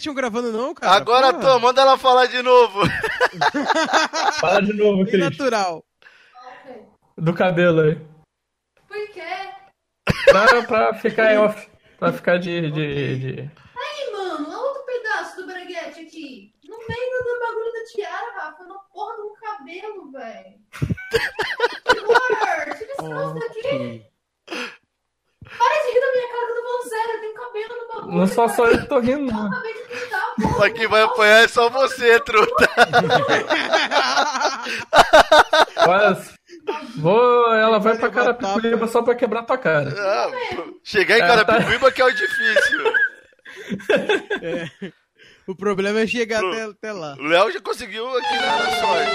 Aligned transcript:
reaction 0.00 0.14
gravando, 0.14 0.50
não, 0.52 0.72
cara? 0.74 0.92
Agora 0.96 1.32
Porra. 1.32 1.44
tô, 1.44 1.58
manda 1.60 1.82
ela 1.82 1.98
falar 1.98 2.26
de 2.26 2.42
novo. 2.42 2.80
Fala 4.40 4.62
de 4.62 4.72
novo, 4.72 5.04
Bem 5.04 5.06
Cris. 5.06 5.20
natural. 5.20 5.84
Do 7.16 7.34
cabelo 7.34 7.82
aí. 7.82 7.98
Por 8.88 9.08
quê? 9.12 9.22
Pra, 10.30 10.62
pra 10.62 10.94
ficar 10.94 11.32
em 11.34 11.38
off. 11.38 11.70
Pra 11.98 12.12
ficar 12.12 12.38
de. 12.38 12.70
de, 12.70 13.18
de... 13.18 13.40
Aí, 13.40 14.12
mano, 14.12 14.48
olha 14.48 14.58
outro 14.58 14.82
pedaço 14.86 15.36
do 15.36 15.46
braguete 15.46 16.00
aqui. 16.00 16.52
No 16.66 16.76
meio 16.78 17.24
do 17.24 17.40
bagulho 17.40 17.72
da 17.72 17.84
tiara, 17.92 18.32
Rafa, 18.36 18.64
na 18.64 18.74
porra 18.92 19.16
do 19.16 19.34
cabelo, 19.34 20.10
velho. 20.12 20.60
Que 21.84 22.00
horror! 22.00 22.64
Tira 22.64 22.72
esse 22.72 22.96
troço 22.96 23.34
daqui. 23.34 24.06
Para 25.58 25.82
de 25.82 25.92
rir 25.92 26.00
da 26.00 26.09
eu 26.70 26.82
falando 26.82 26.88
sério. 26.88 27.20
Tem 27.20 27.34
cabelo 27.34 27.74
no 27.80 27.88
bagulho. 27.94 28.16
Não 28.18 28.26
só 28.26 28.48
só 28.48 28.66
eu 28.66 28.78
que 28.80 28.86
tô 28.86 28.98
rindo, 28.98 29.30
Eu 29.30 29.34
não. 29.34 29.46
acabei 29.46 29.72
de 29.74 29.78
pintar, 29.80 30.34
porra. 30.40 30.58
Mas 30.58 30.72
quem 30.72 30.88
vai 30.88 31.02
apanhar 31.02 31.44
é 31.44 31.48
só 31.48 31.68
você, 31.70 32.20
truta. 32.20 32.68
Olha, 35.88 36.18
Vou, 36.96 37.54
ela 37.54 37.78
vai 37.80 37.96
pra 37.96 38.10
Carapicuíba 38.10 38.86
só 38.86 39.02
pra 39.02 39.14
quebrar 39.14 39.42
tua 39.44 39.58
cara. 39.58 39.92
Ah, 39.98 40.30
chegar 40.84 41.18
em 41.18 41.22
É, 41.22 41.26
Carapicuíba 41.26 41.90
que 41.90 42.00
é 42.02 42.04
o 42.04 42.10
difícil. 42.12 42.84
O 45.48 45.54
problema 45.56 46.00
é 46.00 46.06
chegar 46.06 46.38
até, 46.44 46.62
até 46.64 46.92
lá. 46.92 47.14
O 47.18 47.22
Léo 47.24 47.50
já 47.50 47.60
conseguiu 47.60 48.06
aqui 48.16 48.34
na 48.36 48.56
na 48.56 48.70
sorte. 48.76 49.10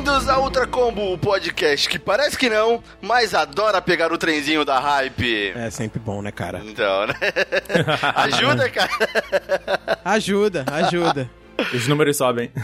Bem-vindos 0.00 0.30
a 0.30 0.38
Ultra 0.38 0.66
Combo, 0.66 1.12
o 1.12 1.18
podcast 1.18 1.86
que 1.86 1.98
parece 1.98 2.38
que 2.38 2.48
não, 2.48 2.82
mas 3.02 3.34
adora 3.34 3.82
pegar 3.82 4.10
o 4.10 4.16
trenzinho 4.16 4.64
da 4.64 4.78
hype. 4.78 5.52
É 5.54 5.68
sempre 5.68 5.98
bom, 5.98 6.22
né, 6.22 6.32
cara? 6.32 6.62
Então, 6.64 7.06
né? 7.06 7.14
Ajuda, 8.16 8.70
cara. 8.70 8.90
Ajuda, 10.02 10.64
ajuda. 10.72 11.30
Os 11.74 11.86
números 11.86 12.16
sobem. 12.16 12.50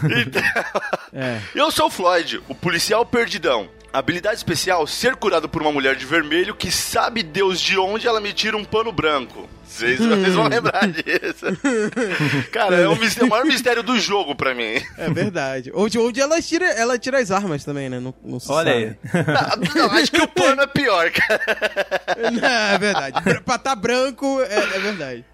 É. 1.13 1.39
Eu 1.55 1.71
sou 1.71 1.87
o 1.87 1.89
Floyd, 1.89 2.41
o 2.47 2.53
policial 2.53 3.05
perdidão. 3.05 3.69
Habilidade 3.93 4.35
especial, 4.37 4.85
ser 4.85 5.15
curado 5.15 5.47
por 5.47 5.61
uma 5.61 5.71
mulher 5.71 5.95
de 5.95 6.05
vermelho 6.05 6.53
que 6.53 6.71
sabe 6.71 7.23
Deus 7.23 7.59
de 7.59 7.77
onde 7.77 8.07
ela 8.07 8.19
me 8.19 8.33
tira 8.33 8.57
um 8.57 8.63
pano 8.63 8.91
branco. 8.91 9.47
Vocês, 9.67 9.99
vocês 9.99 10.33
vão 10.33 10.47
lembrar 10.47 10.87
disso. 10.87 11.45
Cara, 12.51 12.77
é 12.77 12.87
o, 12.87 12.95
mis- 12.95 13.17
é 13.17 13.23
o 13.23 13.27
maior 13.29 13.45
mistério 13.45 13.83
do 13.83 13.99
jogo 13.99 14.35
pra 14.35 14.53
mim. 14.55 14.81
É 14.97 15.09
verdade. 15.09 15.71
Onde, 15.75 15.99
onde 15.99 16.19
ela 16.21 16.41
tira, 16.41 16.65
ela 16.65 16.97
tira 16.97 17.19
as 17.19 17.29
armas 17.31 17.63
também, 17.63 17.89
né? 17.89 17.99
Não, 17.99 18.13
não 18.23 18.39
Olha 18.49 18.97
sabe. 18.97 18.97
aí. 19.13 19.75
Não, 19.75 19.91
acho 19.91 20.11
que 20.11 20.21
o 20.21 20.27
pano 20.27 20.61
é 20.61 20.67
pior, 20.67 21.11
cara. 21.11 21.41
Não, 22.31 22.47
é 22.49 22.77
verdade. 22.77 23.21
Pra- 23.23 23.41
Pra 23.41 23.57
tá 23.57 23.75
branco, 23.75 24.41
é, 24.41 24.55
é 24.75 24.79
verdade. 24.79 25.25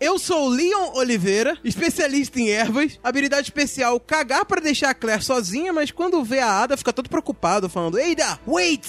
Eu 0.00 0.18
sou 0.18 0.46
o 0.46 0.48
Leon 0.48 0.92
Oliveira, 0.94 1.56
especialista 1.64 2.38
em 2.40 2.50
ervas. 2.50 2.98
Habilidade 3.02 3.42
especial, 3.48 3.98
cagar 4.00 4.44
pra 4.44 4.60
deixar 4.60 4.90
a 4.90 4.94
Claire 4.94 5.22
sozinha, 5.22 5.72
mas 5.72 5.90
quando 5.90 6.22
vê 6.24 6.38
a 6.40 6.50
Ada, 6.62 6.76
fica 6.76 6.92
todo 6.92 7.08
preocupado, 7.10 7.68
falando, 7.68 7.98
Eida, 7.98 8.38
wait! 8.46 8.86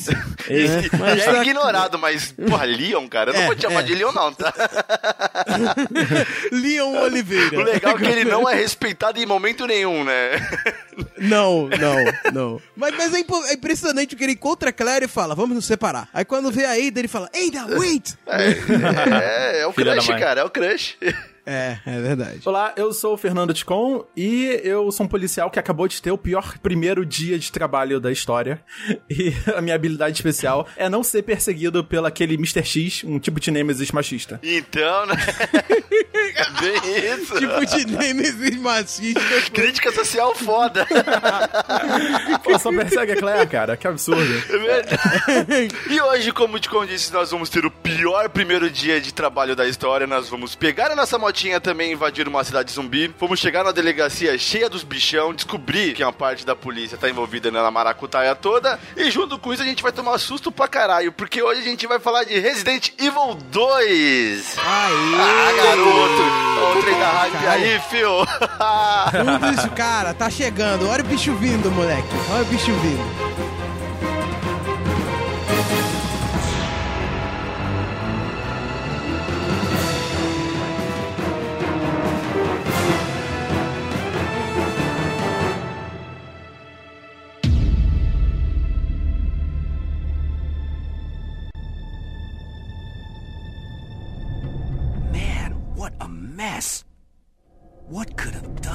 E, 0.49 0.89
mas 0.97 1.23
tá- 1.25 1.37
é 1.37 1.41
ignorado, 1.41 1.97
mas, 1.99 2.31
porra, 2.31 2.65
Leon, 2.65 3.07
cara, 3.07 3.31
eu 3.31 3.33
não 3.33 3.41
É, 3.41 3.45
vou 3.47 3.55
te 3.55 3.61
chamar 3.63 3.79
é. 3.81 3.83
de 3.83 3.95
Leon, 3.95 4.11
não, 4.11 4.33
tá? 4.33 4.46
Leon 6.51 7.01
Oliveira. 7.03 7.59
O 7.59 7.63
legal 7.63 7.95
é 7.95 7.97
que 7.97 8.05
ele 8.05 8.25
não 8.25 8.49
é 8.49 8.55
respeitado 8.55 9.19
em 9.19 9.25
momento 9.25 9.65
nenhum, 9.65 10.03
né? 10.03 10.31
Não, 11.17 11.67
não, 11.69 12.31
não. 12.33 12.61
Mas, 12.75 12.95
mas 12.95 13.13
é, 13.13 13.19
é 13.19 13.53
impressionante 13.53 14.15
que 14.15 14.23
ele 14.23 14.33
encontra 14.33 14.69
a 14.69 14.73
Claire 14.73 15.05
e 15.05 15.07
fala, 15.07 15.35
vamos 15.35 15.55
nos 15.55 15.65
separar. 15.65 16.09
Aí 16.13 16.25
quando 16.25 16.51
vê 16.51 16.65
a 16.65 16.71
Ada, 16.71 16.99
ele 16.99 17.07
fala, 17.07 17.29
Eida, 17.33 17.65
wait! 17.77 18.17
É, 18.27 19.61
é 19.61 19.67
o 19.67 19.73
Filha 19.73 19.95
da 19.95 20.01
crush, 20.01 20.19
cara, 20.19 20.41
é 20.41 20.43
o 20.43 20.49
crush. 20.49 20.97
É, 21.49 21.77
é 21.85 22.01
verdade. 22.01 22.41
Olá, 22.43 22.73
eu 22.75 22.91
sou 22.91 23.13
o 23.13 23.17
Fernando 23.17 23.53
Ticon 23.53 24.03
e 24.17 24.59
eu 24.65 24.91
sou 24.91 25.05
um 25.05 25.09
policial 25.09 25.49
que 25.49 25.57
acabou 25.57 25.87
de 25.87 26.01
ter 26.01 26.11
o 26.11 26.17
pior 26.17 26.57
primeiro 26.57 27.05
dia 27.05 27.39
de 27.39 27.49
trabalho 27.49 28.01
da 28.01 28.11
história. 28.11 28.61
E 29.09 29.33
a 29.55 29.61
minha 29.61 29.73
habilidade 29.73 30.17
especial 30.17 30.67
é 30.75 30.89
não 30.89 31.01
ser 31.01 31.23
perseguido 31.23 31.83
pelo 31.83 32.05
aquele 32.05 32.33
Mr. 32.33 32.63
X, 32.63 33.03
um 33.05 33.19
tipo 33.19 33.39
de 33.39 33.49
Nemesis 33.49 33.91
machista. 33.91 34.39
Então, 34.43 35.05
né? 35.05 35.15
Bem 36.59 37.13
isso. 37.13 37.35
Tipo 37.39 37.65
de 37.65 37.85
Nemesis 37.85 38.57
machista. 38.57 39.21
Crítica 39.53 39.91
social 39.93 40.35
foda. 40.35 40.85
Pô, 42.43 42.59
só 42.59 42.69
persegue 42.69 43.13
a 43.13 43.15
Claire, 43.15 43.47
cara, 43.47 43.77
que 43.77 43.87
absurdo. 43.87 44.21
É 44.21 44.57
verdade. 44.57 45.67
E 45.89 46.01
hoje, 46.01 46.31
como 46.31 46.59
te 46.59 46.69
disse, 46.87 47.13
nós 47.13 47.31
vamos 47.31 47.49
ter 47.49 47.65
o 47.65 47.71
pior 47.71 48.29
primeiro 48.29 48.69
dia 48.69 48.99
de 48.99 49.13
trabalho 49.13 49.55
da 49.55 49.67
história. 49.67 50.05
Nós 50.05 50.27
vamos 50.27 50.53
pegar 50.53 50.91
a 50.91 50.95
nossa 50.95 51.17
motinha 51.37 51.61
também, 51.61 51.91
invadir 51.91 52.27
uma 52.27 52.43
cidade 52.43 52.71
zumbi. 52.71 53.13
Vamos 53.19 53.39
chegar 53.39 53.63
na 53.63 53.71
delegacia 53.71 54.35
cheia 54.39 54.67
dos 54.67 54.83
bichão, 54.83 55.35
descobrir 55.35 55.93
que 55.93 56.03
uma 56.03 56.11
parte 56.11 56.43
da 56.43 56.55
polícia 56.55 56.97
tá 56.97 57.07
envolvida 57.07 57.51
na 57.51 57.69
maracutaia 57.69 58.33
toda. 58.33 58.79
E 58.95 59.11
junto 59.11 59.37
com 59.37 59.53
isso 59.53 59.61
a 59.61 59.65
gente 59.65 59.83
vai 59.83 59.91
tomar 59.91 60.17
susto 60.17 60.51
pra 60.51 60.67
caralho, 60.67 61.11
porque 61.11 61.39
hoje 61.39 61.61
a 61.61 61.63
gente 61.63 61.85
vai 61.85 61.99
falar 61.99 62.23
de 62.23 62.39
Resident 62.39 62.89
Evil 62.97 63.35
2. 63.51 64.57
Aí! 64.57 64.63
Ah, 64.65 65.51
garoto! 65.63 66.23
Olha 66.59 66.79
o 66.79 66.81
trem 66.81 66.99
da 66.99 67.09
hype 67.09 67.47
aí, 67.47 67.79
fio! 67.87 68.25
Tudo 69.11 69.53
isso, 69.53 69.69
cara, 69.75 70.15
tá 70.15 70.31
chegando. 70.31 70.89
Olha 70.89 71.03
o 71.03 71.07
bicho 71.07 71.35
vindo, 71.35 71.69
moleque. 71.69 72.15
Olha 72.31 72.41
o 72.41 72.45
bicho 72.45 72.73
vindo. 72.73 73.26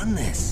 Done 0.02 0.16
this? 0.16 0.51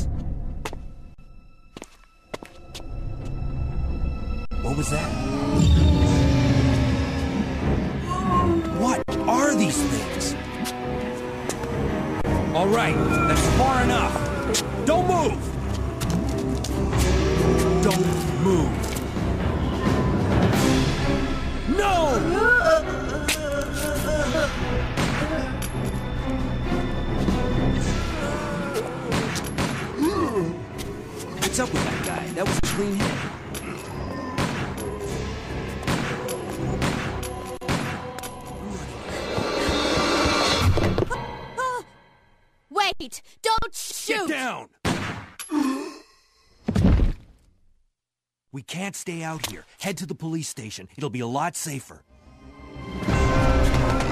Stay 49.01 49.23
out 49.23 49.51
here. 49.51 49.65
Head 49.81 49.97
to 49.99 50.07
the 50.07 50.15
police 50.15 50.49
station. 50.49 50.89
It'll 50.97 51.11
be 51.11 51.21
a 51.21 51.27
lot 51.27 51.57
safer. 51.57 52.03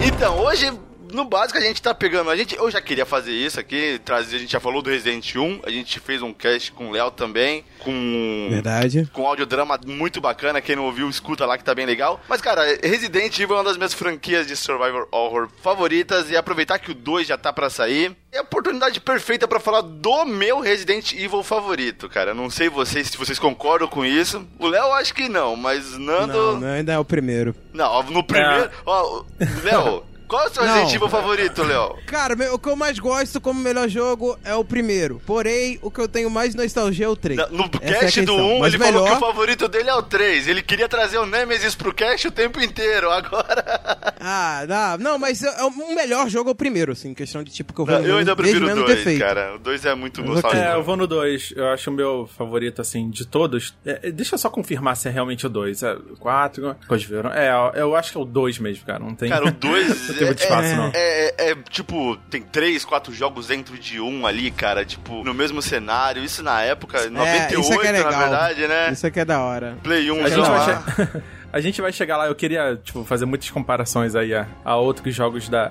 Então, 0.01 0.39
hoje 0.39 0.73
no 1.13 1.25
básico 1.25 1.59
a 1.59 1.63
gente 1.63 1.81
tá 1.81 1.95
pegando. 1.95 2.31
A 2.31 2.37
gente, 2.37 2.57
eu 2.57 2.71
já 2.71 2.81
queria 2.81 3.07
fazer 3.07 3.33
isso 3.33 3.59
aqui, 3.59 4.01
trazer, 4.05 4.37
a 4.37 4.39
gente 4.39 4.53
já 4.53 4.61
falou 4.61 4.83
do 4.83 4.91
Resident 4.91 5.35
1, 5.35 5.61
a 5.65 5.71
gente 5.71 6.01
fez 6.01 6.23
um 6.23 6.33
cast 6.33 6.73
com 6.73 6.89
o 6.89 6.93
Léo 6.93 7.11
também, 7.11 7.65
com. 7.79 8.49
Verdade. 8.51 9.09
Com 9.13 9.27
audiodrama 9.27 9.79
muito 9.87 10.21
bacana, 10.21 10.61
quem 10.61 10.77
não 10.77 10.85
ouviu, 10.85 11.09
escuta 11.09 11.47
lá 11.47 11.57
que 11.57 11.65
tá 11.65 11.75
bem 11.75 11.87
legal. 11.87 12.21
Mas, 12.29 12.41
cara, 12.41 12.63
Resident 12.83 13.39
Evil 13.39 13.57
é 13.57 13.59
uma 13.59 13.65
das 13.65 13.77
minhas 13.77 13.95
franquias 13.95 14.47
de 14.47 14.57
Survivor 14.57 15.09
Horror 15.11 15.49
favoritas, 15.63 16.31
e 16.31 16.37
aproveitar 16.37 16.79
que 16.79 16.91
o 16.91 16.95
2 16.95 17.27
já 17.27 17.39
tá 17.39 17.53
pra 17.53 17.71
sair, 17.71 18.15
é 18.31 18.39
a 18.39 18.43
oportunidade 18.43 19.01
perfeita 19.01 19.49
pra 19.49 19.59
falar 19.59 19.81
do 19.81 20.25
meu 20.25 20.61
Resident 20.61 21.13
Evil 21.13 21.43
favorito, 21.43 22.09
cara. 22.09 22.35
Não 22.35 22.51
sei 22.51 22.69
vocês 22.69 23.09
se 23.09 23.17
vocês 23.17 23.39
concordam 23.39 23.89
com 23.89 24.05
isso. 24.05 24.47
O 24.59 24.67
Léo 24.67 24.93
acho 24.93 25.15
que 25.15 25.29
não, 25.29 25.57
mas 25.57 25.97
Nando. 25.99 26.33
Não, 26.33 26.61
não, 26.61 26.69
ainda 26.69 26.93
é 26.93 26.99
o 26.99 27.05
primeiro. 27.05 27.55
Não, 27.73 28.03
no 28.05 28.23
primeiro. 28.23 28.71
Ó, 28.85 29.25
Léo, 29.65 30.05
qual 30.29 30.45
é 30.45 30.49
o 30.49 30.53
seu 30.55 30.63
Não. 30.65 30.73
Resident 30.75 30.95
Evil 30.95 31.09
favorito, 31.09 31.63
Léo? 31.63 31.97
Cara, 32.07 32.37
meu- 32.37 32.55
o 32.55 32.59
que 32.59 32.69
eu 32.69 32.77
mais 32.77 32.99
gosto 32.99 33.41
como 33.41 33.61
melhor 33.61 33.89
jogo 33.89 34.39
é 34.45 34.55
o 34.55 34.65
primeiro. 34.65 35.21
Porém, 35.27 35.79
o 35.83 35.91
que 35.91 36.01
eu 36.01 36.07
tenho 36.09 36.31
mais 36.31 36.55
nostalgia 36.55 37.07
é 37.07 37.09
o 37.09 37.17
3. 37.17 37.39
No 37.51 37.65
Essa 37.81 37.97
é 37.97 37.99
cast 38.01 38.21
do 38.23 38.33
questão. 38.33 38.57
1, 38.57 38.59
Mas 38.61 38.75
ele 38.75 38.85
falou 38.85 39.03
que 39.03 39.09
melhor- 39.11 39.17
o 39.17 39.27
favorito 39.27 39.69
dele 39.69 39.89
é 39.91 39.95
o 39.95 40.03
3. 40.03 40.47
Ele 40.49 40.63
queria 40.63 40.89
trazer 40.89 41.19
o 41.19 41.27
Nemesis 41.27 41.75
pro 41.75 41.93
cast 41.95 42.29
o 42.29 42.31
tempo 42.31 42.61
inteiro. 42.61 43.11
Agora. 43.11 43.65
Ah, 44.21 44.65
dá. 44.67 44.99
Não, 44.99 45.17
mas 45.17 45.43
é- 45.43 45.61
é 45.61 45.65
o 45.65 45.95
melhor 45.95 46.29
jogo 46.29 46.51
é 46.51 46.53
o 46.53 46.55
primeiro, 46.55 46.91
assim, 46.93 47.15
questão 47.15 47.43
de 47.43 47.53
tipo 47.53 47.73
que 47.73 47.81
eu 47.81 47.87
vou 47.87 47.95
eu 48.01 48.19
ainda 48.19 48.35
prefiro 48.35 48.65
o 48.65 48.67
mesmo 48.67 48.81
não 48.81 48.87
ter 48.87 48.95
2, 48.95 49.05
feito. 49.05 49.21
cara. 49.21 49.55
O 49.55 49.59
2 49.61 49.85
é 49.85 49.95
muito 49.95 50.23
nostálgico. 50.23 50.63
É, 50.63 50.75
eu 50.75 50.83
vou 50.83 50.97
no 50.97 51.07
2. 51.07 51.53
Eu 51.57 51.69
acho 51.69 51.89
o 51.89 51.93
meu 51.93 52.29
favorito, 52.37 52.81
assim, 52.81 53.09
de 53.11 53.25
todos. 53.25 53.75
É, 53.87 54.09
é, 54.09 54.11
deixa 54.11 54.35
eu 54.35 54.39
só 54.39 54.51
confirmar 54.51 54.97
se 54.97 55.09
é 55.09 55.11
realmente 55.13 55.47
o 55.47 55.49
2. 55.49 55.83
É 55.85 55.93
o 55.93 56.17
4, 56.19 56.77
coisas 56.89 57.07
viram. 57.07 57.33
É, 57.33 57.49
eu 57.77 57.95
acho 57.95 58.11
que 58.11 58.19
é 58.19 58.21
o 58.21 58.25
2 58.25 58.59
mesmo, 58.59 58.85
cara. 58.85 58.99
Não 58.99 59.15
tem. 59.15 59.29
Cara, 59.31 59.47
o 59.47 59.53
2 59.53 60.11
não 60.25 60.27
tem 60.27 60.27
muito 60.27 60.43
espaço, 60.43 60.69
é, 60.69 60.77
não. 60.77 60.91
é, 60.95 61.35
é, 61.39 61.51
é, 61.51 61.57
tipo, 61.71 62.17
tem 62.31 62.43
3, 62.43 62.85
4 62.85 63.13
jogos 63.13 63.49
dentro 63.49 63.79
de 63.79 64.01
um 64.01 64.27
ali, 64.27 64.51
cara, 64.51 64.85
tipo, 64.85 65.25
no 65.25 65.35
mesmo 65.35 65.63
cenário. 65.63 66.23
Isso 66.23 66.43
na 66.43 66.63
época, 66.63 67.09
98, 67.09 67.61
isso 67.61 67.73
é 67.73 67.79
que 67.79 67.87
é 67.87 67.93
legal. 67.93 68.13
na 68.13 68.19
verdade, 68.19 68.67
né? 68.67 68.91
Isso 68.93 69.07
aqui 69.07 69.21
é 69.21 69.25
da 69.25 69.41
hora. 69.41 69.77
Play 69.83 70.11
1 70.11 70.25
A 70.25 70.29
gente, 70.29 70.37
já 70.37 70.43
vai 70.43 71.23
a 71.53 71.61
gente 71.61 71.81
vai 71.81 71.93
chegar 71.93 72.17
lá, 72.17 72.27
eu 72.27 72.35
queria, 72.35 72.79
tipo, 72.83 73.05
fazer 73.05 73.25
muitas 73.25 73.51
comparações 73.51 74.15
aí 74.15 74.35
a, 74.35 74.47
a 74.65 74.77
outros 74.77 75.15
jogos 75.15 75.49
da, 75.49 75.71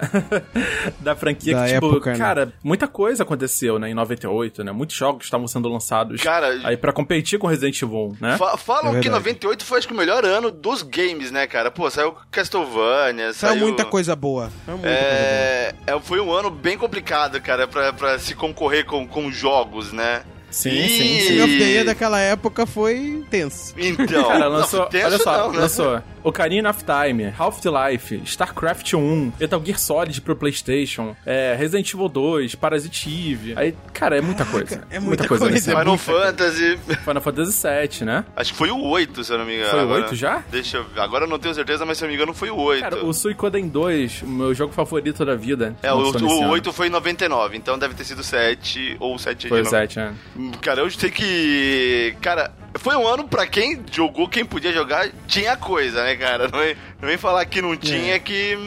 da 0.99 1.15
franquia. 1.15 1.55
Da 1.55 1.65
que, 1.67 1.73
tipo, 1.73 1.87
época, 1.87 2.11
né? 2.11 2.17
cara, 2.17 2.53
muita 2.63 2.87
coisa 2.87 3.23
aconteceu, 3.23 3.77
né, 3.79 3.89
em 3.89 3.93
98, 3.93 4.63
né? 4.63 4.71
Muitos 4.71 4.95
jogos 4.95 5.25
estavam 5.25 5.47
sendo 5.47 5.69
lançados 5.69 6.21
Cara, 6.21 6.47
aí 6.63 6.75
pra 6.77 6.91
competir 6.91 7.37
com 7.39 7.47
Resident 7.47 7.81
Evil 7.81 8.09
1, 8.09 8.17
né? 8.19 8.37
Fa- 8.37 8.57
falam 8.57 8.87
É 8.95 8.99
que 8.99 9.09
verdade. 9.09 9.09
98 9.09 9.65
foi 9.65 9.77
acho 9.77 9.87
que 9.87 9.93
o 9.93 9.97
melhor 9.97 10.25
ano 10.25 10.49
dos 10.51 10.81
games, 10.81 11.31
né, 11.31 11.45
cara? 11.47 11.69
Pô, 11.69 11.89
saiu 11.89 12.15
Castlevania, 12.31 13.33
Saiu 13.33 13.53
saiu... 13.53 13.67
muita 13.67 13.85
coisa 13.85 14.15
boa. 14.15 14.49
Saiu 14.65 14.77
muita 14.77 14.89
coisa 14.89 15.05
boa. 15.05 15.11
É, 15.11 15.75
é, 15.87 15.99
foi 15.99 16.19
um 16.19 16.31
ano 16.31 16.49
bem 16.49 16.77
complicado, 16.77 17.39
cara, 17.41 17.67
pra, 17.67 17.93
pra 17.93 18.17
se 18.19 18.33
concorrer 18.35 18.85
com, 18.85 19.07
com 19.07 19.31
jogos, 19.31 19.91
né? 19.93 20.23
Sim, 20.57 20.69
E- 20.71 20.89
sim, 20.89 20.97
King 20.97 21.21
sim. 21.21 21.41
of 21.41 21.57
the 21.59 21.63
Year 21.65 21.85
daquela 21.85 22.19
época 22.19 22.65
foi 22.65 23.23
tenso. 23.29 23.75
Então, 23.77 24.23
Cara, 24.27 24.39
não, 24.39 24.49
lançou, 24.57 24.85
tenso 24.87 25.05
olha 25.05 25.17
só, 25.19 25.37
não, 25.37 25.51
né? 25.53 25.59
lançou 25.59 26.01
Ocarina 26.23 26.69
of 26.69 26.83
Time, 26.83 27.33
Half-Life, 27.37 28.21
StarCraft 28.25 28.93
1, 28.93 29.33
Metal 29.39 29.61
Gear 29.63 29.79
Solid 29.79 30.21
pro 30.21 30.35
Playstation, 30.35 31.15
é, 31.25 31.55
Resident 31.57 31.93
Evil 31.93 32.09
2, 32.09 32.55
Parasite 32.55 33.09
Eve. 33.09 33.53
Aí, 33.55 33.75
cara, 33.93 34.17
é 34.17 34.21
muita 34.21 34.45
coisa. 34.45 34.83
é 34.89 34.99
muita 34.99 35.27
coisa. 35.27 35.45
coisa. 35.45 35.55
nesse 35.55 35.71
ano. 35.71 35.79
Final 35.79 35.97
Fantasy, 35.97 36.77
Final 37.03 37.21
Fantasy 37.21 37.67
VII, 37.67 38.05
né? 38.05 38.25
acho 38.35 38.51
que 38.51 38.57
foi 38.57 38.71
o 38.71 38.81
8, 38.81 39.23
se 39.23 39.33
eu 39.33 39.37
não 39.37 39.45
me 39.45 39.55
engano. 39.55 39.69
Foi 39.69 39.79
o 39.79 39.83
agora. 39.83 40.01
8 40.03 40.15
já? 40.15 40.43
Deixa 40.51 40.77
eu 40.77 40.83
ver, 40.83 41.01
agora 41.01 41.25
eu 41.25 41.29
não 41.29 41.39
tenho 41.39 41.53
certeza, 41.53 41.85
mas 41.85 41.97
se 41.97 42.03
eu 42.03 42.07
não 42.07 42.11
me 42.11 42.15
engano 42.15 42.33
foi 42.33 42.49
o 42.49 42.57
8. 42.57 42.81
Cara, 42.81 43.05
o 43.05 43.13
Suicoden 43.13 43.67
2, 43.67 44.23
o 44.23 44.27
meu 44.27 44.53
jogo 44.53 44.73
favorito 44.73 45.25
da 45.25 45.35
vida. 45.35 45.75
É, 45.81 45.91
o, 45.93 45.97
o 45.97 46.17
ano. 46.17 46.49
8 46.49 46.73
foi 46.73 46.87
em 46.87 46.91
99, 46.91 47.57
então 47.57 47.77
deve 47.77 47.93
ter 47.93 48.03
sido 48.03 48.23
7 48.23 48.97
ou 48.99 49.17
7 49.17 49.49
Foi 49.49 49.61
o 49.61 49.63
de 49.63 49.69
7, 49.69 49.99
né? 49.99 50.15
Cara, 50.61 50.81
eu 50.81 50.91
sei 50.91 51.11
que. 51.11 52.15
Cara, 52.21 52.51
foi 52.75 52.95
um 52.95 53.07
ano 53.07 53.27
pra 53.27 53.45
quem 53.45 53.83
jogou, 53.91 54.27
quem 54.27 54.45
podia 54.45 54.71
jogar, 54.71 55.09
tinha 55.27 55.55
coisa, 55.57 56.03
né, 56.03 56.15
cara? 56.17 56.47
Não 56.47 56.59
vem, 56.59 56.75
não 57.01 57.07
vem 57.07 57.17
falar 57.17 57.45
que 57.45 57.61
não 57.61 57.75
tinha 57.77 58.19
que. 58.19 58.57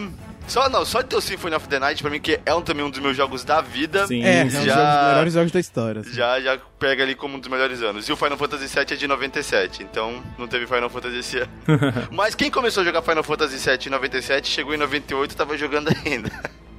Só, 0.49 0.69
não, 0.69 0.85
só 0.85 1.01
de 1.01 1.07
ter 1.09 1.15
o 1.17 1.21
Symphony 1.21 1.55
of 1.55 1.69
the 1.69 1.79
Night, 1.79 2.03
pra 2.03 2.11
mim, 2.11 2.19
que 2.19 2.41
é 2.45 2.53
um, 2.53 2.61
também 2.61 2.85
um 2.85 2.91
dos 2.91 2.99
meus 2.99 3.17
jogos 3.17 3.45
da 3.45 3.61
vida. 3.61 4.05
Sim, 4.09 4.25
É, 4.25 4.41
é 4.41 4.43
um 4.43 4.49
dos 4.49 4.55
Já- 4.55 4.75
jogos- 4.75 5.09
melhores 5.11 5.33
jogos 5.35 5.53
da 5.53 5.61
história. 5.61 6.01
assim. 6.01 6.13
Já, 6.13 6.41
já 6.41 6.59
pega 6.77 7.05
ali 7.05 7.15
como 7.15 7.37
um 7.37 7.39
dos 7.39 7.49
melhores 7.49 7.81
anos. 7.83 8.09
E 8.09 8.13
o 8.13 8.17
Final 8.17 8.37
Fantasy 8.37 8.67
VII 8.67 8.85
é 8.95 8.97
de 8.97 9.07
97, 9.07 9.83
então 9.85 10.21
não 10.37 10.49
teve 10.49 10.67
Final 10.67 10.91
Fantasy 10.91 11.19
esse 11.19 11.39
ano. 11.39 11.51
Mas 12.11 12.35
quem 12.35 12.51
começou 12.51 12.81
a 12.81 12.85
jogar 12.85 13.01
Final 13.03 13.23
Fantasy 13.23 13.59
VII 13.59 13.79
em 13.87 13.91
97, 13.91 14.49
chegou 14.49 14.75
em 14.75 14.79
98 14.79 15.31
e 15.31 15.37
tava 15.37 15.57
jogando 15.57 15.89
ainda. 16.05 16.29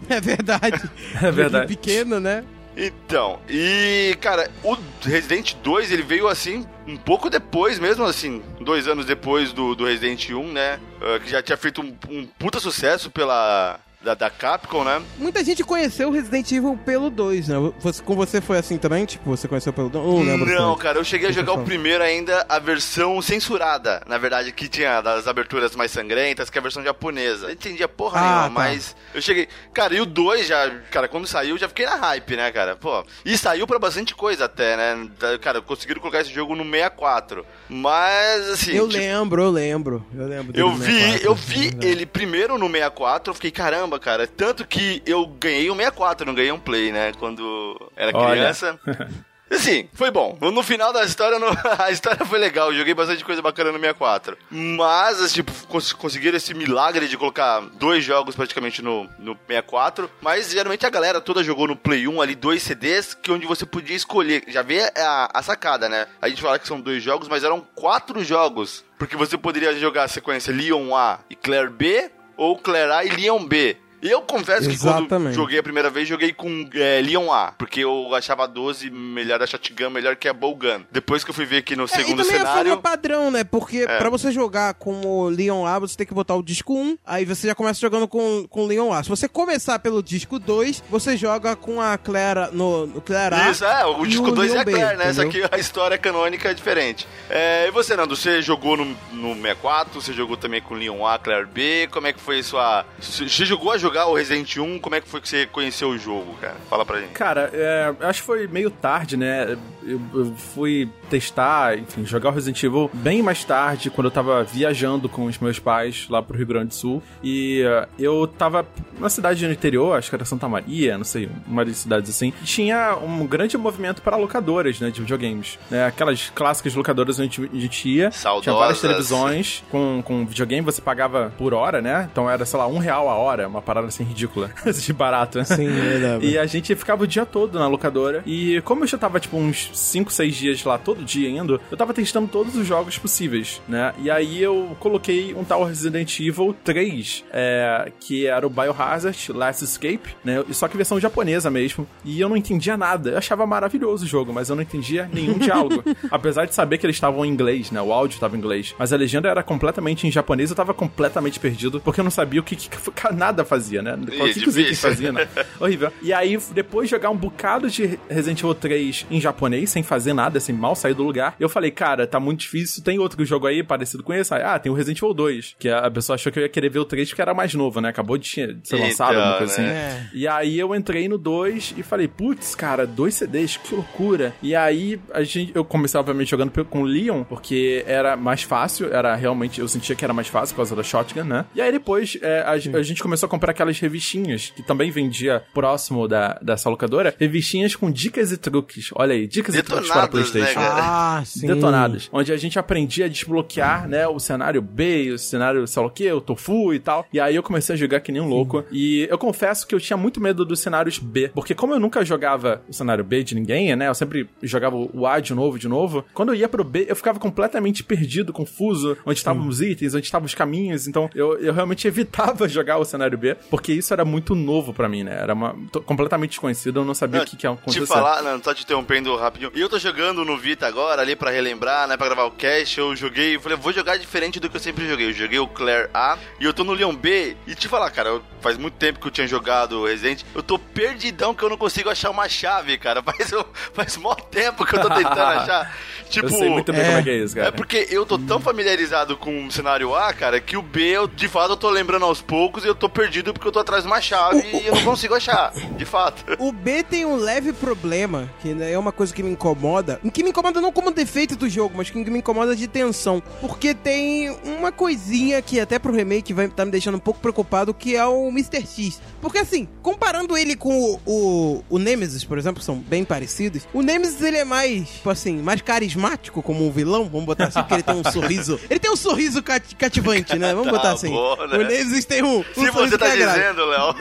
É 0.10 0.20
verdade. 0.20 0.90
É 1.22 1.32
verdade. 1.32 1.68
Pequeno, 1.68 2.20
né? 2.20 2.44
Então, 2.76 3.40
e 3.50 4.16
cara, 4.22 4.50
o 4.64 4.78
Resident 5.04 5.56
2 5.56 5.92
ele 5.92 6.04
veio 6.04 6.28
assim 6.28 6.66
um 6.88 6.96
pouco 6.96 7.30
depois, 7.30 7.78
mesmo 7.78 8.06
assim, 8.06 8.42
dois 8.62 8.88
anos 8.88 9.06
depois 9.06 9.52
do, 9.52 9.76
do 9.76 9.86
Resident 9.86 10.30
1, 10.30 10.52
né? 10.52 10.80
ah, 11.02 11.20
que 11.20 11.30
já 11.30 11.42
tinha 11.42 11.58
feito 11.58 11.82
um, 11.82 11.96
um 12.10 12.26
puta 12.26 12.60
sucesso 12.60 13.12
pela. 13.12 13.80
Da, 14.04 14.16
da 14.16 14.32
Capcom, 14.32 14.84
né? 14.84 15.00
Muita 15.20 15.44
gente 15.44 15.64
conheceu 15.64 16.10
o 16.10 16.12
Resident 16.12 16.52
Evil 16.52 16.76
pelo 16.84 17.12
2, 17.12 17.50
né? 17.50 17.56
Você, 17.82 18.02
com 18.02 18.16
você 18.16 18.42
foi 18.42 18.58
assim 18.58 18.76
também? 18.80 19.06
Tipo, 19.06 19.30
você 19.30 19.48
conheceu 19.48 19.72
pelo 19.72 19.90
2? 19.90 20.04
Não 20.04 20.24
lembro. 20.24 20.52
Não, 20.56 20.76
cara, 20.76 20.98
eu 20.98 21.04
cheguei 21.04 21.30
a 21.30 21.32
jogar 21.32 21.54
o 21.54 21.64
primeiro 21.64 22.04
ainda, 22.04 22.44
a 22.50 22.58
versão 22.58 23.22
censurada. 23.22 24.02
Na 24.08 24.18
verdade, 24.18 24.52
que 24.52 24.68
tinha 24.68 25.02
das 25.02 25.28
aberturas 25.28 25.76
mais 25.76 25.92
sangrentas, 25.92 26.50
que 26.50 26.58
é 26.58 26.60
a 26.60 26.64
versão 26.64 26.84
japonesa. 26.84 27.46
Eu 27.46 27.52
entendia 27.52 27.88
porra 27.88 28.20
Ah, 28.20 28.24
nenhuma, 28.24 28.44
tá. 28.44 28.50
mas 28.50 28.96
eu 29.14 29.22
cheguei. 29.22 29.48
Cara, 29.72 29.94
e 29.94 30.02
o 30.02 30.06
2 30.08 30.48
já, 30.48 30.68
cara, 30.90 31.08
quando 31.08 31.28
saiu, 31.28 31.56
já 31.60 31.68
fiquei 31.68 31.86
na 31.86 31.96
hype, 31.98 32.36
né, 32.36 32.52
cara? 32.52 32.76
Pô, 32.76 33.06
e 33.24 33.38
saiu 33.38 33.68
pra 33.68 33.78
bastante 33.78 34.16
coisa 34.16 34.46
até, 34.46 34.76
né? 34.78 35.10
Cara, 35.42 35.62
conseguiram 35.62 36.02
colocar 36.02 36.22
esse 36.22 36.34
jogo 36.34 36.56
no 36.56 36.64
64. 36.64 37.46
Mas, 37.70 38.50
assim. 38.50 38.72
Eu 38.72 38.88
tipo, 38.88 39.00
lembro, 39.00 39.44
eu 39.44 39.52
lembro. 39.52 40.04
Eu 40.16 40.28
lembro. 40.28 40.60
eu 40.60 40.72
vi, 40.74 40.92
64, 40.92 41.26
eu 41.28 41.36
vi 41.36 41.72
ele 41.82 42.06
primeiro 42.08 42.58
no 42.58 42.66
64, 42.66 43.30
eu 43.30 43.36
fiquei, 43.36 43.52
caramba, 43.52 43.91
cara. 44.00 44.28
Tanto 44.28 44.66
que 44.66 45.02
eu 45.06 45.26
ganhei 45.26 45.70
um 45.72 45.76
64, 45.76 46.26
não 46.26 46.34
ganhei 46.34 46.52
um 46.52 46.60
Play, 46.60 46.92
né? 46.92 47.12
Quando 47.20 47.80
era 47.96 48.12
criança. 48.12 48.80
Assim, 49.54 49.90
foi 49.94 50.10
bom. 50.10 50.38
No 50.40 50.64
final 50.64 50.94
da 50.94 51.04
história, 51.04 51.38
no- 51.38 51.48
a 51.78 51.92
história 51.92 52.26
foi 52.26 52.40
legal. 52.40 52.74
Joguei 52.74 52.94
bastante 52.94 53.26
coisa 53.26 53.42
bacana 53.42 53.70
no 53.70 53.78
64. 53.78 54.38
Mas, 54.50 55.22
assim, 55.22 55.34
tipo, 55.34 55.52
cons- 55.68 55.92
conseguiram 55.92 56.38
esse 56.38 56.54
milagre 56.54 57.06
de 57.06 57.18
colocar 57.18 57.60
dois 57.74 58.02
jogos 58.02 58.34
praticamente 58.34 58.82
no, 58.82 59.10
no 59.20 59.34
64. 59.50 60.10
Mas 60.22 60.52
geralmente 60.52 60.86
a 60.86 60.90
galera 60.90 61.20
toda 61.20 61.44
jogou 61.44 61.68
no 61.68 61.76
Play 61.76 62.08
1 62.08 62.22
ali 62.22 62.34
dois 62.34 62.64
CDs 62.64 63.14
que 63.14 63.30
onde 63.30 63.46
você 63.46 63.66
podia 63.66 63.94
escolher. 63.94 64.42
Já 64.48 64.62
vê 64.62 64.90
a, 64.96 65.30
a 65.34 65.44
sacada, 65.44 65.90
né? 65.90 66.08
A 66.22 66.30
gente 66.30 66.42
fala 66.42 66.58
que 66.58 66.66
são 66.66 66.80
dois 66.80 67.04
jogos, 67.04 67.28
mas 67.28 67.44
eram 67.44 67.60
quatro 67.76 68.24
jogos. 68.24 68.86
Porque 68.98 69.18
você 69.18 69.38
poderia 69.38 69.78
jogar 69.78 70.04
a 70.06 70.08
sequência 70.08 70.54
Leon 70.54 70.96
A 70.96 71.20
e 71.30 71.36
Claire 71.36 71.70
B, 71.70 72.10
ou 72.38 72.58
A 72.92 73.06
e 73.06 73.10
Leon 73.10 73.46
B. 73.46 73.78
E 74.02 74.10
eu 74.10 74.22
confesso 74.22 74.70
que 74.70 74.78
quando 74.78 75.00
Exatamente. 75.00 75.36
joguei 75.36 75.60
a 75.60 75.64
primeira 75.64 75.90
vez, 75.90 76.08
joguei 76.08 76.34
com 76.34 76.68
é, 76.74 77.02
Leon 77.02 77.32
A, 77.32 77.52
porque 77.58 77.82
eu 77.82 78.14
achava 78.16 78.46
a 78.46 78.48
12 78.48 78.90
melhor, 78.90 79.42
a 79.42 79.46
Shotgun 79.48 79.90
melhor 79.92 80.16
que 80.16 80.28
a 80.28 80.34
Bowgun. 80.34 80.82
Depois 80.92 81.24
que 81.24 81.30
eu 81.30 81.34
fui 81.36 81.46
ver 81.46 81.58
aqui 81.58 81.76
no 81.76 81.84
É, 81.84 81.86
e 81.86 81.90
segundo 81.90 82.24
também 82.24 82.36
a 82.36 82.40
cenário... 82.40 82.66
forma 82.72 82.82
padrão, 82.82 83.30
né? 83.30 83.44
Porque 83.44 83.86
É. 83.88 83.98
pra 83.98 84.10
você 84.10 84.32
jogar 84.32 84.74
com 84.74 85.02
o 85.02 85.30
Leon 85.30 85.66
A, 85.66 85.78
você 85.78 85.96
tem 85.96 86.08
que 86.08 86.14
botar 86.14 86.36
o 86.36 86.42
disco 86.42 86.74
1, 86.76 86.98
aí 87.06 87.26
você 87.26 87.48
já 87.48 87.54
começa 87.56 87.80
jogando 87.80 88.08
com, 88.08 88.48
com 88.50 88.64
o 88.64 88.68
Leon 88.68 88.92
A. 88.92 89.04
Se 89.04 89.10
você 89.10 89.28
começar 89.30 89.78
pelo 89.80 90.02
disco 90.02 90.40
2, 90.40 90.84
você 90.90 91.16
joga 91.16 91.56
com 91.56 91.80
a 91.80 91.96
Clara 91.98 92.50
no, 92.52 92.88
no 92.88 93.02
Claire 93.02 93.36
A. 93.36 93.52
Isso, 93.52 93.64
é, 93.66 93.86
o 93.86 94.04
e 94.04 94.10
disco 94.10 94.32
2 94.32 94.56
é 94.56 94.60
a 94.60 94.64
B, 94.64 94.72
Claire, 94.72 94.98
né? 94.98 95.14
Só 95.14 95.24
entendeu? 95.24 95.48
que 95.50 95.56
a 95.56 95.60
história 95.60 95.98
canônica 95.98 96.50
é 96.50 96.54
diferente. 96.56 97.08
É, 97.30 97.68
e 97.68 97.72
você, 97.72 97.96
Nando, 97.96 98.16
você 98.16 98.42
jogou 98.42 98.76
no, 98.76 98.86
no 99.12 99.36
64, 99.36 100.02
você 100.02 100.12
jogou 100.12 100.38
também 100.38 100.60
com 100.62 100.74
Leon 100.74 101.06
A, 101.06 101.20
Claire 101.20 101.46
B, 101.46 101.88
como 101.92 102.08
é 102.08 102.14
que 102.14 102.20
foi 102.20 102.42
sua... 102.42 102.84
Você 103.00 103.46
jogou 103.46 103.72
a 103.72 103.78
jogar 103.78 103.91
o 104.08 104.14
Resident 104.14 104.58
1, 104.58 104.80
como 104.80 104.96
é 104.96 105.02
que 105.02 105.08
foi 105.08 105.22
que 105.22 105.28
você 105.28 105.46
conheceu 105.46 105.90
o 105.90 105.98
jogo, 105.98 106.36
cara? 106.40 106.56
Fala 106.70 106.86
pra 106.86 107.00
gente. 107.00 107.12
Cara, 107.12 107.50
é, 107.54 107.94
acho 108.02 108.22
que 108.22 108.26
foi 108.26 108.48
meio 108.48 108.70
tarde, 108.70 109.18
né? 109.18 109.58
Eu, 109.84 110.00
eu 110.14 110.26
fui 110.36 110.90
testar, 111.10 111.78
enfim, 111.78 112.06
jogar 112.06 112.30
o 112.30 112.34
Resident 112.34 112.62
Evil 112.64 112.90
bem 112.94 113.22
mais 113.22 113.44
tarde, 113.44 113.90
quando 113.90 114.06
eu 114.06 114.12
tava 114.12 114.44
viajando 114.44 115.10
com 115.10 115.26
os 115.26 115.38
meus 115.40 115.60
pais 115.60 116.08
lá 116.10 116.22
pro 116.22 116.38
Rio 116.38 116.48
Grande 116.48 116.68
do 116.68 116.74
Sul. 116.74 117.04
E 117.24 117.64
uh, 117.64 117.88
eu 117.98 118.28
tava 118.28 118.66
numa 118.98 119.10
cidade 119.10 119.46
no 119.46 119.52
interior, 119.52 119.98
acho 119.98 120.10
que 120.10 120.16
era 120.16 120.26
Santa 120.26 120.48
Maria, 120.48 120.98
não 120.98 121.04
sei, 121.04 121.30
uma 121.48 121.66
das 121.66 121.78
cidades 121.78 122.10
assim. 122.10 122.34
E 122.42 122.46
tinha 122.46 122.96
um 122.96 123.26
grande 123.26 123.58
movimento 123.58 124.02
para 124.02 124.16
locadoras, 124.16 124.80
né, 124.80 124.90
de 124.90 125.02
videogames. 125.02 125.58
Né, 125.70 125.86
aquelas 125.86 126.30
clássicas 126.34 126.76
locadoras 126.76 127.20
onde 127.20 127.50
a 127.54 127.60
gente 127.60 127.90
ia. 127.90 128.02
Tinha 128.10 128.12
Saudosas. 128.12 128.56
várias 128.56 128.82
televisões 128.82 129.64
com, 129.70 130.02
com 130.04 130.26
videogame, 130.26 130.62
você 130.66 130.82
pagava 130.82 131.32
por 131.38 131.54
hora, 131.54 131.82
né? 131.82 132.08
Então 132.12 132.30
era, 132.30 132.46
sei 132.46 132.60
lá, 132.60 132.68
um 132.68 132.78
real 132.78 133.10
a 133.10 133.16
hora, 133.16 133.48
uma 133.48 133.62
parada 133.62 133.88
assim 133.88 134.04
ridícula, 134.04 134.52
de 134.66 134.94
barato, 134.94 135.38
né? 135.38 135.44
Sim, 135.44 135.66
eu 135.66 136.00
lembro. 136.00 136.28
E 136.28 136.38
a 136.38 136.46
gente 136.46 136.76
ficava 136.76 137.04
o 137.04 137.08
dia 137.08 137.26
todo 137.26 137.60
na 137.60 137.68
locadora. 137.68 138.24
E 138.26 138.62
como 138.62 138.84
eu 138.84 138.88
já 138.88 138.98
tava, 138.98 139.20
tipo, 139.20 139.38
uns 139.38 139.71
5, 139.74 140.12
6 140.12 140.36
dias 140.36 140.64
lá, 140.64 140.78
todo 140.78 141.04
dia 141.04 141.30
indo, 141.30 141.60
eu 141.70 141.78
tava 141.78 141.94
testando 141.94 142.28
todos 142.28 142.56
os 142.56 142.66
jogos 142.68 142.98
possíveis, 142.98 143.62
né? 143.68 143.94
E 144.02 144.10
aí 144.10 144.42
eu 144.42 144.76
coloquei 144.80 145.34
um 145.34 145.44
tal 145.44 145.64
Resident 145.64 146.20
Evil 146.20 146.56
3, 146.64 147.24
é, 147.32 147.92
que 148.00 148.28
era 148.28 148.46
o 148.46 148.50
Biohazard 148.50 149.32
Last 149.32 149.64
Escape, 149.64 150.16
né? 150.24 150.44
Só 150.52 150.68
que 150.68 150.78
versão 150.78 151.00
japonesa 151.00 151.50
mesmo. 151.50 151.88
E 152.04 152.20
eu 152.20 152.30
não 152.30 152.38
entendia 152.38 152.78
nada. 152.78 153.12
Eu 153.12 153.18
achava 153.18 153.46
maravilhoso 153.46 154.06
o 154.06 154.08
jogo, 154.08 154.34
mas 154.34 154.50
eu 154.50 154.56
não 154.56 154.64
entendia 154.64 155.10
nenhum 155.12 155.38
diálogo. 155.40 155.84
Apesar 156.10 156.46
de 156.46 156.54
saber 156.56 156.78
que 156.78 156.86
eles 156.86 156.96
estavam 156.96 157.26
em 157.26 157.30
inglês, 157.30 157.72
né? 157.72 157.82
O 157.82 157.92
áudio 157.94 158.16
estava 158.16 158.36
em 158.36 158.40
inglês. 158.40 158.76
Mas 158.78 158.92
a 158.94 158.98
legenda 158.98 159.30
era 159.30 159.44
completamente 159.44 160.08
em 160.08 160.12
japonês, 160.12 160.50
eu 160.50 160.56
tava 160.56 160.74
completamente 160.74 161.40
perdido, 161.40 161.80
porque 161.82 162.00
eu 162.00 162.04
não 162.04 162.12
sabia 162.12 162.40
o 162.40 162.44
que, 162.44 162.56
que 162.56 162.70
nada 163.14 163.44
fazia, 163.46 163.82
né? 163.82 163.98
Ih, 164.12 164.18
Qual 164.18 164.30
que 164.30 164.32
os 164.32 164.38
itens 164.38 164.56
difícil. 164.56 164.90
fazia, 164.90 165.12
né? 165.12 165.28
Horrível. 165.60 165.92
E 166.02 166.14
aí, 166.14 166.38
depois 166.54 166.88
de 166.88 166.92
jogar 166.92 167.10
um 167.10 167.18
bocado 167.18 167.70
de 167.70 168.00
Resident 168.10 168.40
Evil 168.40 168.56
3 168.56 169.06
em 169.12 169.20
japonês, 169.22 169.61
sem 169.68 169.84
fazer 169.84 170.14
nada, 170.14 170.38
assim, 170.38 170.54
mal 170.54 170.76
sair 170.76 170.94
do 170.94 171.04
lugar, 171.04 171.36
eu 171.40 171.50
falei, 171.50 171.72
cara, 171.72 172.06
tá 172.08 172.20
muito 172.20 172.42
difícil, 172.42 172.84
tem 172.84 173.00
outro 173.00 173.24
jogo 173.26 173.48
aí 173.48 173.64
parecido 173.64 174.04
com 174.04 174.14
esse? 174.14 174.34
Aí, 174.34 174.42
Ah, 174.44 174.58
tem 174.60 174.72
o 174.72 174.76
Resident 174.76 174.98
Evil 175.00 175.14
2, 175.14 175.56
que 175.60 175.70
a 175.70 175.90
pessoa 175.92 176.16
achou 176.16 176.32
que 176.32 176.40
eu 176.40 176.44
ia 176.44 176.50
querer 176.50 176.70
ver 176.70 176.80
o 176.80 176.86
3 176.86 177.10
porque 177.10 177.22
era 177.22 177.34
mais 177.34 177.54
novo, 177.54 177.80
né? 177.82 177.90
Acabou 177.90 178.18
de 178.18 178.32
de 178.32 178.68
ser 178.68 178.78
lançado, 178.78 179.12
Então, 179.12 179.22
alguma 179.22 179.38
coisa 179.38 179.54
assim. 179.54 179.62
né? 179.64 180.10
É. 180.14 180.18
E 180.18 180.28
aí 180.28 180.58
eu 180.60 180.74
entrei 180.76 181.08
no 181.08 181.18
2 181.18 181.76
e 181.78 181.84
falei, 181.84 182.08
putz, 182.08 182.56
cara, 182.56 182.86
dois 182.88 183.16
CDs, 183.16 183.58
que 183.58 183.76
loucura. 183.76 184.34
E 184.42 184.56
aí 184.56 185.00
a 185.14 185.24
gente, 185.24 185.52
eu 185.54 185.64
comecei, 185.66 186.00
obviamente, 186.00 186.30
jogando 186.32 186.52
com 186.66 186.82
o 186.82 186.86
Leon, 186.86 187.24
porque 187.24 187.84
era 187.88 188.16
mais 188.16 188.44
fácil, 188.44 188.94
era 188.94 189.16
realmente, 189.16 189.60
eu 189.60 189.68
sentia 189.68 189.96
que 189.96 190.04
era 190.04 190.14
mais 190.14 190.28
fácil 190.28 190.54
por 190.56 190.58
causa 190.58 190.76
da 190.76 190.84
shotgun, 190.84 191.24
né? 191.24 191.46
E 191.56 191.62
aí 191.62 191.72
depois 191.72 192.18
é, 192.22 192.42
a, 192.42 192.52
a 192.52 192.58
gente 192.84 193.02
começou 193.02 193.28
a 193.28 193.30
comprar 193.30 193.52
aquelas 193.52 193.80
revistinhas, 193.80 194.52
que 194.56 194.64
também 194.64 194.90
vendia 194.92 195.44
próximo 195.54 196.08
da, 196.08 196.40
dessa 196.42 196.70
locadora, 196.70 197.14
revistinhas 197.20 197.76
com 197.76 197.92
dicas 197.92 198.32
e 198.32 198.38
truques. 198.38 198.90
Olha 198.96 199.14
aí, 199.14 199.28
dicas 199.28 199.51
truques 199.64 199.90
para 199.90 200.08
Playstation. 200.08 200.60
né? 200.60 200.68
Ah, 200.72 201.24
sim. 201.26 201.48
Detonadas. 201.48 202.10
Onde 202.12 202.32
a 202.32 202.38
gente 202.38 202.58
aprendia 202.60 203.06
a 203.06 203.08
desbloquear, 203.10 203.88
né, 203.88 204.08
o 204.08 204.20
cenário 204.20 204.62
B, 204.62 205.12
o 205.12 205.18
cenário, 205.20 205.66
sei 205.68 205.82
lá 205.82 205.88
o 205.88 205.92
que, 205.92 206.12
o 206.12 206.22
tofu 206.22 206.74
e 206.74 206.80
tal. 206.80 207.06
E 207.12 207.20
aí 207.20 207.36
eu 207.36 207.44
comecei 207.44 207.76
a 207.76 207.78
jogar 207.78 208.00
que 208.00 208.12
nem 208.12 208.22
um 208.22 208.28
louco. 208.28 208.64
E 208.72 209.08
eu 209.10 209.18
confesso 209.18 209.66
que 209.68 209.74
eu 209.76 209.80
tinha 209.80 209.98
muito 209.98 210.20
medo 210.22 210.46
dos 210.46 210.60
cenários 210.60 210.98
B. 210.98 211.30
Porque 211.34 211.54
como 211.56 211.74
eu 211.74 211.80
nunca 211.80 212.04
jogava 212.06 212.62
o 212.70 212.74
cenário 212.74 213.04
B 213.04 213.24
de 213.24 213.36
ninguém, 213.36 213.76
né, 213.76 213.88
eu 213.88 213.96
sempre 213.96 214.30
jogava 214.42 214.76
o 214.76 215.06
A 215.08 215.20
de 215.20 215.34
novo, 215.34 215.58
de 215.60 215.68
novo. 215.68 216.04
Quando 216.14 216.30
eu 216.30 216.36
ia 216.36 216.48
pro 216.50 216.64
B, 216.64 216.86
eu 216.88 216.96
ficava 216.96 217.20
completamente 217.20 217.84
perdido, 217.84 218.32
confuso, 218.34 218.98
onde 219.06 219.20
estavam 219.20 219.48
os 219.48 219.62
itens, 219.62 219.94
onde 219.96 220.06
estavam 220.06 220.26
os 220.26 220.36
caminhos. 220.36 220.88
Então 220.88 221.10
eu, 221.16 221.38
eu 221.40 221.54
realmente 221.54 221.88
evitava 221.88 222.48
jogar 222.48 222.78
o 222.78 222.86
cenário 222.86 223.18
B, 223.18 223.36
porque 223.50 223.74
isso 223.74 223.94
era 223.94 224.06
muito 224.06 224.36
novo 224.36 224.74
pra 224.74 224.88
mim, 224.88 225.04
né? 225.04 225.18
Era 225.22 225.34
uma, 225.34 225.56
completamente 225.86 226.32
desconhecido, 226.32 226.80
eu 226.82 226.86
não 226.86 226.94
sabia 226.94 227.20
Não, 227.20 227.26
o 227.26 227.30
que, 227.30 227.36
que 227.36 227.46
ia 227.46 227.52
acontecer. 227.52 227.82
Te 227.82 227.88
falar, 227.88 228.22
não, 228.22 228.42
só 228.42 228.54
te 228.54 228.64
interrompendo 228.64 229.16
rapidinho. 229.16 229.41
E 229.54 229.60
eu 229.62 229.70
tô 229.70 229.80
jogando 229.80 230.24
no 230.26 230.38
Vita 230.38 230.68
agora, 230.68 231.02
ali 231.02 231.16
pra 231.16 231.32
relembrar, 231.32 231.88
né, 231.88 231.98
pra 231.98 232.08
gravar 232.08 232.26
o 232.26 232.32
cast, 232.32 232.80
eu 232.80 232.96
joguei, 232.96 233.40
falei, 233.40 233.58
vou 233.58 233.72
jogar 233.74 233.98
diferente 233.98 234.40
do 234.40 234.50
que 234.50 234.58
eu 234.58 234.62
sempre 234.62 234.88
joguei. 234.88 235.08
Eu 235.08 235.14
joguei 235.14 235.40
o 235.40 235.48
Claire 235.48 235.90
A 235.94 236.18
e 236.40 236.46
eu 236.46 236.54
tô 236.54 236.64
no 236.64 236.74
Leon 236.74 236.94
B. 236.96 237.36
E 237.48 237.56
te 237.56 237.68
falar, 237.68 237.90
cara, 237.92 238.10
eu- 238.10 238.24
faz 238.42 238.58
muito 238.58 238.74
tempo 238.76 239.00
que 239.00 239.08
eu 239.08 239.12
tinha 239.12 239.28
jogado 239.28 239.86
Resident, 239.86 240.24
eu 240.34 240.42
tô 240.42 240.58
perdidão 240.58 241.34
que 241.34 241.44
eu 241.44 241.50
não 241.50 241.58
consigo 241.58 241.90
achar 241.90 242.10
uma 242.10 242.28
chave, 242.28 242.78
cara. 242.78 243.02
Faz, 243.12 243.32
faz 243.74 243.98
mó 243.98 244.16
tempo 244.16 244.66
que 244.66 244.76
eu 244.76 244.82
tô 244.82 244.90
tentando 244.90 245.20
achar. 245.22 245.78
Tipo, 246.10 246.28
eu 246.28 246.32
sei 246.32 246.50
muito 246.50 246.72
bem 246.74 246.82
é. 246.82 246.86
como 246.86 246.98
é 246.98 247.04
que 247.04 247.10
é 247.10 247.18
isso, 247.18 247.36
cara. 247.36 247.48
É 247.48 247.52
porque 247.52 247.88
eu 247.90 248.06
tô 248.06 248.18
tão 248.18 248.40
familiarizado 248.40 249.16
com 249.16 249.46
o 249.48 249.52
cenário 249.52 249.96
A, 249.96 250.12
cara, 250.14 250.40
que 250.42 250.58
o 250.58 250.62
B, 250.62 250.82
eu, 250.90 251.08
de 251.08 251.28
fato, 251.28 251.52
eu 251.52 251.58
tô 251.58 251.70
lembrando 251.70 252.04
aos 252.06 252.22
poucos 252.22 252.66
e 252.66 252.68
eu 252.68 252.76
tô 252.76 252.90
perdido 252.90 253.32
porque 253.34 253.48
eu 253.48 253.52
tô 253.52 253.60
atrás 253.60 253.84
de 253.84 253.88
uma 253.90 254.02
chave 254.02 254.42
e 254.46 254.68
eu 254.68 254.76
não 254.76 254.84
consigo 254.84 255.14
achar, 255.16 255.52
de 255.54 255.86
fato. 255.86 256.24
O 256.40 256.52
B 256.52 256.84
tem 256.84 257.06
um 257.06 257.16
leve 257.18 257.54
problema, 257.54 258.30
que 258.42 258.50
né, 258.54 258.72
é 258.74 258.78
uma 258.78 258.92
coisa 258.92 259.14
que 259.14 259.22
me 259.24 259.31
incomoda. 259.32 260.00
Que 260.14 260.24
me 260.24 260.30
incomoda 260.30 260.60
não 260.62 260.72
como 260.72 260.92
defeito 260.92 261.36
do 261.36 261.50
jogo, 261.50 261.74
mas 261.78 261.90
que 261.90 261.98
me 261.98 262.20
incomoda 262.20 262.56
de 262.56 262.68
tensão. 262.68 263.22
Porque 263.40 263.74
tem 263.74 264.30
uma 264.44 264.72
coisinha 264.72 265.42
que 265.42 265.60
até 265.60 265.80
pro 265.80 265.94
remake 265.94 266.34
vai 266.34 266.48
tá 266.48 266.66
me 266.66 266.72
deixando 266.72 266.96
um 266.96 267.00
pouco 267.00 267.20
preocupado, 267.20 267.74
que 267.74 267.96
é 267.96 268.06
o 268.06 268.28
Mr. 268.30 268.66
X. 268.66 269.00
Porque 269.22 269.38
assim, 269.40 269.68
comparando 269.82 270.38
ele 270.38 270.56
com 270.56 270.74
o, 270.74 271.00
o, 271.06 271.64
o 271.70 271.80
Nemesis, 271.80 272.24
por 272.24 272.38
exemplo, 272.38 272.62
são 272.62 272.76
bem 272.78 273.04
parecidos, 273.06 273.64
o 273.74 273.82
Nemesis 273.82 274.22
ele 274.22 274.38
é 274.38 274.44
mais, 274.46 274.90
tipo 274.90 275.10
assim, 275.10 275.38
mais 275.38 275.62
carismático 275.62 276.42
como 276.42 276.66
um 276.68 276.72
vilão, 276.72 277.06
vamos 277.10 277.26
botar 277.26 277.46
assim, 277.46 277.60
porque 277.60 277.76
ele 277.76 277.84
tem 277.84 277.96
um 277.96 278.04
sorriso. 278.12 278.60
Ele 278.70 278.80
tem 278.80 278.92
um 278.92 278.96
sorriso 278.96 279.42
cat- 279.44 279.76
cativante, 279.76 280.38
né? 280.38 280.50
Vamos 280.54 280.66
Tá 280.72 280.78
botar 280.78 280.92
assim. 280.94 281.10
bom, 281.10 281.36
né? 281.48 281.58
O 281.58 281.64
Nemesis 281.64 282.06
tem 282.06 282.24
um, 282.24 282.40
um 282.40 282.44
Se 282.54 282.72
você 282.72 282.98
tá 282.98 283.06
que 283.06 283.12
agrada. 283.24 283.40
dizendo, 283.40 283.66
Léo. 283.66 283.96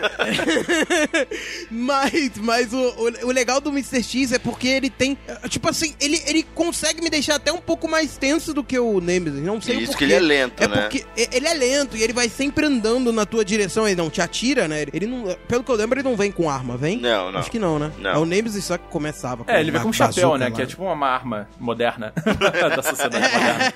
mas 1.71 2.33
mas 2.39 2.73
o, 2.73 2.77
o, 2.79 3.27
o 3.29 3.31
legal 3.33 3.61
do 3.61 3.71
Mr. 3.71 4.03
X 4.03 4.33
é 4.33 4.39
porque 4.39 4.69
ele 4.69 4.91
tem. 4.91 5.17
Eh, 5.27 5.49
Tipo 5.49 5.69
assim, 5.69 5.95
ele, 6.01 6.23
ele 6.27 6.43
consegue 6.55 7.03
me 7.03 7.11
deixar 7.11 7.37
até 7.37 7.53
um 7.53 7.59
pouco 7.61 7.89
mais 7.89 8.17
tenso 8.17 8.53
do 8.55 8.63
que 8.65 8.79
o 8.79 9.01
Nemesis. 9.01 9.43
Não 9.43 9.61
sei 9.61 9.77
o 9.77 9.81
Isso 9.81 9.97
que 9.97 10.05
ele 10.05 10.15
é 10.15 10.21
lento, 10.21 10.63
É 10.63 10.69
né? 10.69 10.77
porque 10.83 11.05
e- 11.17 11.29
ele 11.33 11.47
é 11.47 11.55
lento 11.55 11.97
e 11.97 12.03
ele 12.03 12.13
vai 12.13 12.29
sempre 12.29 12.67
andando 12.67 13.13
na 13.13 13.25
tua 13.27 13.45
direção. 13.45 13.87
Ele 13.87 13.97
não 13.97 14.11
te 14.11 14.21
atira, 14.21 14.67
né? 14.69 14.83
Ele 14.93 15.07
não. 15.07 15.37
Pelo 15.49 15.63
que 15.65 15.71
eu 15.71 15.75
lembro, 15.77 15.99
ele 15.99 16.09
não 16.09 16.17
vem 16.17 16.31
com 16.33 16.49
arma, 16.51 16.77
vem? 16.77 16.99
Não, 16.99 17.33
não. 17.33 17.41
Acho 17.41 17.51
que 17.51 17.59
não, 17.59 17.79
né? 17.79 17.91
Não. 17.99 18.11
É 18.11 18.19
o 18.19 18.25
Nemesis 18.25 18.65
só 18.65 18.77
que 18.79 18.87
começava 18.89 19.45
É, 19.47 19.61
ele 19.61 19.71
vem 19.71 19.81
com 19.83 19.89
um 19.89 19.93
chapéu, 19.93 20.31
bazuca 20.31 20.39
né? 20.39 20.45
lá. 20.47 20.51
Que 20.57 20.63
é 20.63 20.67
tipo 20.67 20.85
uma 20.85 21.09
arma 21.09 21.49
moderna 21.59 22.13
da 22.77 22.83
sociedade 22.83 23.29
moderna. 23.33 23.73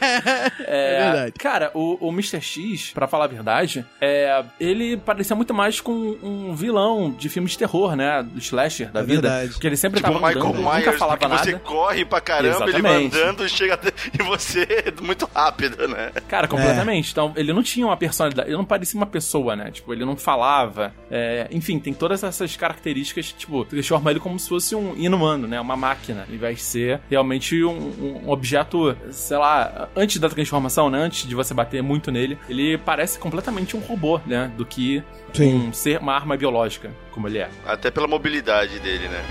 É 0.67 1.05
verdade. 1.05 1.33
Cara, 1.39 1.71
o, 1.75 2.09
o 2.09 2.11
Mr. 2.13 2.41
X, 2.41 2.91
pra 2.93 3.07
falar 3.07 3.25
a 3.25 3.29
verdade, 3.29 3.85
é, 4.01 4.43
ele 4.59 4.97
parecia 4.97 5.35
muito 5.37 5.53
mais 5.55 5.81
com 5.81 5.93
um 6.23 6.55
vilão 6.55 7.11
de 7.11 7.29
filme 7.29 7.49
de 7.49 7.57
terror, 7.59 7.97
né? 7.97 8.23
Do 8.23 8.39
slasher 8.39 8.91
da 8.91 9.01
É 9.01 9.03
vida. 9.03 9.21
verdade. 9.23 9.53
Porque 9.53 9.67
ele 9.67 9.77
sempre 9.77 10.01
Tipo 10.01 10.11
o 10.11 10.15
tava 10.15 10.27
Michael 10.27 10.47
andando, 10.47 10.63
nunca 10.63 10.77
Myers, 10.79 10.99
falava 10.99 11.17
porque 11.19 11.29
nada. 11.29 11.34
Você 11.39 11.59
corre 11.59 12.05
pra 12.05 12.21
caramba, 12.21 12.65
ele 12.65 12.77
Exatamente. 12.79 13.17
andando, 13.17 13.49
chega 13.49 13.75
até... 13.75 13.93
e 14.19 14.23
você 14.23 14.63
é 14.63 15.03
muito 15.03 15.29
rápido, 15.35 15.89
né? 15.89 16.13
Cara, 16.29 16.49
completamente. 16.49 17.13
Então, 17.13 17.33
ele 17.37 17.53
não 17.53 17.63
tinha 17.63 17.87
uma 17.87 17.97
personalidade, 17.97 18.49
ele 18.49 18.57
não 18.57 18.65
parecia 18.65 18.99
uma 18.99 19.07
pessoa, 19.07 19.57
né? 19.57 19.71
Tipo, 19.71 19.93
ele 19.93 20.05
não 20.05 20.17
falava. 20.17 20.95
é, 21.11 21.49
enfim, 21.51 21.79
tem 21.79 21.93
todas 21.93 22.23
essas 22.23 22.57
características, 22.57 23.33
tipo, 23.33 23.65
transforma 23.65 24.11
ele 24.11 24.21
como 24.21 24.39
se 24.39 24.49
fosse 24.49 24.75
um 24.75 24.95
inumano, 24.97 25.47
né? 25.47 25.61
Uma 25.61 25.77
máquina. 25.77 26.25
Ele 26.29 26.39
vai 26.39 26.57
ser 26.57 27.01
realmente 27.11 27.63
um, 27.65 28.23
um 28.25 28.31
objeto, 28.31 28.97
sei 29.11 29.37
lá, 29.37 29.89
antes 29.97 30.19
da 30.19 30.29
transformação, 30.29 30.91
né? 30.91 30.99
Antes 30.99 31.27
de 31.27 31.35
você 31.35 31.55
bater 31.55 31.83
muito 31.83 32.11
nele, 32.11 32.39
ele 32.49 32.79
parece 32.79 33.19
completamente 33.19 33.77
um 33.77 33.81
robô, 33.81 34.21
né? 34.27 34.51
Do 34.57 34.65
que 34.65 35.03
Sim. 35.33 35.69
um 35.69 35.73
ser, 35.73 36.01
uma 36.01 36.15
arma 36.15 36.37
biológica, 36.37 36.91
como 37.11 37.29
ele 37.29 37.39
é. 37.39 37.49
Até 37.67 37.91
pela 37.91 38.07
mobilidade 38.07 38.79
dele, 38.81 39.09
né? 39.09 39.23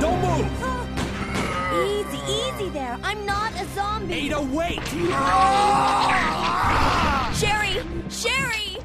Don't 0.00 0.16
move! 0.18 0.77
Easy, 2.88 2.96
easy 2.96 2.96
there. 2.96 2.98
I'm 3.02 3.26
not 3.26 3.52
a 3.54 3.66
zombie. 3.74 4.14
Ada, 4.14 4.40
wait! 4.42 4.80
Sherry! 7.34 7.82
Sherry! 8.08 8.78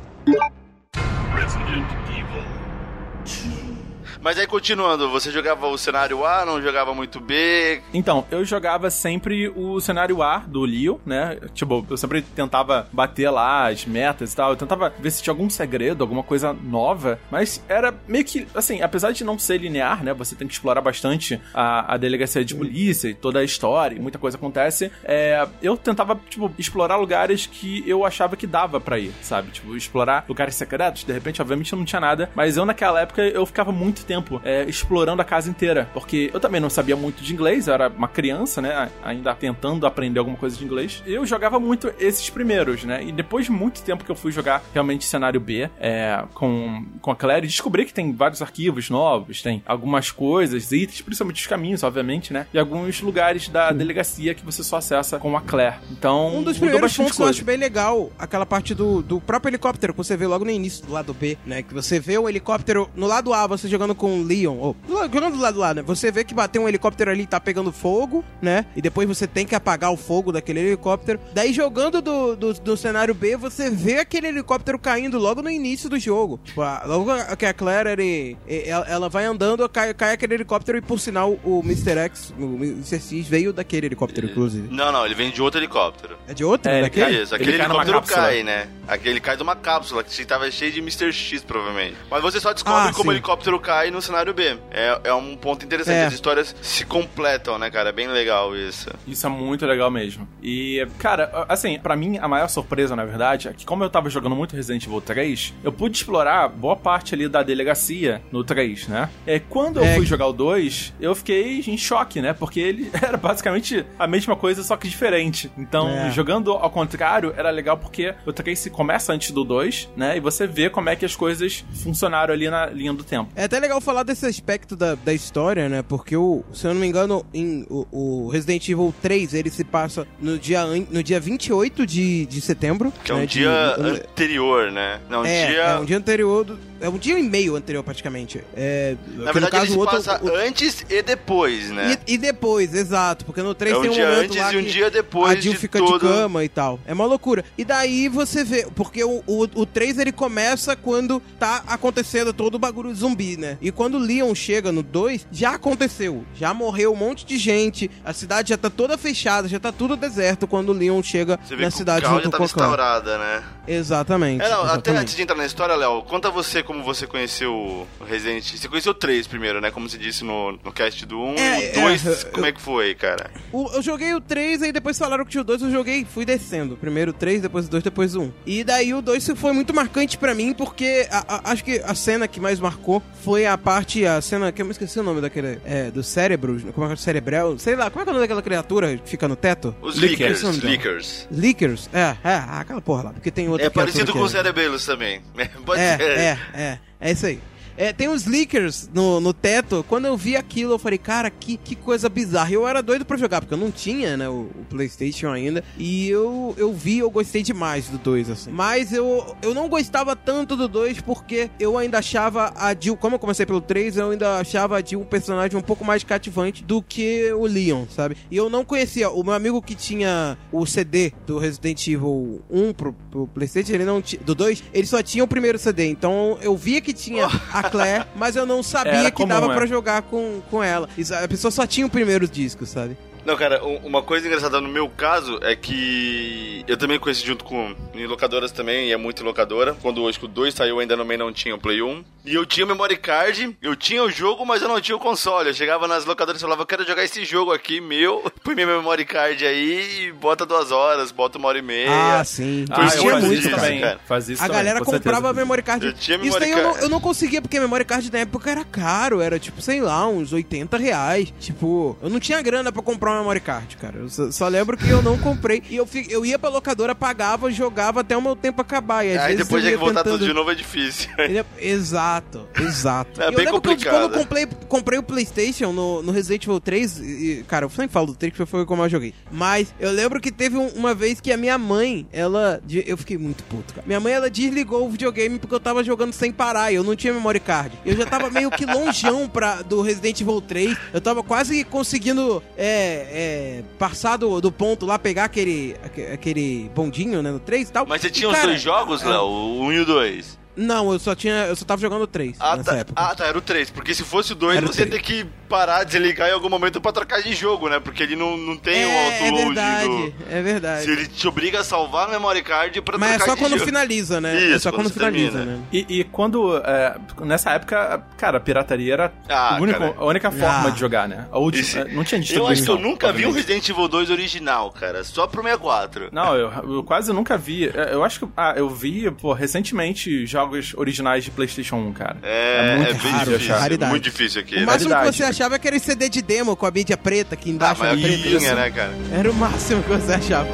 Mas 4.23 4.39
aí, 4.39 4.47
continuando, 4.47 5.09
você 5.09 5.29
jogava 5.29 5.67
o 5.67 5.77
cenário 5.77 6.25
A, 6.25 6.45
não 6.45 6.61
jogava 6.61 6.93
muito 6.93 7.19
B... 7.19 7.81
Então, 7.93 8.25
eu 8.31 8.45
jogava 8.45 8.89
sempre 8.89 9.49
o 9.49 9.81
cenário 9.81 10.23
A 10.23 10.37
do 10.37 10.61
Leo, 10.61 11.01
né? 11.05 11.37
Tipo, 11.53 11.85
eu 11.89 11.97
sempre 11.97 12.21
tentava 12.21 12.87
bater 12.93 13.29
lá 13.29 13.67
as 13.67 13.85
metas 13.85 14.31
e 14.31 14.35
tal. 14.35 14.51
Eu 14.51 14.55
tentava 14.55 14.93
ver 14.97 15.11
se 15.11 15.21
tinha 15.21 15.33
algum 15.33 15.49
segredo, 15.49 16.01
alguma 16.01 16.23
coisa 16.23 16.53
nova. 16.53 17.19
Mas 17.29 17.61
era 17.67 17.93
meio 18.07 18.23
que, 18.23 18.47
assim, 18.55 18.81
apesar 18.81 19.11
de 19.11 19.25
não 19.25 19.37
ser 19.37 19.57
linear, 19.57 20.01
né? 20.01 20.13
Você 20.13 20.35
tem 20.35 20.47
que 20.47 20.53
explorar 20.53 20.79
bastante 20.79 21.41
a, 21.53 21.93
a 21.93 21.97
delegacia 21.97 22.45
de 22.45 22.55
polícia 22.55 23.09
e 23.09 23.13
toda 23.13 23.39
a 23.39 23.43
história, 23.43 23.97
e 23.97 23.99
muita 23.99 24.17
coisa 24.17 24.37
acontece. 24.37 24.89
É, 25.03 25.45
eu 25.61 25.75
tentava, 25.75 26.17
tipo, 26.29 26.49
explorar 26.57 26.95
lugares 26.95 27.45
que 27.45 27.83
eu 27.85 28.05
achava 28.05 28.37
que 28.37 28.47
dava 28.47 28.79
pra 28.79 28.97
ir, 28.97 29.11
sabe? 29.21 29.51
Tipo, 29.51 29.75
explorar 29.75 30.23
lugares 30.29 30.55
secretos. 30.55 31.03
De 31.03 31.11
repente, 31.11 31.41
obviamente, 31.41 31.75
não 31.75 31.83
tinha 31.83 31.99
nada. 31.99 32.29
Mas 32.33 32.55
eu, 32.55 32.65
naquela 32.65 33.01
época, 33.01 33.21
eu 33.21 33.45
ficava 33.45 33.73
muito 33.73 34.05
tempo 34.05 34.12
é, 34.43 34.63
explorando 34.63 35.21
a 35.21 35.25
casa 35.25 35.49
inteira. 35.49 35.89
Porque 35.93 36.29
eu 36.33 36.39
também 36.39 36.61
não 36.61 36.69
sabia 36.69 36.95
muito 36.95 37.23
de 37.23 37.33
inglês, 37.33 37.67
eu 37.67 37.73
era 37.73 37.89
uma 37.89 38.07
criança, 38.07 38.61
né? 38.61 38.89
Ainda 39.03 39.33
tentando 39.33 39.85
aprender 39.85 40.19
alguma 40.19 40.37
coisa 40.37 40.57
de 40.57 40.63
inglês. 40.63 41.01
Eu 41.05 41.25
jogava 41.25 41.59
muito 41.59 41.91
esses 41.99 42.29
primeiros, 42.29 42.83
né? 42.83 43.03
E 43.03 43.11
depois 43.11 43.45
de 43.45 43.51
muito 43.51 43.81
tempo 43.81 44.03
que 44.03 44.11
eu 44.11 44.15
fui 44.15 44.31
jogar 44.31 44.63
realmente 44.73 45.05
cenário 45.05 45.39
B 45.39 45.69
é, 45.79 46.23
com, 46.33 46.85
com 47.01 47.11
a 47.11 47.15
Claire, 47.15 47.47
descobri 47.47 47.85
que 47.85 47.93
tem 47.93 48.13
vários 48.13 48.41
arquivos 48.41 48.89
novos, 48.89 49.41
tem 49.41 49.61
algumas 49.65 50.11
coisas, 50.11 50.71
itens, 50.71 51.01
principalmente 51.01 51.41
os 51.41 51.47
caminhos, 51.47 51.83
obviamente, 51.83 52.33
né? 52.33 52.47
E 52.53 52.59
alguns 52.59 53.01
lugares 53.01 53.47
da 53.47 53.71
delegacia 53.71 54.33
que 54.33 54.45
você 54.45 54.63
só 54.63 54.77
acessa 54.77 55.19
com 55.19 55.35
a 55.35 55.41
Claire. 55.41 55.77
Então, 55.91 56.37
Um 56.37 56.43
dos 56.43 56.57
primeiros 56.57 56.95
pontos 56.95 57.15
que 57.15 57.21
eu 57.21 57.27
acho 57.27 57.45
bem 57.45 57.57
legal, 57.57 58.11
aquela 58.17 58.45
parte 58.45 58.73
do, 58.73 59.01
do 59.01 59.19
próprio 59.21 59.49
helicóptero 59.49 59.93
que 59.93 59.97
você 59.97 60.15
vê 60.17 60.27
logo 60.27 60.45
no 60.45 60.51
início 60.51 60.85
do 60.85 60.91
lado 60.91 61.13
B, 61.13 61.37
né? 61.45 61.61
Que 61.61 61.73
você 61.73 61.99
vê 61.99 62.17
o 62.17 62.27
helicóptero 62.27 62.89
no 62.95 63.07
lado 63.07 63.33
A, 63.33 63.47
você 63.47 63.67
jogando 63.67 63.95
com 64.03 64.19
o 64.19 64.23
Leon, 64.23 64.57
ou 64.57 64.75
jogando 64.89 65.31
do 65.37 65.39
lado 65.41 65.57
lá, 65.57 65.73
né? 65.73 65.81
Você 65.81 66.11
vê 66.11 66.25
que 66.25 66.33
bateu 66.33 66.61
um 66.61 66.67
helicóptero 66.67 67.09
ali 67.09 67.23
e 67.23 67.25
tá 67.25 67.39
pegando 67.39 67.71
fogo, 67.71 68.21
né? 68.41 68.65
E 68.75 68.81
depois 68.81 69.07
você 69.07 69.25
tem 69.25 69.45
que 69.45 69.55
apagar 69.55 69.93
o 69.93 69.95
fogo 69.95 70.29
daquele 70.29 70.59
helicóptero. 70.59 71.21
Daí 71.33 71.53
jogando 71.53 72.01
do, 72.01 72.35
do, 72.35 72.53
do 72.53 72.75
cenário 72.75 73.13
B, 73.13 73.37
você 73.37 73.69
vê 73.69 73.99
aquele 73.99 74.27
helicóptero 74.27 74.77
caindo 74.77 75.17
logo 75.17 75.41
no 75.41 75.49
início 75.49 75.89
do 75.89 75.97
jogo. 75.97 76.37
Tipo, 76.43 76.61
a- 76.63 76.83
logo 76.85 77.05
que 77.37 77.45
a 77.45 77.53
Claire, 77.53 77.91
ele, 77.91 78.37
ela, 78.65 78.85
ela 78.89 79.07
vai 79.09 79.23
andando, 79.23 79.69
cai, 79.69 79.93
cai 79.93 80.13
aquele 80.15 80.33
helicóptero 80.33 80.77
e 80.77 80.81
por 80.81 80.99
sinal 80.99 81.39
o 81.41 81.61
Mr. 81.63 81.97
X, 81.99 82.33
o 82.37 82.43
Mr. 82.43 82.99
X 82.99 83.25
veio 83.29 83.53
daquele 83.53 83.85
helicóptero, 83.85 84.27
inclusive. 84.27 84.67
Não, 84.69 84.91
não, 84.91 85.05
ele 85.05 85.15
vem 85.15 85.31
de 85.31 85.41
outro 85.41 85.61
helicóptero. 85.61 86.17
É 86.27 86.33
de 86.33 86.43
outro? 86.43 86.69
É, 86.69 86.75
ele 86.75 86.81
daquele? 86.83 87.05
cai- 87.05 87.23
Isso, 87.23 87.33
aquele 87.35 87.51
ele 87.51 87.57
cai 87.59 87.65
helicóptero 87.67 87.97
cápsula. 88.01 88.21
cai, 88.27 88.43
né? 88.43 88.67
Aquele 88.85 89.19
cai 89.21 89.37
de 89.37 89.43
uma 89.43 89.55
cápsula 89.55 90.03
que 90.03 90.25
tava 90.25 90.51
cheio 90.51 90.71
de 90.73 90.79
Mr. 90.79 91.13
X, 91.13 91.41
provavelmente. 91.41 91.95
Mas 92.11 92.21
você 92.21 92.39
só 92.41 92.51
descobre 92.51 92.89
Ah, 92.89 92.91
como 92.91 93.03
sim. 93.03 93.09
o 93.09 93.11
helicóptero 93.13 93.57
cai 93.61 93.92
no 93.93 94.01
cenário 94.01 94.33
B. 94.33 94.57
É, 94.71 94.99
é 95.05 95.13
um 95.13 95.35
ponto 95.35 95.63
interessante. 95.65 95.95
É. 95.95 96.05
As 96.05 96.13
histórias 96.13 96.55
se 96.61 96.85
completam, 96.85 97.57
né, 97.57 97.69
cara? 97.69 97.89
É 97.89 97.91
bem 97.91 98.07
legal 98.07 98.55
isso. 98.55 98.89
Isso 99.07 99.25
é 99.25 99.29
muito 99.29 99.65
legal 99.65 99.89
mesmo. 99.91 100.27
E, 100.41 100.85
cara, 100.99 101.45
assim, 101.47 101.77
pra 101.79 101.95
mim, 101.95 102.17
a 102.17 102.27
maior 102.27 102.47
surpresa, 102.47 102.95
na 102.95 103.05
verdade, 103.05 103.47
é 103.47 103.53
que 103.53 103.65
como 103.65 103.83
eu 103.83 103.89
tava 103.89 104.09
jogando 104.09 104.35
muito 104.35 104.55
Resident 104.55 104.85
Evil 104.85 105.01
3, 105.01 105.53
eu 105.63 105.71
pude 105.71 105.97
explorar 105.97 106.47
boa 106.49 106.75
parte 106.75 107.13
ali 107.15 107.27
da 107.27 107.43
delegacia 107.43 108.21
no 108.31 108.43
3, 108.43 108.87
né? 108.87 109.09
É, 109.25 109.39
quando 109.39 109.77
eu 109.79 109.83
É. 109.85 109.95
fui 109.95 110.05
jogar 110.05 110.27
o 110.27 110.33
2, 110.33 110.93
eu 110.99 111.13
fiquei 111.15 111.59
em 111.67 111.77
choque, 111.77 112.21
né? 112.21 112.33
Porque 112.33 112.59
ele 112.59 112.89
era 113.01 113.17
basicamente 113.17 113.85
a 113.97 114.07
mesma 114.07 114.35
coisa, 114.35 114.63
só 114.63 114.75
que 114.75 114.87
diferente. 114.87 115.51
Então, 115.57 115.87
É. 115.89 116.11
jogando 116.11 116.51
ao 116.53 116.69
contrário, 116.69 117.33
era 117.37 117.49
legal 117.49 117.77
porque 117.77 118.13
o 118.25 118.33
3 118.33 118.57
se 118.57 118.69
começa 118.69 119.13
antes 119.13 119.31
do 119.31 119.43
2, 119.43 119.89
né? 119.95 120.17
E 120.17 120.19
você 120.19 120.47
vê 120.47 120.69
como 120.69 120.89
é 120.89 120.95
que 120.95 121.05
as 121.05 121.15
coisas 121.15 121.63
funcionaram 121.83 122.33
ali 122.33 122.49
na 122.49 122.65
linha 122.67 122.93
do 122.93 123.03
tempo. 123.03 123.31
É 123.35 123.43
até 123.45 123.59
legal 123.59 123.79
falar 123.83 124.03
desse 124.03 124.25
aspecto 124.25 124.75
da, 124.75 124.95
da 124.95 125.13
história, 125.13 125.67
né? 125.69 125.83
Porque, 125.83 126.15
o, 126.15 126.43
se 126.53 126.65
eu 126.65 126.73
não 126.73 126.81
me 126.81 126.87
engano, 126.87 127.25
em, 127.33 127.65
o, 127.69 127.85
o 127.91 128.27
Resident 128.29 128.67
Evil 128.69 128.93
3, 129.01 129.33
ele 129.33 129.49
se 129.49 129.63
passa 129.63 130.07
no 130.19 130.39
dia, 130.39 130.65
no 130.65 131.03
dia 131.03 131.19
28 131.19 131.85
de, 131.85 132.25
de 132.25 132.41
setembro. 132.41 132.91
Que 133.03 133.11
é 133.11 133.15
um 133.15 133.19
né, 133.19 133.25
de- 133.25 133.39
dia 133.39 133.75
um- 133.77 133.83
anterior, 133.85 134.71
né? 134.71 134.99
Não, 135.09 135.21
um 135.21 135.25
é, 135.25 135.47
dia. 135.47 135.61
é 135.61 135.79
um 135.79 135.85
dia 135.85 135.97
anterior. 135.97 136.43
do- 136.45 136.72
é 136.83 136.89
um 136.89 136.97
dia 136.97 137.17
e 137.17 137.23
meio 137.23 137.55
anterior, 137.55 137.83
praticamente. 137.83 138.43
É, 138.55 138.95
Na 139.15 139.27
que 139.27 139.33
verdade, 139.33 139.51
caso, 139.51 139.63
ele 139.65 139.71
se 139.73 139.77
outro- 139.79 139.95
passa 140.03 140.23
o- 140.23 140.35
antes 140.35 140.85
e 140.89 141.01
depois, 141.01 141.71
né? 141.71 141.97
E, 142.07 142.13
e 142.13 142.17
depois, 142.17 142.73
exato, 142.73 143.25
porque 143.25 143.41
no 143.41 143.55
3 143.55 143.73
É 143.75 143.77
um 143.77 143.81
tem 143.81 143.89
um 143.91 143.93
dia 143.93 144.05
momento 144.09 144.23
antes 144.25 144.37
lá 144.37 144.53
e 144.53 144.57
um 144.57 144.63
que 144.63 144.69
dia 144.71 144.91
depois 144.91 145.31
a 145.37 145.41
Jill 145.41 145.53
de 145.53 145.57
fica 145.59 145.79
todo- 145.79 145.93
de 145.93 145.99
cama 146.13 146.43
e 146.43 146.49
tal. 146.49 146.79
É 146.85 146.93
uma 146.93 147.05
loucura. 147.05 147.43
E 147.57 147.65
daí 147.65 148.07
você 148.09 148.43
vê, 148.43 148.67
porque 148.75 149.03
o, 149.03 149.23
o, 149.25 149.43
o 149.55 149.65
3 149.65 149.97
ele 149.97 150.11
começa 150.11 150.75
quando 150.75 151.21
tá 151.39 151.63
acontecendo 151.67 152.33
todo 152.33 152.55
o 152.55 152.59
bagulho 152.59 152.93
zumbi, 152.93 153.37
né? 153.37 153.57
E 153.61 153.71
quando 153.71 153.95
o 153.95 153.99
Leon 153.99 154.33
chega 154.35 154.71
no 154.71 154.83
2, 154.83 155.25
já 155.31 155.51
aconteceu. 155.55 156.25
Já 156.35 156.53
morreu 156.53 156.93
um 156.93 156.95
monte 156.95 157.25
de 157.25 157.37
gente, 157.37 157.89
a 158.03 158.13
cidade 158.13 158.49
já 158.49 158.57
tá 158.57 158.69
toda 158.69 158.97
fechada, 158.97 159.47
já 159.47 159.59
tá 159.59 159.71
tudo 159.71 159.95
deserto 159.95 160.47
quando 160.47 160.69
o 160.69 160.73
Leon 160.73 161.01
chega 161.01 161.39
Você 161.43 161.55
vê 161.55 161.63
na 161.63 161.71
que 161.71 161.77
cidade 161.77 162.05
junto 162.05 162.17
já 162.17 162.23
com 162.25 162.29
tava 162.31 162.43
o 162.45 162.49
clã. 162.49 162.63
instaurada, 162.65 163.17
né? 163.17 163.43
Exatamente. 163.67 164.43
É, 164.43 164.49
não, 164.49 164.59
até 164.61 164.71
exatamente. 164.73 165.01
antes 165.01 165.15
de 165.15 165.21
entrar 165.21 165.35
na 165.35 165.45
história, 165.45 165.75
Léo, 165.75 166.01
conta 166.03 166.29
você 166.29 166.61
como 166.63 166.72
você 166.81 167.05
conheceu 167.05 167.53
o 167.53 167.87
Resident 168.05 168.43
Você 168.55 168.67
conheceu 168.67 168.91
o 168.91 168.95
3 168.95 169.27
primeiro, 169.27 169.59
né? 169.61 169.69
Como 169.69 169.87
você 169.89 169.97
disse 169.97 170.23
no, 170.23 170.53
no 170.63 170.71
cast 170.71 171.05
do 171.05 171.19
1. 171.19 171.35
É, 171.35 171.71
o 171.77 171.81
2, 171.81 172.07
é, 172.07 172.25
como 172.31 172.45
é 172.45 172.51
que 172.51 172.61
foi, 172.61 172.95
cara? 172.95 173.29
O- 173.51 173.69
eu 173.73 173.81
joguei 173.81 174.13
o 174.13 174.21
3, 174.21 174.61
aí 174.63 174.71
depois 174.71 174.97
falaram 174.97 175.25
que 175.25 175.31
tinha 175.31 175.41
o 175.41 175.43
2, 175.43 175.61
eu 175.61 175.71
joguei, 175.71 176.05
fui 176.05 176.25
descendo. 176.25 176.75
Primeiro 176.77 177.11
o 177.11 177.13
3, 177.13 177.41
depois 177.41 177.67
o 177.67 177.69
2, 177.69 177.83
depois 177.83 178.15
o 178.15 178.21
1. 178.21 178.33
E 178.45 178.63
daí 178.63 178.93
o 178.93 179.01
2 179.01 179.31
foi 179.35 179.51
muito 179.51 179.73
marcante 179.73 180.17
pra 180.17 180.33
mim, 180.33 180.53
porque 180.53 181.07
a- 181.11 181.25
a- 181.27 181.51
acho 181.51 181.63
que 181.63 181.79
a 181.83 181.93
cena 181.93 182.27
que 182.27 182.39
mais 182.39 182.59
marcou 182.59 183.03
foi 183.23 183.45
a 183.45 183.57
parte, 183.57 184.05
a 184.05 184.21
cena, 184.21 184.51
que 184.51 184.61
eu 184.61 184.65
me 184.65 184.71
esqueci 184.71 184.99
o 184.99 185.03
nome 185.03 185.21
daquele, 185.21 185.59
é, 185.65 185.91
do 185.91 186.01
cérebro, 186.03 186.59
como 186.73 186.85
é 186.85 186.89
que 186.89 186.93
é 186.93 186.95
o 186.95 186.97
cerebral, 186.97 187.57
sei 187.59 187.75
lá, 187.75 187.89
como 187.89 188.01
é 188.01 188.05
que 188.05 188.09
é 188.09 188.11
o 188.11 188.13
nome 188.15 188.23
daquela 188.23 188.41
criatura 188.41 188.97
que 188.97 189.09
fica 189.09 189.27
no 189.27 189.35
teto? 189.35 189.75
Os 189.81 189.95
Lickers. 189.97 190.41
Lickers. 190.41 191.27
Lickers. 191.31 191.89
É, 191.93 192.15
é, 192.23 192.35
aquela 192.59 192.81
porra 192.81 193.03
lá, 193.03 193.09
porque 193.13 193.31
tem 193.31 193.47
outra 193.49 193.67
É 193.67 193.69
parecido 193.69 194.11
com 194.11 194.19
que 194.19 194.25
os 194.25 194.31
cerebelos 194.31 194.85
também. 194.85 195.21
Pode 195.65 195.81
é, 195.81 195.97
ser. 195.97 196.03
é, 196.03 196.39
é, 196.53 196.62
é 196.99 197.11
isso 197.11 197.25
aí. 197.25 197.39
É, 197.77 197.91
tem 197.91 198.07
uns 198.07 198.25
leakers 198.25 198.89
no, 198.93 199.19
no 199.19 199.33
teto. 199.33 199.85
Quando 199.87 200.05
eu 200.05 200.15
vi 200.15 200.35
aquilo, 200.35 200.73
eu 200.73 200.79
falei, 200.79 200.97
cara, 200.97 201.29
que, 201.29 201.57
que 201.57 201.75
coisa 201.75 202.09
bizarra. 202.09 202.51
Eu 202.51 202.67
era 202.67 202.81
doido 202.81 203.05
pra 203.05 203.17
jogar, 203.17 203.41
porque 203.41 203.53
eu 203.53 203.57
não 203.57 203.71
tinha, 203.71 204.15
né, 204.15 204.29
o, 204.29 204.49
o 204.55 204.65
PlayStation 204.69 205.27
ainda. 205.29 205.63
E 205.77 206.09
eu, 206.09 206.53
eu 206.57 206.73
vi, 206.73 206.99
eu 206.99 207.09
gostei 207.09 207.43
demais 207.43 207.87
do 207.87 207.97
2, 207.97 208.29
assim. 208.29 208.51
Mas 208.51 208.93
eu, 208.93 209.35
eu 209.41 209.53
não 209.53 209.67
gostava 209.67 210.15
tanto 210.15 210.55
do 210.55 210.67
2 210.67 211.01
porque 211.01 211.49
eu 211.59 211.77
ainda 211.77 211.99
achava 211.99 212.53
a 212.55 212.75
Jill, 212.79 212.97
como 212.97 213.15
eu 213.15 213.19
comecei 213.19 213.45
pelo 213.45 213.61
3, 213.61 213.97
eu 213.97 214.11
ainda 214.11 214.39
achava 214.39 214.77
a 214.77 214.81
Jill 214.81 215.01
um 215.01 215.05
personagem 215.05 215.57
um 215.57 215.61
pouco 215.61 215.83
mais 215.83 216.03
cativante 216.03 216.63
do 216.63 216.81
que 216.81 217.31
o 217.33 217.45
Leon, 217.45 217.85
sabe? 217.89 218.17
E 218.29 218.37
eu 218.37 218.49
não 218.49 218.63
conhecia. 218.63 219.09
O 219.09 219.23
meu 219.23 219.33
amigo 219.33 219.61
que 219.61 219.75
tinha 219.75 220.37
o 220.51 220.65
CD 220.65 221.13
do 221.25 221.37
Resident 221.37 221.87
Evil 221.87 222.41
1 222.49 222.73
pro, 222.73 222.93
pro 223.11 223.27
PlayStation, 223.27 223.73
ele 223.73 223.85
não 223.85 224.01
tinha. 224.01 224.21
Do 224.21 224.35
2, 224.35 224.63
ele 224.73 224.87
só 224.87 225.01
tinha 225.01 225.23
o 225.23 225.27
primeiro 225.27 225.57
CD. 225.57 225.87
Então 225.87 226.37
eu 226.41 226.55
via 226.55 226.81
que 226.81 226.93
tinha 226.93 227.25
a 227.25 227.62
Claire, 227.69 228.05
mas 228.15 228.35
eu 228.35 228.45
não 228.45 228.61
sabia 228.63 228.93
Era 228.93 229.11
que 229.11 229.17
comum, 229.17 229.27
dava 229.29 229.51
é. 229.51 229.55
pra 229.55 229.65
jogar 229.65 230.01
com, 230.03 230.41
com 230.49 230.63
ela. 230.63 230.87
Isso, 230.97 231.13
A 231.13 231.27
pessoa 231.27 231.51
só 231.51 231.65
tinha 231.65 231.85
o 231.85 231.89
primeiro 231.89 232.27
disco, 232.27 232.65
sabe? 232.65 232.97
Não, 233.25 233.35
cara, 233.37 233.63
uma 233.63 234.01
coisa 234.01 234.27
engraçada 234.27 234.59
no 234.59 234.67
meu 234.67 234.89
caso 234.89 235.39
é 235.43 235.55
que 235.55 236.63
eu 236.67 236.75
também 236.77 236.99
conheci 236.99 237.25
junto 237.25 237.43
com 237.45 237.73
em 237.93 238.05
locadoras 238.05 238.51
também, 238.51 238.89
e 238.89 238.91
é 238.91 238.97
muito 238.97 239.23
locadora. 239.23 239.75
Quando 239.81 239.99
o 239.99 240.03
Osco 240.07 240.27
2 240.27 240.53
saiu, 240.53 240.79
ainda 240.79 240.97
também 240.97 241.17
não 241.17 241.31
tinha 241.31 241.55
o 241.55 241.59
Play 241.59 241.81
1. 241.81 242.03
E 242.25 242.33
eu 242.35 242.45
tinha 242.45 242.65
o 242.65 242.67
memory 242.69 242.97
card, 242.97 243.55
eu 243.61 243.75
tinha 243.75 244.01
o 244.03 244.09
jogo, 244.09 244.45
mas 244.45 244.61
eu 244.61 244.67
não 244.67 244.79
tinha 244.79 244.95
o 244.95 244.99
console. 244.99 245.49
Eu 245.49 245.53
chegava 245.53 245.87
nas 245.87 246.05
locadoras 246.05 246.41
e 246.41 246.43
falava, 246.43 246.61
eu 246.61 246.65
quero 246.65 246.85
jogar 246.87 247.03
esse 247.03 247.23
jogo 247.25 247.51
aqui, 247.51 247.79
meu. 247.81 248.31
Põe 248.43 248.55
minha 248.55 248.67
memory 248.67 249.05
card 249.05 249.45
aí 249.45 250.07
e 250.07 250.11
bota 250.13 250.45
duas 250.45 250.71
horas, 250.71 251.11
bota 251.11 251.37
uma 251.37 251.49
hora 251.49 251.59
e 251.59 251.61
meia. 251.61 251.89
Ah, 252.19 252.23
sim. 252.23 252.65
Ah, 252.71 252.85
Isso 252.85 252.97
eu 252.97 253.01
tinha 253.01 253.13
fazia 253.13 253.27
muito, 253.27 253.41
isso 253.41 253.49
também. 253.55 253.81
cara. 253.81 253.99
Faz 254.05 254.29
isso 254.29 254.41
A 254.41 254.47
também, 254.47 254.57
galera 254.63 254.79
com 254.79 254.91
certeza. 254.91 255.03
comprava 255.15 255.33
memory 255.33 255.61
card. 255.63 255.85
Eu 255.85 255.93
tinha 255.93 256.17
Isso 256.17 256.25
memory 256.25 256.39
daí 256.41 256.51
eu 256.51 256.57
não, 256.63 256.71
card. 256.71 256.83
eu 256.85 256.89
não 256.89 256.99
conseguia, 257.01 257.41
porque 257.41 257.59
memory 257.59 257.85
card 257.85 258.11
na 258.11 258.19
época 258.19 258.49
era 258.51 258.63
caro. 258.63 259.21
Era 259.21 259.37
tipo, 259.39 259.61
sei 259.61 259.81
lá, 259.81 260.07
uns 260.07 260.31
80 260.33 260.77
reais. 260.77 261.33
Tipo, 261.39 261.97
eu 262.01 262.09
não 262.09 262.19
tinha 262.19 262.41
grana 262.41 262.71
pra 262.71 262.81
comprar 262.81 263.12
uma 263.13 263.21
memory 263.21 263.39
card, 263.39 263.77
cara. 263.77 263.97
Eu 263.99 264.09
só, 264.09 264.31
só 264.31 264.47
lembro 264.47 264.77
que 264.77 264.89
eu 264.89 265.01
não 265.01 265.17
comprei. 265.17 265.61
E 265.69 265.75
eu, 265.75 265.85
fi- 265.85 266.07
eu 266.09 266.25
ia 266.25 266.37
pra 266.39 266.49
locadora, 266.49 266.93
pagava, 266.95 267.51
jogava 267.51 268.01
até 268.01 268.15
o 268.17 268.21
meu 268.21 268.35
tempo 268.35 268.61
acabar. 268.61 269.05
E 269.05 269.17
Aí 269.17 269.35
depois 269.35 269.63
de 269.63 269.75
voltar 269.75 270.03
tentando... 270.03 270.19
tudo 270.19 270.27
de 270.27 270.33
novo 270.33 270.51
é 270.51 270.55
difícil. 270.55 271.09
É- 271.17 271.43
Exato, 271.57 272.47
exato. 272.59 273.21
É 273.23 273.27
eu 273.27 273.31
bem 273.33 273.45
que 273.45 273.51
complicado. 273.51 273.93
quando 273.93 274.13
eu 274.13 274.19
comprei, 274.19 274.47
comprei 274.67 274.99
o 274.99 275.03
PlayStation 275.03 275.71
no, 275.71 276.01
no 276.03 276.11
Resident 276.11 276.43
Evil 276.43 276.59
3, 276.59 276.99
e, 276.99 277.03
e, 277.39 277.43
cara, 277.47 277.65
eu 277.65 277.69
sempre 277.69 277.89
falo 277.89 278.07
do 278.07 278.15
3 278.15 278.31
porque 278.33 278.45
foi 278.49 278.65
como 278.65 278.83
eu 278.83 278.89
joguei. 278.89 279.13
Mas 279.31 279.73
eu 279.79 279.91
lembro 279.91 280.19
que 280.19 280.31
teve 280.31 280.57
um- 280.57 280.67
uma 280.69 280.93
vez 280.93 281.19
que 281.21 281.31
a 281.31 281.37
minha 281.37 281.57
mãe, 281.57 282.07
ela. 282.11 282.61
Eu 282.85 282.97
fiquei 282.97 283.17
muito 283.17 283.43
puto, 283.45 283.73
cara. 283.73 283.85
Minha 283.87 283.99
mãe, 283.99 284.13
ela 284.13 284.29
desligou 284.29 284.85
o 284.85 284.89
videogame 284.89 285.39
porque 285.39 285.53
eu 285.55 285.59
tava 285.59 285.83
jogando 285.83 286.13
sem 286.13 286.31
parar 286.31 286.71
e 286.71 286.75
eu 286.75 286.83
não 286.83 286.95
tinha 286.95 287.13
memory 287.13 287.39
card. 287.39 287.77
Eu 287.85 287.95
já 287.95 288.05
tava 288.05 288.29
meio 288.29 288.49
que 288.51 288.65
longeão 288.65 289.27
pra, 289.29 289.61
do 289.61 289.81
Resident 289.81 290.19
Evil 290.21 290.41
3. 290.41 290.75
Eu 290.93 291.01
tava 291.01 291.23
quase 291.23 291.63
conseguindo 291.63 292.41
é, 292.57 293.02
é, 293.09 293.63
passar 293.79 294.17
do, 294.17 294.39
do 294.41 294.51
ponto 294.51 294.85
lá, 294.85 294.97
pegar 294.99 295.25
aquele, 295.25 295.75
aque- 295.83 296.07
aquele 296.07 296.69
bondinho, 296.75 297.21
né, 297.21 297.31
no 297.31 297.39
3 297.39 297.69
e 297.69 297.71
tal. 297.71 297.85
Mas 297.87 298.01
você 298.01 298.09
tinha 298.09 298.29
os 298.29 298.39
dois 298.39 298.61
jogos, 298.61 299.01
é, 299.03 299.07
Léo? 299.09 299.23
O 299.23 299.61
1 299.65 299.73
e 299.73 299.79
o 299.79 299.85
2? 299.85 300.39
Não, 300.55 300.93
eu 300.93 300.99
só 300.99 301.15
tinha. 301.15 301.45
Eu 301.47 301.55
só 301.55 301.65
tava 301.65 301.81
jogando 301.81 302.03
o 302.03 302.07
3 302.07 302.35
Ah 302.39 302.55
tá, 302.63 302.75
época. 302.77 303.01
ah, 303.01 303.15
tá, 303.15 303.25
era 303.25 303.35
o 303.37 303.41
3. 303.41 303.71
Porque 303.71 303.91
se 303.93 304.03
fosse 304.03 304.33
o 304.33 304.35
2, 304.35 304.57
Era 304.57 304.65
o 304.65 304.69
você 304.71 304.85
três. 304.85 304.91
tem 304.91 305.01
que 305.01 305.25
parar, 305.53 305.83
desligar 305.83 306.29
em 306.29 306.31
algum 306.33 306.49
momento 306.49 306.81
pra 306.81 306.91
trocar 306.91 307.21
de 307.21 307.31
jogo, 307.35 307.69
né? 307.69 307.79
Porque 307.79 308.01
ele 308.01 308.15
não, 308.15 308.35
não 308.35 308.57
tem 308.57 308.85
o 308.85 308.89
é, 308.89 308.91
é 308.91 309.19
autoload 309.29 309.45
verdade, 309.53 309.87
do... 309.87 310.13
é 310.31 310.41
verdade. 310.41 310.83
Se 310.85 310.91
ele 310.91 311.07
te 311.07 311.27
obriga 311.27 311.59
a 311.59 311.63
salvar 311.63 312.07
a 312.07 312.11
memory 312.11 312.41
card 312.41 312.81
pra 312.81 312.97
Mas 312.97 313.11
é 313.11 313.17
trocar 313.17 313.31
só 313.31 313.35
de 313.35 313.41
quando 313.41 313.53
jogo. 313.53 313.65
finaliza, 313.65 314.19
né? 314.19 314.35
Isso, 314.35 314.55
é 314.55 314.59
só 314.59 314.71
quando 314.71 314.85
quando 314.85 314.93
finaliza, 314.93 315.31
termina. 315.37 315.57
né? 315.57 315.63
E, 315.71 315.85
e 315.99 316.03
quando. 316.05 316.57
é, 316.57 316.95
nessa 317.21 317.51
época, 317.51 318.03
cara, 318.17 318.37
a 318.37 318.41
pirataria 318.41 318.93
era 318.93 319.13
Ah, 319.29 319.57
o 319.59 319.63
único- 319.63 319.83
a 319.99 320.05
única 320.05 320.31
forma 320.31 320.67
Ah. 320.67 320.71
de 320.71 320.79
jogar, 320.79 321.07
né? 321.07 321.27
A 321.31 321.37
última, 321.37 321.61
Esse- 321.61 321.77
é, 321.77 321.83
não 321.85 322.03
tinha 322.03 322.17
Eu 322.17 322.23
distribuição. 322.23 322.47
acho 322.51 322.63
que 322.63 322.69
eu 322.71 322.79
nunca 322.79 323.11
vi 323.11 323.25
um 323.25 323.29
obviamente. 323.29 323.35
Resident 323.47 323.69
Evil 323.69 323.87
2 323.87 324.09
original, 324.09 324.71
cara. 324.71 325.03
Só 325.03 325.27
pro 325.27 325.43
64. 325.43 326.09
Não, 326.11 326.35
eu, 326.35 326.51
eu 326.75 326.83
quase 326.83 327.13
nunca 327.13 327.37
vi. 327.37 327.67
É, 327.69 327.93
Eu 327.93 328.03
acho 328.03 328.21
que. 328.21 328.27
Ah, 328.35 328.53
eu 328.57 328.69
vi, 328.69 329.11
pô, 329.11 329.33
recentemente 329.33 330.25
jogos 330.25 330.73
originais 330.75 331.23
de 331.23 331.29
PlayStation 331.31 331.75
1, 331.75 331.93
cara. 331.93 332.17
É, 332.23 332.57
é, 332.57 332.75
muito 332.77 332.87
bem 332.87 332.93
difícil 332.95 333.19
de 333.19 333.25
difícil. 333.33 333.53
achar. 333.53 333.61
Raridade. 333.61 333.89
Muito 333.91 334.03
difícil 334.03 334.41
aqui. 334.41 334.55
O 334.55 334.59
né? 334.61 334.65
máximo 334.65 334.95
que 334.95 335.05
você 335.05 335.23
achava 335.43 335.55
é 335.55 335.57
aquele 335.57 335.77
CD 335.79 336.07
de 336.07 336.21
demo 336.21 336.55
com 336.55 336.65
a 336.65 336.71
mídia 336.71 336.95
preta 336.95 337.35
aqui 337.35 337.49
Ah, 337.49 337.53
embaixo. 337.53 337.81
mas 337.81 337.91
era 337.91 337.99
é 337.99 338.01
preto. 338.01 338.23
fininha, 338.23 338.55
né, 338.55 338.71
cara? 338.71 338.93
Era 339.11 339.29
o 339.29 339.33
máximo 339.33 339.83
que 339.83 339.89
você 339.89 340.13
achava. 340.13 340.47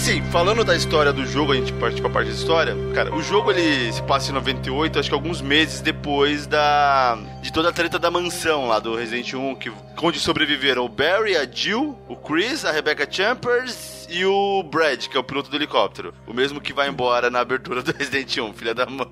Assim, 0.00 0.22
falando 0.32 0.64
da 0.64 0.74
história 0.74 1.12
do 1.12 1.26
jogo, 1.26 1.52
a 1.52 1.56
gente 1.56 1.74
parte 1.74 2.00
pra 2.00 2.08
parte 2.08 2.28
da 2.28 2.34
história. 2.34 2.74
Cara, 2.94 3.14
o 3.14 3.22
jogo 3.22 3.50
ele 3.50 3.92
se 3.92 4.02
passa 4.04 4.30
em 4.30 4.34
98, 4.34 4.98
acho 4.98 5.10
que 5.10 5.14
alguns 5.14 5.42
meses 5.42 5.82
depois 5.82 6.46
da. 6.46 7.18
de 7.42 7.52
toda 7.52 7.68
a 7.68 7.72
treta 7.72 7.98
da 7.98 8.10
mansão 8.10 8.66
lá 8.66 8.78
do 8.78 8.96
Resident 8.96 9.34
1, 9.34 9.56
que, 9.56 9.70
onde 10.00 10.18
sobreviveram 10.18 10.86
o 10.86 10.88
Barry, 10.88 11.36
a 11.36 11.44
Jill, 11.44 11.98
o 12.08 12.16
Chris, 12.16 12.64
a 12.64 12.72
Rebecca 12.72 13.06
Chambers 13.08 14.06
e 14.08 14.24
o 14.24 14.62
Brad, 14.62 15.06
que 15.06 15.18
é 15.18 15.20
o 15.20 15.22
piloto 15.22 15.50
do 15.50 15.56
helicóptero. 15.56 16.14
O 16.26 16.32
mesmo 16.32 16.62
que 16.62 16.72
vai 16.72 16.88
embora 16.88 17.28
na 17.28 17.40
abertura 17.40 17.82
do 17.82 17.92
Resident 17.92 18.38
1, 18.38 18.54
filha 18.54 18.74
da 18.74 18.86
mãe. 18.86 19.06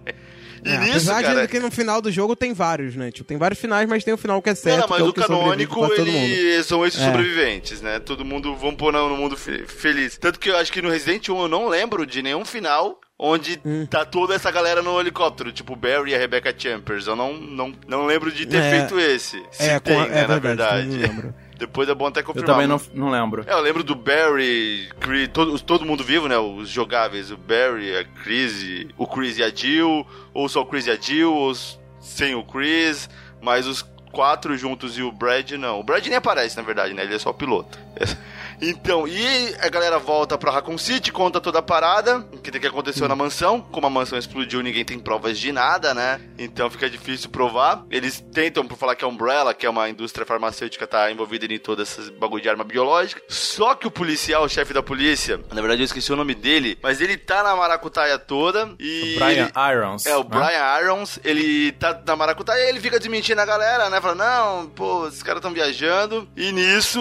E 0.64 0.68
É, 0.68 0.78
nisso, 0.78 0.90
apesar 1.10 1.22
cara. 1.22 1.42
de 1.42 1.48
que 1.48 1.58
no 1.60 1.70
final 1.70 2.00
do 2.02 2.10
jogo 2.10 2.34
tem 2.36 2.52
vários, 2.52 2.94
né? 2.96 3.10
Tipo, 3.10 3.26
tem 3.28 3.36
vários 3.36 3.60
finais, 3.60 3.88
mas 3.88 4.04
tem 4.04 4.12
o 4.14 4.18
final 4.18 4.40
que 4.42 4.50
é 4.50 4.54
certo. 4.54 4.80
não, 4.82 4.88
mas 4.88 5.00
é 5.00 5.02
o 5.02 5.06
sobrevive 5.06 5.28
canônico, 5.28 5.92
ele 5.94 6.62
são 6.64 6.84
esses 6.86 7.00
É. 7.00 7.04
sobreviventes, 7.06 7.80
né? 7.80 7.98
Todo 8.00 8.24
mundo, 8.24 8.54
vamos 8.56 8.76
pôr 8.76 8.92
no 8.92 9.16
mundo 9.16 9.36
fe- 9.36 9.66
feliz. 9.66 10.16
Tanto 10.18 10.38
que 10.38 10.50
eu 10.50 10.56
acho 10.56 10.72
que 10.72 10.82
no 10.82 10.90
Resident 10.90 11.28
1 11.28 11.40
eu 11.42 11.48
não 11.48 11.68
lembro 11.68 12.04
de 12.06 12.22
nenhum 12.22 12.44
final 12.44 12.98
onde 13.20 13.60
Hum. 13.64 13.84
tá 13.84 14.04
toda 14.04 14.34
essa 14.34 14.48
galera 14.50 14.80
no 14.80 15.00
helicóptero, 15.00 15.50
tipo 15.50 15.72
o 15.72 15.76
Barry 15.76 16.12
e 16.12 16.14
a 16.14 16.18
Rebecca 16.18 16.54
Chambers. 16.56 17.06
Eu 17.08 17.16
não, 17.16 17.32
não, 17.34 17.72
não 17.88 18.06
lembro 18.06 18.30
de 18.30 18.46
ter 18.46 18.58
É. 18.58 18.70
feito 18.78 18.98
esse. 19.00 19.42
Se 19.50 19.64
É, 19.64 19.80
tem, 19.80 19.96
né, 19.98 20.20
é 20.22 20.26
na 20.26 20.38
verdade, 20.38 20.86
verdade. 20.86 20.86
não 20.86 20.98
lembro. 21.00 21.34
Depois 21.58 21.88
é 21.88 21.94
bom 21.94 22.06
até 22.06 22.20
Eu 22.20 22.24
confirmar. 22.24 22.54
também 22.54 22.66
não, 22.68 22.80
não 22.94 23.10
lembro. 23.10 23.44
É, 23.46 23.52
eu 23.52 23.60
lembro 23.60 23.82
do 23.82 23.94
Barry, 23.94 24.88
Chris, 25.00 25.28
todo, 25.32 25.58
todo 25.60 25.84
mundo 25.84 26.04
vivo, 26.04 26.28
né? 26.28 26.38
Os 26.38 26.68
jogáveis, 26.68 27.30
o 27.32 27.36
Barry, 27.36 27.96
a 27.96 28.04
Chris, 28.04 28.86
o 28.96 29.06
Chris 29.06 29.38
e 29.38 29.42
a 29.42 29.50
Jill, 29.50 30.06
ou 30.32 30.48
só 30.48 30.62
o 30.62 30.66
Chris 30.66 30.86
e 30.86 30.90
a 30.90 30.96
Jill, 30.96 31.32
ou 31.34 31.52
sem 32.00 32.34
o 32.34 32.44
Chris, 32.44 33.10
mas 33.42 33.66
os 33.66 33.82
quatro 34.12 34.56
juntos 34.56 34.96
e 34.96 35.02
o 35.02 35.10
Brad 35.12 35.50
não. 35.52 35.80
O 35.80 35.82
Brad 35.82 36.06
nem 36.06 36.16
aparece, 36.16 36.56
na 36.56 36.62
verdade, 36.62 36.94
né? 36.94 37.02
Ele 37.02 37.14
é 37.14 37.18
só 37.18 37.30
o 37.30 37.34
piloto. 37.34 37.78
Então, 38.60 39.06
e 39.06 39.54
a 39.60 39.68
galera 39.68 39.98
volta 39.98 40.36
pra 40.36 40.50
Raccoon 40.50 40.78
City, 40.78 41.12
conta 41.12 41.40
toda 41.40 41.58
a 41.60 41.62
parada, 41.62 42.18
o 42.32 42.38
que, 42.38 42.50
que 42.58 42.66
aconteceu 42.66 43.06
na 43.08 43.14
mansão. 43.16 43.60
Como 43.60 43.86
a 43.86 43.90
mansão 43.90 44.18
explodiu, 44.18 44.62
ninguém 44.62 44.84
tem 44.84 44.98
provas 44.98 45.38
de 45.38 45.52
nada, 45.52 45.94
né? 45.94 46.20
Então 46.38 46.68
fica 46.70 46.88
difícil 46.90 47.30
provar. 47.30 47.84
Eles 47.90 48.20
tentam 48.32 48.66
por 48.66 48.76
falar 48.76 48.94
que 48.96 49.04
a 49.04 49.08
Umbrella, 49.08 49.54
que 49.54 49.64
é 49.66 49.70
uma 49.70 49.88
indústria 49.88 50.26
farmacêutica, 50.26 50.86
tá 50.86 51.10
envolvida 51.10 51.46
em 51.52 51.58
todo 51.58 51.82
esse 51.82 52.10
bagulho 52.12 52.42
de 52.42 52.48
arma 52.48 52.64
biológica. 52.64 53.20
Só 53.28 53.74
que 53.74 53.86
o 53.86 53.90
policial, 53.90 54.44
o 54.44 54.48
chefe 54.48 54.72
da 54.72 54.82
polícia, 54.82 55.40
na 55.52 55.60
verdade 55.60 55.82
eu 55.82 55.86
esqueci 55.86 56.12
o 56.12 56.16
nome 56.16 56.34
dele, 56.34 56.78
mas 56.82 57.00
ele 57.00 57.16
tá 57.16 57.42
na 57.42 57.54
maracutaia 57.56 58.18
toda 58.18 58.70
e. 58.78 59.14
Brian 59.18 59.28
ele- 59.30 59.52
Irons. 59.76 60.06
é, 60.06 60.16
o 60.16 60.22
né? 60.24 60.28
Brian 60.30 60.80
Irons, 60.80 61.18
ele 61.24 61.72
tá 61.72 62.00
na 62.06 62.16
maracutaia 62.16 62.64
e 62.64 62.68
ele 62.70 62.80
fica 62.80 62.98
desmentindo 62.98 63.40
a 63.40 63.46
galera, 63.46 63.88
né? 63.90 64.00
Fala, 64.00 64.14
não, 64.14 64.66
pô, 64.68 65.06
esses 65.08 65.22
caras 65.22 65.38
estão 65.38 65.52
viajando. 65.52 66.28
E 66.36 66.50
nisso, 66.52 67.00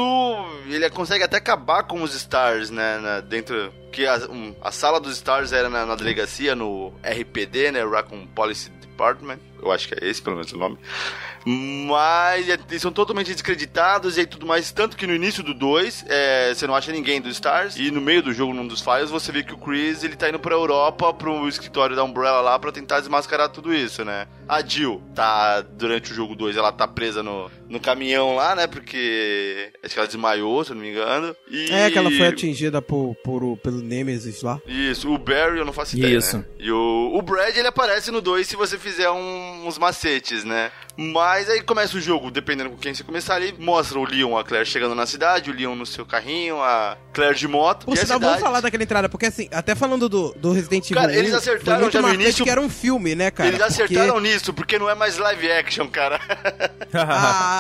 ele 0.68 0.90
consegue 0.90 1.24
até 1.24 1.40
acabar 1.48 1.84
com 1.84 2.02
os 2.02 2.14
Stars, 2.14 2.70
né? 2.70 2.98
na- 3.00 3.22
dentro... 3.22 3.74
Que 3.92 4.06
a, 4.06 4.18
um, 4.30 4.54
a 4.62 4.72
sala 4.72 5.00
dos 5.00 5.14
Stars 5.14 5.52
era 5.54 5.70
na, 5.70 5.86
na 5.86 5.96
delegacia, 5.96 6.54
no 6.54 6.94
RPD, 7.02 7.72
né? 7.72 7.84
Raccoon 7.84 8.28
Policy 8.28 8.70
Department. 8.70 9.40
Eu 9.60 9.72
acho 9.72 9.88
que 9.88 9.96
é 9.96 10.08
esse, 10.08 10.22
pelo 10.22 10.36
menos, 10.36 10.52
o 10.52 10.58
nome. 10.58 10.78
Mas 11.88 12.50
é, 12.50 12.60
eles 12.70 12.82
são 12.82 12.92
totalmente 12.92 13.32
descreditados 13.32 14.18
e 14.18 14.26
tudo 14.26 14.46
mais. 14.46 14.72
Tanto 14.72 14.98
que 14.98 15.08
no 15.08 15.16
início 15.16 15.42
do 15.42 15.54
2, 15.54 16.06
é, 16.10 16.54
você 16.54 16.68
não 16.68 16.76
acha 16.76 16.92
ninguém 16.92 17.22
dos 17.22 17.32
Stars. 17.34 17.78
E 17.78 17.90
no 17.90 18.02
meio 18.02 18.22
do 18.22 18.34
jogo, 18.34 18.54
num 18.54 18.68
dos 18.68 18.82
files, 18.82 19.10
você 19.10 19.32
vê 19.32 19.42
que 19.42 19.54
o 19.54 19.58
Chris 19.58 20.04
ele 20.04 20.16
tá 20.16 20.30
indo 20.30 20.40
pra 20.40 20.54
Europa, 20.54 21.14
pro 21.14 21.48
escritório 21.48 21.96
da 21.96 22.04
Umbrella 22.04 22.42
lá, 22.42 22.60
pra 22.60 22.72
tentar 22.72 23.00
desmascarar 23.00 23.50
tudo 23.50 23.74
isso, 23.74 24.04
né? 24.04 24.28
A 24.48 24.62
Jill 24.62 25.02
tá, 25.16 25.62
durante 25.62 26.12
o 26.12 26.16
jogo 26.16 26.36
2, 26.36 26.58
ela 26.58 26.72
tá 26.72 26.88
presa 26.88 27.24
no, 27.24 27.50
no 27.70 27.80
caminhão 27.80 28.36
lá, 28.36 28.56
né? 28.56 28.68
Porque 28.68 29.72
acho 29.84 29.94
que 29.94 30.00
ela 30.00 30.08
desmaiou, 30.08 30.64
se 30.64 30.72
eu 30.72 30.76
não 30.76 30.82
me 30.84 30.90
engano. 30.92 31.36
E... 31.50 31.72
É 31.72 31.90
que 31.92 31.98
ela 31.98 32.10
foi 32.12 32.28
atingida 32.28 32.82
por, 32.82 33.16
por, 33.24 33.58
pelo 33.58 33.82
Nemesis 33.82 34.42
lá. 34.42 34.60
Isso, 34.66 35.12
o 35.14 35.18
Barry 35.18 35.60
eu 35.60 35.66
não 35.66 35.74
faço 35.74 35.98
ideia. 35.98 36.18
Isso. 36.18 36.38
Né? 36.38 36.46
E 36.60 36.72
o, 36.72 37.12
o 37.14 37.22
Brad 37.22 37.56
ele 37.56 37.68
aparece 37.68 38.12
no 38.12 38.22
2 38.22 38.48
se 38.48 38.56
você 38.56 38.78
fizer 38.78 39.10
um- 39.10 39.68
uns 39.68 39.78
macetes, 39.78 40.44
né? 40.44 40.72
Mas 41.00 41.48
aí 41.50 41.62
começa 41.62 41.96
o 41.96 42.02
jogo, 42.02 42.32
dependendo 42.32 42.72
com 42.72 42.78
quem 42.78 42.92
você 42.94 43.04
começar 43.04 43.36
ali, 43.36 43.54
mostra 43.60 44.00
o 44.00 44.04
Leon, 44.06 44.36
a 44.36 44.44
Claire 44.44 44.66
chegando 44.66 44.96
na 44.96 45.06
cidade, 45.06 45.52
o 45.52 45.54
Leon 45.54 45.76
no 45.76 45.86
seu 45.86 46.04
carrinho, 46.06 46.60
a 46.60 46.98
Claire 47.14 47.36
de 47.38 47.48
moto. 47.48 47.84
Sinal, 47.84 47.98
cidade... 47.98 48.24
vamos 48.26 48.40
falar 48.40 48.62
daquela 48.62 48.82
entrada, 48.82 49.08
porque 49.08 49.28
assim, 49.28 49.48
até 49.52 49.76
falando 49.76 50.10
do, 50.10 50.34
do 50.36 50.52
Resident 50.54 50.86
Evil 50.90 51.02
Cara, 51.02 51.12
1, 51.14 51.16
eles 51.16 51.34
acertaram 51.36 51.78
foi 51.78 51.84
muito 51.84 51.94
já 51.94 52.02
no 52.02 52.14
início- 52.14 52.44
que 52.44 52.50
era 52.50 52.60
um 52.60 52.70
filme, 52.70 53.14
né, 53.14 53.30
cara? 53.30 53.50
Eles 53.50 53.60
Porque- 53.60 53.84
acertaram 53.84 54.20
nisso, 54.20 54.52
porque 54.54 54.80
não 54.80 54.90
é 54.90 54.96
mais 54.96 55.18
live 55.20 55.52
action, 55.52 55.88
cara. 55.88 56.20
Ah, 56.94 57.57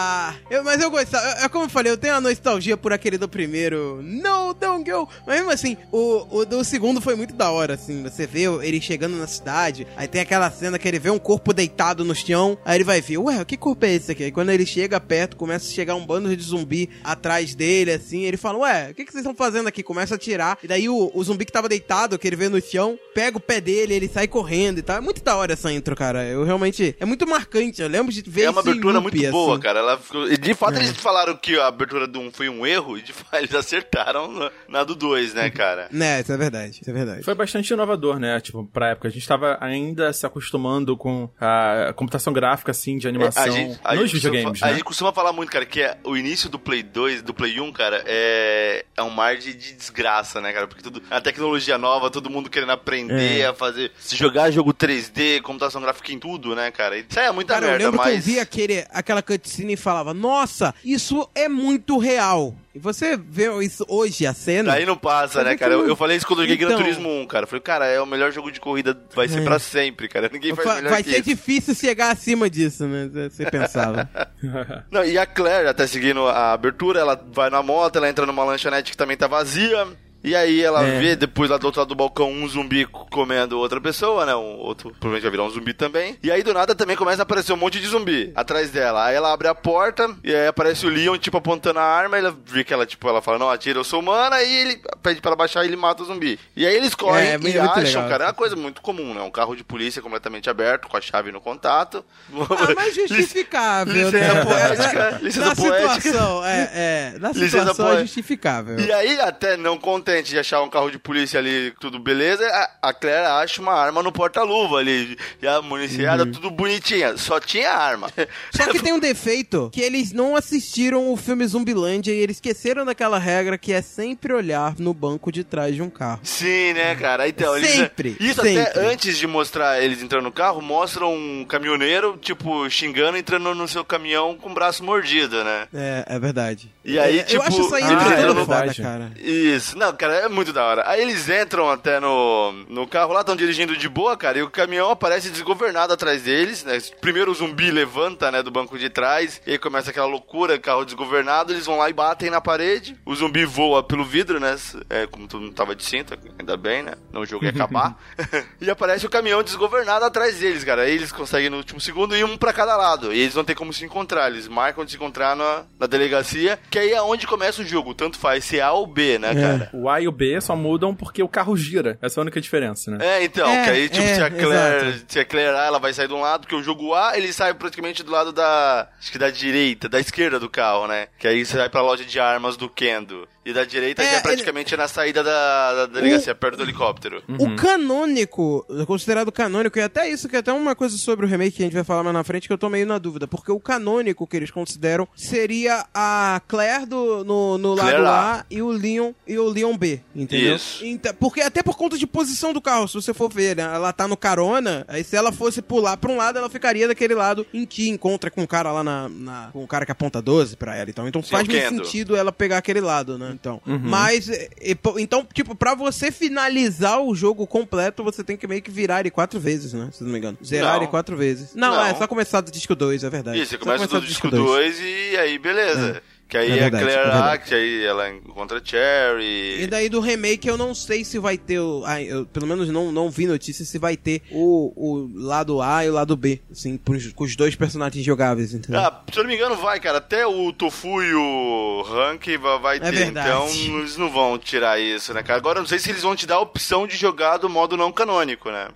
eu- 0.49 0.63
mas 0.63 0.81
eu 0.81 0.89
gostava. 0.89 1.25
É 1.43 1.49
como 1.49 1.65
eu 1.65 1.69
falei, 1.69 1.91
eu 1.91 1.97
tenho 1.97 2.15
a 2.15 2.21
nostalgia 2.21 2.75
por 2.77 2.93
aquele 2.93 3.17
do 3.17 3.27
primeiro. 3.27 3.99
No, 4.03 4.53
don't 4.53 4.89
go. 4.89 5.07
Mas 5.25 5.37
mesmo 5.37 5.51
assim, 5.51 5.77
o, 5.91 6.39
o 6.39 6.45
do 6.45 6.63
segundo 6.63 6.99
foi 7.01 7.15
muito 7.15 7.33
da 7.33 7.51
hora, 7.51 7.73
assim. 7.75 8.03
Você 8.03 8.25
vê 8.27 8.43
ele 8.63 8.81
chegando 8.81 9.15
na 9.17 9.27
cidade, 9.27 9.87
aí 9.95 10.07
tem 10.07 10.21
aquela 10.21 10.49
cena 10.51 10.77
que 10.79 10.87
ele 10.87 10.99
vê 10.99 11.09
um 11.09 11.19
corpo 11.19 11.53
deitado 11.53 12.03
no 12.05 12.15
chão, 12.15 12.57
aí 12.65 12.77
ele 12.77 12.83
vai 12.83 13.01
ver, 13.01 13.17
ué, 13.17 13.43
que 13.45 13.57
corpo 13.57 13.85
é 13.85 13.93
esse 13.93 14.11
aqui? 14.11 14.25
Aí 14.25 14.31
quando 14.31 14.49
ele 14.49 14.65
chega 14.65 14.99
perto, 14.99 15.35
começa 15.37 15.69
a 15.69 15.73
chegar 15.73 15.95
um 15.95 16.05
bando 16.05 16.35
de 16.35 16.43
zumbi 16.43 16.89
atrás 17.03 17.55
dele, 17.55 17.91
assim, 17.91 18.23
ele 18.23 18.37
fala, 18.37 18.59
ué, 18.59 18.89
o 18.91 18.95
que, 18.95 19.05
que 19.05 19.11
vocês 19.11 19.21
estão 19.23 19.35
fazendo 19.35 19.67
aqui? 19.67 19.83
Começa 19.83 20.13
a 20.13 20.17
atirar, 20.17 20.57
e 20.63 20.67
daí 20.67 20.89
o, 20.89 21.11
o 21.13 21.23
zumbi 21.23 21.45
que 21.45 21.51
tava 21.51 21.69
deitado, 21.69 22.17
que 22.17 22.27
ele 22.27 22.35
vê 22.35 22.49
no 22.49 22.61
chão, 22.61 22.97
pega 23.13 23.37
o 23.37 23.41
pé 23.41 23.59
dele, 23.61 23.93
ele 23.93 24.07
sai 24.07 24.27
correndo 24.27 24.79
e 24.79 24.81
tal. 24.81 24.97
É 24.97 25.01
muito 25.01 25.23
da 25.23 25.35
hora 25.35 25.53
essa 25.53 25.71
intro, 25.71 25.95
cara. 25.95 26.23
Eu 26.25 26.43
realmente. 26.43 26.95
É 26.99 27.05
muito 27.05 27.27
marcante. 27.27 27.81
Eu 27.81 27.87
lembro 27.87 28.11
de 28.13 28.21
ver 28.29 28.43
É 28.43 28.49
uma 28.49 28.61
abertura 28.61 28.99
loop, 28.99 29.03
muito 29.15 29.31
boa, 29.31 29.53
assim. 29.53 29.61
cara. 29.61 29.81
Ela 29.87 29.97
ficou... 29.97 30.27
e 30.31 30.37
De 30.37 30.53
fato, 30.53 30.75
É. 30.75 30.77
eles 30.77 30.91
falaram 30.91 31.35
que 31.35 31.57
a 31.59 31.67
abertura 31.67 32.07
do 32.07 32.19
1 32.19 32.31
foi 32.31 32.49
um 32.49 32.65
erro, 32.65 32.97
e 32.97 33.01
de 33.01 33.13
fato 33.13 33.35
eles 33.37 33.53
acertaram 33.55 34.31
na, 34.31 34.51
na 34.67 34.83
do 34.83 34.95
2, 34.95 35.33
né, 35.33 35.49
cara? 35.49 35.87
Né, 35.97 36.21
isso 36.21 36.31
é 36.31 36.37
verdade, 36.37 36.79
isso 36.81 36.89
é 36.89 36.93
verdade. 36.93 37.23
Foi 37.23 37.33
bastante 37.33 37.71
inovador, 37.73 38.19
né? 38.19 38.39
Tipo, 38.39 38.65
pra 38.65 38.89
época. 38.89 39.07
A 39.07 39.11
gente 39.11 39.27
tava 39.27 39.57
ainda 39.61 40.11
se 40.13 40.25
acostumando 40.25 40.95
com 40.97 41.29
a 41.39 41.93
computação 41.95 42.31
gráfica, 42.33 42.71
assim, 42.71 42.97
de 42.97 43.07
animação 43.07 43.43
É, 43.43 43.47
A 43.47 43.51
gente, 43.51 43.79
a 43.83 43.95
nos 43.95 44.11
videogames, 44.11 44.59
fa- 44.59 44.65
A 44.65 44.69
né? 44.69 44.75
gente 44.75 44.83
costuma 44.83 45.11
falar 45.13 45.31
muito, 45.33 45.51
cara, 45.51 45.65
que 45.65 45.81
é 45.81 45.97
o 46.03 46.15
início 46.17 46.49
do 46.49 46.59
Play 46.59 46.83
2, 46.83 47.21
do 47.21 47.33
Play 47.33 47.59
1, 47.59 47.71
cara, 47.71 48.03
é, 48.05 48.85
é 48.95 49.03
um 49.03 49.09
mar 49.09 49.37
de, 49.37 49.53
de 49.53 49.73
desgraça, 49.73 50.41
né, 50.41 50.51
cara? 50.53 50.67
Porque 50.67 50.83
tudo, 50.83 51.01
a 51.09 51.21
tecnologia 51.21 51.77
nova, 51.77 52.09
todo 52.09 52.29
mundo 52.29 52.49
querendo 52.49 52.71
aprender 52.71 53.39
É. 53.41 53.47
a 53.47 53.53
fazer. 53.53 53.91
Se 53.97 54.15
jogar 54.15 54.51
jogo 54.51 54.73
3D, 54.73 55.41
computação 55.41 55.81
gráfica 55.81 56.11
em 56.11 56.19
tudo, 56.19 56.55
né, 56.55 56.69
cara? 56.71 56.97
Isso 56.97 57.19
aí 57.19 57.25
é 57.27 57.31
muita 57.31 57.53
Cara, 57.53 57.65
eu 57.65 57.69
merda, 57.69 57.85
lembro 57.85 58.01
que 58.01 58.09
eu 58.09 58.13
mas. 58.13 58.25
vi 58.25 58.39
aquele, 58.39 58.85
aquela 58.91 59.21
cutscene 59.21 59.76
e 59.79 59.83
falava, 59.83 60.13
nossa, 60.13 60.73
isso 60.83 61.27
é 61.35 61.47
muito 61.47 61.97
real. 61.97 62.55
E 62.75 62.79
você 62.79 63.17
vê 63.17 63.49
isso 63.63 63.83
hoje, 63.87 64.25
a 64.27 64.33
cena... 64.33 64.71
Daí 64.73 64.85
não 64.85 64.95
passa, 64.97 65.43
né, 65.43 65.55
cara? 65.57 65.73
Eu, 65.73 65.87
eu 65.87 65.95
falei 65.95 66.15
isso 66.17 66.27
quando 66.27 66.39
eu 66.43 66.45
joguei 66.45 66.57
Gran 66.57 66.69
Então- 66.73 66.81
Turismo 66.83 67.09
1, 67.21 67.25
cara. 67.27 67.43
Eu 67.43 67.47
falei, 67.47 67.61
cara, 67.61 67.85
é 67.87 67.99
o 67.99 68.05
melhor 68.05 68.31
jogo 68.31 68.51
de 68.51 68.59
corrida, 68.59 68.95
vai 69.15 69.27
ser 69.27 69.39
É. 69.39 69.43
pra 69.43 69.57
sempre, 69.57 70.07
cara. 70.07 70.29
Ninguém 70.31 70.53
faz 70.55 70.67
Fa- 70.67 70.75
melhor 70.75 70.89
vai 70.91 71.03
ser 71.03 71.11
isso. 71.13 71.23
difícil 71.23 71.73
chegar 71.73 72.11
acima 72.11 72.49
disso, 72.49 72.85
né? 72.85 73.09
Você 73.29 73.49
pensava. 73.49 74.07
Não, 74.91 75.03
e 75.03 75.17
a 75.17 75.25
Claire, 75.25 75.67
até 75.67 75.87
seguindo 75.87 76.27
a 76.27 76.53
abertura, 76.53 76.99
ela 76.99 77.19
vai 77.33 77.49
na 77.49 77.63
moto, 77.63 77.95
ela 77.95 78.07
entra 78.09 78.25
numa 78.25 78.43
lanchonete 78.43 78.91
que 78.91 78.97
também 78.97 79.17
tá 79.17 79.25
vazia. 79.27 79.87
E 80.27 80.35
aí 80.35 80.61
ela 80.63 80.83
É. 80.85 80.99
vê 80.99 81.15
depois 81.15 81.49
lá 81.49 81.57
do 81.57 81.65
outro 81.65 81.79
lado 81.81 81.89
do 81.89 81.95
balcão 81.95 82.31
um 82.31 82.47
zumbi 82.47 82.85
comendo 82.85 83.57
outra 83.59 83.79
pessoa, 83.79 84.25
né? 84.25 84.35
Um 84.35 84.57
outro 84.57 84.89
provavelmente 84.91 85.21
vai 85.23 85.31
virar 85.31 85.43
um 85.43 85.49
zumbi 85.49 85.73
também. 85.73 86.17
E 86.21 86.31
aí 86.31 86.43
do 86.43 86.53
nada 86.53 86.75
também 86.75 86.95
começa 86.95 87.21
a 87.21 87.23
aparecer 87.23 87.53
um 87.53 87.57
monte 87.57 87.79
de 87.79 87.87
zumbi 87.87 88.31
atrás 88.35 88.69
dela. 88.71 89.05
Aí 89.05 89.15
ela 89.15 89.31
abre 89.33 89.47
a 89.47 89.55
porta 89.55 90.09
e 90.23 90.33
aí 90.35 90.47
aparece 90.47 90.85
o 90.85 90.89
Leon, 90.89 91.17
tipo, 91.17 91.37
apontando 91.37 91.79
a 91.79 91.83
arma. 91.83 92.17
Ela 92.17 92.35
vê 92.45 92.63
que 92.63 92.73
ela, 92.73 92.85
tipo, 92.85 93.07
ela 93.07 93.21
fala, 93.21 93.39
não, 93.39 93.49
atira, 93.49 93.79
eu 93.79 93.83
sou 93.83 93.99
humana. 93.99 94.41
E 94.43 94.55
ele 94.55 94.81
pede 95.01 95.21
pra 95.21 95.29
ela 95.29 95.35
baixar 95.35 95.63
e 95.63 95.67
ele 95.67 95.75
mata 95.75 96.03
o 96.03 96.05
zumbi. 96.05 96.39
E 96.55 96.65
aí 96.65 96.75
eles 96.75 96.93
correm 96.93 97.27
É, 97.27 97.33
é 97.35 97.39
e 97.39 97.57
acham, 97.59 97.81
legal. 97.83 98.09
cara, 98.09 98.23
é 98.25 98.27
uma 98.27 98.33
coisa 98.33 98.55
muito 98.55 98.81
comum, 98.81 99.13
né? 99.13 99.21
Um 99.21 99.31
carro 99.31 99.55
de 99.55 99.63
polícia 99.63 100.01
completamente 100.01 100.49
aberto, 100.49 100.87
com 100.87 100.97
a 100.97 101.01
chave 101.01 101.31
no 101.31 101.39
contato. 101.39 102.03
Ah, 102.33 102.73
mas 102.75 102.93
justificável, 103.37 103.93
Licença 103.93 104.33
né? 104.33 104.43
poética, 104.45 105.11
Na- 105.11 105.17
licença 105.19 105.45
Na 105.49 105.55
poética. 105.55 106.01
situação, 106.01 106.45
é, 106.45 106.69
é. 106.73 107.19
Na 107.19 107.29
Licença 107.29 107.45
situação 107.47 107.85
é 107.85 107.89
poética. 107.89 108.05
justificável. 108.05 108.79
E 108.79 108.91
aí, 108.91 109.19
até 109.19 109.57
não 109.57 109.77
contente 110.17 110.29
de 110.29 110.39
achar 110.39 110.61
um 110.61 110.69
carro 110.69 110.89
de 110.89 110.97
polícia 110.97 111.39
ali, 111.39 111.73
tudo 111.79 111.99
beleza, 111.99 112.45
a, 112.81 112.89
a 112.89 112.93
Claire 112.93 113.25
acha 113.27 113.61
uma 113.61 113.73
arma 113.73 114.01
no 114.01 114.11
porta-luva 114.11 114.77
ali. 114.77 115.17
E 115.41 115.47
a 115.47 115.61
municiada, 115.61 116.23
Uhum. 116.23 116.31
tudo 116.31 116.49
bonitinha. 116.49 117.17
Só 117.17 117.39
tinha 117.39 117.71
arma. 117.71 118.09
Só 118.51 118.67
que 118.67 118.79
tem 118.79 118.93
um 118.93 118.99
defeito, 118.99 119.69
que 119.71 119.81
eles 119.81 120.11
não 120.11 120.35
assistiram 120.35 121.11
o 121.11 121.17
filme 121.17 121.45
Zumbilândia 121.45 122.11
e 122.11 122.17
eles 122.17 122.37
esqueceram 122.37 122.85
daquela 122.85 123.17
regra 123.19 123.57
que 123.57 123.71
é 123.73 123.81
sempre 123.81 124.33
olhar 124.33 124.75
no 124.79 124.93
banco 124.93 125.31
de 125.31 125.43
trás 125.43 125.75
de 125.75 125.81
um 125.81 125.89
carro. 125.89 126.19
Sim, 126.23 126.73
né, 126.73 126.95
cara? 126.95 127.27
Então, 127.27 127.55
eles- 127.55 127.67
Sempre, 127.77 128.15
Isso 128.19 128.41
sempre. 128.41 128.61
até 128.61 128.79
antes 128.91 129.17
de 129.17 129.27
mostrar 129.27 129.81
eles 129.83 130.01
entrando 130.01 130.23
no 130.23 130.31
carro, 130.31 130.61
mostra 130.61 131.05
um 131.05 131.45
caminhoneiro, 131.47 132.17
tipo, 132.21 132.67
xingando, 132.69 133.17
entrando 133.17 133.53
no 133.53 133.67
seu 133.67 133.83
caminhão 133.85 134.35
com 134.35 134.49
o 134.49 134.53
braço 134.53 134.83
mordido, 134.83 135.43
né? 135.43 135.67
É, 135.73 136.05
é 136.07 136.19
verdade. 136.19 136.71
E 136.83 136.97
aí, 136.97 137.19
É, 137.19 137.23
tipo, 137.23 137.41
Eu 137.43 137.47
acho 137.47 137.61
isso 137.61 137.75
aí 137.75 137.83
foda, 137.83 138.33
verdade. 138.33 138.81
cara. 138.81 139.11
Isso. 139.17 139.77
Não, 139.77 139.93
cara, 139.95 140.06
cara, 140.07 140.25
é 140.25 140.29
muito 140.29 140.53
da 140.53 140.63
hora. 140.63 140.83
Aí 140.87 141.01
eles 141.01 141.27
entram 141.29 141.69
até 141.69 141.99
no, 141.99 142.53
no 142.69 142.87
carro 142.87 143.13
lá, 143.13 143.21
estão 143.21 143.35
dirigindo 143.35 143.75
de 143.75 143.89
boa, 143.89 144.15
cara, 144.15 144.39
e 144.39 144.41
o 144.41 144.49
caminhão 144.49 144.89
aparece 144.89 145.29
desgovernado 145.29 145.93
atrás 145.93 146.23
deles, 146.23 146.63
né? 146.63 146.77
Primeiro 147.01 147.31
o 147.31 147.35
zumbi 147.35 147.69
levanta, 147.69 148.31
né, 148.31 148.41
do 148.41 148.51
banco 148.51 148.77
de 148.77 148.89
trás, 148.89 149.41
e 149.45 149.51
aí 149.51 149.57
começa 149.57 149.89
aquela 149.89 150.07
loucura, 150.07 150.57
carro 150.57 150.85
desgovernado, 150.85 151.51
eles 151.51 151.65
vão 151.65 151.77
lá 151.77 151.89
e 151.89 151.93
batem 151.93 152.29
na 152.29 152.39
parede, 152.39 152.97
o 153.05 153.13
zumbi 153.13 153.45
voa 153.45 153.83
pelo 153.83 154.05
vidro, 154.05 154.39
né? 154.39 154.55
É, 154.89 155.05
como 155.07 155.27
todo 155.27 155.41
mundo 155.41 155.53
tava 155.53 155.75
de 155.75 155.83
cinto, 155.83 156.17
ainda 156.39 156.55
bem, 156.55 156.83
né? 156.83 156.93
Não 157.11 157.21
o 157.21 157.25
jogo 157.25 157.43
ia 157.43 157.51
acabar. 157.51 157.97
e 158.61 158.69
aparece 158.69 159.05
o 159.05 159.09
caminhão 159.09 159.43
desgovernado 159.43 160.05
atrás 160.05 160.39
deles, 160.39 160.63
cara. 160.63 160.83
Aí 160.83 160.93
eles 160.93 161.11
conseguem 161.11 161.49
no 161.49 161.57
último 161.57 161.79
segundo 161.79 162.15
ir 162.15 162.23
um 162.23 162.37
pra 162.37 162.53
cada 162.53 162.75
lado. 162.75 163.13
E 163.13 163.19
eles 163.19 163.35
não 163.35 163.43
tem 163.43 163.55
como 163.55 163.73
se 163.73 163.83
encontrar. 163.83 164.29
Eles 164.29 164.47
marcam 164.47 164.85
de 164.85 164.91
se 164.91 164.97
encontrar 164.97 165.35
na, 165.35 165.63
na 165.79 165.87
delegacia, 165.87 166.59
que 166.69 166.79
aí 166.79 166.91
é 166.91 167.01
onde 167.01 167.27
começa 167.27 167.61
o 167.61 167.65
jogo. 167.65 167.93
Tanto 167.93 168.17
faz 168.17 168.45
se 168.45 168.59
é 168.59 168.61
A 168.61 168.71
ou 168.71 168.87
B, 168.87 169.19
né, 169.19 169.33
cara? 169.33 169.69
O 169.87 169.89
A 169.89 170.01
e 170.01 170.07
o 170.07 170.11
B 170.11 170.39
só 170.41 170.53
mudam 170.53 170.93
porque 170.93 171.23
o 171.23 171.29
carro 171.29 171.55
gira. 171.55 171.97
Essa 172.01 172.19
é 172.19 172.21
a 172.21 172.23
única 172.23 172.41
diferença, 172.41 172.91
né? 172.91 172.97
É, 172.99 173.23
então, 173.23 173.49
É, 173.49 173.63
que 173.63 173.69
aí, 173.69 173.89
tipo, 173.89 174.05
é, 174.05 174.15
se, 174.15 174.21
a 174.21 174.29
Claire, 174.29 175.01
se 175.07 175.19
a 175.19 175.25
Claire 175.25 175.55
A, 175.55 175.65
ela 175.65 175.79
vai 175.79 175.93
sair 175.93 176.09
de 176.09 176.13
um 176.13 176.19
lado, 176.19 176.41
porque 176.41 176.55
o 176.55 176.61
jogo 176.61 176.93
A, 176.93 177.17
ele 177.17 177.31
sai 177.31 177.53
praticamente 177.53 178.03
do 178.03 178.11
lado 178.11 178.33
da, 178.33 178.89
acho 178.99 179.11
que 179.11 179.17
da 179.17 179.29
direita, 179.29 179.87
da 179.87 179.99
esquerda 179.99 180.39
do 180.39 180.49
carro, 180.49 180.87
né? 180.87 181.07
Que 181.17 181.27
aí 181.27 181.45
você 181.45 181.55
vai 181.55 181.69
pra 181.69 181.81
loja 181.81 182.03
de 182.03 182.19
armas 182.19 182.57
do 182.57 182.67
Kendo. 182.69 183.27
E 183.47 183.53
da 183.53 183.63
direita, 183.63 184.03
É, 184.03 184.09
que 184.09 184.15
é 184.15 184.19
praticamente 184.19 184.75
na 184.75 184.87
saída 184.89 185.23
da, 185.23 185.73
da 185.73 185.85
delegacia, 185.85 186.35
perto 186.35 186.57
do 186.57 186.63
helicóptero. 186.63 187.23
O 187.39 187.55
canônico, 187.55 188.65
considerado 188.85 189.31
canônico, 189.31 189.79
e 189.79 189.81
até 189.81 190.09
isso, 190.09 190.27
que 190.27 190.35
é 190.35 190.39
até 190.39 190.51
uma 190.51 190.75
coisa 190.75 190.97
sobre 190.97 191.25
o 191.25 191.29
remake 191.29 191.55
que 191.57 191.63
a 191.63 191.65
gente 191.65 191.73
vai 191.73 191.83
falar 191.85 192.03
mais 192.03 192.13
na 192.13 192.23
frente, 192.23 192.45
que 192.47 192.53
eu 192.53 192.57
tô 192.57 192.69
meio 192.69 192.85
na 192.85 192.97
dúvida, 192.97 193.25
porque 193.27 193.51
o 193.51 193.59
canônico 193.59 194.27
que 194.27 194.35
eles 194.35 194.51
consideram 194.51 195.07
seria 195.15 195.85
a 195.93 196.41
Claire 196.47 196.85
do, 196.85 197.23
no, 197.23 197.57
no 197.57 197.73
lado 197.73 197.87
Claire 197.89 198.05
A 198.05 198.45
e 198.51 198.61
o 198.61 198.69
Leon 198.69 199.13
e 199.25 199.37
o 199.39 199.47
Leon 199.49 199.77
B, 199.77 200.01
entendeu? 200.15 200.55
Isso. 200.55 200.85
Então, 200.85 201.13
porque 201.13 201.39
até 201.41 201.63
por 201.63 201.77
conta 201.77 201.97
de 201.97 202.05
posição 202.05 202.51
do 202.51 202.61
carro, 202.61 202.87
se 202.87 202.95
você 202.95 203.13
for 203.13 203.31
ver, 203.31 203.55
né, 203.55 203.63
ela 203.63 203.93
tá 203.93 204.07
no 204.07 204.17
carona, 204.17 204.83
aí 204.89 205.03
se 205.03 205.15
ela 205.15 205.31
fosse 205.31 205.61
pular 205.61 205.95
pra 205.97 206.11
um 206.11 206.17
lado, 206.17 206.37
ela 206.37 206.49
ficaria 206.49 206.87
daquele 206.87 207.15
lado 207.15 207.45
em 207.53 207.65
que 207.65 207.87
encontra 207.89 208.29
com 208.29 208.43
o 208.43 208.47
cara 208.47 208.71
lá 208.71 208.83
na, 208.83 209.07
na- 209.09 209.49
com 209.53 209.63
o 209.63 209.67
cara 209.67 209.85
que 209.85 209.91
aponta 209.91 210.21
12 210.21 210.57
pra 210.57 210.75
ela, 210.75 210.89
então, 210.89 211.07
então 211.07 211.21
Sim, 211.23 211.29
faz 211.29 211.47
o 211.47 211.51
muito 211.51 211.69
sentido 211.69 212.15
ela 212.15 212.31
pegar 212.31 212.57
aquele 212.57 212.81
lado, 212.81 213.17
né? 213.17 213.36
Então, 213.39 213.61
mas 213.65 214.27
e- 214.29 214.49
e, 214.61 214.77
então, 214.97 215.25
tipo, 215.33 215.53
pra 215.55 215.75
você 215.75 216.11
finalizar 216.11 216.99
o 217.01 217.13
jogo 217.13 217.45
completo, 217.45 218.03
você 218.03 218.23
tem 218.23 218.35
que 218.35 218.47
meio 218.47 218.61
que 218.61 218.71
virar 218.71 218.99
ele 219.01 219.11
quatro 219.11 219.39
vezes, 219.39 219.73
né? 219.73 219.89
Se 219.91 220.03
não 220.03 220.11
me 220.11 220.17
engano. 220.17 220.37
Zerar 220.43 220.73
Não. 220.75 220.81
ele 220.81 220.87
quatro 220.91 221.15
vezes. 221.15 221.53
Não, 221.55 221.75
Não. 221.75 221.85
é 221.85 221.93
só 221.93 222.07
começar 222.07 222.41
do 222.41 222.51
disco 222.51 222.75
2, 222.75 223.03
é 223.03 223.09
verdade. 223.09 223.39
Isso, 223.39 223.51
você 223.51 223.57
começa 223.57 223.87
começar 223.87 223.99
do 223.99 224.07
disco 224.07 224.29
2 224.29 224.79
e 224.79 225.17
aí 225.17 225.37
beleza. 225.37 226.01
Que 226.27 226.37
aí 226.37 226.51
É 226.51 226.57
é, 226.57 226.59
verdade, 226.69 226.83
Claire 226.83 227.09
é 227.09 227.13
A, 227.13 227.37
que 227.37 227.55
aí 227.55 227.85
ela 227.85 228.09
encontra 228.09 228.57
a 228.57 228.61
Cherry. 228.63 229.61
E 229.63 229.67
daí 229.67 229.87
do 229.87 230.01
remake 230.01 230.45
eu 230.47 230.57
não 230.57 230.75
sei 230.75 231.05
se 231.05 231.17
vai 231.17 231.37
ter 231.37 231.59
o. 231.59 231.83
ah, 231.85 232.01
eu, 232.01 232.25
pelo 232.25 232.45
menos 232.45 232.67
não, 232.69 232.91
não 232.91 233.09
vi 233.09 233.25
notícia 233.25 233.63
se 233.63 233.77
vai 233.79 233.95
ter 233.95 234.21
o, 234.29 234.73
o 234.75 235.09
lado 235.15 235.61
A 235.61 235.85
e 235.85 235.89
o 235.89 235.93
lado 235.93 236.17
B, 236.17 236.41
assim, 236.51 236.75
pros- 236.77 237.13
com 237.13 237.23
os 237.23 237.35
dois 237.35 237.55
personagens 237.55 238.03
jogáveis, 238.05 238.53
entendeu? 238.53 238.81
Ah, 238.81 239.03
se 239.11 239.17
eu 239.17 239.23
não 239.23 239.29
me 239.29 239.35
engano, 239.37 239.55
vai, 239.55 239.79
cara. 239.79 239.99
Até 239.99 240.27
o 240.27 240.51
Tofu 240.51 241.01
e 241.01 241.13
o 241.13 241.81
Rank 241.87 242.25
vai, 242.41 242.59
vai 242.59 242.79
ter. 242.81 243.03
É. 243.03 243.05
Então, 243.05 243.47
eles 243.79 243.95
não 243.95 244.09
vão 244.11 244.37
tirar 244.37 244.79
isso, 244.81 245.13
né, 245.13 245.23
cara? 245.23 245.39
Agora, 245.39 245.59
eu 245.59 245.61
não 245.61 245.67
sei 245.69 245.79
se 245.79 245.89
eles 245.89 246.01
vão 246.03 246.15
te 246.15 246.27
dar 246.27 246.35
a 246.35 246.41
opção 246.41 246.85
de 246.85 246.97
jogar 246.97 247.37
do 247.37 247.49
modo 247.49 247.77
não 247.77 247.91
canônico, 247.91 248.51
né? 248.51 248.67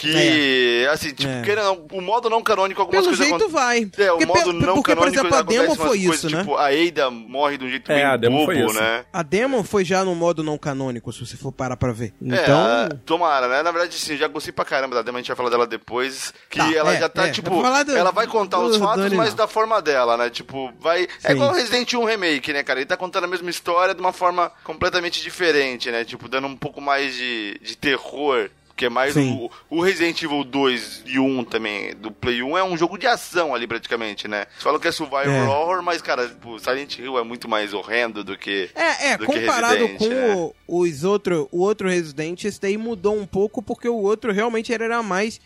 Que, 0.00 0.88
assim, 0.90 1.12
tipo, 1.12 1.30
É. 1.30 1.42
querendo, 1.42 1.86
o 1.92 2.00
modo 2.00 2.30
não 2.30 2.42
canônico, 2.42 2.80
algumas 2.80 3.04
Pelo 3.04 3.16
coisas 3.16 3.26
jeito 3.26 3.44
acon- 3.44 3.52
vai. 3.52 3.90
É, 3.98 4.12
o 4.12 4.16
Porque, 4.18 4.26
modo 4.26 4.52
não 4.52 4.74
porque, 4.74 4.94
por 4.94 4.96
canônico 5.04 5.18
exemplo, 5.20 5.36
a 5.36 5.42
demo 5.42 5.74
foi 5.76 5.86
coisas, 5.88 6.14
isso, 6.16 6.30
né? 6.30 6.38
Tipo, 6.40 6.56
a 6.56 6.66
Ada 6.68 7.10
morre 7.10 7.58
de 7.58 7.64
um 7.64 7.68
jeito 7.68 7.92
É, 7.92 7.94
meio 7.96 8.08
a 8.08 8.16
demo 8.16 8.36
bobo, 8.38 8.46
foi 8.52 8.60
isso. 8.64 8.80
né? 8.80 9.04
A 9.12 9.22
demo 9.22 9.62
foi 9.62 9.84
já 9.84 10.04
no 10.04 10.14
modo 10.14 10.42
não 10.42 10.56
canônico, 10.58 11.12
se 11.12 11.24
você 11.26 11.36
for 11.36 11.52
parar 11.52 11.76
pra 11.76 11.92
ver. 11.92 12.12
É, 12.22 12.34
Então. 12.42 12.58
a- 12.58 12.88
tomara, 13.04 13.46
né? 13.48 13.62
Na 13.62 13.70
verdade, 13.70 13.94
sim, 13.98 14.16
já 14.16 14.26
gostei 14.28 14.52
pra 14.52 14.64
caramba 14.64 14.94
da 14.96 15.02
demo, 15.02 15.18
a 15.18 15.20
gente 15.20 15.28
vai 15.28 15.36
falar 15.36 15.50
dela 15.50 15.66
depois. 15.66 16.32
Que 16.48 16.58
Tá, 16.58 16.72
ela 16.72 16.94
é, 16.94 17.00
já 17.00 17.08
tá, 17.08 17.26
é, 17.26 17.30
tipo, 17.30 17.50
do- 17.50 17.96
ela 17.96 18.10
vai 18.10 18.26
contar 18.26 18.58
do 18.58 18.64
os 18.66 18.76
fatos, 18.76 19.02
Dani, 19.04 19.16
mas 19.16 19.30
não. 19.30 19.36
da 19.36 19.46
forma 19.46 19.80
dela, 19.82 20.16
né? 20.16 20.30
Tipo, 20.30 20.72
vai. 20.80 21.04
É 21.22 21.28
Sim. 21.28 21.32
igual 21.34 21.52
Resident 21.52 21.92
Evil 21.92 22.06
Remake, 22.06 22.52
né, 22.52 22.62
cara? 22.62 22.78
Ele 22.80 22.86
tá 22.86 22.96
contando 22.96 23.24
a 23.24 23.28
mesma 23.28 23.50
história 23.50 23.94
de 23.94 24.00
uma 24.00 24.12
forma 24.12 24.50
completamente 24.64 25.22
diferente, 25.22 25.90
né? 25.90 26.04
Tipo, 26.04 26.28
dando 26.28 26.46
um 26.46 26.56
pouco 26.56 26.80
mais 26.80 27.14
de, 27.14 27.58
de 27.62 27.76
terror. 27.76 28.48
Que 28.80 28.86
é 28.86 28.88
mais 28.88 29.14
o, 29.14 29.50
o 29.68 29.82
Resident 29.82 30.22
Evil 30.22 30.42
2 30.42 31.02
e 31.04 31.18
1 31.18 31.44
também, 31.44 31.94
do 31.94 32.10
Play 32.10 32.42
1, 32.42 32.56
é 32.56 32.64
um 32.64 32.78
jogo 32.78 32.96
de 32.96 33.06
ação 33.06 33.54
ali 33.54 33.66
praticamente, 33.66 34.26
né? 34.26 34.46
Eles 34.52 34.62
falam 34.62 34.80
que 34.80 34.88
é 34.88 34.92
survival 34.92 35.26
É. 35.28 35.42
horror, 35.42 35.82
mas, 35.82 36.00
cara, 36.00 36.26
tipo, 36.28 36.58
Silent 36.58 36.98
Hill 36.98 37.18
é 37.18 37.22
muito 37.22 37.46
mais 37.46 37.74
horrendo 37.74 38.24
do 38.24 38.38
que. 38.38 38.70
É, 38.74 39.08
é, 39.10 39.18
do 39.18 39.26
comparado 39.26 39.84
Resident, 39.84 39.98
com 39.98 40.08
né? 40.08 40.34
o- 40.34 40.54
os 40.82 41.04
outro, 41.04 41.46
o 41.52 41.60
outro 41.60 41.90
Resident, 41.90 42.42
esse 42.44 42.58
daí 42.58 42.78
mudou 42.78 43.14
um 43.14 43.26
pouco 43.26 43.60
porque 43.62 43.86
o 43.86 43.96
outro 43.96 44.32
realmente 44.32 44.72
era 44.72 45.02
mais 45.02 45.38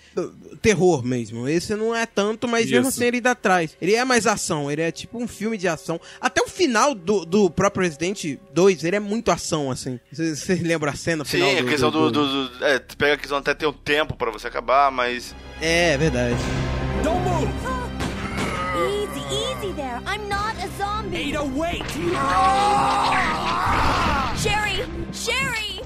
terror 0.63 1.05
mesmo. 1.05 1.49
Esse 1.49 1.75
não 1.75 1.95
é 1.95 2.07
tanto, 2.07 2.47
mas 2.47 2.67
mesmo 2.71 2.89
Isso. 2.89 2.99
assim 3.01 3.05
ele 3.09 3.21
dá 3.21 3.33
atrás. 3.33 3.77
Ele 3.81 3.95
é 3.97 4.05
mais 4.05 4.27
ação, 4.29 4.71
ele 4.71 4.83
é 4.83 4.93
tipo 4.93 5.19
um 5.19 5.27
filme 5.27 5.57
de 5.59 5.67
ação. 5.67 6.01
Até 6.21 6.41
o 6.43 6.49
final 6.49 6.95
do, 6.95 7.25
do 7.25 7.51
próprio 7.51 7.83
Resident 7.83 8.39
2, 8.53 8.85
ele 8.85 8.97
é 8.97 9.01
muito 9.01 9.31
ação, 9.31 9.71
assim. 9.71 9.99
Vocês 10.13 10.39
vocês 10.39 10.63
lembram 10.63 10.93
a 10.93 10.97
cena 10.97 11.25
Sim, 11.25 11.39
final? 11.39 11.51
a 11.59 11.65
questão 11.65 11.91
do, 11.91 12.11
do, 12.11 12.49
do- 12.49 12.65
É, 12.65 12.79
tu 12.79 12.97
pega 12.97 13.17
a 13.25 13.27
questão 13.27 13.39
até 13.39 13.55
ter 13.55 13.67
um 13.67 13.73
tempo 13.73 14.15
pra 14.17 14.31
você 14.31 14.49
acabar, 14.49 14.91
mas. 14.91 15.35
É, 15.61 15.93
é 15.93 15.99
verdade. 15.99 16.37
Don't 17.03 17.21
move! 17.21 17.49
Easy, 18.77 19.21
easy 19.31 19.73
there. 19.75 20.01
I'm 20.07 20.29
not 20.29 20.55
a 20.63 20.69
zombie. 20.77 21.33
Ada, 21.33 21.45
wait! 21.45 21.85
Sherry! 24.37 24.85
Sherry! 25.13 25.81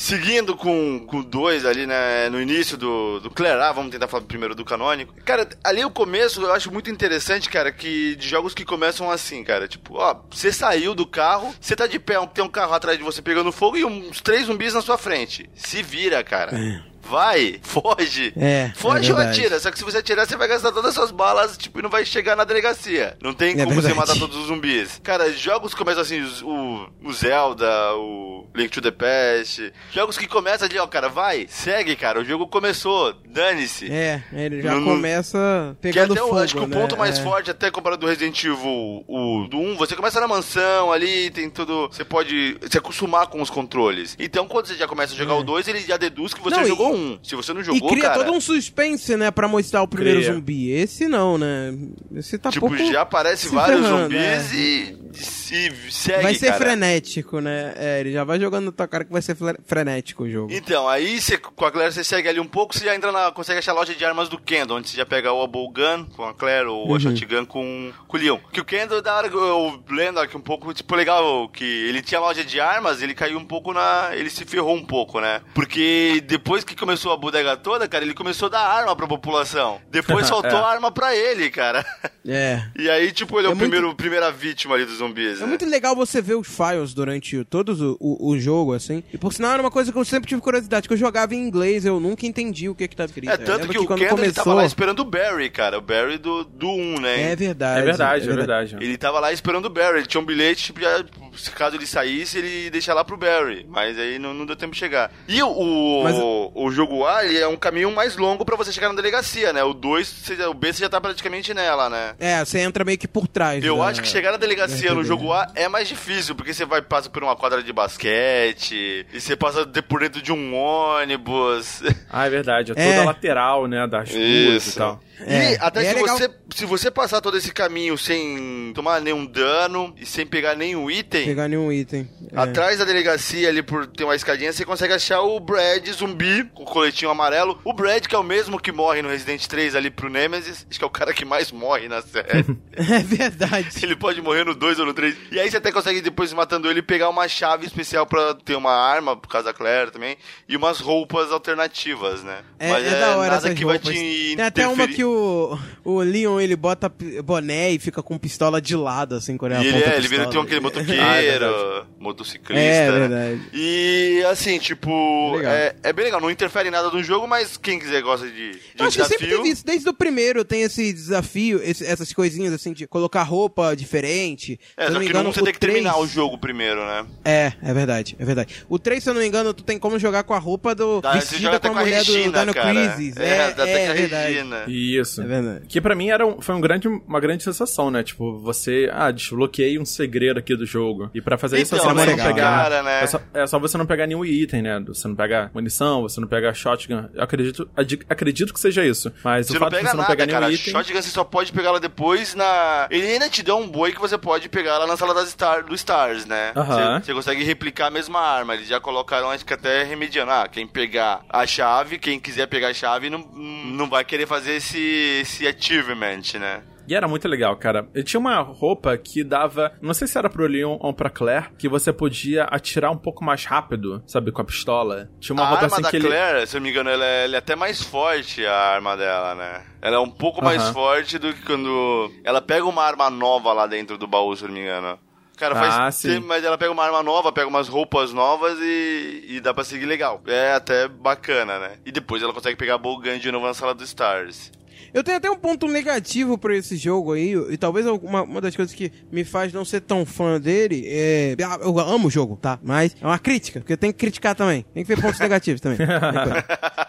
Seguindo 0.00 0.56
com 0.56 1.06
o 1.12 1.22
2 1.22 1.66
ali, 1.66 1.86
né, 1.86 2.30
no 2.30 2.40
início 2.40 2.74
do, 2.78 3.20
do 3.20 3.30
A, 3.46 3.70
vamos 3.70 3.90
tentar 3.90 4.08
falar 4.08 4.24
primeiro 4.24 4.54
do 4.54 4.64
canônico. 4.64 5.12
Cara, 5.26 5.46
ali 5.62 5.84
o 5.84 5.90
começo 5.90 6.40
eu 6.40 6.50
acho 6.50 6.72
muito 6.72 6.90
interessante, 6.90 7.50
cara, 7.50 7.70
que 7.70 8.16
de 8.16 8.26
jogos 8.26 8.54
que 8.54 8.64
começam 8.64 9.10
assim, 9.10 9.44
cara. 9.44 9.68
Tipo, 9.68 9.96
ó, 9.98 10.16
você 10.30 10.50
saiu 10.50 10.94
do 10.94 11.06
carro, 11.06 11.54
você 11.60 11.76
tá 11.76 11.86
de 11.86 11.98
pé, 11.98 12.14
tem 12.28 12.42
um 12.42 12.48
carro 12.48 12.72
atrás 12.72 12.96
de 12.96 13.04
você 13.04 13.20
pegando 13.20 13.52
fogo 13.52 13.76
e 13.76 13.84
uns 13.84 14.22
três 14.22 14.46
zumbis 14.46 14.72
na 14.72 14.80
sua 14.80 14.96
frente. 14.96 15.50
Se 15.54 15.82
vira, 15.82 16.24
cara. 16.24 16.56
Vai, 17.02 17.58
foge. 17.62 18.32
É, 18.36 18.70
Foge 18.76 19.10
é 19.10 19.14
ou 19.14 19.20
atira. 19.20 19.58
Só 19.58 19.70
que 19.70 19.78
se 19.78 19.84
você 19.84 19.98
atirar, 19.98 20.26
você 20.26 20.36
vai 20.36 20.46
gastar 20.48 20.70
todas 20.72 20.90
as 20.90 20.94
suas 20.94 21.10
balas, 21.10 21.56
tipo, 21.56 21.78
e 21.78 21.82
não 21.82 21.90
vai 21.90 22.04
chegar 22.04 22.36
na 22.36 22.44
delegacia. 22.44 23.16
Não 23.22 23.32
tem 23.32 23.52
É 23.60 23.64
como 23.64 23.74
você 23.74 23.88
verdade. 23.88 23.96
matar 24.08 24.18
todos 24.18 24.36
os 24.36 24.46
zumbis. 24.46 25.00
Cara, 25.02 25.32
jogos 25.32 25.72
que 25.72 25.78
começam 25.78 26.02
assim, 26.02 26.20
o, 26.44 26.88
o 27.04 27.12
Zelda, 27.12 27.66
o 27.96 28.46
Link 28.54 28.70
to 28.70 28.80
the 28.80 28.90
Past. 28.90 29.72
Jogos 29.92 30.16
que 30.16 30.26
começam 30.26 30.66
ali, 30.68 30.78
ó, 30.78 30.86
cara, 30.86 31.08
vai, 31.08 31.46
segue, 31.48 31.96
cara. 31.96 32.20
O 32.20 32.24
jogo 32.24 32.46
começou, 32.46 33.14
dane-se. 33.26 33.90
É, 33.90 34.22
ele 34.32 34.62
já 34.62 34.74
Não- 34.74 34.84
começa 34.84 35.76
Que 35.80 35.88
pegando 35.92 36.12
até 36.12 36.22
o- 36.22 36.28
fogo, 36.28 36.38
acho 36.40 36.54
que 36.54 36.60
o 36.62 36.66
né? 36.66 36.76
ponto 36.80 36.96
mais 36.96 37.18
É. 37.18 37.22
forte, 37.22 37.50
até 37.50 37.70
comparado 37.70 38.00
do 38.00 38.06
Resident 38.06 38.42
Evil 38.44 39.04
o, 39.08 39.46
do 39.48 39.58
1, 39.58 39.76
você 39.76 39.96
começa 39.96 40.20
na 40.20 40.28
mansão 40.28 40.92
ali, 40.92 41.30
tem 41.30 41.48
tudo. 41.50 41.88
Você 41.90 42.04
pode 42.04 42.56
se 42.70 42.78
acostumar 42.78 43.26
com 43.26 43.40
os 43.42 43.50
controles. 43.50 44.16
Então, 44.18 44.46
quando 44.46 44.66
você 44.66 44.74
já 44.74 44.86
começa 44.86 45.12
a 45.14 45.16
jogar 45.16 45.34
o 45.34 45.42
2, 45.42 45.66
ele 45.68 45.80
já 45.80 45.96
deduz 45.96 46.32
que 46.34 46.40
você 46.40 46.56
É. 46.56 46.60
Não, 46.60 46.66
e- 46.66 46.70
jogou 46.90 46.96
um. 46.96 47.18
Se 47.22 47.34
você 47.34 47.52
não 47.52 47.60
E 47.60 47.64
jogou, 47.64 47.88
cria 47.90 48.02
cara. 48.02 48.24
todo 48.24 48.32
um 48.32 48.40
suspense, 48.40 49.16
né, 49.16 49.30
pra 49.30 49.48
mostrar 49.48 49.82
o 49.82 49.88
primeiro 49.88 50.20
Cria. 50.20 50.32
zumbi. 50.34 50.70
Esse 50.70 51.06
não, 51.08 51.36
né? 51.38 51.74
Esse 52.14 52.38
tá 52.38 52.50
Tipo, 52.50 52.68
pouco... 52.68 52.92
já 52.92 53.02
aparece 53.02 53.48
se 53.48 53.54
vários 53.54 53.80
ferrando, 53.80 54.02
zumbis 54.14 54.52
é. 54.52 54.56
e, 54.56 54.96
e 55.14 55.90
segue, 55.90 56.22
Vai 56.22 56.34
ser 56.34 56.46
cara. 56.52 56.58
frenético, 56.58 57.40
né? 57.40 57.72
É, 57.76 58.00
ele 58.00 58.12
já 58.12 58.24
vai 58.24 58.38
jogando 58.38 58.66
na 58.66 58.72
tua 58.72 58.86
cara 58.88 59.04
que 59.04 59.12
vai 59.12 59.22
ser 59.22 59.36
frenético 59.66 60.24
o 60.24 60.30
jogo. 60.30 60.52
Então, 60.52 60.88
aí 60.88 61.20
você, 61.20 61.36
com 61.38 61.64
a 61.64 61.70
Claire 61.70 61.92
você 61.92 62.04
segue 62.04 62.28
ali 62.28 62.40
um 62.40 62.46
pouco, 62.46 62.76
você 62.76 62.84
já 62.84 62.94
entra 62.94 63.10
na. 63.12 63.30
consegue 63.32 63.58
achar 63.58 63.72
a 63.72 63.74
loja 63.74 63.94
de 63.94 64.04
armas 64.04 64.28
do 64.28 64.38
Kendo, 64.38 64.74
onde 64.74 64.88
você 64.88 64.96
já 64.96 65.06
pega 65.06 65.32
o 65.32 65.42
Able 65.42 65.68
Gun 65.72 66.06
com 66.16 66.24
a 66.24 66.34
Claire 66.34 66.66
ou 66.68 66.88
Uhum. 66.88 66.94
a 66.96 67.00
Shotgun 67.00 67.44
com, 67.44 67.92
com 68.06 68.16
o 68.16 68.20
Leon. 68.20 68.38
Que 68.52 68.60
o 68.60 68.64
Kendo, 68.64 69.00
da 69.02 69.16
hora, 69.16 69.26
eu 69.28 69.82
lendo 69.90 70.18
aqui 70.20 70.36
um 70.36 70.40
pouco, 70.40 70.72
tipo, 70.72 70.94
legal, 70.94 71.48
que 71.48 71.64
ele 71.64 72.02
tinha 72.02 72.20
loja 72.20 72.44
de 72.44 72.60
armas, 72.60 73.02
ele 73.02 73.14
caiu 73.14 73.38
um 73.38 73.44
pouco 73.44 73.72
na. 73.72 74.10
ele 74.14 74.30
se 74.30 74.44
ferrou 74.44 74.74
um 74.76 74.84
pouco, 74.84 75.20
né? 75.20 75.40
Porque 75.54 76.22
depois 76.26 76.64
que 76.64 76.74
começou 76.80 77.12
a 77.12 77.16
bodega 77.16 77.56
toda, 77.56 77.86
cara, 77.86 78.04
ele 78.04 78.14
começou 78.14 78.46
a 78.46 78.50
dar 78.50 78.60
arma 78.66 78.96
pra 78.96 79.06
população. 79.06 79.80
Depois 79.90 80.28
faltou 80.28 80.50
É. 80.58 80.64
arma 80.64 80.90
pra 80.90 81.14
ele, 81.14 81.50
cara. 81.50 81.84
É. 82.26 82.62
E 82.76 82.88
aí, 82.90 83.12
tipo, 83.12 83.38
ele 83.38 83.46
é, 83.46 83.50
É 83.50 83.52
o 83.52 83.56
muito- 83.56 83.70
primeiro, 83.70 83.94
primeira 83.94 84.32
vítima 84.32 84.74
ali 84.74 84.84
dos 84.84 84.96
zumbis. 84.96 85.38
É 85.38 85.42
né? 85.42 85.46
muito 85.46 85.64
legal 85.66 85.94
você 85.94 86.20
ver 86.20 86.34
os 86.34 86.48
files 86.48 86.92
durante 86.94 87.44
todo 87.44 87.96
o, 88.00 88.28
o, 88.28 88.30
o 88.32 88.38
jogo, 88.38 88.72
assim. 88.72 89.04
E 89.12 89.18
por 89.18 89.32
sinal 89.32 89.52
era 89.52 89.62
uma 89.62 89.70
coisa 89.70 89.92
que 89.92 89.98
eu 89.98 90.04
sempre 90.04 90.28
tive 90.28 90.40
curiosidade, 90.40 90.88
que 90.88 90.94
eu 90.94 90.98
jogava 90.98 91.34
em 91.34 91.38
inglês, 91.38 91.84
eu 91.84 92.00
nunca 92.00 92.26
entendi 92.26 92.68
o 92.68 92.74
que 92.74 92.88
que 92.88 92.96
tava 92.96 93.06
escrito. 93.08 93.30
É, 93.30 93.36
tanto 93.36 93.60
lembro 93.60 93.72
que, 93.72 93.78
o 93.78 93.86
quando 93.86 93.98
Kendall 94.00 94.18
ele 94.18 94.32
tava 94.32 94.44
começou... 94.44 94.54
lá 94.54 94.64
esperando 94.66 95.00
o 95.00 95.04
Barry, 95.04 95.50
cara. 95.50 95.78
O 95.78 95.80
Barry 95.82 96.18
do, 96.18 96.44
do 96.44 96.68
1, 96.68 97.00
né? 97.00 97.32
É 97.32 97.36
verdade. 97.36 97.80
É 97.80 97.82
verdade, 97.84 98.28
é 98.28 98.32
verdade. 98.32 98.76
Ele 98.80 98.96
tava 98.96 99.20
lá 99.20 99.32
esperando 99.32 99.66
o 99.66 99.70
Barry, 99.70 99.98
ele 99.98 100.06
tinha 100.06 100.20
um 100.20 100.24
bilhete, 100.24 100.64
tipo, 100.64 100.80
já, 100.80 101.04
se 101.36 101.50
caso 101.50 101.76
ele 101.76 101.86
saísse, 101.86 102.38
ele 102.38 102.70
deixa 102.70 102.94
lá 102.94 103.04
pro 103.04 103.16
Barry. 103.16 103.66
Mas 103.68 103.98
aí 103.98 104.18
não, 104.18 104.32
não 104.32 104.46
deu 104.46 104.56
tempo 104.56 104.72
de 104.72 104.78
chegar. 104.78 105.10
E 105.28 105.42
o, 105.42 105.48
o, 105.48 106.69
o 106.70 106.72
jogo 106.72 107.04
A, 107.06 107.24
ele 107.24 107.38
é 107.38 107.46
um 107.48 107.56
caminho 107.56 107.90
mais 107.90 108.16
longo 108.16 108.44
pra 108.44 108.56
você 108.56 108.72
chegar 108.72 108.88
na 108.88 108.94
delegacia, 108.94 109.52
né? 109.52 109.62
O 109.64 109.74
2, 109.74 110.06
você 110.06 110.36
já- 110.36 110.48
o 110.48 110.54
B, 110.54 110.72
você 110.72 110.80
já 110.80 110.88
tá 110.88 111.00
praticamente 111.00 111.52
nela, 111.52 111.90
né? 111.90 112.14
É, 112.18 112.44
você 112.44 112.60
entra 112.60 112.84
meio 112.84 112.96
que 112.98 113.08
por 113.08 113.26
trás. 113.28 113.62
Eu 113.64 113.76
da- 113.78 113.86
acho 113.88 114.00
que 114.02 114.08
chegar 114.08 114.32
na 114.32 114.36
delegacia 114.38 114.94
no 114.94 115.04
jogo 115.04 115.32
A 115.32 115.50
é 115.54 115.68
mais 115.68 115.88
difícil, 115.88 116.34
porque 116.34 116.54
você 116.54 116.64
vai 116.64 116.80
passar 116.80 117.10
por 117.10 117.22
uma 117.22 117.36
quadra 117.36 117.62
de 117.62 117.72
basquete, 117.72 119.06
e 119.12 119.20
você 119.20 119.36
passa 119.36 119.66
por 119.88 120.00
dentro 120.00 120.22
de 120.22 120.32
um 120.32 120.54
ônibus. 120.54 121.82
Ah, 122.12 122.26
é 122.26 122.30
verdade. 122.30 122.72
É 122.72 122.74
toda 122.74 122.86
É. 122.86 123.04
lateral, 123.04 123.66
né? 123.68 123.86
Das 123.86 124.10
ruas 124.10 124.20
Isso. 124.66 124.70
e 124.70 124.78
tal. 124.78 125.00
E 125.20 125.32
É, 125.32 125.58
até 125.60 125.82
e 125.82 125.86
é 125.86 125.90
se, 125.90 125.96
legal- 125.96 126.18
você, 126.18 126.30
se 126.56 126.64
você 126.64 126.90
passar 126.90 127.20
todo 127.20 127.36
esse 127.36 127.52
caminho 127.52 127.96
sem 127.96 128.72
tomar 128.74 129.00
nenhum 129.00 129.24
dano 129.24 129.94
e 129.96 130.04
sem 130.06 130.26
pegar 130.26 130.56
nenhum 130.56 130.90
item, 130.90 131.24
Pegar 131.26 131.46
nenhum 131.46 131.70
item. 131.70 132.08
É. 132.32 132.40
atrás 132.40 132.78
da 132.78 132.84
delegacia 132.84 133.48
ali 133.48 133.62
por 133.62 133.86
ter 133.86 134.02
uma 134.04 134.16
escadinha, 134.16 134.52
você 134.52 134.64
consegue 134.64 134.92
achar 134.94 135.20
o 135.20 135.38
Brad 135.38 135.86
zumbi 135.92 136.44
o 136.60 136.64
coletinho 136.66 137.10
amarelo. 137.10 137.58
O 137.64 137.72
Brad, 137.72 138.06
que 138.06 138.14
é 138.14 138.18
o 138.18 138.22
mesmo 138.22 138.60
que 138.60 138.70
morre 138.70 139.00
no 139.00 139.08
Resident 139.08 139.46
3 139.46 139.74
ali 139.74 139.90
pro 139.90 140.10
Nemesis, 140.10 140.66
acho 140.68 140.78
que 140.78 140.84
é 140.84 140.86
o 140.86 140.90
cara 140.90 141.14
que 141.14 141.24
mais 141.24 141.50
morre 141.50 141.88
na 141.88 142.02
série. 142.02 142.44
É 142.76 143.02
verdade. 143.02 143.68
Ele 143.82 143.94
pode 143.94 144.22
morrer 144.22 144.44
no 144.44 144.54
2 144.54 144.78
ou 144.80 144.86
no 144.86 144.94
3. 144.94 145.14
E 145.32 145.38
aí 145.38 145.50
você 145.50 145.58
até 145.58 145.70
consegue, 145.70 146.00
depois 146.00 146.32
matando 146.32 146.70
ele, 146.70 146.80
pegar 146.80 147.08
uma 147.08 147.28
chave 147.28 147.66
especial 147.66 148.06
pra 148.06 148.34
ter 148.34 148.56
uma 148.56 148.72
arma, 148.72 149.16
por 149.16 149.28
causa 149.28 149.46
da 149.48 149.52
Claire 149.52 149.90
também, 149.90 150.16
e 150.48 150.56
umas 150.56 150.80
roupas 150.80 151.30
alternativas, 151.30 152.22
né? 152.22 152.38
É, 152.58 152.70
é 152.70 153.00
da 153.00 153.16
hora 153.18 153.32
nada 153.32 153.54
que 153.54 153.64
vai 153.64 153.76
roupas. 153.76 153.94
te 153.94 154.34
Tem 154.36 154.44
até 154.44 154.66
uma 154.66 154.84
interferir. 154.84 154.96
que 154.96 155.04
o, 155.04 155.58
o 155.84 156.00
Leon, 156.00 156.40
ele 156.40 156.56
bota 156.56 156.90
boné 157.22 157.70
e 157.70 157.78
fica 157.78 158.02
com 158.02 158.16
pistola 158.16 158.60
de 158.62 158.76
lado, 158.76 159.14
assim, 159.14 159.36
quando 159.36 159.52
ele 159.52 159.68
aponta 159.68 159.90
a 159.90 159.92
é, 159.92 159.96
ele 159.98 160.08
vira, 160.08 160.26
tem 160.26 160.40
aquele 160.40 160.60
motoqueiro, 160.60 161.02
Ah, 161.04 161.22
é 161.22 161.84
motociclista. 161.98 162.54
É, 162.62 162.90
né? 162.90 162.98
verdade. 162.98 163.40
E 163.52 164.24
assim, 164.30 164.58
tipo, 164.58 165.38
é, 165.42 165.74
é 165.82 165.92
bem 165.92 166.06
legal, 166.06 166.20
não 166.20 166.30
interfere 166.30 166.49
em 166.66 166.70
nada 166.70 166.90
no 166.90 167.02
jogo, 167.02 167.26
mas 167.26 167.56
quem 167.56 167.78
quiser 167.78 168.02
gosta 168.02 168.26
de, 168.26 168.50
de 168.52 168.58
Eu 168.78 168.84
um 168.84 168.88
acho 168.88 168.96
que 168.98 169.04
sempre 169.04 169.26
desafio. 169.26 169.36
teve 169.42 169.48
isso. 169.50 169.64
Desde 169.64 169.88
o 169.88 169.94
primeiro 169.94 170.44
tem 170.44 170.62
esse 170.62 170.92
desafio, 170.92 171.60
esse- 171.62 171.84
essas 171.86 172.12
coisinhas 172.12 172.52
assim, 172.52 172.72
de 172.72 172.86
colocar 172.86 173.22
roupa 173.22 173.74
diferente. 173.74 174.58
É, 174.76 174.82
Se 174.82 174.88
só 174.88 174.92
não 174.94 175.00
me 175.00 175.06
que 175.06 175.10
engano, 175.12 175.24
não 175.24 175.32
você 175.32 175.42
tem 175.42 175.52
que 175.52 175.58
terminar 175.60 175.92
3 175.94 176.04
o 176.04 176.08
jogo 176.12 176.38
primeiro, 176.38 176.80
né? 176.84 177.06
É, 177.24 177.52
é 177.62 177.72
verdade, 177.74 178.16
é 178.18 178.24
verdade. 178.24 178.64
O 178.68 178.78
3, 178.78 179.02
se 179.02 179.10
eu 179.10 179.14
não 179.14 179.20
me 179.20 179.26
engano, 179.26 179.52
tu 179.54 179.62
tem 179.62 179.78
como 179.78 179.98
jogar 179.98 180.22
com 180.24 180.34
a 180.34 180.38
roupa 180.38 180.74
do. 180.74 181.00
Você 181.00 181.18
vestida 181.36 181.50
com 181.60 181.68
a 181.68 181.70
com 181.70 181.78
a 181.78 181.80
mulher 181.82 182.04
do 182.04 182.12
Regina, 182.12 182.40
Dino 182.40 182.54
cara. 182.54 182.94
Crisis. 182.94 183.16
É, 183.16 183.28
É, 183.28 183.44
até 183.46 183.70
é, 183.84 183.88
a 183.88 183.92
verdade. 183.94 184.32
Regina. 184.32 184.64
Isso. 184.66 185.22
É 185.22 185.26
verdade. 185.26 185.66
Que 185.66 185.80
pra 185.80 185.94
mim 185.94 186.10
era 186.10 186.26
um- 186.26 186.40
foi 186.40 186.54
um 186.54 186.60
grande, 186.60 186.88
uma 186.88 187.20
grande 187.20 187.42
sensação, 187.44 187.90
né? 187.90 188.02
Tipo, 188.02 188.38
você, 188.40 188.88
ah, 188.92 189.10
desbloqueei 189.10 189.78
um 189.78 189.84
segredo 189.84 190.38
aqui 190.38 190.56
do 190.56 190.66
jogo. 190.66 191.10
E 191.14 191.20
pra 191.20 191.36
fazer 191.38 191.60
isso, 191.60 191.74
Então, 191.74 191.84
você 191.88 191.94
não 191.94 192.04
né, 192.04 192.06
não 192.10 192.16
cara, 192.16 192.34
pegar. 192.34 192.82
né? 192.82 193.02
É, 193.02 193.06
só, 193.06 193.20
é 193.34 193.46
só 193.46 193.58
você 193.58 193.76
não 193.78 193.86
pegar 193.86 194.06
nenhum 194.06 194.24
item, 194.24 194.62
né? 194.62 194.80
Você 194.86 195.06
não 195.08 195.14
pega 195.14 195.50
munição, 195.54 196.02
você 196.02 196.20
não 196.20 196.28
pega 196.28 196.39
shotgun. 196.54 197.08
Eu 197.14 197.22
acredito, 197.22 197.70
acredito 198.08 198.52
que 198.52 198.60
seja 198.60 198.84
isso. 198.84 199.12
Mas 199.22 199.46
Você 199.46 199.56
o 199.56 199.60
fato 199.60 199.70
de 199.70 199.76
pega 199.76 199.88
você 199.90 199.96
não 199.96 200.02
nada, 200.02 200.16
pegar 200.16 200.26
cara. 200.32 200.52
item. 200.52 200.72
Shotgun 200.72 201.02
você 201.02 201.10
só 201.10 201.24
pode 201.24 201.52
pegar 201.52 201.68
ela 201.68 201.80
depois 201.80 202.34
na. 202.34 202.86
Ele 202.90 203.06
ainda 203.06 203.28
te 203.28 203.42
dá 203.42 203.54
um 203.54 203.66
boi 203.68 203.92
que 203.92 204.00
você 204.00 204.18
pode 204.18 204.48
pegar 204.48 204.78
lá 204.78 204.86
na 204.86 204.96
sala 204.96 205.14
das 205.14 205.28
Star... 205.30 205.64
do 205.64 205.74
Stars, 205.74 206.26
né? 206.26 206.52
Aham. 206.56 207.00
Você, 207.00 207.06
você 207.06 207.14
consegue 207.14 207.44
replicar 207.44 207.86
a 207.86 207.90
mesma 207.90 208.20
arma. 208.20 208.54
Eles 208.54 208.68
já 208.68 208.80
colocaram, 208.80 209.30
acho 209.30 209.44
que 209.44 209.54
até 209.54 209.82
remediando. 209.82 210.30
Ah, 210.30 210.48
quem 210.48 210.66
pegar 210.66 211.22
a 211.28 211.46
chave, 211.46 211.98
quem 211.98 212.18
quiser 212.18 212.46
pegar 212.46 212.68
a 212.68 212.74
chave, 212.74 213.10
não, 213.10 213.18
não 213.18 213.88
vai 213.88 214.04
querer 214.04 214.26
fazer 214.26 214.52
esse, 214.56 215.20
esse 215.22 215.46
achievement, 215.46 216.22
né? 216.38 216.62
E 216.90 216.94
era 216.96 217.06
muito 217.06 217.28
legal, 217.28 217.54
cara. 217.56 217.88
Eu 217.94 218.02
tinha 218.02 218.18
uma 218.18 218.40
roupa 218.40 218.98
que 218.98 219.22
dava. 219.22 219.72
Não 219.80 219.94
sei 219.94 220.08
se 220.08 220.18
era 220.18 220.28
pro 220.28 220.44
Leon 220.48 220.76
ou 220.80 220.92
pra 220.92 221.08
Claire, 221.08 221.50
que 221.56 221.68
você 221.68 221.92
podia 221.92 222.42
atirar 222.50 222.90
um 222.90 222.96
pouco 222.98 223.22
mais 223.24 223.44
rápido, 223.44 224.02
sabe, 224.08 224.32
com 224.32 224.42
a 224.42 224.44
pistola. 224.44 225.08
Tinha 225.20 225.34
uma 225.36 225.44
a 225.44 225.48
roupa 225.50 225.64
arma 225.66 225.76
assim 225.76 225.82
da 225.82 225.90
que 225.90 225.96
ele. 225.96 226.08
Claire, 226.08 226.44
se 226.48 226.56
eu 226.56 226.60
não 226.60 226.64
me 226.64 226.70
engano, 226.72 226.90
ela 226.90 227.04
é, 227.04 227.24
ela 227.26 227.36
é 227.36 227.38
até 227.38 227.54
mais 227.54 227.80
forte, 227.80 228.44
a 228.44 228.52
arma 228.52 228.96
dela, 228.96 229.36
né? 229.36 229.62
Ela 229.80 229.96
é 229.96 229.98
um 230.00 230.10
pouco 230.10 230.42
mais 230.42 230.60
Aham. 230.64 230.72
forte 230.72 231.16
do 231.16 231.32
que 231.32 231.42
quando 231.46 232.10
ela 232.24 232.42
pega 232.42 232.64
uma 232.64 232.82
arma 232.82 233.08
nova 233.08 233.52
lá 233.52 233.68
dentro 233.68 233.96
do 233.96 234.08
baú, 234.08 234.34
se 234.34 234.42
eu 234.42 234.48
não 234.48 234.56
me 234.56 234.62
engano. 234.62 234.98
Cara, 235.36 235.54
Ah, 235.54 235.58
faz 235.60 235.94
sim. 235.94 236.08
tempo, 236.08 236.26
mas 236.26 236.42
ela 236.44 236.58
pega 236.58 236.72
uma 236.72 236.84
arma 236.84 237.04
nova, 237.04 237.30
pega 237.32 237.46
umas 237.46 237.68
roupas 237.68 238.12
novas 238.12 238.58
e, 238.60 239.26
e 239.28 239.40
dá 239.40 239.54
pra 239.54 239.62
seguir 239.62 239.86
legal. 239.86 240.20
É 240.26 240.54
até 240.54 240.88
bacana, 240.88 241.58
né? 241.60 241.76
E 241.86 241.92
depois 241.92 242.20
ela 242.20 242.32
consegue 242.34 242.56
pegar 242.56 242.74
a 242.74 242.78
Bogan 242.78 243.16
de 243.18 243.30
novo 243.30 243.46
na 243.46 243.54
sala 243.54 243.74
dos 243.74 243.86
Stars. 243.88 244.50
Eu 244.92 245.02
tenho 245.04 245.16
até 245.16 245.30
um 245.30 245.36
ponto 245.36 245.66
negativo 245.68 246.36
pra 246.38 246.56
esse 246.56 246.76
jogo 246.76 247.12
aí, 247.12 247.34
e 247.50 247.56
talvez 247.56 247.86
uma, 247.86 248.22
uma 248.22 248.40
das 248.40 248.54
coisas 248.56 248.74
que 248.74 248.90
me 249.10 249.24
faz 249.24 249.52
não 249.52 249.64
ser 249.64 249.80
tão 249.80 250.04
fã 250.04 250.40
dele 250.40 250.84
é. 250.86 251.36
ah, 251.44 251.58
Eu 251.62 251.78
amo 251.78 252.08
o 252.08 252.10
jogo, 252.10 252.36
tá? 252.40 252.58
Mas 252.62 252.94
é 253.00 253.06
uma 253.06 253.18
crítica, 253.18 253.60
porque 253.60 253.76
tem 253.76 253.92
que 253.92 253.98
criticar 253.98 254.34
também. 254.34 254.64
Tem 254.74 254.84
que 254.84 254.94
ver 254.94 255.00
pontos 255.00 255.18
negativos 255.20 255.60
também. 255.60 255.78
Coisa. 255.78 256.44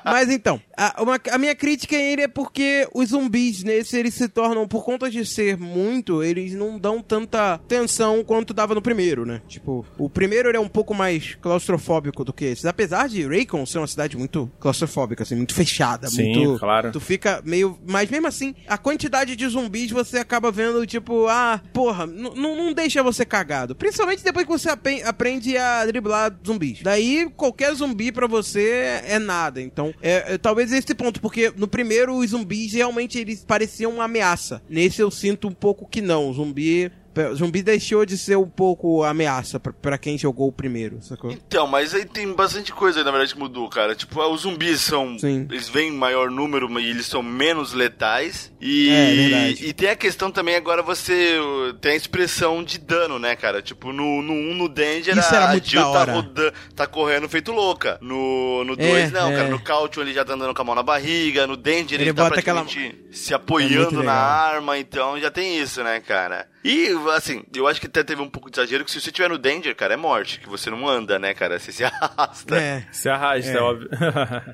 Mas 0.06 0.30
então, 0.30 0.60
a, 0.78 1.02
uma- 1.02 1.20
a 1.32 1.38
minha 1.38 1.56
crítica 1.56 1.96
ele 1.96 2.24
é 2.24 2.28
porque 2.28 2.88
os 2.94 3.10
zumbis 3.10 3.64
nesse 3.64 3.98
eles 3.98 4.14
se 4.14 4.28
tornam, 4.28 4.68
por 4.68 4.84
conta 4.84 5.10
de 5.10 5.26
ser 5.26 5.58
muito, 5.58 6.24
eles 6.24 6.54
não 6.54 6.78
dão 6.80 7.02
tanta 7.02 7.58
tensão 7.68 8.24
quanto 8.24 8.54
dava 8.54 8.74
no 8.76 8.82
primeiro, 8.82 9.26
né? 9.26 9.42
Tipo, 9.48 9.86
o 9.98 10.10
primeiro 10.10 10.50
ele 10.50 10.58
é 10.58 10.60
um 10.60 10.68
pouco 10.68 10.94
mais 10.94 11.36
claustrofóbico 11.36 12.24
do 12.24 12.34
que 12.34 12.46
esse. 12.46 12.68
Apesar 12.68 13.08
de 13.08 13.26
Raycon 13.26 13.66
ser 13.66 13.78
uma 13.78 13.88
cidade 13.88 14.18
muito 14.18 14.52
claustrofóbica, 14.60 15.24
assim, 15.24 15.36
muito 15.36 15.54
fechada, 15.54 16.08
Sim, 16.08 16.36
muito. 16.36 16.60
claro. 16.60 16.92
Tu 16.92 17.00
fica 17.00 17.42
meio. 17.46 17.78
Mas 17.88 18.10
mesmo 18.10 18.28
assim, 18.28 18.56
a 18.68 18.78
quantidade 18.78 19.36
de 19.36 19.48
zumbis 19.48 19.92
você 19.92 20.20
acaba 20.20 20.52
vendo, 20.52 20.86
tipo, 20.86 21.28
ah, 21.28 21.62
porra, 21.74 22.06
não 22.06 22.74
deixa 22.74 23.04
você 23.04 23.26
cagado. 23.26 23.76
Principalmente 23.76 24.24
depois 24.24 24.46
que 24.46 24.52
você 24.52 24.70
aprende 25.04 25.58
a 25.58 25.86
driblar 25.86 26.36
zumbis. 26.46 26.80
Daí, 26.82 27.30
qualquer 27.36 27.74
zumbi 27.74 28.12
pra 28.12 28.28
você 28.28 29.02
é 29.06 29.20
nada. 29.20 29.62
Então, 29.62 29.94
é, 30.02 30.34
é, 30.34 30.38
talvez 30.38 30.72
esse 30.72 30.94
ponto, 30.94 31.22
porque 31.22 31.52
no 31.56 31.68
primeiro 31.68 32.16
os 32.16 32.32
zumbis 32.32 32.74
realmente 32.74 33.20
eles 33.20 33.44
pareciam 33.44 33.94
uma 33.94 34.06
ameaça. 34.06 34.62
Nesse 34.70 35.02
eu 35.02 35.12
sinto 35.12 35.48
um 35.48 35.54
pouco 35.54 35.88
que 35.88 36.02
não. 36.02 36.30
O 36.30 36.34
zumbi. 36.34 36.92
Zumbi 37.34 37.62
deixou 37.62 38.06
de 38.06 38.18
ser 38.18 38.38
um 38.38 38.48
pouco 38.48 39.04
ameaça 39.04 39.60
pra, 39.60 39.74
pra 39.74 39.98
quem 39.98 40.18
jogou 40.18 40.48
o 40.48 40.52
primeiro, 40.52 41.02
sacou? 41.02 41.32
Então, 41.32 41.68
mas 41.68 41.94
aí 41.94 42.06
tem 42.06 42.32
bastante 42.34 42.72
coisa 42.72 43.00
aí, 43.00 43.06
na 43.06 43.12
verdade, 43.12 43.34
que 43.34 43.40
mudou, 43.40 43.68
cara. 43.70 43.94
Tipo, 43.96 44.22
os 44.24 44.42
zumbis 44.42 44.82
são. 44.82 45.18
Sim. 45.20 45.48
Eles 45.50 45.68
vêm 45.70 45.90
em 45.90 45.98
maior 45.98 46.30
número 46.32 46.70
e 46.80 46.90
eles 46.90 47.06
são 47.06 47.22
menos 47.22 47.74
letais. 47.74 48.52
E, 48.62 48.90
É, 48.90 49.14
verdade. 49.16 49.66
e 49.68 49.74
tem 49.74 49.90
a 49.90 49.96
questão 49.96 50.32
também, 50.32 50.56
agora 50.56 50.82
você 50.82 51.38
uh, 51.40 51.74
tem 51.74 51.94
a 51.94 51.96
expressão 51.96 52.64
de 52.64 52.78
dano, 52.78 53.20
né, 53.20 53.36
cara? 53.36 53.62
Tipo, 53.62 53.92
no 53.92 54.04
1, 54.04 54.22
no, 54.22 54.34
um, 54.34 54.54
no 54.56 54.70
Danger, 54.70 55.18
Isso 55.18 55.34
era 55.36 55.50
a 55.50 55.58
Jill 55.58 55.82
tá, 55.92 56.04
roda- 56.14 56.54
tá 56.76 56.88
correndo 56.88 57.28
feito 57.28 57.52
louca. 57.52 57.98
No 58.02 58.64
2, 58.78 58.80
É, 58.90 59.10
não, 59.10 59.32
é. 59.32 59.36
cara. 59.36 59.50
No 59.50 59.60
Caution 59.60 60.02
ele 60.02 60.14
já 60.14 60.24
tá 60.24 60.34
andando 60.34 60.54
com 60.54 60.62
a 60.62 60.66
mão 60.66 60.76
na 60.76 60.84
barriga. 60.84 61.46
No 61.48 61.58
Danger 61.58 61.94
ele, 62.00 62.04
Ele 62.10 62.14
tá 62.14 62.24
bota 62.24 62.40
aquela- 62.40 62.62
praticamente 62.62 63.06
se 63.12 63.34
É 63.34 63.36
apoiando 63.36 63.92
muito 63.96 64.04
na 64.04 64.14
arma. 64.14 64.78
Então 64.78 65.20
já 65.20 65.30
tem 65.30 65.60
isso, 65.60 65.84
né, 65.84 66.00
cara? 66.00 66.48
E, 66.64 66.90
assim, 67.16 67.44
eu 67.56 67.68
acho 67.68 67.82
que 67.82 67.88
até 67.88 68.04
teve 68.04 68.22
um 68.22 68.30
pouco 68.30 68.50
de 68.52 68.60
exagero 68.60 68.86
que 68.86 68.92
se 68.92 69.02
você 69.02 69.10
estiver 69.10 69.30
no 69.30 69.38
Danger, 69.38 69.76
cara, 69.76 69.96
é 69.96 69.98
morte. 69.98 70.40
Que 70.40 70.48
você 70.48 70.70
não 70.70 70.88
anda, 70.88 71.18
né, 71.18 71.34
cara? 71.34 71.58
Você 71.60 71.72
se 71.72 71.84
arrasta. 71.86 72.56
É. 72.56 72.86
Se 72.92 73.10
arrasta, 73.10 73.52
É. 73.52 73.56
é 73.56 73.62
óbvio. 73.62 73.90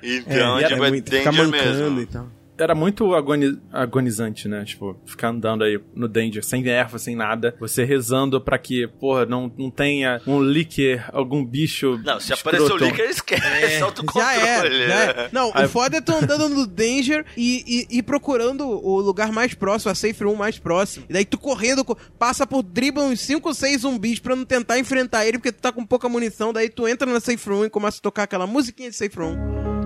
Então, 0.01 0.59
é, 0.59 0.67
tipo, 0.67 0.83
é, 0.85 0.91
fica 0.91 1.31
Danger 1.31 1.47
mesmo. 1.49 2.01
e 2.01 2.05
tal. 2.05 2.31
Era 2.59 2.73
muito 2.73 3.13
agoni- 3.13 3.59
agonizante, 3.71 4.47
né? 4.47 4.63
Tipo, 4.65 4.99
ficar 5.05 5.29
andando 5.29 5.63
aí 5.63 5.79
no 5.95 6.07
danger, 6.07 6.43
sem 6.43 6.67
erva, 6.67 6.97
sem 6.97 7.15
nada. 7.15 7.55
Você 7.59 7.83
rezando 7.83 8.41
pra 8.41 8.57
que, 8.57 8.87
porra, 8.99 9.25
não, 9.25 9.51
não 9.57 9.69
tenha 9.69 10.21
um 10.25 10.41
licker, 10.41 11.07
algum 11.13 11.45
bicho. 11.45 11.99
Não, 12.03 12.19
se 12.19 12.33
escroto. 12.33 12.57
aparecer 12.57 12.73
o 12.73 12.77
Licker, 12.87 13.09
esquece. 13.09 13.81
autocontrole. 13.83 14.25
Já 14.25 14.33
é, 14.35 14.87
já 14.87 15.03
é. 15.23 15.29
Não, 15.31 15.51
Aí- 15.53 15.65
o 15.65 15.69
foda 15.69 15.97
é 15.97 16.01
tu 16.01 16.11
andando 16.13 16.49
no 16.49 16.65
Danger 16.65 17.25
e, 17.37 17.85
e, 17.91 17.97
e 17.99 18.03
procurando 18.03 18.67
o 18.67 18.99
lugar 19.01 19.31
mais 19.31 19.53
próximo, 19.53 19.91
a 19.91 19.95
safe 19.95 20.23
room 20.23 20.35
mais 20.35 20.57
próximo. 20.57 21.05
E 21.09 21.13
daí 21.13 21.25
tu 21.25 21.37
correndo, 21.37 21.85
co- 21.85 21.97
passa 22.17 22.45
por 22.47 22.63
dribla 22.63 23.03
uns 23.03 23.19
5 23.21 23.47
ou 23.47 23.53
6 23.53 23.81
zumbis 23.81 24.19
pra 24.19 24.35
não 24.35 24.45
tentar 24.45 24.79
enfrentar 24.79 25.25
ele, 25.27 25.37
porque 25.37 25.51
tu 25.51 25.61
tá 25.61 25.71
com 25.71 25.85
pouca 25.85 26.09
munição. 26.09 26.51
Daí 26.51 26.69
tu 26.69 26.87
entra 26.87 27.11
na 27.11 27.19
safe 27.19 27.47
room 27.49 27.65
e 27.65 27.69
começa 27.69 27.99
a 27.99 28.01
tocar 28.01 28.23
aquela 28.23 28.47
musiquinha 28.47 28.89
de 28.89 28.95
safe 28.95 29.15
room. 29.17 29.76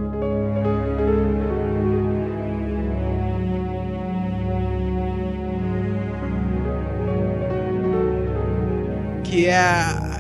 Que 9.32 9.46
é, 9.46 9.64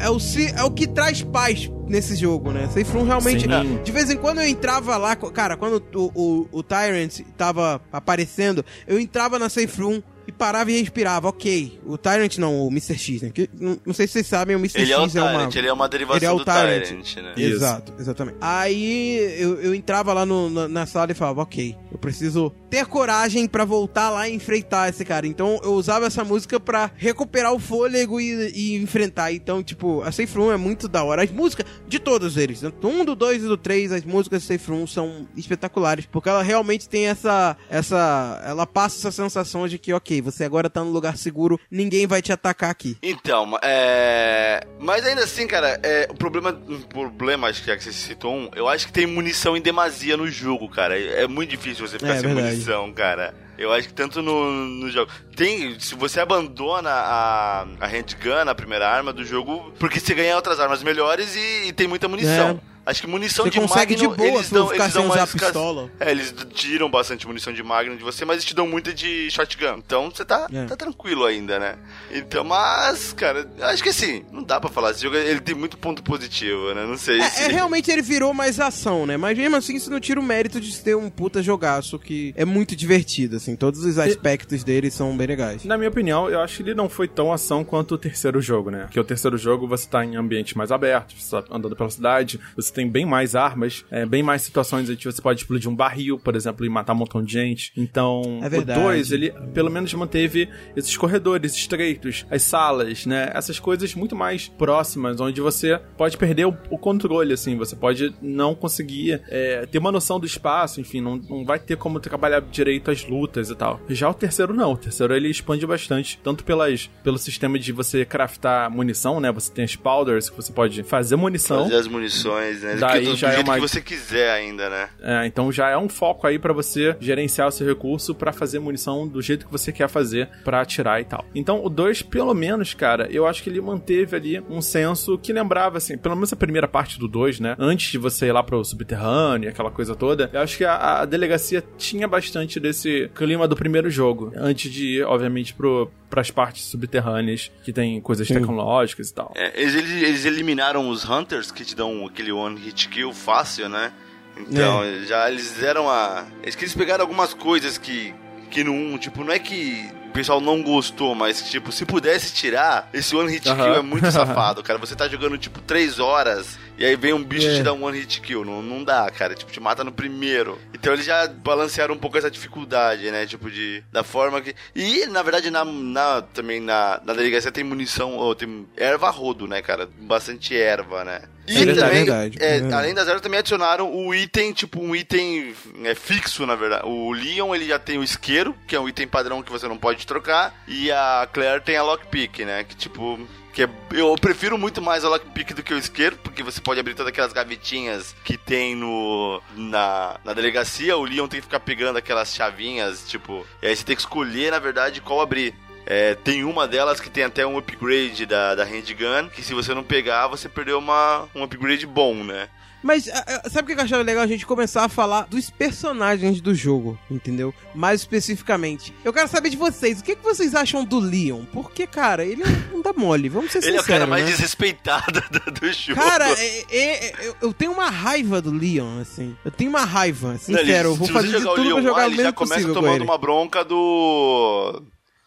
é, 0.03 0.09
o, 0.09 0.17
é 0.55 0.63
o 0.63 0.71
que 0.71 0.87
traz 0.87 1.21
paz 1.21 1.69
nesse 1.85 2.15
jogo, 2.15 2.53
né? 2.53 2.69
Safe 2.73 2.89
Room 2.93 3.03
realmente. 3.03 3.41
Sim. 3.41 3.83
De 3.83 3.91
vez 3.91 4.09
em 4.09 4.15
quando 4.15 4.39
eu 4.39 4.47
entrava 4.47 4.95
lá, 4.95 5.13
cara, 5.17 5.57
quando 5.57 5.83
o, 5.93 6.11
o, 6.15 6.47
o 6.49 6.63
Tyrant 6.63 7.19
tava 7.37 7.81
aparecendo, 7.91 8.63
eu 8.87 8.97
entrava 8.97 9.37
na 9.37 9.49
Safe 9.49 9.81
Room 9.81 10.01
e 10.31 10.37
parava 10.37 10.71
e 10.71 10.79
respirava. 10.79 11.27
Ok, 11.27 11.79
o 11.85 11.97
Tyrant 11.97 12.37
não, 12.37 12.61
o 12.65 12.69
Mr. 12.69 12.97
X, 12.97 13.21
né? 13.21 13.31
Que, 13.33 13.49
não, 13.59 13.77
não 13.85 13.93
sei 13.93 14.07
se 14.07 14.13
vocês 14.13 14.27
sabem, 14.27 14.55
o 14.55 14.59
Mr. 14.59 14.81
Ele 14.81 14.91
é 14.93 14.97
o 14.97 15.03
X 15.03 15.15
é 15.15 15.21
uma. 15.21 15.31
Tyrant, 15.31 15.55
ele 15.55 15.67
é 15.67 15.73
uma 15.73 15.89
derivação 15.89 16.17
ele 16.17 16.25
é 16.25 16.31
o 16.31 16.37
do 16.37 16.45
Tyrant. 16.45 16.83
Tyrant, 16.85 17.15
né? 17.17 17.33
Exato, 17.37 17.93
exatamente. 17.99 18.37
Aí 18.41 19.17
eu, 19.39 19.61
eu 19.61 19.75
entrava 19.75 20.13
lá 20.13 20.25
no- 20.25 20.49
na, 20.49 20.67
na 20.67 20.85
sala 20.85 21.11
e 21.11 21.15
falava, 21.15 21.41
ok, 21.41 21.75
eu 21.91 21.97
preciso 21.97 22.51
ter 22.69 22.85
coragem 22.85 23.47
pra 23.47 23.65
voltar 23.65 24.09
lá 24.09 24.27
e 24.29 24.33
enfrentar 24.35 24.89
esse 24.89 25.03
cara. 25.03 25.27
Então 25.27 25.59
eu 25.63 25.73
usava 25.73 26.05
essa 26.05 26.23
música 26.23 26.59
pra 26.59 26.91
recuperar 26.95 27.53
o 27.53 27.59
fôlego 27.59 28.19
e, 28.21 28.51
e 28.55 28.75
enfrentar. 28.75 29.31
Então, 29.33 29.61
tipo, 29.61 30.01
a 30.01 30.11
Safe 30.11 30.37
Room 30.37 30.51
é 30.51 30.57
muito 30.57 30.87
da 30.87 31.03
hora. 31.03 31.23
As 31.23 31.31
músicas 31.31 31.65
de 31.87 31.99
todos 31.99 32.37
eles, 32.37 32.61
né? 32.61 32.71
do 32.79 32.87
1, 32.87 33.05
do 33.05 33.15
2 33.15 33.43
e 33.43 33.47
do 33.47 33.57
3, 33.57 33.91
as 33.91 34.03
músicas 34.05 34.41
de 34.41 34.47
Safe 34.47 34.71
Room 34.71 34.87
são 34.87 35.27
espetaculares, 35.35 36.05
porque 36.05 36.29
ela 36.29 36.41
realmente 36.41 36.87
tem 36.87 37.07
essa 37.07 37.57
essa 37.69 38.41
ela 38.45 38.65
passa 38.65 38.97
essa 39.07 39.11
sensação 39.11 39.67
de 39.67 39.77
que, 39.77 39.93
OK, 39.93 40.20
você 40.21 40.43
agora 40.43 40.69
tá 40.69 40.83
num 40.83 40.91
lugar 40.91 41.17
seguro, 41.17 41.59
ninguém 41.69 42.07
vai 42.07 42.21
te 42.21 42.31
atacar 42.31 42.69
aqui. 42.69 42.97
Então, 43.01 43.57
é. 43.61 44.65
Mas 44.79 45.05
ainda 45.05 45.23
assim, 45.23 45.47
cara, 45.47 45.79
é... 45.83 46.07
o 46.09 46.15
problema. 46.15 46.51
O 46.67 46.79
problema, 46.87 47.47
acho 47.47 47.63
que 47.63 47.71
é 47.71 47.75
que 47.75 47.83
você 47.83 47.91
citou 47.91 48.33
um, 48.33 48.49
eu 48.55 48.67
acho 48.67 48.85
que 48.87 48.93
tem 48.93 49.05
munição 49.05 49.57
em 49.57 49.61
demasia 49.61 50.15
no 50.15 50.27
jogo, 50.27 50.69
cara. 50.69 50.97
É 50.99 51.27
muito 51.27 51.49
difícil 51.49 51.87
você 51.87 51.97
ficar 51.99 52.13
É, 52.15 52.19
sem 52.19 52.33
verdade. 52.33 52.47
munição, 52.55 52.91
cara. 52.93 53.33
Eu 53.57 53.71
acho 53.71 53.89
que 53.89 53.93
tanto 53.93 54.21
no, 54.23 54.51
no 54.51 54.89
jogo. 54.89 55.11
Tem. 55.35 55.79
Se 55.79 55.93
você 55.93 56.19
abandona 56.19 56.89
a, 56.89 57.61
a 57.79 57.87
handgun, 57.87 58.49
a 58.49 58.55
primeira 58.55 58.89
arma 58.89 59.13
do 59.13 59.23
jogo, 59.23 59.71
porque 59.77 59.99
você 59.99 60.15
ganha 60.15 60.35
outras 60.35 60.59
armas 60.59 60.81
melhores 60.81 61.35
e, 61.35 61.67
e 61.67 61.73
tem 61.73 61.87
muita 61.87 62.07
munição. 62.07 62.59
Acho 62.85 63.01
que 63.01 63.07
munição 63.07 63.45
Você 63.45 63.51
de 63.51 63.59
consegue 63.59 63.95
de 63.95 64.07
Magnum, 64.07 64.17
boa 64.17 64.29
eles 64.37 64.47
se 64.47 64.53
não 64.53 64.61
dão, 64.61 64.69
ficar 64.71 64.83
eles 64.85 64.93
sem 64.93 65.01
dão 65.03 65.11
usar 65.11 65.19
mais 65.19 65.33
cas- 65.33 65.41
pistola. 65.43 65.91
É, 65.99 66.11
eles 66.11 66.33
tiram 66.53 66.89
bastante 66.89 67.27
munição 67.27 67.53
de 67.53 67.61
Magnum 67.61 67.95
de 67.95 68.03
você, 68.03 68.25
mas 68.25 68.35
eles 68.37 68.45
te 68.45 68.55
dão 68.55 68.67
muita 68.67 68.91
de 68.93 69.29
shotgun. 69.29 69.77
Então 69.77 70.09
você 70.09 70.25
tá, 70.25 70.47
É. 70.51 70.65
tá 70.65 70.75
tranquilo 70.75 71.25
ainda, 71.25 71.59
né? 71.59 71.75
Então, 72.11 72.43
mas, 72.43 73.13
cara, 73.13 73.47
acho 73.61 73.83
que 73.83 73.89
assim, 73.89 74.23
não 74.31 74.41
dá 74.43 74.59
pra 74.59 74.69
falar. 74.69 74.91
Esse 74.91 75.03
jogo 75.03 75.15
ele 75.15 75.39
tem 75.39 75.53
muito 75.53 75.77
ponto 75.77 76.01
positivo, 76.01 76.73
né? 76.73 76.85
Não 76.85 76.97
sei 76.97 77.21
se. 77.21 77.41
É, 77.43 77.45
é, 77.45 77.47
realmente 77.49 77.91
ele 77.91 78.01
virou 78.01 78.33
mais 78.33 78.59
ação, 78.59 79.05
né? 79.05 79.15
Mas 79.15 79.37
mesmo 79.37 79.55
assim, 79.55 79.75
isso 79.75 79.91
não 79.91 79.99
tira 79.99 80.19
o 80.19 80.23
mérito 80.23 80.59
de 80.59 80.75
ter 80.81 80.95
um 80.95 81.09
puta 81.09 81.41
jogaço 81.43 81.99
que 81.99 82.33
é 82.35 82.45
muito 82.45 82.75
divertido, 82.75 83.35
assim. 83.37 83.55
Todos 83.55 83.85
os 83.85 83.97
aspectos 83.99 84.63
dele 84.63 84.89
são 84.89 85.15
bem 85.15 85.27
legais. 85.27 85.63
Na 85.65 85.77
minha 85.77 85.89
opinião, 85.89 86.29
eu 86.29 86.39
acho 86.41 86.57
que 86.57 86.63
ele 86.63 86.73
não 86.73 86.89
foi 86.89 87.07
tão 87.07 87.31
ação 87.31 87.63
quanto 87.63 87.93
o 87.93 87.97
terceiro 87.97 88.41
jogo, 88.41 88.71
né? 88.71 88.83
Porque 88.85 88.99
o 88.99 89.03
terceiro 89.03 89.37
jogo 89.37 89.67
você 89.67 89.87
tá 89.87 90.03
em 90.03 90.15
ambiente 90.15 90.57
mais 90.57 90.71
aberto, 90.71 91.13
você 91.17 91.29
tá 91.41 91.43
andando 91.51 91.75
pela 91.75 91.89
cidade, 91.89 92.39
você 92.55 92.70
tem 92.71 92.89
bem 92.89 93.05
mais 93.05 93.35
armas, 93.35 93.85
é, 93.91 94.05
bem 94.05 94.23
mais 94.23 94.41
situações 94.41 94.89
em 94.89 94.95
que 94.95 95.05
você 95.05 95.21
pode 95.21 95.41
explodir 95.41 95.69
um 95.69 95.75
barril, 95.75 96.17
por 96.19 96.35
exemplo, 96.35 96.65
e 96.65 96.69
matar 96.69 96.93
um 96.93 96.97
montão 96.97 97.23
de 97.23 97.33
gente. 97.33 97.71
Então, 97.75 98.39
É 98.41 98.47
o 98.47 98.49
verdade. 98.49 98.79
2, 98.79 99.11
ele 99.11 99.31
pelo 99.53 99.69
menos 99.69 99.93
manteve 99.93 100.49
esses 100.75 100.95
corredores 100.97 101.55
estreitos, 101.55 102.25
as 102.29 102.41
salas, 102.43 103.05
né? 103.05 103.31
Essas 103.33 103.59
coisas 103.59 103.93
muito 103.95 104.15
mais 104.15 104.47
próximas, 104.47 105.19
onde 105.19 105.41
você 105.41 105.79
pode 105.97 106.17
perder 106.17 106.45
o, 106.45 106.57
o 106.69 106.77
controle, 106.77 107.33
assim, 107.33 107.55
você 107.57 107.75
pode 107.75 108.13
não 108.21 108.55
conseguir 108.55 109.21
é, 109.27 109.65
ter 109.65 109.77
uma 109.77 109.91
noção 109.91 110.19
do 110.19 110.25
espaço, 110.25 110.79
enfim, 110.79 111.01
não, 111.01 111.17
não 111.17 111.45
vai 111.45 111.59
ter 111.59 111.77
como 111.77 111.99
trabalhar 111.99 112.41
direito 112.41 112.91
as 112.91 113.05
lutas 113.05 113.49
e 113.49 113.55
tal. 113.55 113.79
Já 113.89 114.09
o 114.09 114.13
terceiro 114.13 114.53
não, 114.53 114.73
o 114.73 114.77
terceiro 114.77 115.13
ele 115.15 115.29
expande 115.29 115.65
bastante, 115.65 116.19
tanto 116.23 116.43
pelas, 116.43 116.89
pelo 117.03 117.17
sistema 117.17 117.57
de 117.59 117.71
você 117.71 118.05
craftar 118.05 118.69
munição, 118.71 119.19
né? 119.19 119.31
Você 119.31 119.51
tem 119.51 119.63
as 119.65 119.75
powders 119.75 120.29
que 120.29 120.35
você 120.35 120.51
pode 120.51 120.83
fazer 120.83 121.15
munição. 121.15 121.63
Fazer 121.63 121.75
as 121.75 121.87
munições, 121.87 122.60
né? 122.61 122.75
Daí 122.75 123.03
do, 123.05 123.11
do 123.11 123.15
já 123.17 123.29
é 123.29 123.35
jeito 123.35 123.47
uma- 123.47 123.55
que 123.55 123.61
você 123.61 123.81
quiser 123.81 124.31
ainda, 124.31 124.69
né? 124.69 124.89
É, 125.01 125.25
então 125.25 125.51
já 125.51 125.69
é 125.69 125.77
um 125.77 125.89
foco 125.89 126.25
aí 126.27 126.37
pra 126.39 126.53
você 126.53 126.95
gerenciar 126.99 127.47
o 127.47 127.51
seu 127.51 127.67
recurso 127.67 128.13
pra 128.15 128.31
fazer 128.31 128.59
munição 128.59 129.07
do 129.07 129.21
jeito 129.21 129.45
que 129.45 129.51
você 129.51 129.71
quer 129.71 129.87
fazer 129.89 130.29
pra 130.43 130.61
atirar 130.61 131.01
e 131.01 131.05
tal. 131.05 131.25
Então 131.35 131.63
o 131.63 131.69
2, 131.69 132.01
pelo 132.03 132.33
menos, 132.33 132.73
cara, 132.73 133.07
eu 133.11 133.25
acho 133.27 133.43
que 133.43 133.49
ele 133.49 133.61
manteve 133.61 134.15
ali 134.15 134.39
um 134.49 134.61
senso 134.61 135.17
que 135.17 135.33
lembrava 135.33 135.77
assim, 135.77 135.97
pelo 135.97 136.15
menos 136.15 136.31
a 136.33 136.35
primeira 136.35 136.67
parte 136.67 136.99
do 136.99 137.07
2, 137.07 137.39
né? 137.39 137.55
Antes 137.59 137.91
de 137.91 137.97
você 137.97 138.27
ir 138.27 138.31
lá 138.31 138.43
pro 138.43 138.63
subterrâneo, 138.63 139.49
aquela 139.49 139.71
coisa 139.71 139.95
toda. 139.95 140.29
Eu 140.33 140.41
acho 140.41 140.57
que 140.57 140.65
a, 140.65 141.01
a 141.01 141.05
delegacia 141.05 141.63
tinha 141.77 142.07
bastante 142.07 142.59
desse 142.59 143.09
clima 143.15 143.47
do 143.47 143.55
primeiro 143.55 143.89
jogo, 143.89 144.31
antes 144.35 144.71
de 144.71 144.97
ir, 144.99 145.03
obviamente, 145.03 145.53
pro 145.53 145.89
pras 146.11 146.29
partes 146.29 146.65
subterrâneas 146.65 147.49
que 147.63 147.73
tem 147.73 147.99
coisas 148.01 148.27
tecnológicas 148.27 149.09
e 149.09 149.13
tal. 149.13 149.31
É, 149.35 149.59
eles, 149.59 149.73
eles 149.75 150.25
eliminaram 150.25 150.87
os 150.89 151.09
Hunters 151.09 151.49
que 151.51 151.65
te 151.65 151.75
dão 151.75 152.05
aquele 152.05 152.31
one 152.31 152.59
hit 152.59 152.87
kill 152.89 153.11
fácil, 153.13 153.67
né? 153.69 153.91
Então, 154.37 154.83
É. 154.83 155.05
já 155.05 155.29
eles 155.31 155.51
fizeram 155.51 155.89
a. 155.89 156.25
Eles, 156.43 156.55
que 156.55 156.63
eles 156.65 156.75
pegaram 156.75 157.01
algumas 157.03 157.33
coisas 157.33 157.77
que. 157.77 158.13
Que 158.49 158.61
1, 158.67 158.97
tipo, 158.97 159.23
não 159.23 159.31
é 159.31 159.39
que 159.39 159.89
o 160.09 160.11
pessoal 160.11 160.41
não 160.41 160.61
gostou, 160.61 161.15
mas, 161.15 161.49
tipo, 161.49 161.71
se 161.71 161.85
pudesse 161.85 162.33
tirar, 162.33 162.89
esse 162.93 163.15
one 163.15 163.31
hit 163.31 163.43
kill 163.43 163.75
é 163.75 163.81
muito 163.81 164.05
safado, 164.11 164.61
cara. 164.61 164.77
Você 164.77 164.93
tá 164.93 165.07
jogando, 165.07 165.37
tipo, 165.37 165.61
3 165.61 165.99
horas 165.99 166.59
e 166.81 166.85
aí 166.85 166.95
vem 166.95 167.13
um 167.13 167.23
bicho 167.23 167.47
É. 167.47 167.53
e 167.53 167.55
te 167.57 167.63
dá 167.63 167.73
um 167.73 167.83
one 167.83 167.99
hit 167.99 168.19
kill. 168.21 168.43
Não, 168.43 168.61
não 168.61 168.83
dá, 168.83 169.09
cara. 169.11 169.35
Tipo, 169.35 169.51
te 169.51 169.59
mata 169.59 169.83
no 169.83 169.91
primeiro. 169.91 170.59
Então 170.73 170.93
eles 170.93 171.05
já 171.05 171.27
balancearam 171.27 171.93
um 171.95 171.97
pouco 171.97 172.17
essa 172.17 172.31
dificuldade, 172.31 173.09
né? 173.11 173.25
Tipo, 173.25 173.49
de. 173.51 173.83
Da 173.91 174.03
forma 174.03 174.41
que. 174.41 174.55
E, 174.75 175.05
na 175.07 175.21
verdade, 175.21 175.51
na, 175.51 175.63
na- 175.63 176.21
também 176.21 176.59
na, 176.59 176.99
na 177.05 177.13
delegacia 177.13 177.51
tem 177.51 177.63
munição, 177.63 178.15
ou 178.15 178.33
tem 178.35 178.67
erva 178.75 179.09
rodo, 179.09 179.47
né, 179.47 179.61
cara? 179.61 179.87
Bastante 180.01 180.55
erva, 180.57 181.03
né? 181.03 181.21
E 181.47 181.53
É 181.57 181.65
verdade, 181.65 181.79
também, 181.79 182.05
verdade, 182.05 182.37
é, 182.39 182.45
é 182.45 182.51
verdade. 182.59 182.73
além 182.75 182.93
das 182.93 183.07
ervas, 183.07 183.21
também 183.21 183.39
adicionaram 183.39 183.91
o 183.93 184.13
item, 184.13 184.53
tipo, 184.53 184.79
um 184.79 184.95
item 184.95 185.53
é, 185.83 185.95
fixo, 185.95 186.45
na 186.45 186.55
verdade. 186.55 186.85
O 186.85 187.11
Leon, 187.11 187.53
ele 187.55 187.67
já 187.67 187.79
tem 187.79 187.97
o 187.97 188.03
isqueiro, 188.03 188.55
que 188.67 188.75
é 188.75 188.79
um 188.79 188.87
item 188.87 189.07
padrão 189.07 189.41
que 189.41 189.51
você 189.51 189.67
não 189.67 189.77
pode 189.77 190.05
trocar. 190.07 190.53
E 190.67 190.91
a 190.91 191.27
Claire 191.33 191.61
tem 191.61 191.75
a 191.77 191.83
lockpick, 191.83 192.39
né? 192.45 192.63
Que, 192.63 192.75
tipo... 192.75 193.19
Que 193.53 193.63
é- 193.63 193.69
eu 193.93 194.15
prefiro 194.15 194.57
muito 194.57 194.81
mais 194.81 195.03
a 195.03 195.09
lockpick 195.09 195.53
do 195.53 195.61
que 195.63 195.73
o 195.73 195.77
isqueiro, 195.77 196.17
porque 196.23 196.41
você 196.41 196.61
pode 196.61 196.79
abrir 196.79 196.93
todas 196.93 197.09
aquelas 197.11 197.33
gavetinhas 197.33 198.15
que 198.23 198.37
tem 198.37 198.75
no 198.75 199.41
na, 199.55 200.17
na 200.23 200.33
delegacia. 200.33 200.95
O 200.97 201.03
Leon 201.03 201.27
tem 201.27 201.39
que 201.39 201.45
ficar 201.45 201.59
pegando 201.59 201.97
aquelas 201.97 202.33
chavinhas, 202.33 203.03
tipo... 203.07 203.45
E 203.61 203.67
aí 203.67 203.75
você 203.75 203.83
tem 203.83 203.95
que 203.95 204.01
escolher, 204.01 204.51
na 204.51 204.59
verdade, 204.59 205.01
qual 205.01 205.19
abrir. 205.21 205.53
É, 205.85 206.15
tem 206.15 206.43
uma 206.43 206.67
delas 206.67 206.99
que 207.01 207.09
tem 207.09 207.23
até 207.23 207.45
um 207.45 207.57
upgrade 207.57 208.25
da, 208.25 208.55
da 208.55 208.63
handgun, 208.63 209.29
que 209.33 209.41
se 209.43 209.53
você 209.53 209.73
não 209.73 209.83
pegar, 209.83 210.27
você 210.27 210.47
perdeu 210.47 210.77
uma, 210.77 211.27
um 211.35 211.43
upgrade 211.43 211.85
bom, 211.85 212.13
né? 212.23 212.47
Mas 212.83 213.05
sabe 213.51 213.71
o 213.71 213.75
que 213.75 213.79
eu 213.79 213.83
achava 213.83 214.03
legal 214.03 214.23
a 214.23 214.27
gente 214.27 214.45
começar 214.45 214.83
a 214.85 214.89
falar 214.89 215.27
dos 215.27 215.49
personagens 215.49 216.41
do 216.41 216.53
jogo, 216.55 216.97
entendeu? 217.09 217.53
Mais 217.75 218.01
especificamente. 218.01 218.93
Eu 219.03 219.13
quero 219.13 219.27
saber 219.27 219.49
de 219.49 219.57
vocês, 219.57 219.99
o 219.99 220.03
que, 220.03 220.15
que 220.15 220.23
vocês 220.23 220.55
acham 220.55 220.83
do 220.83 220.99
Leon? 220.99 221.43
Porque, 221.53 221.85
cara, 221.85 222.25
ele 222.25 222.43
não, 222.43 222.51
não 222.77 222.81
dá 222.81 222.93
mole, 222.93 223.29
vamos 223.29 223.51
ser 223.51 223.59
Ele 223.59 223.77
é 223.77 223.79
o 223.79 223.81
sinceros, 223.81 223.87
cara 223.87 224.07
mais 224.07 224.25
né? 224.25 224.31
desrespeitado 224.31 225.21
do, 225.29 225.51
do 225.51 225.73
jogo. 225.73 225.99
Cara, 226.01 226.27
é- 226.31 226.65
é- 226.69 227.05
é- 227.05 227.13
eu, 227.27 227.35
eu 227.41 227.53
tenho 227.53 227.71
uma 227.71 227.89
raiva 227.89 228.41
do 228.41 228.51
Leon, 228.51 228.99
assim. 228.99 229.35
Eu 229.45 229.51
tenho 229.51 229.69
uma 229.69 229.85
raiva, 229.85 230.31
Não, 230.31 230.37
sincero. 230.39 230.67
ele- 230.67 230.87
eu 230.87 230.95
vou 230.95 231.07
fazer 231.07 231.27
de 231.27 231.33
tudo 231.43 231.53
pra 231.53 231.63
Leon 231.63 231.81
jogar 231.81 232.07
o 232.09 232.11
ele 232.11 232.23
já 232.23 232.31
começa 232.33 232.73
tomando 232.73 232.95
ele. 232.95 233.03
uma 233.03 233.17
bronca 233.17 233.63
do... 233.63 234.81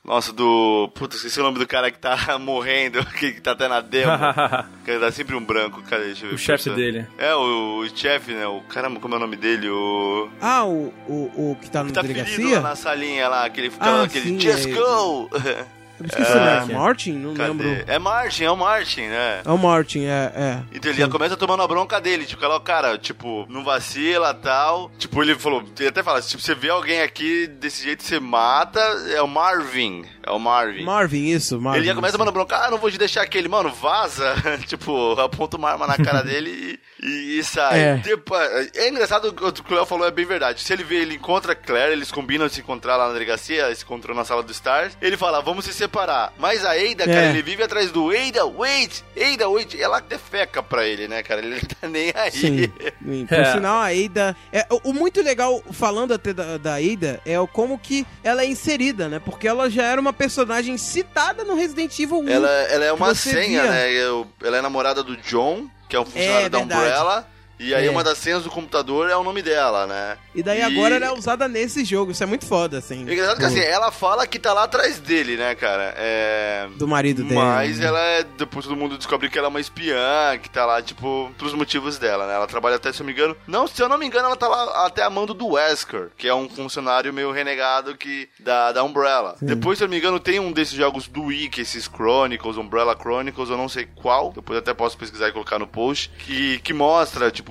Nossa, 0.05 0.33
do... 0.33 0.91
Puta, 0.95 1.17
esqueci 1.17 1.41
o 1.41 1.43
nome 1.43 1.59
do 1.59 1.67
cara 1.67 1.91
que 1.91 1.99
tá 1.99 2.17
morrendo, 2.39 3.05
que 3.07 3.41
tá 3.41 3.53
até 3.53 3.67
na 3.69 3.81
demo. 3.81 4.13
que 4.85 4.99
dá 4.99 5.11
sempre 5.11 5.35
um 5.35 5.43
branco, 5.45 5.83
cara, 5.83 6.03
deixa 6.05 6.27
eu 6.27 6.31
ver. 6.31 6.35
o 6.35 6.39
chefe 6.39 6.69
dele. 6.71 7.07
É, 7.17 7.35
o, 7.35 7.79
o 7.79 7.89
chefe, 7.97 8.33
né? 8.33 8.47
O 8.47 8.61
caramba, 8.63 9.01
como 9.01 9.15
é 9.15 9.17
o 9.17 9.21
nome 9.21 9.37
dele? 9.37 9.69
O... 9.71 10.29
Ah, 10.43 10.65
o, 10.67 10.93
o, 11.09 11.53
o 11.53 11.57
que 11.61 11.71
tá 11.71 11.83
na 11.83 11.89
Que 11.89 11.95
tá 11.95 12.03
ferido 12.03 12.23
delegacia? 12.25 12.61
lá 12.61 12.69
na 12.71 12.77
salinha 12.77 13.29
lá, 13.29 13.47
aquele... 13.47 13.73
Ah, 13.81 14.03
aquele 14.03 14.29
sim, 14.29 14.41
Just 14.41 14.67
é- 14.67 14.73
go! 14.73 15.31
Eu 16.01 16.07
esqueci 16.07 16.33
o 16.33 16.37
É. 16.39 16.61
nome. 16.61 16.75
Martin? 16.75 17.13
Não 17.13 17.35
Cadê? 17.35 17.49
lembro. 17.49 17.85
É 17.87 17.99
Martin, 17.99 18.45
é 18.45 18.51
o 18.51 18.57
Martin, 18.57 19.03
né? 19.03 19.43
É 19.45 19.51
o 19.51 19.57
Martin, 19.59 20.05
é, 20.05 20.33
é. 20.35 20.63
Então 20.75 20.91
ele 20.91 21.01
já 21.01 21.09
começa 21.09 21.37
tomando 21.37 21.63
a 21.63 21.69
bronca 21.69 22.01
dele, 22.01 22.25
tipo, 22.25 22.45
ela, 22.45 22.61
cara, 22.61 22.99
tipo, 22.99 23.47
não 23.49 23.63
vacila 23.65 24.35
tal. 24.35 24.91
Tipo, 24.99 25.23
ele 25.23 25.35
falou, 25.37 25.63
ele 25.79 25.89
até 25.89 26.03
fala, 26.03 26.21
tipo, 26.21 26.43
você 26.43 26.55
vê 26.55 26.69
alguém 26.71 27.01
aqui 27.03 27.47
desse 27.47 27.85
jeito, 27.85 28.03
você 28.03 28.19
mata, 28.19 28.81
é 29.15 29.23
o 29.23 29.29
Marvin. 29.29 30.05
É 30.27 30.31
o 30.31 30.39
Marvin. 30.39 30.85
Marvin, 30.85 31.27
isso, 31.27 31.61
Marvin. 31.61 31.79
ele 31.81 31.87
já 31.87 31.95
começa 31.95 32.13
tomando 32.19 32.33
bronca, 32.33 32.57
ah, 32.57 32.71
não 32.71 32.79
vou 32.79 32.91
te 32.91 32.99
deixar 32.99 33.23
aquele, 33.23 33.47
mano, 33.49 33.71
vaza. 33.71 34.35
tipo, 34.67 35.13
aponta 35.21 35.57
uma 35.57 35.71
arma 35.71 35.87
na 35.87 35.97
cara 35.97 36.23
dele 36.25 36.81
e, 37.03 37.07
e- 37.07 37.39
e 37.39 37.45
sai. 37.45 37.79
É. 37.81 37.99
Tipo, 37.99 38.35
é 38.37 38.89
engraçado 38.89 39.29
o 39.29 39.33
que 39.53 39.61
o 39.61 39.65
Cleo 39.65 39.87
falou, 39.87 40.07
é 40.07 40.11
bem 40.11 40.25
verdade. 40.25 40.61
Se 40.61 40.73
ele 40.73 40.83
vê, 40.83 40.97
ele 40.97 41.15
encontra 41.15 41.53
a 41.53 41.57
Claire, 41.57 41.93
eles 41.93 42.11
combinam 42.11 42.47
de 42.47 42.55
se 42.55 42.61
encontrar 42.61 42.97
lá 42.97 43.07
na 43.09 43.13
delegacia, 43.13 43.73
se 43.75 43.85
encontram 43.85 44.15
na 44.15 44.25
sala 44.25 44.43
do 44.43 44.51
Stars. 44.53 44.97
Ele 45.01 45.17
fala, 45.17 45.41
vamos 45.43 45.65
se 45.67 45.73
separar. 45.85 46.33
Mas 46.39 46.65
a 46.65 46.73
Ada, 46.73 47.05
cara, 47.07 47.27
É. 47.27 47.31
ele 47.31 47.43
vive 47.43 47.63
atrás 47.63 47.91
do 47.91 48.11
Ada, 48.11 48.45
wait, 48.47 49.03
Ada, 49.17 49.49
wait. 49.49 49.75
Ela 49.79 50.01
defeca 50.01 50.63
pra 50.63 50.87
ele, 50.87 51.07
né, 51.09 51.23
cara? 51.23 51.41
Ele 51.41 51.55
não 51.61 51.61
tá 51.61 51.89
nem 51.89 52.13
aí. 52.15 52.31
Sim. 52.33 52.73
Sim. 53.05 53.27
Por 53.29 53.39
É. 53.39 53.53
sinal, 53.53 53.81
a 53.81 53.89
Ada. 53.89 54.37
É, 54.53 54.67
o, 54.71 54.91
o 54.91 54.93
muito 54.93 55.21
legal, 55.23 55.63
falando 55.73 56.13
até 56.15 56.33
da, 56.33 56.57
da 56.59 56.75
Ada, 56.77 57.21
é 57.27 57.39
o 57.39 57.47
como 57.47 57.79
que 57.79 58.07
ela 58.23 58.43
é 58.43 58.47
inserida, 58.47 59.09
né? 59.09 59.21
Porque 59.25 59.47
ela 59.47 59.69
já 59.71 59.85
era 59.85 60.01
uma 60.01 60.13
personagem 60.13 60.77
citada 60.79 61.45
no 61.45 61.55
Resident 61.55 61.99
Evil 61.99 62.21
1. 62.21 62.29
Ela, 62.29 62.51
ela 62.51 62.85
é 62.85 62.93
uma 62.93 63.15
senha, 63.15 63.63
via. 63.63 63.71
né? 63.71 63.93
Eu- 63.93 64.27
ela 64.43 64.57
é 64.57 64.63
namorada 64.63 65.03
do 65.03 65.17
John, 65.19 65.67
que 65.89 65.97
é 65.97 66.01
um 66.01 66.05
funcionário 66.05 66.47
É, 66.47 66.49
da 66.49 66.59
verdade. 66.59 66.81
Umbrella. 66.81 67.29
E 67.59 67.75
aí 67.75 67.87
É. 67.87 67.91
uma 67.91 68.03
das 68.05 68.19
senhas 68.19 68.43
do 68.43 68.51
computador 68.51 69.09
é 69.11 69.17
o 69.17 69.23
nome 69.23 69.43
dela, 69.43 69.87
né? 69.87 70.19
E 70.35 70.43
daí 70.43 70.63
agora 70.63 70.97
ela 70.97 71.07
é 71.07 71.13
usada 71.13 71.47
nesse 71.49 71.85
jogo. 71.85 72.13
Isso 72.13 72.23
é 72.23 72.27
muito 72.27 72.47
foda, 72.47 72.79
assim. 72.79 73.09
É 73.09 73.13
engraçado 73.13 73.39
que 73.39 73.45
assim, 73.45 73.61
ela 73.61 73.91
fala 73.93 74.27
que 74.27 74.39
tá 74.39 74.53
lá 74.53 74.65
atrás 74.65 74.99
dele, 74.99 75.37
né, 75.37 75.55
cara? 75.55 75.95
É. 75.97 76.69
Do 76.77 76.89
marido 76.89 77.23
dele. 77.23 77.35
Mas 77.35 77.81
ela 77.81 78.01
é. 78.01 78.25
Depois 78.37 78.65
todo 78.67 78.77
mundo 78.77 78.97
descobre 78.99 79.29
que 79.29 79.39
ela 79.39 79.47
é 79.49 79.51
uma 79.51 79.61
espiã, 79.61 80.39
que 80.43 80.51
tá 80.51 80.65
lá, 80.67 80.83
tipo, 80.83 81.33
pros 81.39 81.55
motivos 81.55 81.99
dela, 81.99 82.27
né? 82.27 82.35
Ela 82.35 82.47
trabalha 82.47 82.77
até, 82.77 82.93
se 82.93 83.01
eu 83.01 83.07
me 83.07 83.13
engano. 83.13 83.37
Não, 83.47 83.67
se 83.67 83.81
eu 83.83 83.89
não 83.89 83.99
me 83.99 84.07
engano, 84.07 84.27
ela 84.27 84.37
tá 84.37 84.49
lá 84.49 84.87
até 84.87 85.03
a 85.03 85.11
mando 85.11 85.35
do 85.35 85.49
Wesker, 85.53 86.11
que 86.17 86.27
é 86.27 86.35
um 86.35 86.49
funcionário 86.49 87.13
meio 87.13 87.31
renegado 87.31 87.97
que 87.97 88.29
da, 88.41 88.73
da 88.73 88.83
Umbrella. 88.83 89.37
Depois, 89.41 89.79
se 89.79 89.85
eu 89.85 89.89
não 89.89 89.93
me 89.93 89.99
engano, 89.99 90.19
tem 90.19 90.41
um 90.41 90.51
desses 90.53 90.75
jogos 90.75 91.07
do 91.09 91.25
Wii, 91.25 91.49
que 91.51 91.61
esses 91.61 91.85
Chronicles, 91.89 92.57
Umbrella 92.57 92.97
Chronicles, 93.01 93.49
eu 93.51 93.57
não 93.57 93.69
sei 93.69 93.87
qual. 93.95 94.33
Depois 94.33 94.59
até 94.59 94.75
posso 94.75 94.97
pesquisar 94.99 95.29
e 95.29 95.33
colocar 95.33 95.59
no 95.59 95.67
post. 95.67 96.11
Que, 96.19 96.59
que 96.61 96.73
mostra, 96.73 97.31
tipo, 97.31 97.44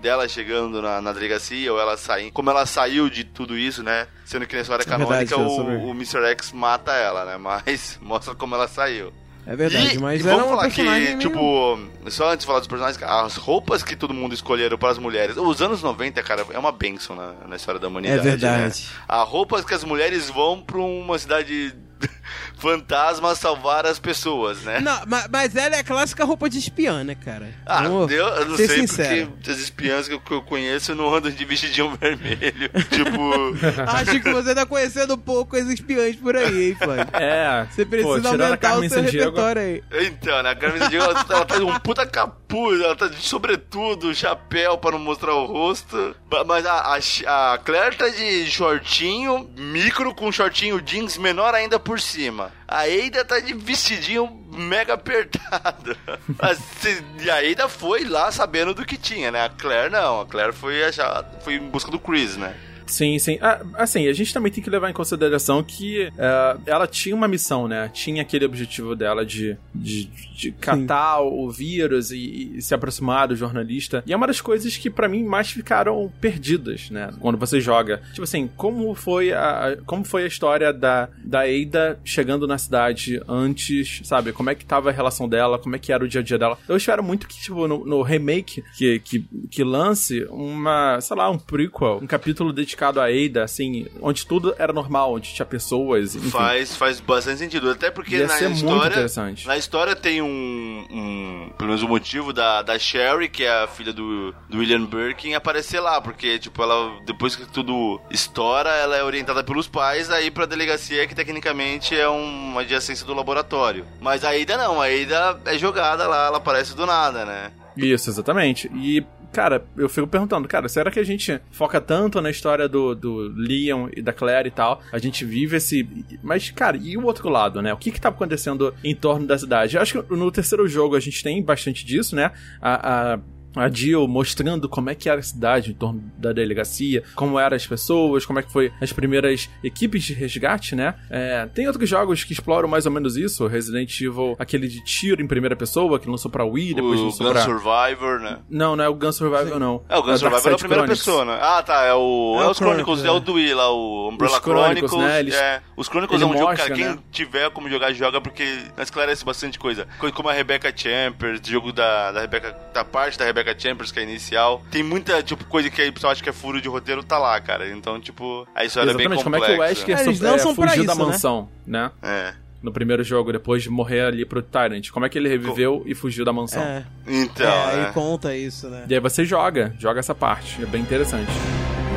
dela 0.00 0.28
chegando 0.28 0.80
na, 0.82 1.00
na 1.00 1.12
delegacia, 1.12 1.72
ou 1.72 1.78
ela 1.80 1.96
saindo. 1.96 2.32
Como 2.32 2.50
ela 2.50 2.66
saiu 2.66 3.08
de 3.10 3.24
tudo 3.24 3.56
isso, 3.56 3.82
né? 3.82 4.06
Sendo 4.24 4.46
que 4.46 4.54
na 4.56 4.62
história 4.62 4.82
É 4.82 4.86
verdade, 4.86 5.28
canônica 5.30 5.34
eu 5.34 5.48
soube. 5.48 5.72
o, 5.72 5.86
o 5.88 5.90
Mr. 5.92 6.24
X 6.32 6.52
mata 6.52 6.92
ela, 6.92 7.24
né? 7.24 7.36
Mas 7.40 7.98
mostra 8.02 8.34
como 8.34 8.54
ela 8.54 8.68
saiu. 8.68 9.12
É 9.48 9.54
verdade, 9.54 9.94
E- 9.94 9.98
mas 10.00 10.24
e 10.24 10.28
é 10.28 10.32
vamos 10.32 10.48
falar 10.48 10.68
que, 10.70 10.82
meio- 10.82 11.18
tipo, 11.20 11.78
só 12.08 12.30
antes 12.32 12.40
de 12.40 12.46
falar 12.46 12.58
dos 12.58 12.66
personagens, 12.66 13.00
as 13.00 13.36
roupas 13.36 13.80
que 13.80 13.94
todo 13.94 14.12
mundo 14.12 14.34
escolheram 14.34 14.76
para 14.76 14.88
as 14.90 14.98
mulheres, 14.98 15.36
os 15.36 15.62
anos 15.62 15.84
90, 15.84 16.20
cara, 16.24 16.44
é 16.50 16.58
uma 16.58 16.72
benção 16.72 17.14
na, 17.14 17.32
na 17.46 17.54
história 17.54 17.78
da 17.80 17.86
humanidade. 17.86 18.18
É 18.18 18.22
verdade. 18.32 18.82
Né? 18.82 18.96
As 19.06 19.28
roupas 19.28 19.64
que 19.64 19.72
as 19.72 19.84
mulheres 19.84 20.28
vão 20.28 20.60
pra 20.60 20.78
uma 20.78 21.16
cidade 21.16 21.72
fantasma 22.56 23.34
salvar 23.34 23.86
as 23.86 23.98
pessoas, 23.98 24.62
né? 24.62 24.80
Não, 24.80 24.98
ma- 25.06 25.26
mas 25.30 25.54
ela 25.54 25.76
é 25.76 25.80
a 25.80 25.84
clássica 25.84 26.24
roupa 26.24 26.48
de 26.48 26.58
espiã, 26.58 27.04
né, 27.04 27.14
cara? 27.14 27.50
Ah, 27.66 27.82
Vamos 27.82 28.10
eu, 28.10 28.26
eu 28.26 28.44
não 28.46 28.56
sei 28.56 28.68
sincero. 28.68 29.30
porque 29.32 29.50
as 29.50 29.58
espiãs 29.58 30.08
que 30.08 30.14
eu, 30.14 30.20
que 30.20 30.32
eu 30.32 30.42
conheço 30.42 30.94
não 30.94 31.14
andam 31.14 31.30
de 31.30 31.44
vestidinho 31.44 31.94
vermelho. 32.00 32.70
tipo, 32.90 33.82
Acho 33.92 34.20
que 34.20 34.32
você 34.32 34.54
tá 34.54 34.64
conhecendo 34.66 35.16
pouco 35.18 35.56
as 35.56 35.66
espiãs 35.66 36.16
por 36.16 36.34
aí, 36.36 36.70
hein, 36.70 36.76
Flávio? 36.78 37.06
É. 37.12 37.66
Você 37.70 37.84
precisa 37.84 38.20
pô, 38.22 38.28
aumentar 38.42 38.76
o 38.78 38.80
seu 38.80 38.90
Sandiego, 38.90 39.24
repertório 39.26 39.62
aí. 39.62 39.82
Então, 40.06 40.42
né? 40.42 40.50
A 40.50 40.56
Carmen 40.56 40.80
Sandiego, 40.82 41.04
ela, 41.04 41.26
ela 41.28 41.44
tá 41.44 41.56
de 41.58 41.62
um 41.64 41.78
puta 41.80 42.06
capuz, 42.06 42.80
ela 42.80 42.96
tá 42.96 43.06
de 43.08 43.16
sobretudo, 43.16 44.14
chapéu 44.14 44.78
pra 44.78 44.92
não 44.92 44.98
mostrar 44.98 45.34
o 45.34 45.44
rosto. 45.46 46.16
Mas 46.46 46.64
a, 46.64 46.96
a, 47.26 47.54
a 47.54 47.58
Claire 47.58 47.96
tá 47.96 48.08
de 48.08 48.46
shortinho, 48.50 49.48
micro 49.56 50.14
com 50.14 50.32
shortinho 50.32 50.80
jeans 50.80 51.18
menor 51.18 51.54
ainda 51.54 51.78
por 51.78 52.00
cima. 52.00 52.45
A 52.66 52.82
Ada 52.82 53.24
tá 53.24 53.38
de 53.40 53.54
vestidinho 53.54 54.28
mega 54.50 54.94
apertado. 54.94 55.96
Assim, 56.38 57.02
e 57.20 57.30
a 57.30 57.38
Ada 57.38 57.68
foi 57.68 58.04
lá 58.04 58.30
sabendo 58.30 58.74
do 58.74 58.84
que 58.84 58.96
tinha, 58.96 59.30
né? 59.30 59.44
A 59.44 59.48
Claire 59.48 59.90
não, 59.90 60.20
a 60.20 60.26
Claire 60.26 60.52
foi, 60.52 60.84
achar, 60.84 61.24
foi 61.42 61.54
em 61.54 61.70
busca 61.70 61.90
do 61.90 61.98
Chris, 61.98 62.36
né? 62.36 62.54
Sim, 62.86 63.18
sim. 63.18 63.38
Ah, 63.40 63.60
assim, 63.74 64.06
a 64.06 64.12
gente 64.12 64.32
também 64.32 64.50
tem 64.52 64.62
que 64.62 64.70
levar 64.70 64.88
em 64.88 64.92
consideração 64.92 65.62
que 65.62 66.02
eh, 66.16 66.56
ela 66.66 66.86
tinha 66.86 67.14
uma 67.14 67.26
missão, 67.26 67.66
né? 67.66 67.90
Tinha 67.92 68.22
aquele 68.22 68.44
objetivo 68.44 68.94
dela 68.94 69.26
de, 69.26 69.56
de, 69.74 70.04
de 70.04 70.52
catar 70.52 71.20
o 71.20 71.50
vírus 71.50 72.10
e, 72.12 72.52
e 72.56 72.62
se 72.62 72.74
aproximar 72.74 73.26
do 73.28 73.34
jornalista. 73.36 74.04
E 74.06 74.12
é 74.12 74.16
uma 74.16 74.26
das 74.26 74.40
coisas 74.40 74.76
que 74.76 74.88
pra 74.88 75.08
mim 75.08 75.24
mais 75.24 75.50
ficaram 75.50 76.10
perdidas, 76.20 76.88
né? 76.90 77.10
Quando 77.20 77.36
você 77.36 77.60
joga. 77.60 78.00
Tipo 78.10 78.22
assim, 78.22 78.48
como 78.56 78.94
foi 78.94 79.32
a, 79.32 79.68
a- 79.72 79.76
como 79.84 80.04
foi 80.04 80.22
a 80.22 80.26
história 80.26 80.72
da, 80.72 81.08
da 81.24 81.40
Ada 81.40 81.98
chegando 82.04 82.46
na 82.46 82.56
cidade 82.56 83.20
antes, 83.28 84.00
sabe? 84.04 84.32
Como 84.32 84.48
é 84.48 84.54
que 84.54 84.64
tava 84.64 84.90
a 84.90 84.92
relação 84.92 85.28
dela, 85.28 85.58
como 85.58 85.74
é 85.74 85.78
que 85.78 85.92
era 85.92 86.04
o 86.04 86.08
dia 86.08 86.20
a 86.20 86.24
dia 86.24 86.38
dela. 86.38 86.56
Eu 86.68 86.76
espero 86.76 87.02
muito 87.02 87.26
que, 87.26 87.36
tipo, 87.40 87.66
no, 87.66 87.84
no 87.84 88.02
remake 88.02 88.62
que, 88.76 89.00
que, 89.00 89.24
que 89.50 89.64
lance 89.64 90.24
uma, 90.30 91.00
sei 91.00 91.16
lá, 91.16 91.28
um 91.30 91.38
prequel, 91.38 91.98
um 92.00 92.06
capítulo 92.06 92.52
dedicado 92.52 92.75
a 92.84 93.06
Ada, 93.06 93.44
assim, 93.44 93.86
onde 94.00 94.26
tudo 94.26 94.54
era 94.58 94.72
normal, 94.72 95.14
onde 95.14 95.32
tinha 95.32 95.46
pessoas, 95.46 96.14
enfim. 96.14 96.30
Faz, 96.30 96.76
faz 96.76 97.00
bastante 97.00 97.38
sentido. 97.38 97.70
Até 97.70 97.90
porque 97.90 98.16
Ia 98.16 98.26
na 98.26 98.40
história. 98.40 99.06
Na 99.44 99.56
história 99.56 99.96
tem 99.96 100.22
um, 100.22 100.86
um. 100.90 101.50
Pelo 101.56 101.68
menos 101.68 101.82
um 101.82 101.88
motivo 101.88 102.32
da, 102.32 102.62
da 102.62 102.78
Sherry, 102.78 103.28
que 103.28 103.44
é 103.44 103.64
a 103.64 103.66
filha 103.66 103.92
do, 103.92 104.34
do 104.48 104.58
William 104.58 104.84
Birkin, 104.84 105.34
aparecer 105.34 105.80
lá. 105.80 106.00
Porque, 106.00 106.38
tipo, 106.38 106.62
ela. 106.62 107.00
Depois 107.04 107.34
que 107.34 107.46
tudo 107.46 108.00
estoura, 108.10 108.70
ela 108.70 108.96
é 108.96 109.02
orientada 109.02 109.42
pelos 109.42 109.66
pais 109.66 110.10
aí 110.10 110.30
pra 110.30 110.46
delegacia, 110.46 111.06
que 111.06 111.14
tecnicamente 111.14 111.94
é 111.94 112.08
uma 112.08 112.60
adjacência 112.60 113.06
do 113.06 113.14
laboratório. 113.14 113.86
Mas 114.00 114.24
a 114.24 114.30
Ada 114.30 114.58
não, 114.58 114.80
a 114.80 114.86
Ada 114.86 115.40
é 115.46 115.58
jogada 115.58 116.06
lá, 116.06 116.26
ela 116.26 116.38
aparece 116.38 116.74
do 116.74 116.86
nada, 116.86 117.24
né? 117.24 117.52
Isso, 117.76 118.08
exatamente. 118.08 118.70
E, 118.74 119.04
cara, 119.36 119.66
eu 119.76 119.86
fico 119.86 120.06
perguntando, 120.06 120.48
cara, 120.48 120.66
será 120.66 120.90
que 120.90 120.98
a 120.98 121.04
gente 121.04 121.38
foca 121.50 121.78
tanto 121.78 122.22
na 122.22 122.30
história 122.30 122.66
do, 122.66 122.94
do 122.94 123.34
Leon 123.36 123.90
e 123.94 124.00
da 124.00 124.10
Claire 124.10 124.48
e 124.48 124.50
tal? 124.50 124.80
A 124.90 124.98
gente 124.98 125.26
vive 125.26 125.58
esse. 125.58 125.86
Mas, 126.22 126.50
cara, 126.50 126.78
e 126.78 126.96
o 126.96 127.04
outro 127.04 127.28
lado, 127.28 127.60
né? 127.60 127.70
O 127.74 127.76
que 127.76 127.90
que 127.90 128.00
tá 128.00 128.08
acontecendo 128.08 128.72
em 128.82 128.94
torno 128.94 129.26
da 129.26 129.36
cidade? 129.36 129.76
Eu 129.76 129.82
acho 129.82 130.02
que 130.02 130.16
no 130.16 130.32
terceiro 130.32 130.66
jogo 130.66 130.96
a 130.96 131.00
gente 131.00 131.22
tem 131.22 131.42
bastante 131.42 131.84
disso, 131.84 132.16
né? 132.16 132.32
A. 132.62 133.12
a 133.14 133.18
a 133.56 133.68
Jill 133.68 134.06
mostrando 134.06 134.68
como 134.68 134.90
é 134.90 134.94
que 134.94 135.08
era 135.08 135.20
a 135.20 135.22
cidade 135.22 135.70
em 135.70 135.74
torno 135.74 136.02
da 136.18 136.32
delegacia, 136.32 137.02
como 137.14 137.38
eram 137.40 137.56
as 137.56 137.66
pessoas, 137.66 138.24
como 138.26 138.38
é 138.38 138.42
que 138.42 138.52
foi 138.52 138.72
as 138.80 138.92
primeiras 138.92 139.48
equipes 139.64 140.04
de 140.04 140.12
resgate, 140.14 140.74
né? 140.74 140.94
É, 141.10 141.46
tem 141.46 141.66
outros 141.66 141.88
jogos 141.88 142.22
que 142.24 142.32
exploram 142.32 142.68
mais 142.68 142.86
ou 142.86 142.92
menos 142.92 143.16
isso, 143.16 143.46
Resident 143.46 144.00
Evil, 144.00 144.36
aquele 144.38 144.68
de 144.68 144.84
tiro 144.84 145.22
em 145.22 145.26
primeira 145.26 145.56
pessoa, 145.56 145.98
que 145.98 146.08
lançou 146.08 146.30
pra 146.30 146.44
Wii, 146.44 146.74
depois 146.74 147.00
o 147.00 147.04
lançou 147.06 147.26
Gun 147.26 147.32
pra... 147.32 147.42
Survivor, 147.42 148.20
né? 148.20 148.38
Não, 148.48 148.76
não 148.76 148.84
é 148.84 148.88
o 148.88 148.94
Gun 148.94 149.12
Survival, 149.12 149.58
não. 149.58 149.82
É, 149.88 149.96
o 149.96 150.02
Gun 150.02 150.12
o 150.12 150.18
Survivor 150.18 150.50
é 150.50 150.54
a 150.54 150.58
primeira 150.58 150.82
Chronicles. 150.84 150.98
pessoa, 150.98 151.24
né? 151.24 151.38
Ah, 151.40 151.62
tá, 151.62 151.82
é 151.84 151.94
o. 151.94 152.36
É 152.40 152.44
É, 152.44 152.48
os 152.50 152.56
Chronicles, 152.58 153.00
Chronicles, 153.00 153.04
é 153.04 153.10
o 153.10 153.20
do 153.20 153.32
Wii 153.34 153.54
lá, 153.54 153.70
o 153.72 154.08
Umbrella 154.10 154.36
Os 154.36 154.42
Chronicles, 154.42 154.90
Chronicles. 154.90 155.12
né, 155.14 155.20
eles- 155.20 155.34
é. 155.34 155.62
Os 155.76 155.86
Chronicles 155.88 156.20
ele 156.20 156.30
é 156.30 156.32
um 156.34 156.38
jogo, 156.38 156.50
mostra, 156.50 156.68
cara, 156.68 156.74
quem 156.80 156.88
né? 156.88 156.98
tiver 157.10 157.50
como 157.50 157.68
jogar, 157.70 157.92
joga, 157.92 158.20
porque 158.20 158.44
esclarece 158.78 159.24
bastante 159.24 159.58
coisa. 159.58 159.86
Coisa 159.98 160.14
como 160.14 160.28
a 160.28 160.32
Rebecca 160.32 160.72
Chambers, 160.74 161.40
jogo 161.46 161.72
da, 161.72 162.12
da 162.12 162.20
Rebecca, 162.20 162.56
da 162.74 162.84
parte 162.84 163.18
da 163.18 163.24
Rebecca 163.24 163.45
Chambers, 163.58 163.92
que 163.92 164.00
é 164.00 164.02
inicial. 164.02 164.62
Tem 164.70 164.82
muita, 164.82 165.22
tipo, 165.22 165.44
coisa 165.44 165.68
que 165.68 165.82
aí 165.82 165.88
o 165.88 165.92
pessoal 165.92 166.12
acha 166.12 166.22
que 166.22 166.28
é 166.28 166.32
furo 166.32 166.60
de 166.60 166.68
roteiro, 166.68 167.02
tá 167.02 167.18
lá, 167.18 167.38
cara. 167.40 167.68
Então, 167.70 168.00
tipo, 168.00 168.46
a 168.54 168.64
história 168.64 168.90
é 168.90 168.94
bem 168.94 169.06
Exatamente, 169.06 169.24
como 169.24 169.36
complexa. 169.36 169.52
é 169.52 169.54
que 169.56 169.60
o 169.60 169.64
Wesker 169.64 169.98
É, 169.98 170.02
eles 170.02 170.22
é, 170.22 170.30
lançam 170.30 170.54
pra 170.54 170.68
fugiu 170.68 170.84
da 170.84 170.92
isso, 170.92 171.02
né? 171.02 171.06
mansão, 171.12 171.48
né? 171.66 171.90
É. 172.02 172.34
No 172.62 172.72
primeiro 172.72 173.04
jogo, 173.04 173.30
depois 173.32 173.62
de 173.62 173.70
morrer 173.70 174.00
ali 174.06 174.24
pro 174.24 174.42
Tyrant. 174.42 174.88
Como 174.90 175.06
é 175.06 175.08
que 175.08 175.16
ele 175.18 175.28
reviveu 175.28 175.82
e 175.86 175.94
fugiu 175.94 176.24
da 176.24 176.32
mansão? 176.32 176.62
É, 176.62 176.84
Então, 177.06 177.46
é, 177.46 177.74
é. 177.82 177.86
aí 177.86 177.92
conta 177.92 178.34
isso, 178.34 178.68
né? 178.68 178.86
E 178.88 178.94
aí 178.94 178.98
você 179.00 179.24
joga, 179.24 179.74
joga 179.78 180.00
essa 180.00 180.14
parte. 180.14 180.60
É 180.62 180.66
bem 180.66 180.80
interessante. 180.82 181.30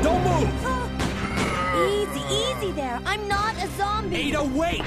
Don't 0.03 0.19
move! 0.19 0.47
Easy, 1.75 2.19
easy 2.29 2.73
there. 2.73 2.99
I'm 3.05 3.27
not 3.27 3.55
a 3.63 3.67
zombie. 3.77 4.29
Ada, 4.35 4.43
wait! 4.43 4.83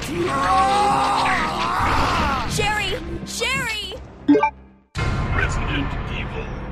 Sherry! 2.49 2.97
Sherry! 3.25 4.53
Resident 5.35 5.91
Evil. 6.11 6.62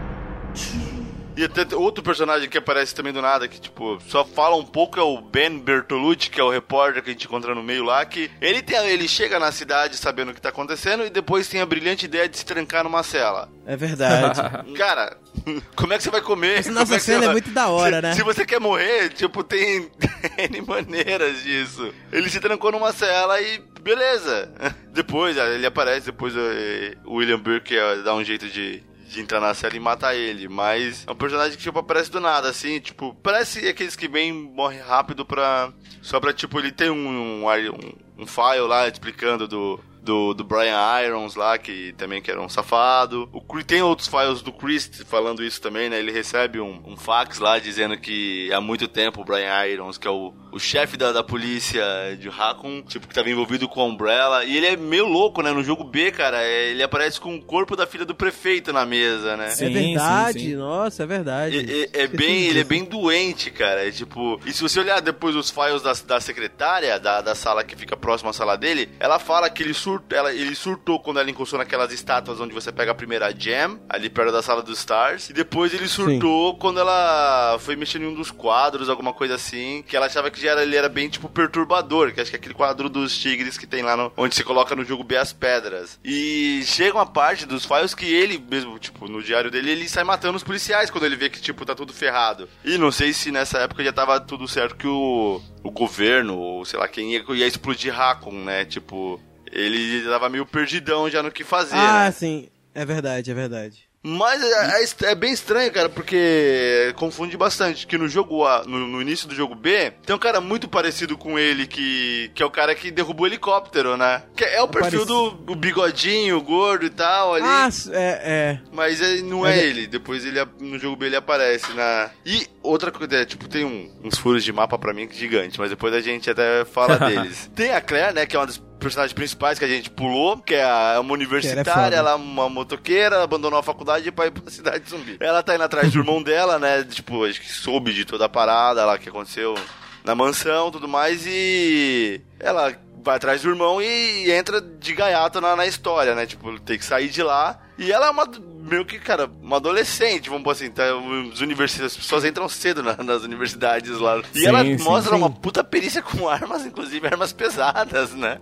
E 1.41 1.45
até 1.45 1.75
outro 1.75 2.03
personagem 2.03 2.47
que 2.47 2.55
aparece 2.55 2.93
também 2.93 3.11
do 3.11 3.19
nada, 3.19 3.47
que, 3.47 3.59
tipo, 3.59 3.99
só 4.07 4.23
fala 4.23 4.55
um 4.55 4.63
pouco, 4.63 4.99
é 4.99 5.01
o 5.01 5.19
Ben 5.19 5.57
Bertolucci, 5.57 6.29
que 6.29 6.39
é 6.39 6.43
o 6.43 6.51
repórter 6.51 7.01
que 7.01 7.09
a 7.09 7.13
gente 7.13 7.25
encontra 7.25 7.55
no 7.55 7.63
meio 7.63 7.83
lá, 7.83 8.05
que 8.05 8.29
ele, 8.39 8.61
tem, 8.61 8.77
ele 8.87 9.07
chega 9.07 9.39
na 9.39 9.51
cidade 9.51 9.97
sabendo 9.97 10.29
o 10.29 10.35
que 10.35 10.41
tá 10.41 10.49
acontecendo 10.49 11.03
e 11.03 11.09
depois 11.09 11.47
tem 11.47 11.59
a 11.59 11.65
brilhante 11.65 12.05
ideia 12.05 12.29
de 12.29 12.37
se 12.37 12.45
trancar 12.45 12.83
numa 12.83 13.01
cela. 13.01 13.49
É 13.65 13.75
verdade. 13.75 14.39
Cara, 14.77 15.17
como 15.75 15.93
é 15.93 15.97
que 15.97 16.03
você 16.03 16.11
vai 16.11 16.21
comer? 16.21 16.59
Essa 16.59 16.71
nossa 16.71 16.95
é 16.95 16.99
cena 16.99 17.21
você 17.21 17.25
é 17.25 17.31
muito 17.31 17.49
da 17.49 17.69
hora, 17.69 17.95
se, 17.95 18.01
né? 18.03 18.13
Se 18.13 18.23
você 18.23 18.45
quer 18.45 18.59
morrer, 18.59 19.09
tipo, 19.09 19.43
tem 19.43 19.89
N 20.37 20.61
maneiras 20.61 21.41
disso. 21.41 21.91
Ele 22.11 22.29
se 22.29 22.39
trancou 22.39 22.71
numa 22.71 22.93
cela 22.93 23.41
e 23.41 23.57
beleza. 23.81 24.51
Depois, 24.93 25.35
ele 25.37 25.65
aparece, 25.65 26.05
depois 26.05 26.35
eh, 26.35 26.95
o 27.03 27.15
William 27.15 27.39
Burke 27.39 27.75
eh, 27.75 28.03
dá 28.03 28.13
um 28.13 28.23
jeito 28.23 28.47
de, 28.47 28.83
de 29.11 29.21
entrar 29.21 29.39
na 29.39 29.53
cela 29.53 29.75
e 29.75 29.79
matar 29.79 30.15
ele. 30.15 30.47
Mas 30.47 31.05
é 31.05 31.11
um 31.11 31.15
personagem 31.15 31.57
que, 31.57 31.63
tipo, 31.63 31.77
aparece 31.77 32.09
do 32.09 32.19
nada, 32.19 32.49
assim, 32.49 32.79
tipo, 32.79 33.13
parece 33.21 33.67
aqueles 33.67 33.95
que 33.95 34.07
vem 34.07 34.31
morre 34.31 34.79
rápido 34.79 35.25
pra. 35.25 35.71
Só 36.01 36.19
pra, 36.19 36.33
tipo, 36.33 36.57
ele 36.59 36.71
tem 36.71 36.89
um, 36.89 37.45
um, 37.45 37.93
um 38.17 38.25
file 38.25 38.67
lá 38.67 38.87
explicando 38.87 39.47
do. 39.47 39.79
Do, 40.01 40.33
do 40.33 40.43
Brian 40.43 40.75
Irons 41.05 41.35
lá, 41.35 41.57
que 41.57 41.93
também 41.97 42.21
que 42.21 42.31
era 42.31 42.41
um 42.41 42.49
safado. 42.49 43.29
O, 43.31 43.41
tem 43.63 43.81
outros 43.83 44.07
files 44.07 44.41
do 44.41 44.51
Chris 44.51 44.89
falando 45.07 45.43
isso 45.43 45.61
também, 45.61 45.89
né? 45.89 45.99
Ele 45.99 46.11
recebe 46.11 46.59
um, 46.59 46.81
um 46.85 46.97
fax 46.97 47.37
lá 47.37 47.59
dizendo 47.59 47.95
que 47.97 48.51
há 48.51 48.59
muito 48.59 48.87
tempo 48.87 49.21
o 49.21 49.23
Brian 49.25 49.65
Irons, 49.67 49.97
que 49.99 50.07
é 50.07 50.11
o, 50.11 50.33
o 50.51 50.57
chefe 50.59 50.97
da, 50.97 51.11
da 51.11 51.23
polícia 51.23 51.83
de 52.19 52.29
Raccoon, 52.29 52.81
tipo, 52.81 53.07
que 53.07 53.13
tava 53.13 53.29
envolvido 53.29 53.67
com 53.69 53.79
a 53.81 53.85
Umbrella. 53.85 54.43
E 54.43 54.57
ele 54.57 54.65
é 54.65 54.75
meio 54.75 55.05
louco, 55.05 55.41
né? 55.43 55.51
No 55.51 55.63
jogo 55.63 55.83
B, 55.83 56.11
cara, 56.11 56.41
é- 56.41 56.71
ele 56.71 56.81
aparece 56.81 57.19
com 57.19 57.35
o 57.35 57.41
corpo 57.41 57.75
da 57.75 57.85
filha 57.85 58.03
do 58.05 58.15
prefeito 58.15 58.73
na 58.73 58.85
mesa, 58.85 59.37
né? 59.37 59.49
Sim, 59.51 59.65
é 59.65 59.69
verdade, 59.69 60.39
sim, 60.39 60.45
sim. 60.51 60.55
nossa, 60.55 61.03
é 61.03 61.05
verdade. 61.05 61.57
É, 61.93 61.99
é- 61.99 62.03
é 62.03 62.07
bem, 62.07 62.47
ele 62.47 62.59
é 62.59 62.63
bem 62.63 62.83
doente, 62.83 63.51
cara. 63.51 63.87
É 63.87 63.91
tipo. 63.91 64.39
E 64.45 64.51
se 64.51 64.61
você 64.63 64.79
olhar 64.79 64.99
depois 64.99 65.35
os 65.35 65.49
files 65.51 65.81
da, 65.83 65.93
da 66.07 66.19
secretária, 66.19 66.99
da, 66.99 67.21
da 67.21 67.35
sala 67.35 67.63
que 67.63 67.75
fica 67.75 67.95
próxima 67.95 68.31
à 68.31 68.33
sala 68.33 68.57
dele, 68.57 68.89
ela 68.99 69.19
fala 69.19 69.49
que 69.49 69.61
ele 69.61 69.73
surtou, 69.91 70.17
ela, 70.17 70.33
ele 70.33 70.55
surtou 70.55 70.99
quando 70.99 71.19
ela 71.19 71.29
encostou 71.29 71.59
naquelas 71.59 71.91
estátuas 71.91 72.39
onde 72.39 72.53
você 72.53 72.71
pega 72.71 72.91
a 72.91 72.95
primeira 72.95 73.31
gem, 73.37 73.79
ali 73.89 74.09
perto 74.09 74.31
da 74.31 74.41
sala 74.41 74.61
dos 74.61 74.79
Stars. 74.79 75.29
E 75.29 75.33
depois 75.33 75.73
ele 75.73 75.87
surtou 75.87 76.55
quando 76.57 76.79
ela 76.79 77.57
foi 77.59 77.75
mexendo 77.75 78.03
em 78.03 78.07
um 78.07 78.13
dos 78.13 78.31
quadros, 78.31 78.89
alguma 78.89 79.13
coisa 79.13 79.35
assim, 79.35 79.83
que 79.87 79.95
ela 79.95 80.05
achava 80.05 80.31
que 80.31 80.41
já 80.41 80.51
era, 80.51 80.63
ele 80.63 80.75
era 80.75 80.89
bem, 80.89 81.09
tipo, 81.09 81.29
perturbador, 81.29 82.13
que 82.13 82.21
acho 82.21 82.29
que 82.29 82.37
é 82.37 82.39
aquele 82.39 82.53
quadro 82.53 82.89
dos 82.89 83.17
tigres 83.17 83.57
que 83.57 83.67
tem 83.67 83.81
lá 83.81 83.95
no, 83.95 84.11
onde 84.15 84.35
você 84.35 84.43
coloca 84.43 84.75
no 84.75 84.85
jogo 84.85 85.03
B 85.03 85.17
as 85.17 85.33
pedras. 85.33 85.99
E 86.03 86.61
chega 86.65 86.97
uma 86.97 87.05
parte 87.05 87.45
dos 87.45 87.65
files 87.65 87.93
que 87.93 88.05
ele 88.05 88.43
mesmo, 88.49 88.77
tipo, 88.79 89.07
no 89.07 89.21
diário 89.21 89.51
dele, 89.51 89.71
ele 89.71 89.89
sai 89.89 90.03
matando 90.03 90.37
os 90.37 90.43
policiais 90.43 90.89
quando 90.89 91.05
ele 91.05 91.15
vê 91.15 91.29
que, 91.29 91.41
tipo, 91.41 91.65
tá 91.65 91.75
tudo 91.75 91.93
ferrado. 91.93 92.47
E 92.63 92.77
não 92.77 92.91
sei 92.91 93.13
se 93.13 93.31
nessa 93.31 93.59
época 93.59 93.83
já 93.83 93.93
tava 93.93 94.19
tudo 94.19 94.47
certo 94.47 94.75
que 94.75 94.87
o, 94.87 95.41
o 95.63 95.71
governo, 95.71 96.37
ou 96.37 96.65
sei 96.65 96.79
lá 96.79 96.87
quem 96.87 97.13
ia, 97.13 97.23
ia 97.29 97.47
explodir 97.47 97.93
Raccoon, 97.93 98.43
né? 98.43 98.65
Tipo, 98.65 99.19
ele 99.51 100.01
tava 100.09 100.29
meio 100.29 100.45
perdidão 100.45 101.09
já 101.09 101.21
no 101.21 101.31
que 101.31 101.43
fazer. 101.43 101.75
Ah, 101.75 102.05
né? 102.05 102.11
sim. 102.11 102.49
É 102.73 102.85
verdade, 102.85 103.29
é 103.29 103.33
verdade. 103.33 103.91
Mas 104.03 104.41
é, 104.41 104.81
é- 104.83 105.11
é 105.11 105.15
bem 105.15 105.31
estranho, 105.31 105.71
cara, 105.71 105.87
porque 105.87 106.91
confunde 106.95 107.37
bastante. 107.37 107.85
Que 107.85 107.99
no 107.99 108.07
jogo 108.07 108.43
A, 108.47 108.63
no, 108.65 108.87
no 108.87 108.99
início 109.01 109.27
do 109.27 109.35
jogo 109.35 109.53
B, 109.53 109.91
tem 110.05 110.15
um 110.15 110.19
cara 110.19 110.41
muito 110.41 110.67
parecido 110.67 111.15
com 111.15 111.37
ele, 111.37 111.67
que, 111.67 112.31
que 112.33 112.41
é 112.41 112.45
o 112.45 112.49
cara 112.49 112.73
que 112.73 112.89
derrubou 112.89 113.25
o 113.25 113.27
helicóptero, 113.29 113.95
né? 113.97 114.23
Que 114.35 114.43
é 114.43 114.59
o 114.61 114.67
perfil 114.67 115.05
do, 115.05 115.29
do 115.31 115.55
bigodinho, 115.55 116.41
gordo 116.41 116.85
e 116.85 116.89
tal 116.89 117.35
ali. 117.35 117.45
Ah, 117.45 117.69
é, 117.91 118.21
é. 118.23 118.59
Mas 118.73 118.99
é- 119.01 119.21
não 119.21 119.45
é 119.45 119.59
é- 119.59 119.63
ele. 119.65 119.85
Depois 119.85 120.25
ele 120.25 120.39
no 120.59 120.79
jogo 120.79 120.95
B 120.95 121.05
ele 121.05 121.15
aparece 121.17 121.71
na. 121.73 122.09
E 122.25 122.47
outra 122.63 122.91
coisa, 122.91 123.17
é, 123.17 123.25
tipo, 123.25 123.47
tem 123.47 123.63
um- 123.65 123.91
uns 124.03 124.17
furos 124.17 124.43
de 124.43 124.51
mapa 124.51 124.79
pra 124.79 124.93
mim 124.95 125.03
é 125.11 125.13
gigante, 125.13 125.59
mas 125.59 125.69
depois 125.69 125.93
a 125.93 126.01
gente 126.01 126.27
até 126.27 126.65
fala 126.65 126.97
deles. 127.07 127.51
Tem 127.53 127.71
a 127.71 127.81
Claire, 127.81 128.15
né, 128.15 128.25
que 128.25 128.35
é 128.35 128.39
uma 128.39 128.47
das 128.47 128.57
personagens 128.81 129.13
principais 129.13 129.57
que 129.57 129.65
a 129.65 129.67
gente 129.67 129.89
pulou, 129.89 130.37
que 130.37 130.55
é 130.55 130.61
é 130.61 130.99
uma 130.99 131.13
universitária, 131.13 131.95
ela 131.95 132.11
é 132.11 132.15
uma 132.15 132.49
motoqueira, 132.49 133.23
abandonou 133.23 133.59
a 133.59 133.63
faculdade 133.63 134.11
pra 134.11 134.27
ir 134.27 134.31
pra 134.31 134.43
cidade 134.51 134.89
zumbi. 134.89 135.17
Ela 135.19 135.43
tá 135.43 135.55
indo 135.55 135.63
atrás 135.63 135.91
do 135.91 135.99
irmão 135.99 136.21
dela, 136.23 136.59
né, 136.59 136.83
tipo, 136.83 137.23
acho 137.23 137.39
que 137.39 137.51
soube 137.51 137.93
de 137.93 138.03
toda 138.03 138.25
a 138.25 138.29
parada 138.29 138.85
lá 138.85 138.97
que 138.97 139.09
aconteceu 139.09 139.55
na 140.03 140.15
mansão 140.15 140.69
e 140.69 140.71
tudo 140.71 140.87
mais, 140.87 141.25
e 141.27 142.21
ela 142.39 142.75
vai 143.03 143.15
atrás 143.15 143.41
do 143.41 143.49
irmão 143.49 143.81
e 143.81 144.31
entra 144.31 144.61
de 144.61 144.93
gaiato 144.93 145.41
na, 145.41 145.55
na 145.55 145.65
história, 145.65 146.15
né? 146.15 146.25
Tipo, 146.25 146.59
tem 146.59 146.77
que 146.77 146.85
sair 146.85 147.09
de 147.09 147.23
lá. 147.23 147.59
E 147.77 147.91
ela 147.91 148.07
é 148.07 148.09
uma, 148.09 148.27
meio 148.71 148.85
que, 148.85 148.97
cara, 148.97 149.29
uma 149.41 149.57
adolescente, 149.57 150.29
vamos 150.29 150.43
pôr 150.43 150.51
assim, 150.51 150.71
tá, 150.71 150.95
os 150.95 151.41
universidades, 151.41 151.93
as 151.93 151.97
pessoas 151.97 152.25
entram 152.25 152.47
cedo 152.49 152.81
na- 152.81 152.95
nas 153.03 153.23
universidades 153.23 153.99
lá. 153.99 154.21
E 154.33 154.39
Sim, 154.39 154.47
ela 154.47 154.63
sim, 154.63 154.77
mostra 154.81 155.11
sim. 155.13 155.17
uma 155.21 155.29
puta 155.29 155.63
perícia 155.63 156.01
com 156.01 156.27
armas, 156.29 156.65
inclusive 156.65 157.05
armas 157.05 157.33
pesadas, 157.33 158.13
né? 158.13 158.39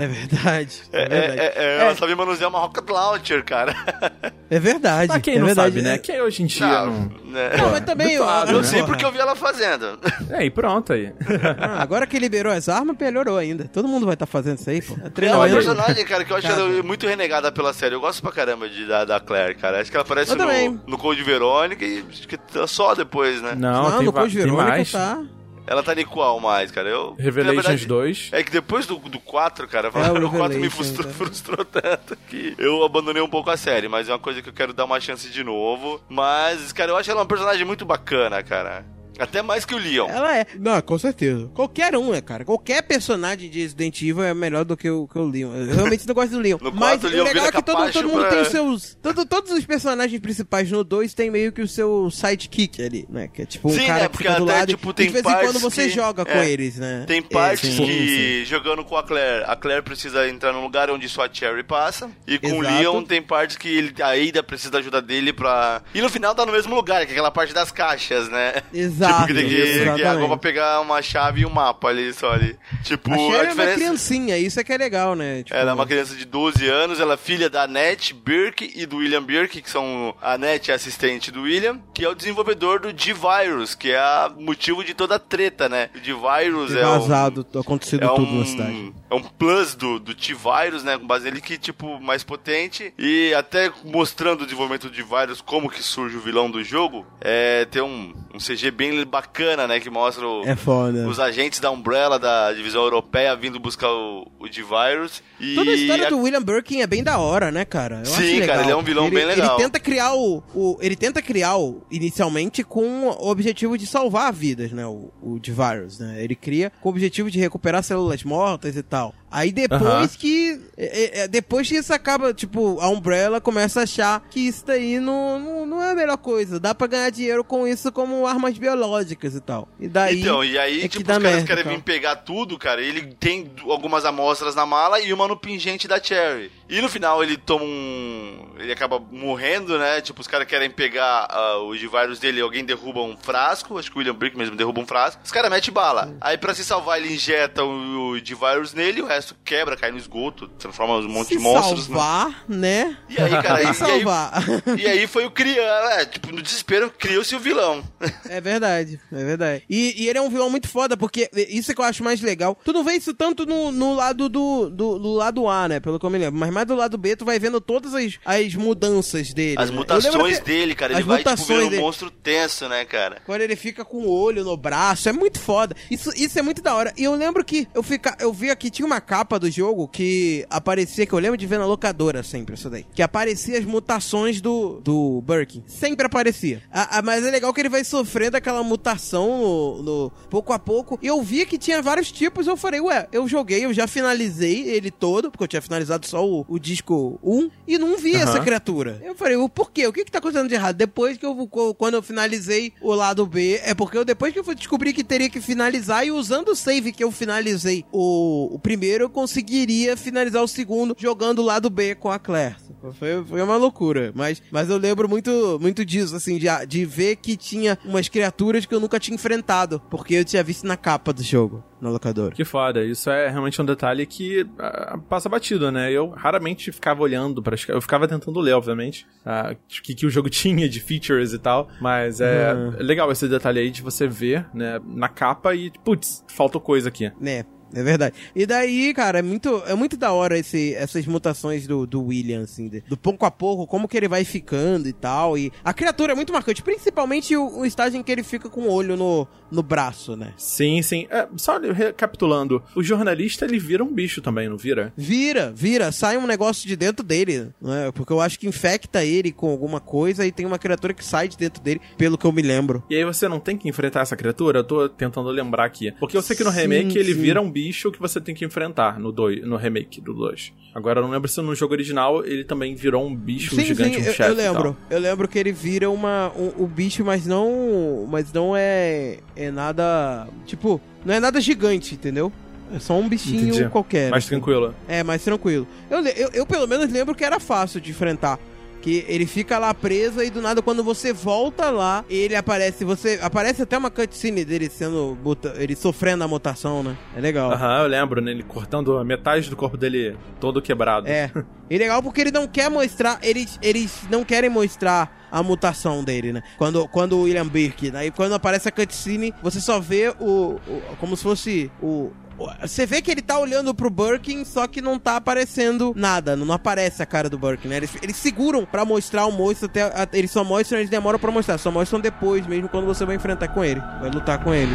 É 0.00 0.06
verdade. 0.06 0.82
É, 0.92 1.02
É 1.02 1.08
verdade. 1.08 1.40
é- 1.40 1.52
é- 1.56 1.78
ela 1.80 1.94
sabe 1.96 2.14
manusear 2.14 2.48
uma 2.48 2.60
rocket 2.60 2.88
launcher, 2.88 3.44
cara. 3.44 3.74
É 4.48 4.60
verdade. 4.60 5.08
Pra 5.08 5.18
quem 5.18 5.34
é 5.34 5.38
não 5.40 5.46
verdade. 5.46 5.70
sabe, 5.74 5.82
né? 5.82 5.94
É- 5.94 5.98
Quem 5.98 6.22
hoje 6.22 6.40
em 6.44 6.46
dia 6.46 6.64
Não, 6.64 6.86
não... 6.86 7.32
né? 7.32 7.50
Não, 7.58 7.70
mas 7.72 7.80
também. 7.80 8.16
ó, 8.20 8.44
Eu 8.44 8.58
né? 8.58 8.62
sei 8.62 8.80
porque 8.84 9.04
eu 9.04 9.10
vi 9.10 9.18
ela 9.18 9.34
fazendo. 9.34 9.98
É, 10.30 10.44
e 10.44 10.50
pronto 10.50 10.92
aí. 10.92 11.12
Ah, 11.58 11.82
agora 11.82 12.06
que 12.06 12.16
liberou 12.16 12.52
as 12.52 12.68
armas, 12.68 12.96
melhorou 12.98 13.36
ainda. 13.38 13.64
Todo 13.64 13.88
mundo 13.88 14.06
vai 14.06 14.14
estar 14.14 14.26
fazendo 14.26 14.58
isso 14.58 14.70
aí, 14.70 14.80
pô. 14.80 14.94
É 14.94 15.26
É 15.26 15.34
uma 15.34 15.48
personagem, 15.48 16.04
cara, 16.04 16.24
que 16.24 16.32
eu 16.32 16.36
acho 16.36 16.84
muito 16.84 17.06
renegada 17.08 17.50
pela 17.50 17.72
série. 17.72 17.96
Eu 17.96 18.00
gosto 18.00 18.22
pra 18.22 18.30
caramba 18.30 18.68
de, 18.68 18.86
da, 18.86 19.04
da 19.04 19.18
Claire, 19.18 19.55
cara. 19.56 19.80
Acho 19.80 19.90
que 19.90 19.96
ela 19.96 20.04
aparece 20.04 20.32
Eu 20.32 20.36
também. 20.38 20.70
no, 20.70 20.82
no 20.86 20.98
Code 20.98 21.22
Verônica 21.22 21.84
e 21.84 22.04
acho 22.08 22.28
que 22.28 22.36
tá 22.36 22.66
só 22.66 22.94
depois, 22.94 23.42
né? 23.42 23.54
Não, 23.56 23.90
Não, 23.90 23.96
tem, 23.98 24.06
no 24.06 24.12
Code 24.12 24.36
Verônica 24.36 24.68
mais. 24.68 24.92
tá. 24.92 25.22
Ela 25.68 25.82
tá 25.82 26.00
em 26.00 26.06
qual 26.06 26.38
mais, 26.38 26.70
cara? 26.70 26.88
Eu. 26.88 27.16
Revelations 27.18 27.64
verdade, 27.64 27.86
2. 27.86 28.28
É 28.30 28.42
que 28.44 28.52
depois 28.52 28.86
do, 28.86 28.96
do 29.00 29.18
4, 29.18 29.66
cara, 29.66 29.90
É, 29.92 30.12
o 30.12 30.22
o 30.26 30.30
4 30.30 30.60
me 30.60 30.70
frustrou, 30.70 31.08
é. 31.08 31.12
frustrou 31.12 31.64
tanto 31.64 32.16
que 32.28 32.54
eu 32.56 32.84
abandonei 32.84 33.20
um 33.20 33.28
pouco 33.28 33.50
a 33.50 33.56
série, 33.56 33.88
mas 33.88 34.08
é 34.08 34.12
uma 34.12 34.18
coisa 34.18 34.40
que 34.40 34.48
eu 34.48 34.52
quero 34.52 34.72
dar 34.72 34.84
uma 34.84 35.00
chance 35.00 35.28
de 35.28 35.42
novo. 35.42 36.00
Mas, 36.08 36.72
cara, 36.72 36.92
eu 36.92 36.96
acho 36.96 37.10
ela 37.10 37.20
uma 37.20 37.26
personagem 37.26 37.64
muito 37.66 37.84
bacana, 37.84 38.44
cara. 38.44 38.84
Até 39.18 39.42
mais 39.42 39.64
que 39.64 39.74
o 39.74 39.78
Leon. 39.78 40.08
Ela 40.08 40.38
é. 40.38 40.46
Não, 40.58 40.80
com 40.82 40.98
certeza. 40.98 41.48
Qualquer 41.54 41.96
um, 41.96 42.14
é, 42.14 42.20
cara. 42.20 42.44
Qualquer 42.44 42.82
personagem 42.82 43.48
de 43.50 43.60
Resident 43.60 44.00
Evil 44.02 44.22
é 44.24 44.34
melhor 44.34 44.64
do 44.64 44.76
que 44.76 44.88
o, 44.90 45.06
que 45.08 45.18
o 45.18 45.24
Leon. 45.28 45.54
Eu 45.54 45.74
realmente 45.74 46.06
não 46.06 46.14
gosto 46.14 46.30
do 46.32 46.40
Leon. 46.40 46.58
No 46.66 46.72
Mas 46.72 47.00
quarto, 47.00 47.04
o 47.04 47.06
o 47.06 47.10
Leon 47.10 47.24
legal 47.24 47.34
vira 47.44 47.46
é 47.46 47.52
que 47.52 47.62
todo, 47.62 47.76
capacho 47.76 47.92
todo 47.92 48.08
mundo 48.08 48.20
pra- 48.20 48.28
tem 48.30 48.40
os 48.42 48.48
seus. 48.48 48.94
todo- 49.02 49.24
todos 49.26 49.52
os 49.52 49.64
personagens 49.64 50.20
principais 50.20 50.70
no 50.70 50.82
2 50.82 51.14
tem 51.14 51.30
meio 51.30 51.52
que 51.52 51.60
o 51.62 51.68
seu 51.68 52.10
sidekick 52.10 52.82
ali, 52.82 53.06
né? 53.08 53.28
Que 53.28 53.42
é 53.42 53.46
tipo 53.46 53.68
um 53.68 53.72
Sim, 53.72 53.86
cara 53.86 53.94
né, 53.94 54.00
que 54.06 54.08
porque 54.10 54.28
fica 54.28 54.38
do 54.40 54.44
até, 54.44 54.58
lado 54.58 54.68
tipo, 54.68 54.90
e 54.90 54.92
tem 54.94 55.06
de 55.06 55.12
vez 55.12 55.24
em 55.26 55.34
quando 55.38 55.58
você 55.60 55.84
que- 55.84 55.90
joga 55.90 56.24
com 56.24 56.32
é, 56.32 56.50
eles, 56.50 56.76
né? 56.76 57.04
Tem 57.06 57.18
É, 57.18 57.22
partes 57.22 57.74
sim. 57.74 57.84
que, 57.84 58.44
jogando 58.46 58.84
com 58.84 58.96
a 58.96 59.02
Claire, 59.02 59.44
a 59.46 59.54
Claire 59.56 59.82
precisa 59.82 60.28
entrar 60.28 60.52
num 60.52 60.62
lugar 60.62 60.90
onde 60.90 61.08
só 61.08 61.24
a 61.24 61.28
Cherry 61.32 61.62
passa. 61.62 62.10
E 62.26 62.38
com 62.38 62.58
o 62.58 62.64
Exato. 62.64 62.78
Leon 62.78 63.02
tem 63.04 63.22
partes 63.22 63.56
que 63.56 63.68
ele, 63.68 63.94
a 64.02 64.10
Ada 64.10 64.42
precisa 64.42 64.70
da 64.70 64.78
ajuda 64.78 65.00
dele 65.02 65.32
pra. 65.32 65.82
E 65.94 66.00
no 66.00 66.08
final 66.08 66.34
tá 66.34 66.44
no 66.44 66.52
mesmo 66.52 66.74
lugar, 66.74 67.04
que 67.06 67.10
é 67.12 67.14
aquela 67.14 67.30
parte 67.30 67.52
das 67.54 67.70
caixas, 67.70 68.28
né? 68.28 68.54
Exato, 68.72 69.05
Tipo, 69.06 69.26
que 69.26 69.34
tem 69.34 69.48
que, 69.48 69.94
que 69.96 70.04
água 70.04 70.28
pra 70.28 70.36
pegar 70.36 70.80
uma 70.80 71.00
chave 71.02 71.42
e 71.42 71.46
um 71.46 71.50
mapa 71.50 71.88
ali 71.88 72.12
só 72.12 72.32
ali. 72.32 72.56
Tipo, 72.82 73.12
A 73.12 73.16
Sherry 73.16 73.32
é 73.34 73.38
uma 73.38 73.46
diferença. 73.48 73.74
criancinha, 73.76 74.38
isso 74.38 74.60
é 74.60 74.64
que 74.64 74.72
é 74.72 74.76
legal, 74.76 75.14
né? 75.14 75.42
Tipo, 75.42 75.56
Ela 75.56 75.70
é 75.70 75.74
uma 75.74 75.86
criança 75.86 76.14
de 76.14 76.24
12 76.24 76.66
anos, 76.68 77.00
ela 77.00 77.14
é 77.14 77.16
filha 77.16 77.48
da 77.48 77.62
Annette 77.64 78.14
Birk 78.14 78.72
e 78.74 78.86
do 78.86 78.96
William 78.98 79.22
Birk, 79.22 79.60
que 79.60 79.70
são 79.70 80.14
a 80.20 80.34
Annette 80.34 80.72
assistente 80.72 81.30
do 81.30 81.42
William, 81.42 81.78
que 81.94 82.04
é 82.04 82.08
o 82.08 82.14
desenvolvedor 82.14 82.80
do 82.80 82.92
G-Virus, 82.96 83.74
que 83.74 83.90
é 83.92 84.28
o 84.36 84.42
motivo 84.42 84.84
de 84.84 84.94
toda 84.94 85.16
a 85.16 85.18
treta, 85.18 85.68
né? 85.68 85.90
O 85.94 85.98
G-Virus 86.04 86.74
é 86.74 86.86
o 86.86 87.00
vazado, 87.00 87.46
acontecido 87.58 88.04
é 88.04 88.08
tudo 88.08 88.32
um, 88.32 88.38
na 88.40 88.44
cidade. 88.44 88.92
É 89.10 89.14
um 89.14 89.22
plus 89.22 89.74
do, 89.74 89.98
do 90.00 90.14
T-Virus, 90.14 90.82
né? 90.82 90.98
Com 90.98 91.06
base 91.06 91.24
nele 91.24 91.40
que, 91.40 91.56
tipo, 91.56 92.00
mais 92.00 92.24
potente. 92.24 92.92
E 92.98 93.32
até 93.34 93.70
mostrando 93.84 94.40
o 94.42 94.44
desenvolvimento 94.44 94.88
do 94.88 94.94
T-Virus, 94.94 95.40
como 95.40 95.70
que 95.70 95.82
surge 95.82 96.16
o 96.16 96.20
vilão 96.20 96.50
do 96.50 96.62
jogo, 96.64 97.06
é, 97.20 97.64
tem 97.66 97.82
um, 97.82 98.12
um 98.34 98.38
CG 98.38 98.70
bem 98.72 99.04
bacana, 99.04 99.66
né? 99.68 99.78
Que 99.78 99.88
mostra 99.88 100.26
o- 100.26 100.42
É 100.44 100.56
foda. 100.56 101.06
os 101.08 101.20
agentes 101.20 101.60
da 101.60 101.70
Umbrella, 101.70 102.18
da 102.18 102.52
divisão 102.52 102.82
europeia, 102.82 103.34
vindo 103.36 103.60
buscar 103.60 103.90
o, 103.92 104.26
o 104.40 104.48
T-Virus. 104.48 105.22
E 105.38 105.54
Toda 105.54 105.70
a 105.70 105.74
história 105.74 106.06
a- 106.06 106.10
do 106.10 106.18
William 106.18 106.42
Birkin 106.42 106.80
é 106.82 106.86
bem 106.86 107.04
da 107.04 107.18
hora, 107.18 107.52
né, 107.52 107.64
cara? 107.64 108.00
Eu 108.00 108.06
Sim, 108.06 108.12
acho 108.14 108.22
legal, 108.40 108.46
cara, 108.48 108.62
ele 108.62 108.70
é 108.72 108.76
um 108.76 108.82
vilão 108.82 109.04
porque 109.04 109.16
bem 109.18 109.26
legal. 109.26 109.54
Ele 109.56 109.62
tenta 109.64 109.78
criar 109.78 110.14
o, 110.14 110.42
o- 110.54 110.78
Ele 110.80 110.96
tenta 110.96 111.22
criar 111.22 111.56
o, 111.56 111.82
inicialmente 111.92 112.64
com 112.64 113.08
o 113.08 113.28
objetivo 113.30 113.78
de 113.78 113.86
salvar 113.86 114.32
vidas, 114.32 114.72
né? 114.72 114.84
O, 114.84 115.12
o 115.22 115.38
de 115.38 115.52
virus, 115.52 116.00
né? 116.00 116.16
Ele 116.24 116.34
cria 116.34 116.72
com 116.80 116.88
o 116.88 116.92
objetivo 116.92 117.30
de 117.30 117.38
recuperar 117.38 117.82
células 117.84 118.24
mortas 118.24 118.76
e 118.76 118.82
tal. 118.82 118.95
tal. 118.96 119.14
Aí 119.30 119.52
depois 119.52 120.16
que. 120.16 120.60
é, 120.76 121.20
é, 121.20 121.28
depois 121.28 121.68
que 121.68 121.76
isso 121.76 121.92
acaba, 121.92 122.32
tipo, 122.32 122.78
a 122.80 122.88
Umbrella 122.88 123.40
começa 123.40 123.80
a 123.80 123.82
achar 123.82 124.26
que 124.30 124.40
isso 124.40 124.64
daí 124.64 125.00
não, 125.00 125.38
não, 125.38 125.66
não 125.66 125.82
é 125.82 125.90
a 125.90 125.94
melhor 125.94 126.16
coisa. 126.16 126.60
Dá 126.60 126.74
pra 126.74 126.86
ganhar 126.86 127.10
dinheiro 127.10 127.44
com 127.44 127.66
isso 127.66 127.90
como 127.90 128.26
armas 128.26 128.56
biológicas 128.56 129.34
e 129.34 129.40
tal. 129.40 129.68
E 129.78 129.88
daí. 129.88 130.20
Então, 130.20 130.44
e 130.44 130.58
aí, 130.58 130.84
é 130.84 130.88
tipo, 130.88 131.02
os 131.02 131.06
caras 131.06 131.22
merda, 131.22 131.46
querem 131.46 131.62
então. 131.62 131.74
vir 131.74 131.82
pegar 131.82 132.16
tudo, 132.16 132.56
cara. 132.58 132.80
Ele 132.80 133.14
tem 133.14 133.50
algumas 133.68 134.04
amostras 134.04 134.54
na 134.54 134.64
mala 134.64 135.00
e 135.00 135.12
uma 135.12 135.26
no 135.26 135.36
pingente 135.36 135.88
da 135.88 136.02
Cherry. 136.02 136.50
E 136.68 136.80
no 136.80 136.88
final 136.88 137.22
ele 137.22 137.36
toma 137.36 137.64
um. 137.64 138.54
Ele 138.58 138.72
acaba 138.72 138.98
morrendo, 138.98 139.78
né? 139.78 140.00
Tipo, 140.00 140.20
os 140.20 140.26
caras 140.26 140.46
querem 140.46 140.70
pegar 140.70 141.28
ah, 141.30 141.58
o 141.58 141.76
G-Virus 141.76 142.18
dele, 142.18 142.40
alguém 142.40 142.64
derruba 142.64 143.00
um 143.02 143.16
frasco. 143.16 143.78
Acho 143.78 143.90
que 143.90 143.96
o 143.96 143.98
William 143.98 144.14
Brick 144.14 144.36
mesmo 144.36 144.56
derruba 144.56 144.80
um 144.80 144.86
frasco. 144.86 145.20
Os 145.24 145.30
caras 145.30 145.50
metem 145.50 145.72
bala. 145.72 146.16
Aí, 146.20 146.36
pra 146.36 146.54
se 146.54 146.64
salvar, 146.64 146.98
ele 146.98 147.14
injeta 147.14 147.62
o, 147.62 148.10
o 148.10 148.18
G-Virus 148.18 148.74
nele, 148.74 149.02
o 149.02 149.06
quebra, 149.44 149.76
cai 149.76 149.90
no 149.90 149.98
esgoto, 149.98 150.48
transforma 150.48 150.96
um 150.98 151.08
monte 151.08 151.28
Se 151.28 151.36
de 151.36 151.42
monstros. 151.42 151.88
né? 151.88 151.94
salvar, 151.94 152.44
né? 152.48 152.96
E 153.08 153.20
aí, 153.20 153.30
cara, 153.42 153.62
e, 153.62 153.74
Se 153.74 153.82
e 153.82 153.86
aí, 153.86 153.92
salvar. 154.02 154.44
e 154.78 154.86
aí 154.86 155.06
foi 155.06 155.24
o 155.26 155.30
criar, 155.30 156.00
é, 156.00 156.04
tipo, 156.06 156.32
no 156.32 156.42
desespero 156.42 156.90
criou-se 156.90 157.34
o 157.34 157.40
vilão. 157.40 157.82
É 158.28 158.40
verdade, 158.40 159.00
é 159.12 159.24
verdade. 159.24 159.62
E, 159.70 160.02
e 160.02 160.08
ele 160.08 160.18
é 160.18 160.22
um 160.22 160.28
vilão 160.28 160.50
muito 160.50 160.68
foda, 160.68 160.96
porque 160.96 161.30
isso 161.48 161.70
é 161.70 161.74
que 161.74 161.80
eu 161.80 161.84
acho 161.84 162.02
mais 162.02 162.20
legal. 162.20 162.58
Tu 162.64 162.72
não 162.72 162.82
vê 162.84 162.92
isso 162.94 163.14
tanto 163.14 163.46
no, 163.46 163.70
no 163.70 163.94
lado 163.94 164.28
do, 164.28 164.68
do, 164.68 164.98
do 164.98 165.12
lado 165.14 165.48
A, 165.48 165.68
né? 165.68 165.80
Pelo 165.80 165.98
que 165.98 166.04
eu 166.04 166.10
me 166.10 166.18
lembro. 166.18 166.38
Mas 166.38 166.50
mais 166.52 166.66
do 166.66 166.74
lado 166.74 166.98
B, 166.98 167.14
tu 167.16 167.24
vai 167.24 167.38
vendo 167.38 167.60
todas 167.60 167.94
as, 167.94 168.18
as 168.24 168.54
mudanças 168.54 169.32
dele. 169.32 169.56
As 169.58 169.70
né? 169.70 169.76
Mutações 169.76 170.40
dele, 170.40 170.74
cara, 170.74 170.92
as 170.94 170.98
ele 171.00 171.08
vai, 171.08 171.18
tipo, 171.18 171.30
mutações 171.30 171.58
vendo 171.58 171.66
um 171.66 171.70
dele. 171.70 171.82
monstro 171.82 172.10
tenso, 172.10 172.68
né, 172.68 172.84
cara? 172.84 173.22
Quando 173.24 173.40
ele 173.42 173.56
fica 173.56 173.84
com 173.84 173.98
o 173.98 174.10
olho 174.10 174.44
no 174.44 174.56
braço, 174.56 175.08
é 175.08 175.12
muito 175.12 175.38
foda. 175.38 175.74
Isso, 175.90 176.10
isso 176.16 176.38
é 176.38 176.42
muito 176.42 176.60
da 176.62 176.74
hora. 176.74 176.92
E 176.96 177.04
eu 177.04 177.14
lembro 177.14 177.44
que 177.44 177.68
eu, 177.74 177.82
fica, 177.82 178.16
eu 178.20 178.32
vi 178.32 178.50
aqui, 178.50 178.70
tinha 178.70 178.86
uma 178.86 179.00
capa 179.06 179.38
do 179.38 179.50
jogo 179.50 179.86
que 179.88 180.44
aparecia, 180.50 181.06
que 181.06 181.12
eu 181.12 181.18
lembro 181.18 181.36
de 181.36 181.46
ver 181.46 181.58
na 181.58 181.66
locadora 181.66 182.22
sempre, 182.22 182.54
isso 182.54 182.68
daí. 182.68 182.84
Que 182.94 183.02
aparecia 183.02 183.58
as 183.58 183.64
mutações 183.64 184.40
do, 184.40 184.80
do 184.82 185.22
Birkin. 185.26 185.62
Sempre 185.66 186.06
aparecia. 186.06 186.62
Ah, 186.72 186.98
ah, 186.98 187.02
mas 187.02 187.24
é 187.24 187.30
legal 187.30 187.52
que 187.54 187.60
ele 187.60 187.68
vai 187.68 187.84
sofrendo 187.84 188.36
aquela 188.36 188.62
mutação 188.62 189.38
no, 189.38 189.82
no- 189.82 190.12
pouco 190.28 190.52
a 190.52 190.58
pouco. 190.58 190.98
E 191.02 191.06
eu 191.06 191.22
vi 191.22 191.46
que 191.46 191.58
tinha 191.58 191.80
vários 191.82 192.10
tipos. 192.10 192.46
Eu 192.46 192.56
falei, 192.56 192.80
ué, 192.80 193.06
eu 193.12 193.28
joguei, 193.28 193.64
eu 193.64 193.72
já 193.72 193.86
finalizei 193.86 194.68
ele 194.68 194.90
todo, 194.90 195.30
porque 195.30 195.44
eu 195.44 195.48
tinha 195.48 195.62
finalizado 195.62 196.06
só 196.06 196.26
o, 196.26 196.44
o 196.48 196.58
disco 196.58 197.18
1, 197.22 197.50
e 197.66 197.78
não 197.78 197.96
vi 197.98 198.16
essa 198.16 198.32
Aham. 198.36 198.44
criatura. 198.44 199.00
Eu 199.04 199.14
falei, 199.14 199.36
o 199.36 199.48
porquê? 199.48 199.86
O 199.86 199.92
que 199.92 200.04
que 200.04 200.10
tá 200.10 200.18
acontecendo 200.18 200.48
de 200.48 200.54
errado? 200.54 200.76
Depois 200.76 201.16
que 201.16 201.24
eu, 201.26 201.48
quando 201.76 201.94
eu 201.94 202.02
finalizei 202.02 202.72
o 202.80 202.92
lado 202.94 203.26
B, 203.26 203.60
é 203.62 203.74
porque 203.74 203.96
eu 203.98 204.04
depois 204.04 204.32
que 204.32 204.38
eu 204.38 204.44
fui 204.44 204.54
descobrir 204.54 204.92
que 204.92 205.04
teria 205.04 205.28
que 205.30 205.40
finalizar 205.40 206.06
e 206.06 206.10
usando 206.10 206.48
o 206.48 206.56
save 206.56 206.92
que 206.92 207.04
eu 207.04 207.12
finalizei 207.12 207.84
o, 207.92 208.54
o 208.54 208.58
primeiro, 208.58 208.95
eu 209.02 209.10
conseguiria 209.10 209.96
finalizar 209.96 210.42
o 210.42 210.48
segundo 210.48 210.94
jogando 210.98 211.40
o 211.40 211.44
lado 211.44 211.68
B 211.70 211.94
com 211.94 212.10
a 212.10 212.18
Claire. 212.18 212.56
Foi, 212.98 213.24
foi 213.24 213.42
uma 213.42 213.56
loucura. 213.56 214.12
Mas, 214.14 214.40
mas 214.50 214.70
eu 214.70 214.76
lembro 214.76 215.08
muito, 215.08 215.58
muito 215.60 215.84
disso, 215.84 216.14
assim, 216.14 216.38
de, 216.38 216.46
de 216.68 216.84
ver 216.84 217.16
que 217.16 217.36
tinha 217.36 217.76
umas 217.84 218.08
criaturas 218.08 218.64
que 218.64 218.72
eu 218.74 218.78
nunca 218.78 219.00
tinha 219.00 219.14
enfrentado, 219.14 219.80
porque 219.90 220.14
eu 220.14 220.24
tinha 220.24 220.42
visto 220.42 220.64
na 220.66 220.76
capa 220.76 221.12
do 221.12 221.22
jogo, 221.22 221.64
na 221.80 221.90
locadora. 221.90 222.32
Que 222.34 222.44
foda, 222.44 222.84
isso 222.84 223.10
é 223.10 223.28
realmente 223.28 223.60
um 223.60 223.64
detalhe 223.64 224.06
que 224.06 224.46
ah, 224.58 224.98
passa 225.08 225.28
batido, 225.28 225.72
né? 225.72 225.90
Eu 225.90 226.10
raramente 226.10 226.70
ficava 226.70 227.02
olhando 227.02 227.42
para 227.42 227.56
eu 227.68 227.80
ficava 227.80 228.06
tentando 228.06 228.38
ler, 228.38 228.52
obviamente, 228.52 229.04
ah, 229.24 229.52
o 229.52 229.82
que, 229.82 229.94
que 229.94 230.06
o 230.06 230.10
jogo 230.10 230.28
tinha 230.30 230.68
de 230.68 230.78
features 230.78 231.32
e 231.32 231.38
tal, 231.38 231.68
mas 231.80 232.20
é 232.20 232.54
Uhum. 232.54 232.70
legal 232.78 233.10
esse 233.10 233.26
detalhe 233.26 233.58
aí 233.58 233.70
de 233.70 233.82
você 233.82 234.06
ver, 234.06 234.46
né, 234.54 234.80
na 234.86 235.08
capa 235.08 235.54
e, 235.54 235.72
putz, 235.84 236.24
faltou 236.28 236.60
coisa 236.60 236.88
aqui. 236.88 237.10
né? 237.20 237.44
É 237.74 237.82
verdade. 237.82 238.14
E 238.34 238.46
daí, 238.46 238.94
cara, 238.94 239.18
é 239.18 239.22
muito, 239.22 239.62
é 239.66 239.74
muito 239.74 239.96
da 239.96 240.12
hora 240.12 240.38
esse, 240.38 240.74
essas 240.74 241.04
mutações 241.06 241.66
do, 241.66 241.86
do 241.86 242.04
William, 242.04 242.42
assim, 242.42 242.68
de- 242.68 242.80
do 242.88 242.96
pouco 242.96 243.26
a 243.26 243.30
pouco, 243.30 243.66
como 243.66 243.88
que 243.88 243.96
ele 243.96 244.08
vai 244.08 244.24
ficando 244.24 244.88
e 244.88 244.92
tal. 244.92 245.36
E 245.36 245.52
a 245.64 245.74
criatura 245.74 246.12
é 246.12 246.14
muito 246.16 246.32
marcante, 246.32 246.62
principalmente 246.62 247.36
o, 247.36 247.58
o 247.60 247.66
estágio 247.66 247.98
em 247.98 248.02
que 248.02 248.12
ele 248.12 248.22
fica 248.22 248.48
com 248.48 248.62
o 248.62 248.70
olho 248.72 248.96
no, 248.96 249.26
no 249.50 249.62
braço, 249.62 250.16
né? 250.16 250.32
Sim, 250.36 250.80
sim. 250.82 251.06
É, 251.10 251.26
só 251.36 251.58
recapitulando, 251.58 252.62
o 252.74 252.82
jornalista 252.82 253.44
ele 253.44 253.58
vira 253.58 253.82
um 253.82 253.92
bicho 253.92 254.20
também, 254.20 254.48
não 254.48 254.56
vira? 254.56 254.92
Vira, 254.96 255.52
vira, 255.54 255.90
sai 255.92 256.16
um 256.16 256.26
negócio 256.26 256.66
de 256.68 256.76
dentro 256.76 257.04
dele, 257.04 257.48
né? 257.60 257.90
Porque 257.92 258.12
eu 258.12 258.20
acho 258.20 258.38
que 258.38 258.46
infecta 258.46 259.04
ele 259.04 259.32
com 259.32 259.50
alguma 259.50 259.80
coisa 259.80 260.26
e 260.26 260.32
tem 260.32 260.46
uma 260.46 260.58
criatura 260.58 260.94
que 260.94 261.04
sai 261.04 261.28
de 261.28 261.36
dentro 261.36 261.62
dele, 261.62 261.80
pelo 261.96 262.16
que 262.18 262.24
eu 262.26 262.32
me 262.32 262.42
lembro. 262.42 262.82
E 262.88 262.94
aí 262.96 263.04
você 263.04 263.28
não 263.28 263.40
tem 263.40 263.56
que 263.56 263.68
enfrentar 263.68 264.00
essa 264.02 264.16
criatura? 264.16 264.60
Eu 264.60 264.64
tô 264.64 264.88
tentando 264.88 265.28
lembrar 265.30 265.64
aqui. 265.64 265.92
Porque 265.98 266.16
eu 266.16 266.22
sei 266.22 266.36
que 266.36 266.44
no 266.44 266.50
Sim, 266.50 266.56
remake 266.60 266.98
ele 266.98 267.14
sim. 267.14 267.20
vira 267.20 267.40
um 267.40 267.50
bicho 267.56 267.90
que 267.90 267.98
você 267.98 268.20
tem 268.20 268.34
que 268.34 268.44
enfrentar 268.44 269.00
no, 269.00 269.10
dois, 269.10 269.42
no 269.42 269.56
remake 269.56 269.98
do 269.98 270.12
2. 270.12 270.52
Agora 270.74 271.00
eu 271.00 271.04
não 271.04 271.10
lembro 271.10 271.26
se 271.26 271.40
no 271.40 271.54
jogo 271.54 271.72
original 271.72 272.22
ele 272.22 272.44
também 272.44 272.74
virou 272.74 273.06
um 273.06 273.16
bicho 273.16 273.54
sim, 273.54 273.64
gigante, 273.64 273.94
sim, 273.96 274.02
um 274.02 274.04
eu, 274.04 274.12
chefe. 274.12 274.28
eu 274.28 274.34
lembro. 274.34 274.76
Eu 274.90 274.98
lembro 274.98 275.26
que 275.26 275.38
ele 275.38 275.52
vira 275.52 275.88
uma 275.88 276.30
um, 276.36 276.64
o 276.64 276.66
bicho, 276.66 277.02
mas 277.02 277.26
não, 277.26 278.06
mas 278.10 278.30
não 278.30 278.54
é 278.54 279.20
é 279.34 279.50
nada, 279.50 280.28
tipo, 280.44 280.78
não 281.02 281.14
é 281.14 281.18
nada 281.18 281.40
gigante, 281.40 281.94
entendeu? 281.94 282.30
É 282.74 282.78
só 282.78 282.98
um 282.98 283.08
bichinho 283.08 283.48
Entendi. 283.48 283.70
qualquer. 283.70 284.10
Mais 284.10 284.26
tranquilo. 284.26 284.74
É, 284.86 285.02
mais 285.02 285.24
tranquilo. 285.24 285.66
Eu, 285.88 286.04
eu, 286.08 286.30
eu 286.34 286.46
pelo 286.46 286.66
menos 286.66 286.92
lembro 286.92 287.14
que 287.14 287.24
era 287.24 287.40
fácil 287.40 287.80
de 287.80 287.90
enfrentar. 287.90 288.38
Que 288.86 289.04
ele 289.08 289.26
fica 289.26 289.58
lá 289.58 289.74
preso 289.74 290.22
e 290.22 290.30
do 290.30 290.40
nada 290.40 290.62
quando 290.62 290.84
você 290.84 291.12
volta 291.12 291.70
lá, 291.70 292.04
ele 292.08 292.36
aparece, 292.36 292.84
você 292.84 293.18
aparece 293.20 293.62
até 293.62 293.76
uma 293.76 293.90
cutscene 293.90 294.44
dele 294.44 294.70
sendo 294.70 295.18
ele 295.56 295.74
sofrendo 295.74 296.22
a 296.22 296.28
mutação, 296.28 296.84
né? 296.84 296.96
É 297.16 297.20
legal. 297.20 297.50
Aham, 297.50 297.80
eu 297.82 297.88
lembro, 297.88 298.20
né? 298.20 298.30
Ele 298.30 298.44
cortando 298.44 298.96
a 298.96 299.04
metade 299.04 299.50
do 299.50 299.56
corpo 299.56 299.76
dele 299.76 300.16
todo 300.38 300.62
quebrado. 300.62 301.08
É. 301.08 301.32
E 301.68 301.76
legal 301.76 302.00
porque 302.00 302.20
ele 302.20 302.30
não 302.30 302.46
quer 302.46 302.70
mostrar. 302.70 303.18
Eles, 303.24 303.58
eles 303.60 304.02
não 304.08 304.22
querem 304.22 304.48
mostrar 304.48 305.26
a 305.32 305.42
mutação 305.42 306.04
dele, 306.04 306.32
né? 306.32 306.40
Quando, 306.56 306.86
quando 306.86 307.16
o 307.16 307.22
William 307.22 307.48
Birk. 307.48 307.90
Aí 307.96 308.12
quando 308.12 308.34
aparece 308.36 308.68
a 308.68 308.70
cutscene, 308.70 309.34
você 309.42 309.60
só 309.60 309.80
vê 309.80 310.14
o. 310.20 310.60
o- 310.68 310.96
como 311.00 311.16
se 311.16 311.24
fosse 311.24 311.68
o. 311.82 312.12
Você 312.60 312.84
vê 312.86 313.00
que 313.00 313.10
ele 313.10 313.22
tá 313.22 313.38
olhando 313.38 313.74
pro 313.74 313.88
Birkin, 313.90 314.44
só 314.44 314.66
que 314.66 314.80
não 314.82 314.98
tá 314.98 315.16
aparecendo 315.16 315.92
nada, 315.96 316.36
não 316.36 316.52
aparece 316.52 317.02
a 317.02 317.06
cara 317.06 317.28
do 317.30 317.38
Birkin, 317.38 317.68
né? 317.68 317.76
Eles, 317.78 317.90
eles 318.02 318.16
seguram 318.16 318.64
pra 318.64 318.84
mostrar 318.84 319.26
o 319.26 319.32
monstro, 319.32 319.66
até, 319.66 319.82
a- 319.82 320.08
eles 320.12 320.30
só 320.30 320.44
mostram, 320.44 320.78
eles 320.78 320.90
demoram 320.90 321.18
pra 321.18 321.30
mostrar, 321.30 321.58
só 321.58 321.70
mostram 321.70 322.00
depois, 322.00 322.46
mesmo 322.46 322.68
quando 322.68 322.86
você 322.86 323.04
vai 323.04 323.16
enfrentar 323.16 323.48
com 323.48 323.64
ele, 323.64 323.80
vai 324.00 324.10
lutar 324.10 324.42
com 324.42 324.52
ele. 324.54 324.72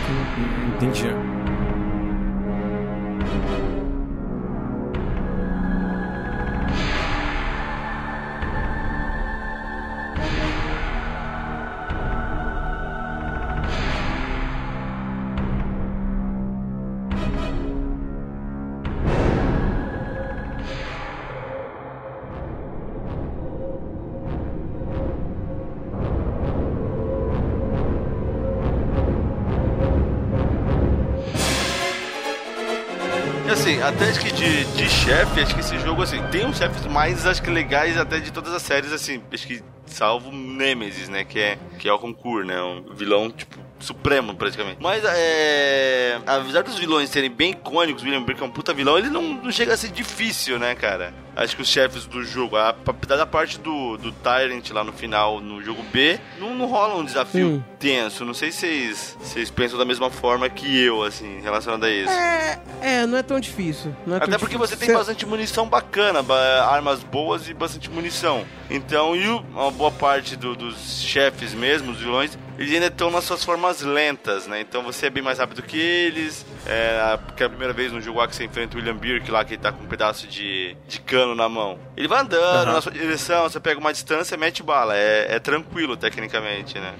Entendi. 0.76 1.08
Até 34.02 34.10
acho 34.10 34.20
que 34.20 34.32
de, 34.32 34.64
de 34.66 34.90
chefe, 34.90 35.42
acho 35.42 35.54
que 35.54 35.60
esse 35.60 35.78
jogo, 35.80 36.02
assim, 36.02 36.20
tem 36.32 36.44
uns 36.44 36.58
chefes 36.58 36.88
mais, 36.88 37.28
acho 37.28 37.42
que 37.42 37.52
legais 37.52 37.96
até 37.98 38.20
de 38.20 38.32
todas 38.32 38.52
as 38.52 38.64
séries, 38.64 38.92
assim, 38.92 39.22
acho 39.32 39.46
que 39.46 39.62
salvo 39.86 40.32
Nemesis, 40.32 41.08
né, 41.08 41.24
que 41.24 41.40
é, 41.40 41.60
que 41.78 41.88
é 41.88 41.94
o 41.94 42.00
concurso, 42.00 42.48
né, 42.48 42.60
um 42.60 42.96
vilão, 42.96 43.30
tipo, 43.30 43.60
supremo, 43.80 44.34
praticamente. 44.34 44.78
Mas, 44.82 45.04
é... 45.06 46.20
Apesar 46.26 46.64
dos 46.64 46.80
vilões 46.80 47.10
serem 47.10 47.30
bem 47.30 47.52
icônicos, 47.52 48.04
William 48.04 48.24
Burke 48.24 48.42
é 48.42 48.46
um 48.46 48.50
puta 48.50 48.74
vilão, 48.74 48.98
ele 48.98 49.10
não, 49.10 49.22
não 49.22 49.52
chega 49.52 49.74
a 49.74 49.78
ser 49.78 49.92
difícil, 49.92 50.58
né, 50.58 50.74
cara? 50.74 51.14
Acho 51.36 51.56
que 51.56 51.62
os 51.62 51.68
chefes 51.70 52.06
do 52.06 52.24
jogo, 52.24 52.56
a, 52.58 52.70
a, 52.70 53.16
da 53.16 53.26
parte 53.26 53.58
do, 53.60 53.98
do 53.98 54.12
Tyrant 54.12 54.70
lá 54.72 54.84
no 54.84 54.92
final, 54.92 55.40
no 55.40 55.62
jogo 55.64 55.82
B, 55.92 56.20
não, 56.38 56.54
não 56.54 56.66
rola 56.66 56.96
um 56.98 57.06
desafio 57.06 57.48
Hum. 57.48 57.64
tenso. 57.80 58.26
Não 58.26 58.34
sei 58.34 58.52
se 58.52 58.60
vocês, 58.60 59.18
vocês 59.20 59.50
pensam 59.50 59.78
da 59.80 59.86
mesma 59.86 60.10
forma 60.10 60.50
que 60.50 60.82
eu, 60.84 61.04
assim, 61.04 61.40
relacionado 61.42 61.86
a 61.86 61.90
isso. 61.90 62.12
É, 62.12 62.60
é, 62.82 63.06
não 63.08 63.18
é 63.18 63.24
tão 63.24 63.40
difícil. 63.40 63.96
É 64.02 64.06
tão 64.06 64.16
Até 64.18 64.38
porque 64.38 64.56
difícil. 64.56 64.60
você 64.60 64.76
tem 64.76 64.90
Cê- 64.90 64.94
bastante 64.94 65.26
munição 65.26 65.68
bacana, 65.68 66.22
ba- 66.22 66.66
armas 66.70 67.02
boas 67.02 67.48
e 67.48 67.54
bastante 67.54 67.90
munição. 67.90 68.46
Então, 68.70 69.16
e 69.16 69.26
uma 69.28 69.72
boa 69.72 69.92
parte 69.92 70.36
do- 70.36 70.56
dos 70.56 71.02
chefes 71.02 71.54
mesmo, 71.54 71.92
os 71.92 72.00
vilões, 72.00 72.38
eles 72.58 72.74
ainda 72.74 72.88
estão 72.88 73.10
nas 73.10 73.24
suas 73.24 73.44
formas 73.44 73.82
lentas, 73.82 74.48
né? 74.48 74.60
Então 74.62 74.84
você 74.84 75.08
é 75.08 75.10
bem 75.10 75.24
mais 75.24 75.40
rápido 75.40 75.62
que 75.64 75.80
eles. 75.80 76.46
É, 76.68 77.00
a- 77.14 77.18
porque 77.18 77.42
é 77.42 77.46
a 77.46 77.50
primeira 77.50 77.74
vez 77.74 77.92
no 77.92 78.02
jogo 78.02 78.20
lá 78.20 78.28
que 78.28 78.36
você 78.36 78.44
enfrenta 78.44 78.76
o 78.76 78.80
William 78.80 78.96
Birk 78.96 79.32
lá, 79.32 79.44
que 79.46 79.54
ele 79.54 79.62
tá 79.62 79.72
com 79.72 79.84
um 79.84 79.88
pedaço 79.88 80.28
de, 80.28 80.76
de 80.88 81.00
cano 81.02 81.21
na 81.36 81.48
mão. 81.50 81.80
Ele 81.96 82.08
vai 82.08 82.22
andando 82.22 82.68
Aham. 82.68 82.74
na 82.74 82.82
sua 82.82 82.92
direção, 82.92 83.44
você 83.44 83.60
pega 83.60 83.80
uma 83.80 83.92
distância, 83.92 84.38
mete 84.38 84.62
bala. 84.64 84.96
É, 84.96 85.36
é 85.36 85.40
tranquilo, 85.40 85.96
tecnicamente, 85.98 86.78
né? 86.80 86.94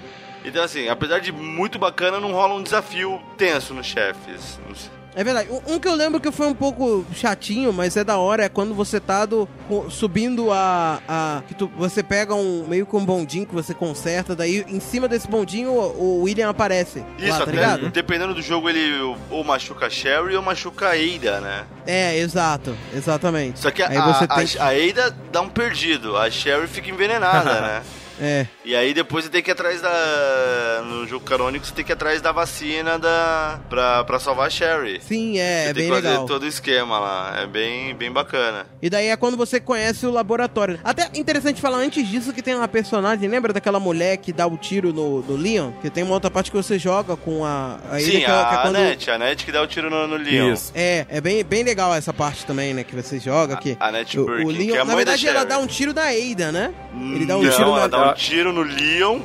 Então, 0.44 0.62
assim, 0.62 0.88
apesar 0.88 1.20
de 1.20 1.30
muito 1.30 1.78
bacana, 1.78 2.18
não 2.18 2.32
rola 2.32 2.54
um 2.54 2.62
desafio 2.62 3.20
tenso 3.36 3.74
nos 3.74 3.86
chefes. 3.86 4.60
Não 4.66 4.74
sei. 4.74 4.90
É 5.14 5.22
verdade. 5.22 5.48
Um- 5.66 5.78
que 5.78 5.86
eu 5.88 5.94
lembro 5.94 6.18
que 6.20 6.30
foi 6.32 6.46
um 6.46 6.54
pouco 6.54 7.04
chatinho, 7.14 7.72
mas 7.72 7.96
é 7.96 8.04
da 8.04 8.16
hora, 8.18 8.44
é 8.44 8.48
quando 8.48 8.74
você 8.74 8.98
tá 9.00 9.26
do, 9.26 9.46
subindo 9.90 10.50
a. 10.52 11.00
a 11.08 11.42
que 11.46 11.54
tu- 11.54 11.70
você 11.76 12.02
pega 12.02 12.34
um 12.34 12.64
meio 12.66 12.86
que 12.86 12.96
um 12.96 13.04
bondinho 13.04 13.44
que 13.46 13.54
você 13.54 13.74
conserta, 13.74 14.34
daí 14.34 14.64
em 14.68 14.80
cima 14.80 15.06
desse 15.08 15.28
bondinho 15.28 15.70
o, 15.72 16.02
o 16.20 16.22
William 16.22 16.48
aparece. 16.48 17.04
Isso, 17.18 17.28
lá, 17.30 17.36
tá 17.38 17.42
até 17.42 17.52
ligado? 17.52 17.90
dependendo 17.90 18.32
do 18.34 18.40
jogo, 18.40 18.68
ele 18.70 19.14
ou 19.30 19.44
machuca 19.44 19.86
a 19.86 19.90
Sherry 19.90 20.34
ou 20.36 20.42
machuca 20.42 20.88
a 20.88 20.92
Ada, 20.92 21.40
né? 21.40 21.64
É, 21.86 22.16
exato. 22.18 22.74
Exatamente. 22.94 23.60
Só 23.60 23.70
que 23.70 23.82
a, 23.82 23.88
Aí 23.88 23.98
você 24.00 24.24
a, 24.24 24.28
tem 24.28 24.44
a- 24.44 24.46
que- 24.46 24.58
a 24.58 24.68
Ada 25.02 25.16
dá 25.30 25.40
um 25.42 25.48
perdido, 25.48 26.16
a 26.16 26.30
Sherry 26.30 26.66
fica 26.66 26.88
envenenada, 26.90 27.60
né? 27.60 27.82
É. 28.20 28.46
E 28.64 28.74
aí 28.76 28.92
depois 28.94 29.24
você 29.24 29.30
tem 29.30 29.42
que 29.42 29.50
ir 29.50 29.52
atrás 29.52 29.80
da. 29.80 30.82
No 30.86 31.06
jogo 31.06 31.24
canônico, 31.24 31.66
você 31.66 31.72
tem 31.74 31.84
que 31.84 31.92
ir 31.92 31.94
atrás 31.94 32.20
da 32.20 32.32
vacina 32.32 32.98
da. 32.98 33.58
pra, 33.68 34.04
pra 34.04 34.18
salvar 34.18 34.46
a 34.46 34.50
Sherry. 34.50 35.00
Sim, 35.00 35.38
é, 35.38 35.64
você 35.64 35.70
é 35.70 35.72
tem 35.72 35.74
bem 35.74 35.84
que 35.88 35.94
fazer 35.96 36.08
legal. 36.08 36.26
todo 36.26 36.42
o 36.42 36.46
esquema 36.46 36.98
lá. 36.98 37.40
É 37.42 37.46
bem, 37.46 37.94
bem 37.94 38.10
bacana. 38.12 38.66
E 38.80 38.88
daí 38.90 39.08
é 39.08 39.16
quando 39.16 39.36
você 39.36 39.60
conhece 39.60 40.06
o 40.06 40.10
laboratório. 40.10 40.78
Até 40.84 41.08
interessante 41.18 41.60
falar 41.60 41.78
antes 41.78 42.06
disso 42.06 42.32
que 42.32 42.42
tem 42.42 42.54
uma 42.54 42.68
personagem, 42.68 43.28
lembra 43.28 43.52
daquela 43.52 43.80
mulher 43.80 44.16
que 44.18 44.32
dá 44.32 44.46
o 44.46 44.56
tiro 44.56 44.92
no, 44.92 45.22
no 45.22 45.36
Leon? 45.36 45.72
Que 45.80 45.90
tem 45.90 46.02
uma 46.04 46.14
outra 46.14 46.30
parte 46.30 46.50
que 46.50 46.56
você 46.56 46.78
joga 46.78 47.16
com 47.16 47.44
a. 47.44 47.78
a 47.90 47.98
Sim, 47.98 48.10
que 48.10 48.16
é- 48.24 48.26
a, 48.26 48.44
que 48.44 48.54
é 48.54 48.58
a 48.58 48.62
quando- 48.62 48.74
Net, 48.78 49.10
a 49.10 49.18
Net 49.18 49.44
que 49.44 49.52
dá 49.52 49.62
o 49.62 49.66
tiro 49.66 49.90
no, 49.90 50.06
no 50.06 50.16
Leon. 50.16 50.52
Isso. 50.52 50.72
É, 50.74 51.06
é 51.08 51.20
bem, 51.20 51.42
bem 51.44 51.62
legal 51.62 51.94
essa 51.94 52.12
parte 52.12 52.44
também, 52.46 52.74
né? 52.74 52.84
Que 52.84 52.94
você 52.94 53.18
joga 53.18 53.54
aqui. 53.54 53.76
a 53.80 53.90
o, 54.18 54.22
o 54.22 54.50
Leon, 54.50 54.66
que 54.72 54.76
é 54.76 54.80
a 54.80 54.84
na 54.84 54.94
mãe 54.94 55.04
da 55.04 55.12
verdade, 55.12 55.28
ela 55.28 55.44
dá 55.44 55.58
um 55.58 55.66
tiro 55.66 55.92
na 55.92 56.02
Ada, 56.08 56.52
né? 56.52 56.72
Ele 56.94 57.26
dá 57.26 57.36
um 57.36 57.42
Não, 57.42 57.50
tiro 57.50 57.70
na, 57.72 57.76
ela 57.78 57.88
dá 57.88 58.10
um 58.10 58.11
tiro 58.14 58.52
no 58.52 58.62
Leon. 58.62 59.20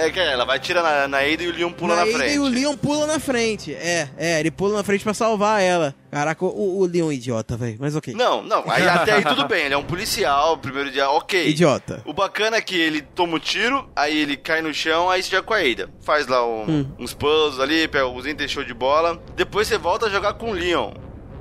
É 0.00 0.10
que 0.10 0.20
ela 0.20 0.44
vai 0.44 0.58
tirar 0.58 0.82
na, 0.82 1.08
na 1.08 1.18
Ada 1.18 1.42
e 1.42 1.48
o 1.48 1.52
Leon 1.52 1.72
pula 1.72 1.96
na, 1.96 2.02
na 2.04 2.08
Ada 2.10 2.18
frente. 2.18 2.34
e 2.34 2.38
o 2.38 2.46
Leon 2.46 2.76
pula 2.76 3.06
na 3.06 3.18
frente. 3.18 3.74
É, 3.74 4.08
é, 4.16 4.40
ele 4.40 4.50
pula 4.50 4.76
na 4.76 4.82
frente 4.84 5.02
pra 5.04 5.14
salvar 5.14 5.62
ela. 5.62 5.94
Caraca, 6.10 6.44
o, 6.44 6.80
o 6.80 6.84
Leon 6.86 7.10
é 7.10 7.14
idiota, 7.14 7.56
velho. 7.56 7.76
Mas 7.80 7.96
ok. 7.96 8.12
Não, 8.14 8.42
não, 8.42 8.62
aí 8.70 8.86
até 8.86 9.12
aí 9.14 9.24
tudo 9.24 9.46
bem, 9.48 9.64
ele 9.64 9.74
é 9.74 9.78
um 9.78 9.82
policial, 9.82 10.58
primeiro 10.58 10.90
dia, 10.90 11.08
ok. 11.08 11.48
Idiota. 11.48 12.02
O 12.04 12.12
bacana 12.12 12.56
é 12.58 12.60
que 12.60 12.78
ele 12.78 13.00
toma 13.00 13.36
o 13.36 13.40
tiro, 13.40 13.88
aí 13.96 14.18
ele 14.18 14.36
cai 14.36 14.60
no 14.60 14.74
chão, 14.74 15.08
aí 15.10 15.22
você 15.22 15.30
joga 15.30 15.42
com 15.44 15.54
a 15.54 15.58
Ada. 15.60 15.88
Faz 16.02 16.26
lá 16.26 16.46
um- 16.46 16.64
Hum. 16.68 16.86
uns 16.98 17.14
puzzles 17.14 17.58
ali, 17.60 17.88
pega 17.88 18.06
os 18.06 18.26
itens 18.26 18.50
show 18.50 18.62
de 18.64 18.74
bola. 18.74 19.22
Depois 19.34 19.66
você 19.68 19.78
volta 19.78 20.06
a 20.06 20.10
jogar 20.10 20.34
com 20.34 20.50
o 20.50 20.52
Leon. 20.54 20.92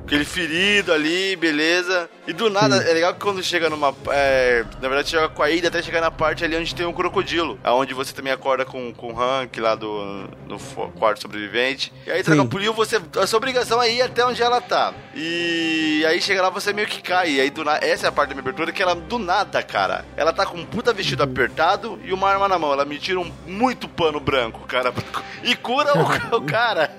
Aquele 0.06 0.26
ferido 0.26 0.92
ali, 0.92 1.36
beleza. 1.36 2.10
E 2.28 2.34
do 2.34 2.50
nada, 2.50 2.78
é 2.78 2.94
legal 2.94 3.14
que 3.14 3.20
quando 3.20 3.42
chega 3.42 3.70
numa. 3.70 3.94
é, 4.12 4.64
na 4.80 4.88
verdade, 4.88 5.10
você 5.10 5.18
joga 5.18 5.30
com 5.30 5.42
a 5.42 5.48
Ada 5.48 5.68
até 5.70 5.82
chegar 5.82 6.02
na 6.02 6.12
parte 6.12 6.46
ali 6.46 6.56
onde 6.56 6.76
tem 6.76 6.86
um 6.86 6.94
crocodilo. 6.94 7.60
Aonde 7.64 7.94
você 7.94 8.14
também 8.14 8.32
acorda 8.32 8.64
com, 8.64 8.94
com 8.94 9.14
o 9.14 9.20
Hank 9.20 9.60
lá 9.60 9.74
do 9.76 10.30
no 10.48 10.60
quarto 10.92 11.22
sobrevivente. 11.22 11.92
E 12.06 12.12
aí, 12.12 12.24
Sim. 12.24 12.36
troca 12.36 12.58
Leon, 12.58 12.74
você. 12.74 13.02
A 13.18 13.26
sua 13.26 13.38
obrigação 13.38 13.82
é 13.82 13.92
ir 13.92 14.02
até 14.02 14.24
onde 14.26 14.42
ela 14.42 14.62
tá. 14.62 14.94
E 15.16 16.04
aí 16.08 16.22
chega 16.22 16.42
lá, 16.42 16.50
você 16.50 16.72
meio 16.72 16.88
que 16.88 17.02
cai. 17.02 17.32
E 17.32 17.42
aí 17.42 17.50
do 17.50 17.64
nada. 17.64 17.86
Essa 17.86 18.06
é 18.06 18.10
a 18.10 18.12
parte 18.12 18.30
da 18.30 18.36
minha 18.36 18.44
abertura 18.44 18.72
que 18.72 18.82
ela, 18.82 18.94
do 18.94 19.18
nada, 19.18 19.64
cara. 19.64 20.06
Ela 20.16 20.32
tá 20.32 20.46
com 20.46 20.58
um 20.58 20.66
puta 20.66 20.94
vestido 20.94 21.24
apertado 21.24 22.00
e 22.04 22.14
uma 22.14 22.30
arma 22.30 22.48
na 22.48 22.60
mão. 22.60 22.72
Ela 22.72 22.86
me 22.86 23.00
tira 23.00 23.20
um 23.20 23.32
muito 23.48 23.88
pano 23.88 24.20
branco, 24.20 24.60
cara. 24.68 24.94
E 25.44 25.56
cura 25.56 25.92
o, 25.98 26.36
o 26.38 26.42
cara. 26.44 26.92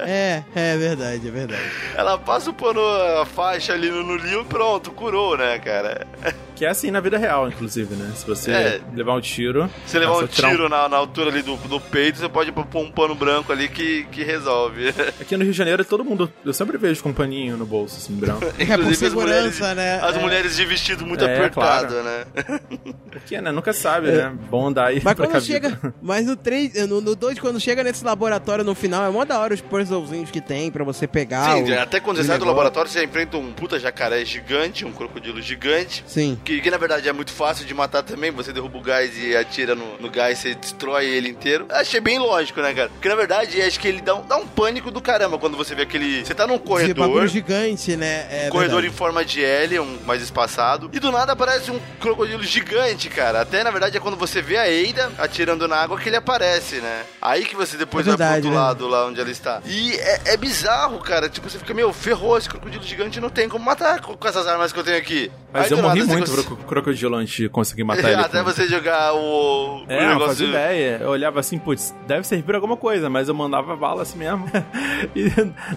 É, 0.00 0.42
é 0.52 0.76
verdade, 0.76 1.28
é 1.28 1.30
verdade. 1.30 1.62
Ela 1.94 2.18
passa 2.18 2.50
o 2.50 2.52
pano, 2.52 2.80
a 3.20 3.24
faixa 3.24 3.72
ali 3.72 3.88
no, 3.88 4.02
no 4.02 4.16
Leon, 4.16 4.44
pronto, 4.44 4.64
curou, 4.80 5.36
né, 5.36 5.58
cara? 5.58 6.06
Que 6.54 6.64
é 6.64 6.68
assim 6.68 6.90
na 6.90 7.00
vida 7.00 7.18
real, 7.18 7.48
inclusive, 7.48 7.94
né? 7.94 8.12
Se 8.14 8.24
você 8.26 8.50
É. 8.52 8.80
levar 8.94 9.14
um 9.14 9.20
tiro. 9.20 9.68
Se 9.86 9.98
levar 9.98 10.14
é 10.14 10.24
um 10.24 10.26
tiro 10.26 10.68
na, 10.68 10.88
na 10.88 10.96
altura 10.96 11.30
ali 11.30 11.42
do, 11.42 11.56
do 11.56 11.80
peito, 11.80 12.18
você 12.18 12.28
pode 12.28 12.52
pôr 12.52 12.80
um 12.82 12.90
pano 12.90 13.14
branco 13.14 13.50
ali 13.52 13.68
que, 13.68 14.04
que 14.12 14.22
resolve. 14.22 14.88
Aqui 15.20 15.36
no 15.36 15.42
Rio 15.42 15.52
de 15.52 15.58
Janeiro, 15.58 15.84
todo 15.84 16.04
mundo. 16.04 16.32
Eu 16.44 16.52
sempre 16.52 16.78
vejo 16.78 17.02
com 17.02 17.08
um 17.08 17.12
paninho 17.12 17.56
no 17.56 17.66
bolso, 17.66 17.96
assim, 17.96 18.14
branco. 18.14 18.44
É 18.58 18.66
por 18.76 18.86
as 18.86 18.98
segurança, 18.98 19.14
mulheres, 19.38 19.60
né? 19.76 19.98
As 20.00 20.16
É. 20.16 20.18
mulheres 20.20 20.56
de 20.56 20.64
vestido 20.64 21.04
muito 21.04 21.24
É, 21.24 21.34
apertado, 21.36 21.88
claro. 21.94 22.02
né? 22.04 22.24
Porque, 23.10 23.40
né? 23.40 23.50
Nunca 23.52 23.72
sabe, 23.72 24.10
né? 24.12 24.32
Bom 24.50 24.68
andar 24.68 24.86
aí. 24.88 25.00
Mas 25.02 25.14
pra 25.14 25.26
quando 25.26 25.42
chega. 25.42 25.78
Mas 26.02 26.26
no 26.26 26.36
3, 26.36 26.86
no, 26.88 27.00
no 27.00 27.14
2, 27.16 27.38
quando 27.38 27.58
chega 27.60 27.82
nesse 27.82 28.04
laboratório 28.04 28.64
no 28.64 28.74
final, 28.74 29.04
é 29.04 29.10
mó 29.10 29.24
da 29.24 29.38
hora 29.40 29.54
os 29.54 29.60
puzzlezinhos 29.60 30.30
que 30.30 30.40
tem 30.40 30.70
pra 30.70 30.84
você 30.84 31.06
pegar. 31.06 31.56
Sim, 31.56 31.72
o- 31.72 31.80
até 31.80 32.00
quando 32.00 32.16
você 32.18 32.24
sai 32.24 32.38
do 32.38 32.44
negócio. 32.44 32.46
laboratório, 32.56 32.90
você 32.90 33.04
enfrenta 33.04 33.36
um 33.36 33.52
puta 33.52 33.78
jacaré 33.78 34.24
gigante, 34.24 34.53
um 34.84 34.92
crocodilo 34.92 35.40
gigante. 35.42 36.04
Sim. 36.06 36.38
Que, 36.44 36.60
que, 36.60 36.70
na 36.70 36.76
verdade 36.76 37.08
é 37.08 37.12
muito 37.12 37.32
fácil 37.32 37.64
de 37.66 37.74
matar 37.74 38.02
também. 38.02 38.30
Você 38.30 38.52
derruba 38.52 38.78
o 38.78 38.80
gás 38.80 39.12
e 39.16 39.36
atira 39.36 39.74
no, 39.74 39.98
no 39.98 40.10
gás, 40.10 40.38
você 40.38 40.54
destrói 40.54 41.06
ele 41.06 41.28
inteiro. 41.28 41.66
Achei 41.70 42.00
bem 42.00 42.18
lógico, 42.18 42.60
né, 42.60 42.72
cara? 42.74 42.88
Porque 42.88 43.08
na 43.08 43.14
verdade 43.14 43.60
acho 43.60 43.78
que 43.80 43.88
ele 43.88 44.00
dá 44.00 44.14
um, 44.14 44.26
dá 44.26 44.36
um 44.36 44.46
pânico 44.46 44.90
do 44.90 45.00
caramba 45.00 45.38
quando 45.38 45.56
você 45.56 45.74
vê 45.74 45.82
aquele. 45.82 46.24
Você 46.24 46.34
tá 46.34 46.46
num 46.46 46.58
corredor. 46.58 47.26
gigante, 47.26 47.96
né? 47.96 48.26
É 48.30 48.46
Um 48.48 48.50
corredor 48.50 48.80
verdade. 48.80 48.94
em 48.94 48.96
forma 48.96 49.24
de 49.24 49.44
L, 49.44 49.80
um 49.80 49.98
mais 50.06 50.22
espaçado. 50.22 50.90
E 50.92 50.98
do 51.00 51.10
nada 51.10 51.32
aparece 51.32 51.70
um 51.70 51.80
crocodilo 52.00 52.42
gigante, 52.42 53.08
cara. 53.08 53.40
Até 53.40 53.62
na 53.64 53.70
verdade 53.70 53.96
é 53.96 54.00
quando 54.00 54.16
você 54.16 54.40
vê 54.40 54.56
a 54.56 54.68
Eida 54.70 55.10
atirando 55.18 55.66
na 55.68 55.76
água 55.76 55.98
que 55.98 56.08
ele 56.08 56.16
aparece, 56.16 56.76
né? 56.76 57.04
Aí 57.20 57.44
que 57.44 57.56
você 57.56 57.76
depois 57.76 58.06
É 58.06 58.10
vai 58.10 58.16
pro 58.16 58.26
verdade, 58.26 58.46
outro 58.46 58.50
né? 58.60 58.66
lado, 58.66 58.88
lá 58.88 59.06
onde 59.06 59.20
ela 59.20 59.30
está. 59.30 59.60
E 59.66 59.92
é, 59.94 60.20
é 60.26 60.36
bizarro, 60.36 60.98
cara. 61.00 61.28
Tipo, 61.28 61.48
você 61.48 61.58
fica, 61.58 61.72
meu, 61.74 61.92
ferrou, 61.92 62.36
esse 62.38 62.48
crocodilo 62.48 62.82
gigante 62.84 63.20
não 63.20 63.30
tem 63.30 63.48
como 63.48 63.64
matar 63.64 64.00
com, 64.00 64.16
com 64.16 64.28
essas 64.44 64.52
armas 64.52 64.72
que 64.72 64.78
eu 64.78 64.84
tenho 64.84 64.98
aqui. 64.98 65.30
Mas 65.52 65.70
Aí, 65.70 65.78
eu 65.78 65.82
morri 65.82 66.02
muito 66.04 66.30
cons- 66.30 66.44
pro 66.44 66.56
crocodilo 66.56 67.14
antes 67.16 67.34
de 67.34 67.48
conseguir 67.48 67.84
matar 67.84 68.10
ele. 68.10 68.20
Até 68.24 68.42
você 68.42 68.66
jogar 68.68 69.14
o, 69.14 69.82
o 69.82 69.84
É, 69.88 70.00
não 70.02 70.08
negócio. 70.14 70.26
fazia 70.28 70.48
ideia. 70.48 70.98
Eu 71.00 71.10
olhava 71.10 71.40
assim, 71.40 71.58
putz, 71.58 71.94
deve 72.06 72.26
servir 72.26 72.44
pra 72.44 72.56
alguma 72.56 72.76
coisa, 72.76 73.08
mas 73.08 73.28
eu 73.28 73.34
mandava 73.34 73.74
bala 73.76 74.02
assim 74.02 74.18
mesmo. 74.18 74.44
e 75.14 75.30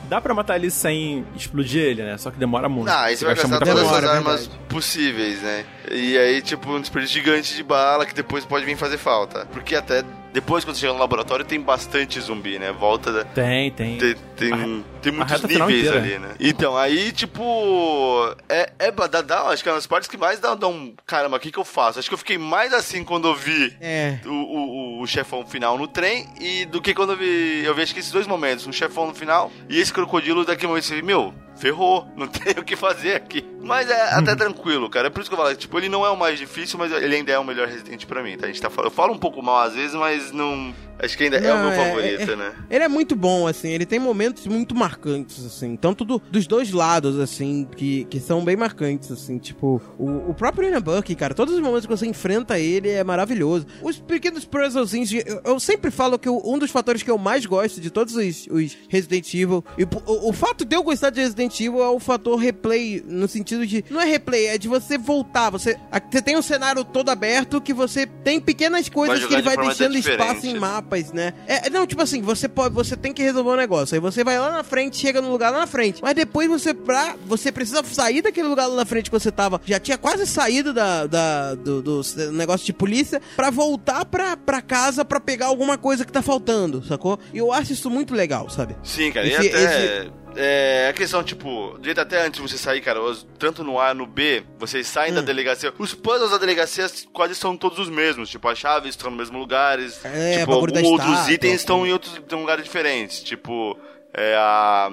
dá 0.09 0.19
pra 0.19 0.33
matar 0.33 0.55
ele 0.55 0.69
sem 0.71 1.25
explodir 1.35 1.81
ele, 1.81 2.03
né? 2.03 2.17
Só 2.17 2.31
que 2.31 2.37
demora 2.37 2.67
muito. 2.67 2.89
Ah, 2.89 3.03
aí 3.03 3.15
você 3.15 3.25
vai 3.25 3.35
gasta 3.35 3.47
gastar 3.49 3.65
todas. 3.65 3.83
Demora, 3.83 4.05
as 4.05 4.15
armas 4.17 4.47
possíveis, 4.67 5.41
né? 5.41 5.65
E 5.91 6.17
aí, 6.17 6.41
tipo, 6.41 6.69
um 6.71 6.81
desperdício 6.81 7.15
gigante 7.21 7.55
de 7.55 7.63
bala 7.63 8.05
que 8.05 8.13
depois 8.13 8.45
pode 8.45 8.65
vir 8.65 8.75
fazer 8.77 8.97
falta. 8.97 9.45
Porque 9.51 9.75
até 9.75 10.03
depois, 10.33 10.63
quando 10.63 10.75
você 10.75 10.81
chega 10.81 10.93
no 10.93 10.99
laboratório, 10.99 11.43
tem 11.45 11.59
bastante 11.59 12.19
zumbi, 12.19 12.59
né? 12.59 12.71
Volta 12.71 13.11
da. 13.11 13.25
Tem, 13.25 13.71
tem. 13.71 13.97
Tem, 13.97 14.15
tem, 14.35 14.85
tem 15.01 15.11
muitos 15.11 15.41
níveis 15.43 15.87
ali, 15.89 16.19
né? 16.19 16.35
Então, 16.39 16.77
aí, 16.77 17.11
tipo. 17.11 18.35
É, 18.47 18.71
é 18.77 18.91
dá, 18.91 19.21
dá, 19.21 19.41
acho 19.49 19.63
que 19.63 19.69
é 19.69 19.71
uma 19.71 19.77
das 19.77 19.87
partes 19.87 20.09
que 20.09 20.17
mais 20.17 20.39
dá, 20.39 20.53
dá 20.53 20.67
um. 20.67 20.93
Caramba, 21.05 21.37
o 21.37 21.39
que, 21.39 21.51
que 21.51 21.57
eu 21.57 21.65
faço? 21.65 21.99
Acho 21.99 22.07
que 22.07 22.13
eu 22.13 22.19
fiquei 22.19 22.37
mais 22.37 22.73
assim 22.73 23.03
quando 23.03 23.27
eu 23.27 23.35
vi 23.35 23.75
É. 23.79 24.19
o, 24.25 24.29
o, 24.29 25.01
o 25.01 25.07
chefão 25.07 25.45
final 25.45 25.77
no 25.77 25.87
trem 25.87 26.27
e 26.39 26.65
do 26.65 26.81
que 26.81 26.93
quando 26.93 27.13
eu 27.13 27.17
vi. 27.17 27.63
Eu 27.63 27.73
vi 27.73 27.81
acho 27.81 27.93
que 27.93 27.99
esses 27.99 28.11
dois 28.11 28.27
momentos, 28.27 28.67
um 28.67 28.71
chefão 28.73 29.07
no 29.07 29.15
final 29.15 29.51
e 29.69 29.79
esse 29.79 29.93
crocodilo 29.93 30.45
daqui 30.45 30.65
a 30.65 30.67
um 30.67 30.71
momento 30.71 30.85
você 30.85 30.95
vê, 30.95 31.01
meu, 31.01 31.33
ferrou, 31.57 32.07
não 32.15 32.27
tem 32.27 32.53
o 32.53 32.63
que 32.63 32.75
fazer 32.75 33.15
aqui. 33.15 33.45
Mas 33.61 33.89
é 33.89 34.13
até 34.13 34.35
tranquilo, 34.35 34.89
cara. 34.89 35.07
É 35.07 35.09
por 35.09 35.19
isso 35.21 35.29
que 35.29 35.35
eu 35.35 35.39
falo, 35.39 35.55
tipo, 35.55 35.77
ele 35.77 35.89
não 35.89 36.05
é 36.05 36.09
o 36.09 36.17
mais 36.17 36.39
difícil, 36.39 36.79
mas 36.79 36.91
ele 36.91 37.15
ainda 37.15 37.31
é 37.31 37.39
o 37.39 37.43
melhor 37.43 37.67
Resident 37.67 38.05
pra 38.05 38.23
mim, 38.23 38.37
tá? 38.37 38.45
A 38.45 38.47
gente 38.47 38.61
tá 38.61 38.69
falando. 38.69 38.89
Eu 38.89 38.95
falo 38.95 39.13
um 39.13 39.17
pouco 39.17 39.41
mal 39.41 39.59
às 39.59 39.75
vezes, 39.75 39.95
mas 39.95 40.31
não. 40.31 40.73
Acho 40.99 41.17
que 41.17 41.25
ainda 41.25 41.37
é 41.37 41.53
o 41.53 41.55
Não, 41.57 41.63
meu 41.63 41.71
é- 41.71 41.85
favorito, 41.87 42.31
é- 42.31 42.35
né? 42.35 42.51
Ele 42.69 42.83
é 42.83 42.87
muito 42.87 43.15
bom, 43.15 43.47
assim, 43.47 43.69
ele 43.69 43.85
tem 43.85 43.99
momentos 43.99 44.47
muito 44.47 44.73
marcantes, 44.75 45.45
assim, 45.45 45.75
tanto 45.75 46.03
do- 46.03 46.21
dos 46.31 46.47
dois 46.47 46.71
lados, 46.71 47.19
assim, 47.19 47.67
que, 47.75 48.05
que 48.05 48.19
são 48.19 48.43
bem 48.43 48.55
marcantes, 48.55 49.11
assim, 49.11 49.37
tipo, 49.37 49.81
o, 49.97 50.29
o 50.29 50.33
próprio 50.33 50.67
Ian 50.69 50.81
Buck, 50.81 51.13
cara, 51.15 51.33
todos 51.33 51.53
os 51.53 51.59
momentos 51.61 51.85
que 51.85 51.91
você 51.95 52.05
enfrenta 52.07 52.57
ele 52.59 52.89
é 52.89 53.03
maravilhoso. 53.03 53.65
Os 53.81 53.99
pequenos 53.99 54.45
puzzlezinhos, 54.45 55.09
de- 55.09 55.23
eu, 55.25 55.41
eu 55.45 55.59
sempre 55.59 55.91
falo 55.91 56.17
que 56.17 56.29
um 56.29 56.57
dos 56.57 56.71
fatores 56.71 57.03
que 57.03 57.11
eu 57.11 57.17
mais 57.17 57.45
gosto 57.45 57.79
de 57.79 57.89
todos 57.91 58.15
os, 58.15 58.47
os 58.49 58.77
Resident 58.89 59.33
Evil, 59.33 59.63
e 59.77 59.83
o, 59.83 59.89
o- 60.29 60.33
fato 60.33 60.65
de 60.65 60.75
eu 60.75 60.83
gostar 60.83 61.09
de 61.09 61.19
Resident 61.21 61.59
Evil 61.59 61.81
é 61.83 61.89
o 61.89 61.99
fator 61.99 62.37
replay, 62.37 63.03
no 63.05 63.27
sentido 63.27 63.65
de, 63.67 63.83
não 63.89 63.99
é 64.01 64.05
replay, 64.05 64.47
é 64.47 64.57
de 64.57 64.67
você 64.67 64.97
voltar, 64.97 65.49
você, 65.49 65.77
você 66.11 66.21
tem 66.21 66.37
um 66.37 66.41
cenário 66.41 66.83
todo 66.83 67.09
aberto 67.09 67.59
que 67.61 67.73
você 67.73 68.05
tem 68.05 68.39
pequenas 68.39 68.87
coisas 68.89 69.23
que 69.25 69.33
ele 69.33 69.41
vai 69.41 69.57
deixando 69.57 69.93
diferente, 69.93 70.21
espaço 70.21 70.47
em 70.47 70.53
né? 70.53 70.59
mapa 70.59 70.86
mapas, 70.87 71.11
né? 71.11 71.33
É, 71.45 71.69
não, 71.69 71.85
tipo 71.85 72.01
assim, 72.01 72.21
você 72.21 72.47
pode, 72.47 72.73
você 72.73 72.95
tem 72.95 73.13
que 73.13 73.21
resolver 73.21 73.49
um 73.51 73.55
negócio. 73.55 73.93
Aí 73.95 73.99
você 74.01 74.23
vai 74.23 74.39
lá 74.39 74.51
na 74.51 74.63
frente, 74.63 74.97
chega 74.97 75.21
no 75.21 75.29
lugar 75.29 75.51
lá 75.51 75.59
na 75.59 75.67
frente. 75.67 76.01
Mas 76.01 76.15
depois 76.15 76.47
você 76.49 76.73
pra, 76.73 77.15
você 77.25 77.51
precisa 77.51 77.83
sair 77.83 78.21
daquele 78.21 78.47
lugar 78.47 78.67
lá 78.67 78.75
na 78.75 78.85
frente 78.85 79.09
que 79.09 79.19
você 79.19 79.31
tava, 79.31 79.61
já 79.65 79.79
tinha 79.79 79.97
quase 79.97 80.25
saído 80.25 80.73
da, 80.73 81.05
da- 81.05 81.55
do, 81.55 81.81
do 81.81 82.01
negócio 82.31 82.65
de 82.65 82.73
polícia 82.73 83.21
pra 83.35 83.49
voltar 83.49 84.05
pra, 84.05 84.37
pra 84.37 84.61
casa 84.61 85.03
pra 85.03 85.19
pegar 85.19 85.47
alguma 85.47 85.77
coisa 85.77 86.05
que 86.05 86.11
tá 86.11 86.21
faltando, 86.21 86.83
sacou? 86.85 87.19
E 87.33 87.37
eu 87.37 87.51
acho 87.51 87.73
isso 87.73 87.89
muito 87.89 88.13
legal, 88.13 88.49
sabe? 88.49 88.75
Sim, 88.83 89.11
cara, 89.11 89.27
Esse- 89.27 89.47
e 89.47 89.49
até. 89.49 90.07
É, 90.39 90.87
a 90.89 90.93
questão, 90.93 91.23
tipo, 91.23 91.75
do 91.79 91.83
jeito 91.83 91.99
até 91.99 92.21
antes 92.25 92.39
de 92.41 92.47
você 92.47 92.57
sair, 92.57 92.79
cara, 92.81 92.99
tanto 93.39 93.63
no 93.63 93.79
A 93.79 93.93
no 93.93 94.05
B, 94.05 94.43
vocês 94.59 94.85
saem 94.87 95.11
Hum. 95.11 95.15
da 95.15 95.21
delegacia. 95.21 95.73
Os 95.79 95.93
puzzles 95.95 96.29
da 96.31 96.37
delegacia 96.37 96.85
quase 97.11 97.33
são 97.35 97.57
todos 97.57 97.79
os 97.79 97.89
mesmos. 97.89 98.29
Tipo, 98.29 98.47
as 98.47 98.57
chaves 98.57 98.89
estão 98.91 99.09
nos 99.09 99.17
mesmos 99.19 99.39
lugares. 99.39 99.99
É, 100.05 100.39
tipo, 100.39 100.51
outros 100.51 100.79
estátua, 100.81 101.31
itens 101.33 101.55
estão 101.55 101.85
em 101.87 101.91
outros 101.91 102.15
em 102.31 102.35
lugares 102.35 102.63
diferentes. 102.63 103.23
Tipo, 103.23 103.77
é 104.13 104.35
a. 104.37 104.89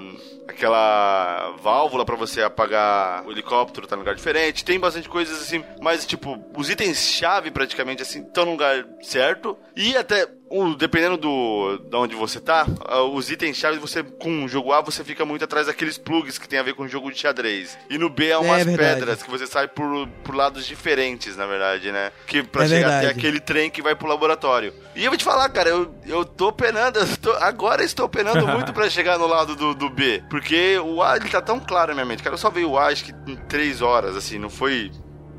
Aquela 0.47 1.55
válvula 1.63 2.05
pra 2.05 2.15
você 2.17 2.43
apagar 2.43 3.25
o 3.27 3.33
helicóptero 3.33 3.87
tá 3.87 3.97
num 3.97 4.03
lugar 4.03 4.15
diferente. 4.15 4.63
Tem 4.65 4.79
bastante 4.79 5.09
coisas 5.09 5.41
assim, 5.41 5.65
mas 5.81 6.05
tipo, 6.05 6.39
os 6.57 6.69
itens-chave 6.69 7.51
praticamente 7.51 8.03
assim 8.03 8.23
estão 8.23 8.45
no 8.45 8.53
lugar 8.53 8.85
certo. 9.03 9.57
E 9.75 9.97
até 9.97 10.29
o- 10.63 10.75
dependendo 10.75 11.17
do 11.17 11.79
de 11.79 11.97
onde 11.97 12.15
você 12.15 12.41
tá, 12.41 12.67
os 13.13 13.31
itens 13.31 13.57
chave 13.57 13.79
você 13.79 14.03
com 14.03 14.45
o 14.45 14.49
jogo 14.49 14.73
A 14.73 14.81
você 14.81 15.03
fica 15.05 15.25
muito 15.25 15.45
atrás 15.45 15.67
daqueles 15.67 15.99
plugs 15.99 16.39
que 16.39 16.49
tem 16.49 16.59
a 16.59 16.63
ver 16.63 16.75
com 16.75 16.85
o 16.85 16.89
jogo 16.89 17.11
de 17.11 17.19
xadrez. 17.19 17.77
E 17.91 17.99
no 17.99 18.09
B 18.09 18.29
é 18.29 18.39
umas 18.39 18.65
verdade. 18.65 18.77
pedras 19.01 19.23
que 19.23 19.31
você 19.31 19.47
sai 19.47 19.69
por, 19.69 20.07
por 20.23 20.35
lados 20.35 20.67
diferentes, 20.67 21.37
na 21.37 21.47
verdade, 21.47 21.91
né? 21.93 22.13
Que 22.27 22.43
pra 22.43 22.65
É 22.65 22.69
chegar 22.69 22.87
até 22.89 22.97
verdade. 23.07 23.19
aquele 23.19 23.41
trem 23.41 23.71
que 23.71 23.83
vai 23.83 23.95
pro 23.95 24.07
laboratório. 24.09 24.73
E 24.95 25.05
eu 25.05 25.11
vou 25.11 25.19
te 25.19 25.25
falar, 25.25 25.49
cara, 25.49 25.69
eu, 25.71 25.95
eu 26.07 26.25
tô 26.25 26.53
penando, 26.53 26.99
eu 27.01 27.17
tô- 27.17 27.33
agora 27.33 27.83
estou 27.85 28.09
penando 28.09 28.47
muito 28.47 28.73
pra 28.73 28.89
chegar 28.91 29.19
no 29.19 29.27
lado 29.27 29.57
do, 29.57 29.75
do 29.75 29.91
B. 29.91 30.23
Porque 30.31 30.79
o 30.79 31.03
A 31.03 31.17
ele 31.17 31.29
tá 31.29 31.41
tão 31.41 31.59
claro 31.59 31.89
na 31.89 31.95
minha 31.95 32.07
mente. 32.07 32.23
Cara, 32.23 32.35
eu 32.35 32.39
só 32.39 32.51
vi 32.51 32.65
o 32.65 32.79
A 32.79 32.87
acho 32.89 33.05
que 33.05 33.13
em 33.27 33.37
três 33.49 33.83
horas, 33.83 34.17
assim, 34.17 34.39
não 34.39 34.51
foi 34.51 34.91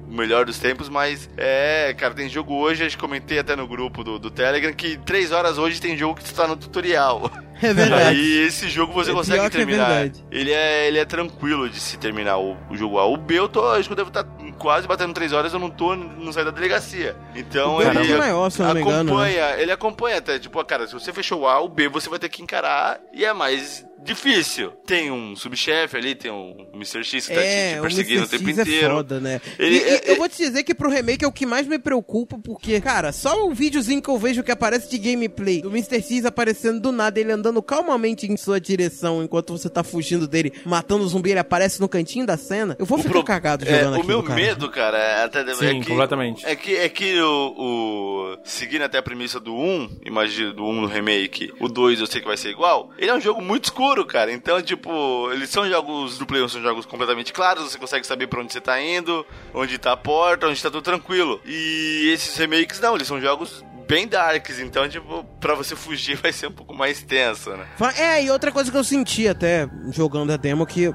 o 0.10 0.14
melhor 0.14 0.46
dos 0.46 0.60
tempos, 0.60 0.88
mas 0.90 1.30
é, 1.38 1.94
cara, 1.98 2.14
tem 2.14 2.30
jogo 2.30 2.54
hoje, 2.56 2.84
acho 2.86 2.96
que 2.96 3.02
comentei 3.02 3.40
até 3.40 3.56
no 3.56 3.68
grupo 3.68 4.04
do, 4.04 4.18
do 4.20 4.30
Telegram, 4.30 4.72
que 4.74 4.98
três 4.98 5.32
horas 5.32 5.58
hoje 5.58 5.82
tem 5.82 5.98
jogo 5.98 6.16
que 6.16 6.24
está 6.24 6.48
no 6.48 6.56
tutorial. 6.56 7.30
É 7.64 7.74
verdade. 7.74 8.20
E 8.20 8.40
esse 8.46 8.68
jogo 8.68 8.92
você 8.92 9.12
É 9.12 9.14
consegue 9.14 9.46
é 9.46 9.50
terminar. 9.50 9.88
verdade. 9.88 10.26
ele, 10.30 10.52
é, 10.52 10.88
ele 10.90 11.00
é 11.00 11.06
tranquilo 11.06 11.70
de 11.70 11.80
se 11.80 11.98
terminar 11.98 12.38
o, 12.38 12.58
o 12.70 12.76
jogo 12.76 13.00
A. 13.00 13.06
O 13.06 13.16
B 13.16 13.40
eu 13.40 13.48
tô, 13.48 13.66
acho 13.72 13.88
que 13.88 13.94
eu 13.94 13.96
devo 13.96 14.10
estar 14.10 14.26
quase 14.60 14.86
batendo 14.86 15.14
três 15.14 15.32
horas, 15.32 15.54
eu 15.54 15.58
não 15.60 15.70
tô, 15.70 15.96
não 15.96 16.34
saí 16.34 16.44
da 16.44 16.52
delegacia. 16.52 17.16
Então 17.34 17.78
O 17.78 17.82
é 17.82 17.86
ele 17.86 17.94
pouquinho 17.94 18.18
maior, 18.18 18.50
se 18.50 18.62
não 18.62 18.74
me 18.74 18.82
engano, 18.82 19.04
né? 19.06 19.10
acompanha, 19.12 19.62
ele 19.62 19.72
acompanha 19.72 20.18
até, 20.18 20.38
tipo, 20.38 20.62
cara, 20.66 20.86
se 20.86 20.94
você 20.94 21.14
fechou 21.14 21.44
o 21.44 21.48
A, 21.48 21.62
o 21.62 21.70
B 21.70 21.88
você 21.88 22.10
vai 22.10 22.20
ter 22.20 22.28
que 22.28 22.44
encarar 22.44 23.00
e 23.14 23.24
é 23.24 23.32
mais 23.32 23.86
difícil. 24.06 24.72
Tem 24.86 25.12
um 25.12 25.36
subchefe 25.36 25.98
ali, 25.98 26.16
tem 26.16 26.32
um 26.32 26.68
Mr. 26.74 27.04
X 27.04 27.28
que 27.28 27.34
tá 27.34 27.42
te, 27.42 27.48
É, 27.48 27.74
te 27.74 27.80
o 27.80 27.82
perseguindo 27.82 28.20
o 28.22 28.24
Mr. 28.24 28.38
tempo 28.38 28.50
X 28.50 28.58
é 28.60 28.62
inteiro. 28.62 28.94
foda, 28.96 29.20
né? 29.20 29.42
Ele- 29.60 29.76
e, 29.78 29.80
e 29.80 29.84
é- 29.90 30.04
eu 30.12 30.16
vou 30.18 30.30
te 30.30 30.38
dizer 30.38 30.64
que 30.64 30.74
pro 30.76 30.90
remake 30.90 31.24
é 31.26 31.28
o 31.28 31.32
que 31.32 31.46
mais 31.46 31.68
me 31.68 31.78
preocupa, 31.80 32.38
porque, 32.44 32.80
cara, 32.82 33.12
só 33.12 33.46
o 33.48 33.54
videozinho 33.54 34.02
que 34.02 34.10
eu 34.10 34.18
vejo 34.18 34.44
que 34.44 34.52
aparece 34.52 34.90
de 34.90 34.98
gameplay 34.98 35.62
do 35.62 35.70
Mr. 35.70 36.02
X 36.02 36.26
aparecendo 36.26 36.80
do 36.80 36.92
nada, 36.92 37.20
ele 37.20 37.32
andando 37.32 37.62
calmamente 37.62 38.26
em 38.32 38.38
sua 38.38 38.60
direção 38.60 39.24
enquanto 39.24 39.52
você 39.58 39.70
tá 39.70 39.84
fugindo 39.84 40.28
dele, 40.28 40.54
matando 40.66 41.04
o 41.04 41.08
zumbi, 41.08 41.32
ele 41.32 41.40
aparece 41.40 41.80
no 41.82 41.88
cantinho 41.90 42.26
da 42.26 42.38
cena. 42.38 42.76
Eu 42.80 42.86
vou 42.86 42.98
O 42.98 43.02
ficar 43.02 43.14
pro- 43.14 43.24
cagado 43.24 43.66
é, 43.66 43.70
jogando 43.70 43.92
O 43.94 43.96
aquilo, 43.96 44.08
meu 44.08 44.24
cara. 44.24 44.36
medo, 44.36 44.70
cara, 44.70 44.98
é 44.98 45.24
até 45.24 45.54
Sim, 45.56 45.66
é 45.66 45.80
que, 45.80 45.88
completamente. 45.88 46.46
É 46.46 46.56
que, 46.56 46.76
é 46.76 46.90
que 46.90 47.20
o, 47.22 47.54
o- 47.58 48.38
Seguindo 48.44 48.82
até 48.84 48.98
a 48.98 49.04
premissa 49.04 49.40
do 49.40 49.54
1, 49.56 49.90
imagina 50.06 50.52
do 50.54 50.64
1 50.66 50.82
no 50.82 50.88
remake, 50.88 51.52
o 51.60 51.68
2 51.68 52.00
eu 52.00 52.08
sei 52.08 52.22
que 52.22 52.28
vai 52.28 52.38
ser 52.38 52.50
igual. 52.50 52.90
Ele 52.98 53.10
é 53.10 53.14
um 53.14 53.22
jogo 53.22 53.42
muito 53.42 53.66
escuro, 53.66 53.95
cara. 54.04 54.34
Então, 54.34 54.60
tipo, 54.64 55.30
eles 55.32 55.52
são 55.52 55.70
jogos 55.70 56.18
do 56.18 56.26
Play 56.26 56.42
1, 56.42 56.50
são 56.50 56.62
jogos 56.64 56.88
completamente 56.88 57.32
claros, 57.32 57.72
você 57.72 57.78
consegue 57.78 58.08
saber 58.08 58.26
pra 58.26 58.42
onde 58.42 58.52
você 58.52 58.60
tá 58.60 58.82
indo, 58.82 59.24
onde 59.54 59.78
tá 59.78 59.92
a 59.92 59.98
porta, 59.98 60.48
onde 60.48 60.60
tá 60.62 60.72
tudo 60.72 60.82
tranquilo. 60.82 61.40
E 61.46 62.10
esses 62.12 62.36
remakes 62.36 62.80
não, 62.80 62.96
eles 62.96 63.08
são 63.08 63.22
jogos 63.22 63.64
bem 63.88 64.08
darks, 64.08 64.60
então, 64.60 64.90
tipo, 64.90 65.24
pra 65.40 65.54
você 65.54 65.76
fugir 65.76 66.16
vai 66.20 66.34
ser 66.34 66.48
um 66.48 66.52
pouco 66.52 66.74
mais 66.74 67.04
tenso, 67.04 67.52
né? 67.52 67.68
É, 68.00 68.24
e 68.24 68.32
outra 68.32 68.52
coisa 68.52 68.72
que 68.72 68.78
eu 68.78 68.84
senti 68.84 69.28
até 69.28 69.70
jogando 69.92 70.32
a 70.34 70.38
demo 70.38 70.66
que 70.66 70.88
o, 70.88 70.94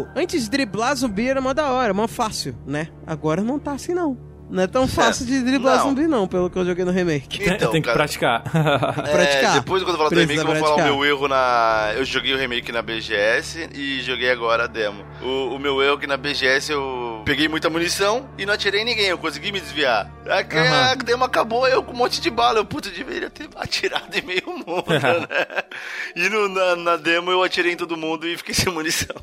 o- 0.00 0.08
antes 0.16 0.48
driblar 0.48 0.96
zumbi 0.96 1.28
era 1.28 1.40
mó 1.40 1.52
da 1.54 1.70
hora, 1.70 1.94
mó 1.94 2.08
fácil, 2.08 2.56
né? 2.66 2.88
Agora 3.06 3.42
não 3.42 3.60
tá 3.60 3.72
assim 3.74 3.94
não. 3.94 4.18
Não 4.48 4.62
é 4.62 4.66
tão 4.66 4.86
fácil 4.88 5.26
de 5.26 5.42
driblar 5.42 5.78
não. 5.78 5.84
zumbi 5.88 6.06
não, 6.06 6.26
pelo 6.28 6.48
que 6.48 6.56
eu 6.56 6.64
joguei 6.64 6.84
no 6.84 6.90
remake. 6.92 7.42
Então, 7.42 7.70
Tem 7.70 7.80
que 7.82 7.86
cara, 7.86 7.98
praticar. 7.98 8.42
praticar. 8.42 9.50
É, 9.56 9.60
depois 9.60 9.82
quando 9.82 9.94
eu 9.94 9.98
falar 9.98 10.10
do 10.10 10.18
remake, 10.20 10.38
eu 10.38 10.46
vou 10.46 10.54
falar 10.56 10.70
o 10.72 10.74
praticar. 10.76 10.92
meu 10.92 11.04
erro 11.04 11.28
na. 11.28 11.92
Eu 11.96 12.04
joguei 12.04 12.32
o 12.34 12.38
remake 12.38 12.70
na 12.72 12.80
BGS 12.82 13.68
e 13.74 14.00
joguei 14.02 14.30
agora 14.30 14.64
a 14.64 14.66
demo. 14.66 15.04
O, 15.22 15.54
o 15.54 15.58
meu 15.58 15.82
erro 15.82 15.96
é 15.96 16.00
que 16.00 16.06
na 16.06 16.16
BGS 16.16 16.70
eu 16.72 17.22
peguei 17.24 17.48
muita 17.48 17.68
munição 17.68 18.28
e 18.38 18.46
não 18.46 18.54
atirei 18.54 18.82
em 18.82 18.84
ninguém, 18.84 19.06
eu 19.06 19.18
consegui 19.18 19.50
me 19.50 19.60
desviar. 19.60 20.08
A, 20.28 20.38
Aham. 20.40 20.90
a 20.92 20.94
demo 20.94 21.24
acabou, 21.24 21.66
eu 21.66 21.82
com 21.82 21.92
um 21.92 21.96
monte 21.96 22.20
de 22.20 22.30
bala. 22.30 22.58
Eu, 22.60 22.64
puta, 22.64 22.88
deveria 22.90 23.28
ter 23.30 23.48
atirado 23.56 24.14
em 24.16 24.22
meio 24.22 24.44
mundo, 24.46 24.84
né? 24.88 25.26
E 26.14 26.28
no- 26.30 26.48
na, 26.48 26.76
na 26.76 26.96
demo 26.96 27.30
eu 27.30 27.42
atirei 27.42 27.72
em 27.72 27.76
todo 27.76 27.96
mundo 27.96 28.26
e 28.26 28.36
fiquei 28.36 28.54
sem 28.54 28.72
munição. 28.72 29.14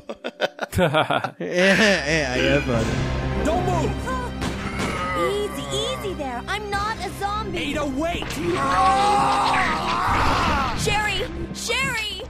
É, 1.40 1.46
é, 2.06 2.26
aí 2.32 2.46
é 2.46 2.60
foda. 2.60 2.84
Don't 3.44 3.62
move! 3.68 4.23
Zombie. 7.74 7.80
Ada, 7.80 7.84
wait! 7.98 8.24
Sherry! 10.78 11.26
Sherry! 11.54 12.22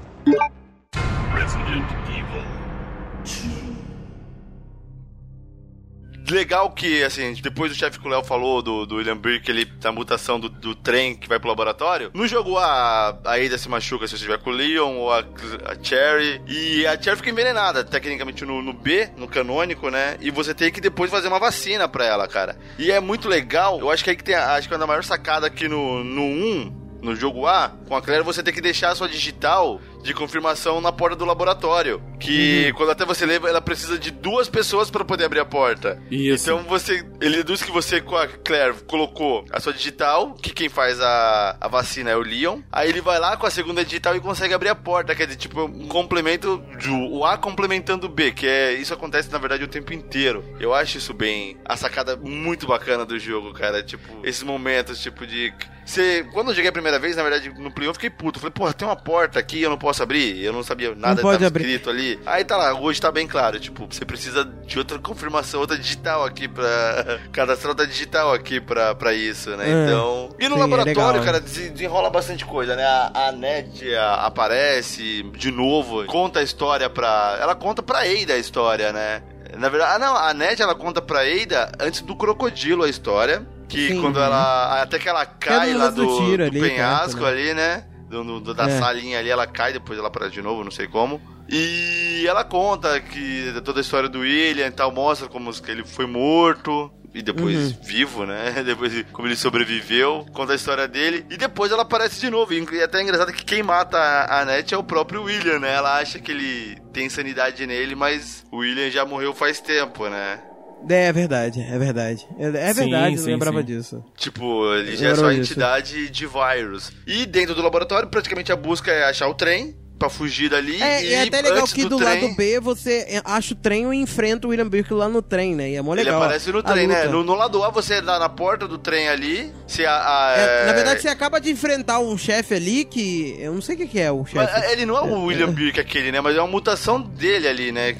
Legal 6.30 6.70
que, 6.70 7.02
assim, 7.02 7.34
depois 7.34 7.70
o 7.70 7.74
chefe 7.74 7.98
que 8.00 8.06
o 8.06 8.10
Léo 8.10 8.24
falou 8.24 8.62
do, 8.62 8.86
do 8.86 8.96
William 8.96 9.16
Birk, 9.16 9.50
ele, 9.50 9.64
da 9.64 9.92
mutação 9.92 10.40
do, 10.40 10.48
do 10.48 10.74
trem 10.74 11.14
que 11.14 11.28
vai 11.28 11.38
pro 11.38 11.48
laboratório, 11.48 12.10
no 12.14 12.26
jogo 12.26 12.56
a, 12.58 13.16
a 13.24 13.34
Ada 13.36 13.58
se 13.58 13.68
machuca 13.68 14.06
se 14.06 14.12
você 14.12 14.16
estiver 14.16 14.38
com 14.38 14.50
o 14.50 14.52
Leon 14.52 14.96
ou 14.96 15.12
a, 15.12 15.18
a 15.20 15.74
Cherry, 15.82 16.40
e 16.46 16.86
a 16.86 17.00
Cherry 17.00 17.18
fica 17.18 17.30
envenenada, 17.30 17.84
tecnicamente 17.84 18.44
no, 18.44 18.62
no 18.62 18.72
B, 18.72 19.10
no 19.16 19.28
canônico, 19.28 19.90
né? 19.90 20.16
E 20.20 20.30
você 20.30 20.54
tem 20.54 20.72
que 20.72 20.80
depois 20.80 21.10
fazer 21.10 21.28
uma 21.28 21.38
vacina 21.38 21.86
pra 21.88 22.04
ela, 22.06 22.26
cara. 22.26 22.56
E 22.78 22.90
é 22.90 23.00
muito 23.00 23.28
legal, 23.28 23.78
eu 23.80 23.90
acho 23.90 24.02
que 24.02 24.10
aí 24.10 24.16
que 24.16 24.24
tem, 24.24 24.34
a- 24.34 24.54
acho 24.54 24.66
que 24.68 24.74
é 24.74 24.76
a 24.78 24.86
maior 24.86 25.04
sacada 25.04 25.46
aqui 25.46 25.68
no, 25.68 26.02
no 26.02 26.22
1, 26.22 26.84
no 27.02 27.14
jogo 27.14 27.46
A, 27.46 27.70
com 27.86 27.94
a 27.94 28.00
Claire, 28.00 28.24
você 28.24 28.42
tem 28.42 28.54
que 28.54 28.62
deixar 28.62 28.88
a 28.90 28.94
sua 28.94 29.08
digital 29.08 29.78
de 30.04 30.14
confirmação 30.14 30.80
na 30.80 30.92
porta 30.92 31.16
do 31.16 31.24
laboratório. 31.24 32.00
Que 32.20 32.72
quando 32.76 32.90
até 32.90 33.04
você 33.04 33.26
leva, 33.26 33.48
ela 33.48 33.60
precisa 33.60 33.98
de 33.98 34.10
duas 34.10 34.48
pessoas 34.48 34.90
para 34.90 35.04
poder 35.04 35.24
abrir 35.24 35.40
a 35.40 35.44
porta. 35.44 36.00
Isso. 36.10 36.44
Então 36.50 36.62
você. 36.64 37.04
Ele 37.20 37.36
deduz 37.38 37.62
que 37.62 37.70
você, 37.72 38.00
com 38.00 38.16
a 38.16 38.26
Claire, 38.28 38.76
colocou 38.86 39.44
a 39.50 39.58
sua 39.60 39.72
digital, 39.72 40.34
que 40.34 40.50
quem 40.50 40.68
faz 40.68 41.00
a, 41.00 41.56
a 41.60 41.68
vacina 41.68 42.10
é 42.10 42.16
o 42.16 42.20
Leon. 42.20 42.60
Aí 42.70 42.88
ele 42.88 43.00
vai 43.00 43.18
lá 43.18 43.36
com 43.36 43.46
a 43.46 43.50
segunda 43.50 43.84
digital 43.84 44.14
e 44.14 44.20
consegue 44.20 44.54
abrir 44.54 44.68
a 44.68 44.74
porta. 44.74 45.14
Quer 45.14 45.26
dizer, 45.26 45.38
tipo, 45.38 45.62
um 45.64 45.88
complemento. 45.88 46.58
do- 46.82 47.14
o 47.14 47.24
A 47.24 47.36
complementando 47.38 48.06
o 48.06 48.10
B, 48.10 48.32
que 48.32 48.46
é. 48.46 48.72
Isso 48.74 48.92
acontece, 48.94 49.30
na 49.32 49.38
verdade, 49.38 49.64
o 49.64 49.68
tempo 49.68 49.92
inteiro. 49.92 50.44
Eu 50.60 50.74
acho 50.74 50.98
isso 50.98 51.14
bem. 51.14 51.56
A 51.64 51.76
sacada 51.76 52.16
muito 52.16 52.66
bacana 52.66 53.04
do 53.04 53.18
jogo, 53.18 53.52
cara. 53.52 53.82
Tipo, 53.82 54.20
esses 54.24 54.42
momentos, 54.42 55.00
tipo, 55.00 55.26
de. 55.26 55.52
Você, 55.84 56.24
quando 56.32 56.48
eu 56.48 56.54
joguei 56.54 56.70
a 56.70 56.72
primeira 56.72 56.98
vez, 56.98 57.14
na 57.14 57.22
verdade, 57.22 57.50
no 57.60 57.70
Play 57.70 57.86
1 57.86 57.90
eu 57.90 57.94
fiquei 57.94 58.08
puto. 58.10 58.38
Falei, 58.40 58.52
porra, 58.52 58.72
tem 58.72 58.88
uma 58.88 58.96
porta 58.96 59.38
aqui, 59.38 59.60
eu 59.60 59.68
não 59.68 59.76
posso 59.76 59.93
abrir. 60.02 60.42
Eu 60.42 60.52
não 60.52 60.62
sabia 60.62 60.94
nada 60.94 61.22
pode 61.22 61.38
que 61.38 61.44
tava 61.44 61.46
abrir. 61.46 61.64
escrito 61.64 61.90
ali. 61.90 62.18
Aí 62.26 62.44
tá 62.44 62.56
lá, 62.56 62.74
hoje 62.74 63.00
tá 63.00 63.10
bem 63.12 63.26
claro. 63.26 63.58
Tipo, 63.60 63.86
você 63.88 64.04
precisa 64.04 64.44
de 64.44 64.78
outra 64.78 64.98
confirmação, 64.98 65.60
outra 65.60 65.76
digital 65.78 66.24
aqui 66.24 66.48
pra. 66.48 67.18
Cadastrar 67.32 67.70
outra 67.70 67.86
digital 67.86 68.32
aqui 68.32 68.60
pra, 68.60 68.94
pra 68.94 69.12
isso, 69.14 69.50
né? 69.56 69.64
É. 69.68 69.84
Então. 69.86 70.30
E 70.40 70.48
no 70.48 70.54
Sim, 70.54 70.60
é 70.60 70.62
laboratório, 70.64 71.20
legal, 71.20 71.24
cara, 71.24 71.40
des- 71.40 71.70
desenrola 71.70 72.10
bastante 72.10 72.44
coisa, 72.44 72.74
né? 72.76 72.84
A, 72.84 73.28
a 73.28 73.32
Ned 73.32 73.94
aparece 74.38 75.22
de 75.36 75.50
novo, 75.50 76.04
conta 76.06 76.40
a 76.40 76.42
história 76.42 76.88
pra. 76.90 77.38
Ela 77.40 77.54
conta 77.54 77.82
pra 77.82 78.00
Ada 78.00 78.34
a 78.34 78.38
história, 78.38 78.92
né? 78.92 79.22
Na 79.56 79.68
verdade, 79.68 79.94
ah 79.94 79.98
não, 79.98 80.16
a 80.16 80.34
Ned 80.34 80.60
ela 80.60 80.74
conta 80.74 81.00
pra 81.00 81.20
Ada 81.20 81.70
antes 81.80 82.00
do 82.00 82.16
crocodilo 82.16 82.82
a 82.82 82.88
história. 82.88 83.46
Que 83.68 83.88
Sim. 83.88 84.00
quando 84.02 84.20
ela. 84.20 84.82
Até 84.82 84.98
que 84.98 85.08
ela 85.08 85.24
cai 85.24 85.72
lá 85.74 85.88
do 85.88 86.04
do, 86.04 86.36
do 86.36 86.42
ali, 86.44 86.60
penhasco 86.60 87.20
né? 87.22 87.28
ali, 87.28 87.54
né? 87.54 87.84
Do, 88.08 88.40
do- 88.40 88.54
da 88.54 88.68
É. 88.68 88.78
salinha 88.78 89.18
ali, 89.18 89.28
ela 89.30 89.46
cai, 89.46 89.72
depois 89.72 89.98
ela 89.98 90.08
aparece 90.08 90.34
de 90.34 90.42
novo, 90.42 90.62
não 90.62 90.70
sei 90.70 90.86
como. 90.86 91.20
E 91.48 92.24
ela 92.26 92.44
conta 92.44 93.00
que 93.00 93.52
toda 93.64 93.80
a 93.80 93.82
história 93.82 94.08
do 94.08 94.20
William 94.20 94.66
e 94.66 94.70
tal, 94.70 94.90
mostra 94.92 95.28
como 95.28 95.52
que 95.52 95.70
ele 95.70 95.84
foi 95.84 96.06
morto. 96.06 96.90
E 97.14 97.22
depois 97.22 97.70
Uhum. 97.70 97.78
vivo, 97.84 98.26
né? 98.26 98.52
Depois 98.66 99.04
como 99.12 99.28
ele 99.28 99.36
sobreviveu, 99.36 100.26
conta 100.32 100.52
a 100.52 100.56
história 100.56 100.88
dele. 100.88 101.24
E 101.30 101.36
depois 101.36 101.70
ela 101.70 101.82
aparece 101.82 102.18
de 102.20 102.28
novo. 102.28 102.52
E 102.52 102.82
até 102.82 102.98
é 102.98 103.02
engraçado 103.02 103.32
que 103.32 103.44
quem 103.44 103.62
mata 103.62 103.96
a 103.96 104.40
a 104.40 104.44
Net 104.44 104.74
é 104.74 104.76
o 104.76 104.82
próprio 104.82 105.22
William, 105.22 105.60
né? 105.60 105.74
Ela 105.74 106.00
acha 106.00 106.18
que 106.18 106.32
ele 106.32 106.76
tem 106.92 107.08
sanidade 107.08 107.64
nele, 107.68 107.94
mas 107.94 108.44
o 108.50 108.56
William 108.58 108.90
já 108.90 109.04
morreu 109.04 109.32
faz 109.32 109.60
tempo, 109.60 110.08
né? 110.08 110.40
É, 110.88 111.06
é 111.06 111.12
verdade, 111.12 111.60
é 111.60 111.78
verdade. 111.78 112.26
É, 112.38 112.46
é 112.46 112.74
Sim, 112.74 112.80
verdade, 112.80 113.16
eu 113.16 113.22
sim, 113.22 113.30
lembrava 113.30 113.60
sim. 113.60 113.66
disso. 113.66 114.04
Tipo, 114.16 114.74
ele 114.74 114.96
já 114.96 115.08
é 115.08 115.14
só 115.14 115.26
a 115.26 115.34
entidade 115.34 116.10
de 116.10 116.26
vírus. 116.26 116.92
E 117.06 117.26
dentro 117.26 117.54
do 117.54 117.62
laboratório, 117.62 118.08
praticamente 118.08 118.52
a 118.52 118.56
busca 118.56 118.90
é 118.90 119.04
achar 119.04 119.28
o 119.28 119.34
trem 119.34 119.76
pra 119.98 120.08
fugir 120.08 120.50
dali. 120.50 120.82
É, 120.82 121.04
e 121.04 121.12
é 121.14 121.22
até 121.22 121.40
legal 121.42 121.66
que 121.66 121.84
do, 121.86 121.96
trem, 121.98 122.22
lado 122.22 122.34
B 122.36 122.60
você 122.60 123.20
acha 123.24 123.54
o 123.54 123.56
trem 123.56 123.92
e 123.92 123.96
enfrenta 124.02 124.46
o 124.46 124.50
William 124.50 124.68
Birk 124.68 124.92
lá 124.92 125.08
no 125.08 125.22
trem, 125.22 125.54
né? 125.54 125.70
E 125.70 125.76
é 125.76 125.82
mó 125.82 125.94
Ele 125.94 126.04
legal. 126.04 126.22
aparece 126.22 126.50
no 126.52 126.62
trem, 126.62 126.86
né? 126.86 127.02
luta. 127.04 127.12
No, 127.12 127.24
no 127.24 127.34
lado 127.34 127.62
A 127.62 127.70
você 127.70 128.00
dá 128.00 128.18
na 128.18 128.28
porta 128.28 128.66
do 128.66 128.76
trem 128.76 129.08
ali. 129.08 129.52
Se 129.66 129.86
a, 129.86 129.92
a- 129.94 130.34
É, 130.36 130.64
na 130.66 130.70
é- 130.72 130.74
verdade, 130.74 131.00
você 131.02 131.08
acaba 131.08 131.40
de 131.40 131.50
enfrentar 131.50 132.00
um 132.00 132.18
chefe 132.18 132.54
ali 132.54 132.84
que. 132.84 133.36
Eu 133.38 133.54
não 133.54 133.62
sei 133.62 133.74
o 133.76 133.78
que, 133.78 133.86
que 133.86 134.00
é 134.00 134.10
o 134.10 134.24
chefe. 134.26 134.72
Ele 134.72 134.84
não 134.84 134.96
é 134.96 135.00
o 135.02 135.24
William 135.26 135.50
Birk 135.52 135.78
aquele, 135.80 136.10
né? 136.12 136.20
Mas 136.20 136.36
é 136.36 136.40
uma 136.40 136.48
mutação 136.50 137.00
dele 137.00 137.46
ali, 137.48 137.72
né? 137.72 137.90
É, 137.90 137.94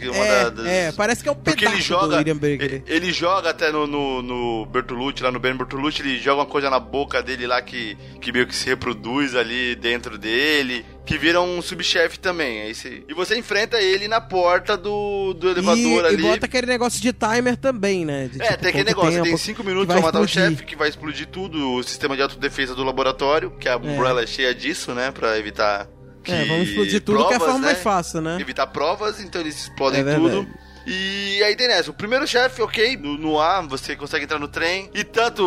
da- 0.45 0.51
das- 0.51 0.67
é, 0.67 0.93
parece 0.93 1.23
que 1.23 1.29
é 1.29 1.33
o 1.33 1.37
Porque 1.37 1.61
pedaço 1.65 1.77
ele 1.77 1.83
joga. 1.83 2.07
do 2.09 2.17
William 2.17 2.37
Birk. 2.37 2.65
ele, 2.65 2.83
ele 2.87 3.13
joga 3.13 3.51
até 3.51 3.71
no, 3.71 3.87
no, 3.87 4.21
no 4.23 4.67
Bertolucci, 4.67 5.23
lá 5.23 5.31
no 5.31 5.39
Ben 5.39 5.55
Bertolucci, 5.57 6.03
ele 6.03 6.19
joga 6.19 6.41
uma 6.43 6.47
coisa 6.47 6.69
na 6.69 6.81
boca 6.81 7.23
dele 7.23 7.47
lá 7.47 7.63
que, 7.63 7.97
que 8.21 8.33
meio 8.33 8.47
que 8.47 8.55
se 8.55 8.67
reproduz 8.67 9.35
ali 9.35 9.75
dentro 9.77 10.19
dele. 10.19 10.85
Que 11.07 11.19
vira 11.19 11.41
um 11.41 11.61
subchefe 11.61 12.19
também. 12.19 12.63
Aí 12.63 12.75
você- 12.75 13.03
e 13.07 13.13
você 13.13 13.37
enfrenta 13.37 13.79
ele 13.79 14.09
na 14.09 14.21
porta 14.23 14.75
do, 14.77 15.35
do 15.35 15.51
elevador 15.51 16.05
e, 16.05 16.07
ali. 16.07 16.15
e 16.15 16.23
bota 16.23 16.47
aquele 16.47 16.67
negócio 16.67 17.01
de 17.01 17.13
timer 17.13 17.57
também, 17.59 18.07
né? 18.07 18.29
De, 18.33 18.41
É, 18.41 18.47
tipo, 18.49 18.59
tem 18.61 18.69
aquele 18.71 18.85
negócio, 18.85 19.13
tem 19.13 19.23
tempo 19.25 19.37
5 19.39 19.61
que 19.63 19.67
minutos 19.69 19.87
pra 19.93 20.01
matar 20.03 20.21
o 20.21 20.27
chefe, 20.27 20.65
que 20.65 20.75
vai 20.75 20.89
explodir 20.89 21.27
tudo, 21.27 21.75
o 21.75 21.83
sistema 21.83 22.17
de 22.17 22.23
autodefesa 22.23 22.75
do 22.75 22.83
laboratório, 22.83 23.51
que 23.61 23.69
a 23.69 23.77
Umbrella 23.77 24.23
é, 24.23 24.27
cheia 24.27 24.55
disso, 24.55 24.93
né, 24.95 25.11
pra 25.11 25.39
evitar 25.39 25.87
que 26.23 26.33
É, 26.33 26.47
vamos 26.47 26.69
explodir 26.71 27.03
tudo 27.03 27.19
que 27.27 27.35
é 27.35 27.37
a 27.37 27.39
provas, 27.39 27.47
forma 27.53 27.59
né, 27.67 27.73
mais 27.75 27.83
fácil, 27.83 28.21
né? 28.23 28.39
Evitar 28.41 28.67
provas, 28.69 29.21
então 29.21 29.43
eles 29.43 29.57
explodem 29.61 30.01
É 30.01 30.15
tudo. 30.15 30.49
E 30.87 31.43
aí 31.43 31.57
tem 31.57 31.67
nessa, 31.69 31.91
o 31.91 31.95
primeiro 31.95 32.27
chefe, 32.27 32.61
ok, 32.61 32.97
no, 32.97 33.17
no 33.17 33.41
A, 33.41 33.63
você 33.63 33.97
consegue 33.97 34.25
entrar 34.25 34.39
no 34.39 34.49
trem, 34.49 34.91
e 34.95 35.03
tanto 35.03 35.43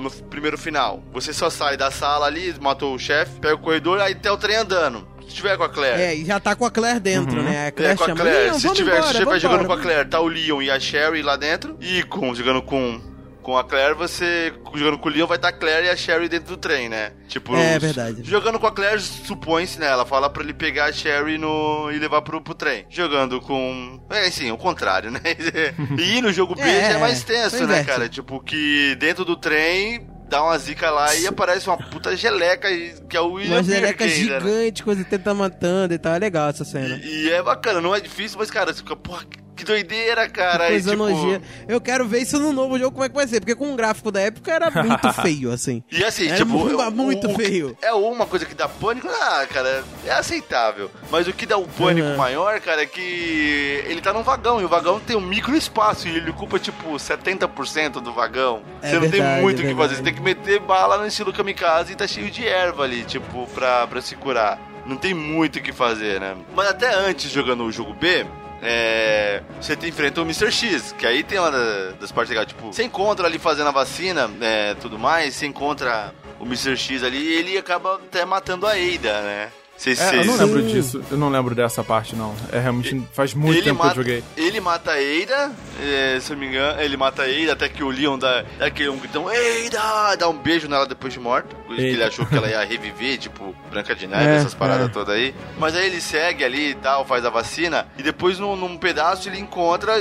no 0.00 0.10
primeiro 0.10 0.56
final, 0.56 1.02
você 1.12 1.32
só 1.32 1.50
sai 1.50 1.76
da 1.76 1.90
sala 1.90 2.26
ali, 2.26 2.54
matou 2.60 2.94
o 2.94 2.98
chefe, 2.98 3.38
pega 3.40 3.54
o 3.54 3.58
corredor, 3.58 4.00
aí 4.00 4.14
tem 4.14 4.32
o 4.32 4.36
trem 4.38 4.56
andando. 4.56 5.06
Se 5.28 5.34
tiver 5.34 5.58
com 5.58 5.62
a 5.64 5.68
Claire. 5.68 6.00
É, 6.00 6.14
e 6.14 6.24
já 6.24 6.40
tá 6.40 6.56
com 6.56 6.64
a 6.64 6.70
Claire 6.70 6.98
dentro, 7.00 7.42
né? 7.42 7.64
A 7.64 7.66
É, 7.66 7.70
Claire 7.70 7.96
com 7.98 8.04
a 8.04 8.06
chama, 8.06 8.20
Claire. 8.22 8.44
"Leon, 8.46 8.58
Se 8.58 8.72
tiver, 8.72 8.96
embora, 8.96 9.12
se 9.12 9.24
vamos 9.26 9.42
jogando 9.42 9.64
embora." 9.64 9.76
com 9.76 9.80
a 9.80 9.82
Claire, 9.92 10.08
tá 10.08 10.20
o 10.20 10.26
Leon 10.26 10.62
e 10.62 10.70
a 10.70 10.80
Sherry 10.80 11.20
lá 11.20 11.36
dentro. 11.36 11.76
E 11.82 12.02
com, 12.04 12.34
jogando 12.34 12.62
com, 12.62 12.98
com 13.48 13.56
a 13.56 13.64
Claire, 13.64 13.94
você. 13.94 14.52
Jogando 14.74 14.98
com 14.98 15.08
o 15.08 15.12
Leon, 15.12 15.26
vai 15.26 15.38
estar 15.38 15.48
a 15.48 15.52
Claire 15.52 15.86
e 15.86 15.88
a 15.90 15.96
Sherry 15.96 16.28
dentro 16.28 16.48
do 16.48 16.56
trem, 16.58 16.86
né? 16.90 17.12
Tipo. 17.28 17.56
É, 17.56 17.76
os- 17.76 17.82
verdade. 17.82 18.22
Jogando 18.22 18.58
com 18.58 18.66
a 18.66 18.70
Claire, 18.72 19.00
supõe-se, 19.00 19.80
né? 19.80 19.86
Ela 19.86 20.04
fala 20.04 20.28
pra 20.28 20.42
ele 20.42 20.52
pegar 20.52 20.84
a 20.84 20.92
Sherry 20.92 21.38
no, 21.38 21.90
e 21.90 21.98
levar 21.98 22.20
pro, 22.20 22.42
pro 22.42 22.52
trem. 22.54 22.84
Jogando 22.90 23.40
com. 23.40 24.04
É, 24.10 24.26
assim, 24.26 24.50
o 24.50 24.58
contrário, 24.58 25.10
né? 25.10 25.20
e 25.98 26.20
no 26.20 26.30
jogo 26.30 26.54
B 26.54 26.60
É, 26.60 26.92
é 26.92 26.98
mais 26.98 27.24
tenso, 27.24 27.66
né, 27.66 27.80
é, 27.80 27.84
cara? 27.84 28.06
Tipo, 28.06 28.38
que 28.40 28.94
dentro 28.96 29.24
do 29.24 29.34
trem. 29.34 30.06
Dá 30.28 30.42
uma 30.44 30.58
zica 30.58 30.90
lá 30.90 31.14
e 31.16 31.26
aparece 31.26 31.66
uma 31.70 31.78
puta 31.78 32.14
geleca 32.14 32.68
que 33.08 33.16
é 33.16 33.20
o 33.22 33.32
William 33.32 33.54
Uma 33.54 33.62
geleca 33.62 34.04
Birk 34.04 34.20
ainda, 34.20 34.40
né? 34.40 34.40
gigante, 34.40 34.82
coisa 34.84 35.02
que 35.02 35.08
tenta 35.08 35.32
matando 35.32 35.94
e 35.94 35.98
tal. 35.98 36.12
É 36.14 36.18
legal 36.18 36.50
essa 36.50 36.66
cena. 36.66 37.00
E, 37.02 37.24
e 37.24 37.30
é 37.32 37.42
bacana, 37.42 37.80
não 37.80 37.94
é 37.94 37.98
difícil, 38.00 38.36
mas, 38.38 38.50
cara, 38.50 38.70
você 38.74 38.80
fica, 38.80 38.94
porra, 38.94 39.24
que 39.58 39.64
doideira, 39.64 40.28
cara. 40.28 40.66
Que 40.66 40.70
coisa 40.82 40.94
e, 40.94 41.38
tipo. 41.38 41.44
Eu 41.68 41.80
quero 41.80 42.06
ver 42.06 42.20
isso 42.20 42.38
no 42.38 42.52
novo 42.52 42.78
jogo, 42.78 42.92
como 42.92 43.04
é 43.04 43.08
que 43.08 43.14
vai 43.14 43.26
ser. 43.26 43.40
Porque 43.40 43.54
com 43.54 43.72
o 43.72 43.76
gráfico 43.76 44.10
da 44.10 44.20
época 44.20 44.50
era 44.52 44.70
muito 44.82 45.12
feio, 45.14 45.52
assim. 45.52 45.82
E 45.90 46.04
assim, 46.04 46.28
É 46.30 46.36
tipo. 46.36 46.50
mu- 46.50 46.66
o- 46.78 46.90
muito 46.90 47.26
o- 47.26 47.32
o 47.32 47.36
feio. 47.36 47.76
É 47.82 47.92
uma 47.92 48.24
coisa 48.26 48.46
que 48.46 48.54
dá 48.54 48.68
pânico, 48.68 49.08
ah, 49.08 49.46
cara, 49.52 49.84
é 50.06 50.10
aceitável. 50.12 50.90
Mas 51.10 51.26
o 51.28 51.32
que 51.32 51.44
dá 51.46 51.56
um 51.58 51.66
pânico 51.66 52.06
Uhum. 52.08 52.16
maior, 52.16 52.60
cara, 52.60 52.82
é 52.82 52.86
que 52.86 53.82
ele 53.86 54.00
tá 54.00 54.12
num 54.12 54.22
vagão, 54.22 54.60
e 54.60 54.64
o 54.64 54.68
vagão 54.68 55.00
tem 55.00 55.16
um 55.16 55.20
micro 55.20 55.56
espaço, 55.56 56.06
e 56.08 56.16
ele 56.16 56.30
ocupa, 56.30 56.58
tipo, 56.58 56.98
70% 56.98 58.00
do 58.00 58.12
vagão. 58.12 58.62
É 58.82 58.88
você 58.90 58.94
não 58.94 59.00
tem 59.02 59.10
verdade, 59.10 59.42
muito 59.42 59.58
o 59.58 59.64
é 59.64 59.68
que 59.68 59.74
fazer, 59.74 59.94
verdade. 59.94 59.96
você 59.96 60.02
tem 60.04 60.14
que 60.14 60.20
meter 60.22 60.60
bala 60.60 60.98
no 60.98 61.06
estilo 61.06 61.32
kamikaze 61.32 61.92
e 61.92 61.96
tá 61.96 62.06
cheio 62.06 62.30
de 62.30 62.46
erva 62.46 62.84
ali, 62.84 63.02
tipo, 63.04 63.46
pra, 63.54 63.86
pra 63.86 64.00
se 64.00 64.14
curar. 64.16 64.58
Não 64.86 64.96
tem 64.96 65.12
muito 65.12 65.58
o 65.58 65.62
que 65.62 65.72
fazer, 65.72 66.20
né? 66.20 66.34
Mas 66.54 66.68
até 66.68 66.94
antes, 66.94 67.30
jogando 67.30 67.64
o 67.64 67.72
jogo 67.72 67.92
B, 67.94 68.24
é, 68.62 69.42
você 69.60 69.74
enfrenta 69.86 70.20
o 70.20 70.24
Mr. 70.24 70.50
X, 70.50 70.92
que 70.92 71.06
aí 71.06 71.22
tem 71.22 71.38
uma 71.38 71.50
da- 71.50 71.90
das 72.00 72.10
partes 72.12 72.30
legais, 72.30 72.48
tipo, 72.48 72.66
você 72.72 72.82
encontra 72.82 73.26
ali 73.26 73.38
fazendo 73.38 73.68
a 73.68 73.72
vacina, 73.72 74.30
é, 74.40 74.74
tudo 74.74 74.98
mais, 74.98 75.34
você 75.34 75.46
encontra 75.46 76.12
o 76.40 76.44
Mr. 76.44 76.76
X 76.76 77.02
ali 77.02 77.18
e 77.18 77.32
ele 77.38 77.58
acaba 77.58 77.94
até 77.96 78.24
matando 78.24 78.66
a 78.66 78.72
Ada, 78.72 79.20
né? 79.22 79.48
Vocês, 79.78 80.00
É, 80.00 80.18
eu 80.18 80.24
não 80.24 80.36
lembro 80.36 80.62
disso. 80.62 81.00
Eu 81.08 81.16
não 81.16 81.28
lembro 81.28 81.54
dessa 81.54 81.84
parte, 81.84 82.16
não. 82.16 82.34
É 82.50 82.58
realmente 82.58 83.00
faz 83.12 83.32
muito 83.32 83.62
tempo 83.62 83.78
mata, 83.78 83.94
que 83.94 84.00
eu 84.00 84.04
joguei. 84.04 84.24
Ele 84.36 84.60
mata 84.60 84.90
a 84.90 84.94
Ada, 84.94 85.52
é, 85.80 86.18
se 86.20 86.32
eu 86.32 86.36
não 86.36 86.42
me 86.42 86.48
engano, 86.48 86.80
ele 86.80 86.96
mata 86.96 87.22
a 87.22 87.26
Ada 87.26 87.52
até 87.52 87.68
que 87.68 87.84
o 87.84 87.88
Leon 87.88 88.18
dá, 88.18 88.44
dá 88.58 88.66
aquele 88.66 88.88
um 88.88 88.98
gritão, 88.98 89.26
Ada! 89.28 90.16
Dá 90.16 90.28
um 90.28 90.36
beijo 90.36 90.68
nela 90.68 90.84
depois 90.84 91.12
de 91.12 91.20
morta. 91.20 91.56
Ele 91.70 92.02
achou 92.02 92.26
que 92.26 92.34
ela 92.34 92.48
ia 92.48 92.64
reviver, 92.64 93.18
tipo, 93.18 93.54
Branca 93.70 93.94
de 93.94 94.06
Neve, 94.06 94.26
É, 94.28 94.36
essas 94.36 94.54
paradas 94.54 94.88
é. 94.88 94.90
todas 94.90 95.14
aí. 95.14 95.32
Mas 95.58 95.76
aí 95.76 95.86
ele 95.86 96.00
segue 96.00 96.42
ali 96.42 96.70
e 96.70 96.74
tal, 96.74 97.04
faz 97.04 97.24
a 97.24 97.30
vacina, 97.30 97.86
e 97.96 98.02
depois 98.02 98.38
num, 98.38 98.56
num 98.56 98.76
pedaço 98.76 99.28
ele 99.28 99.38
encontra, 99.38 99.92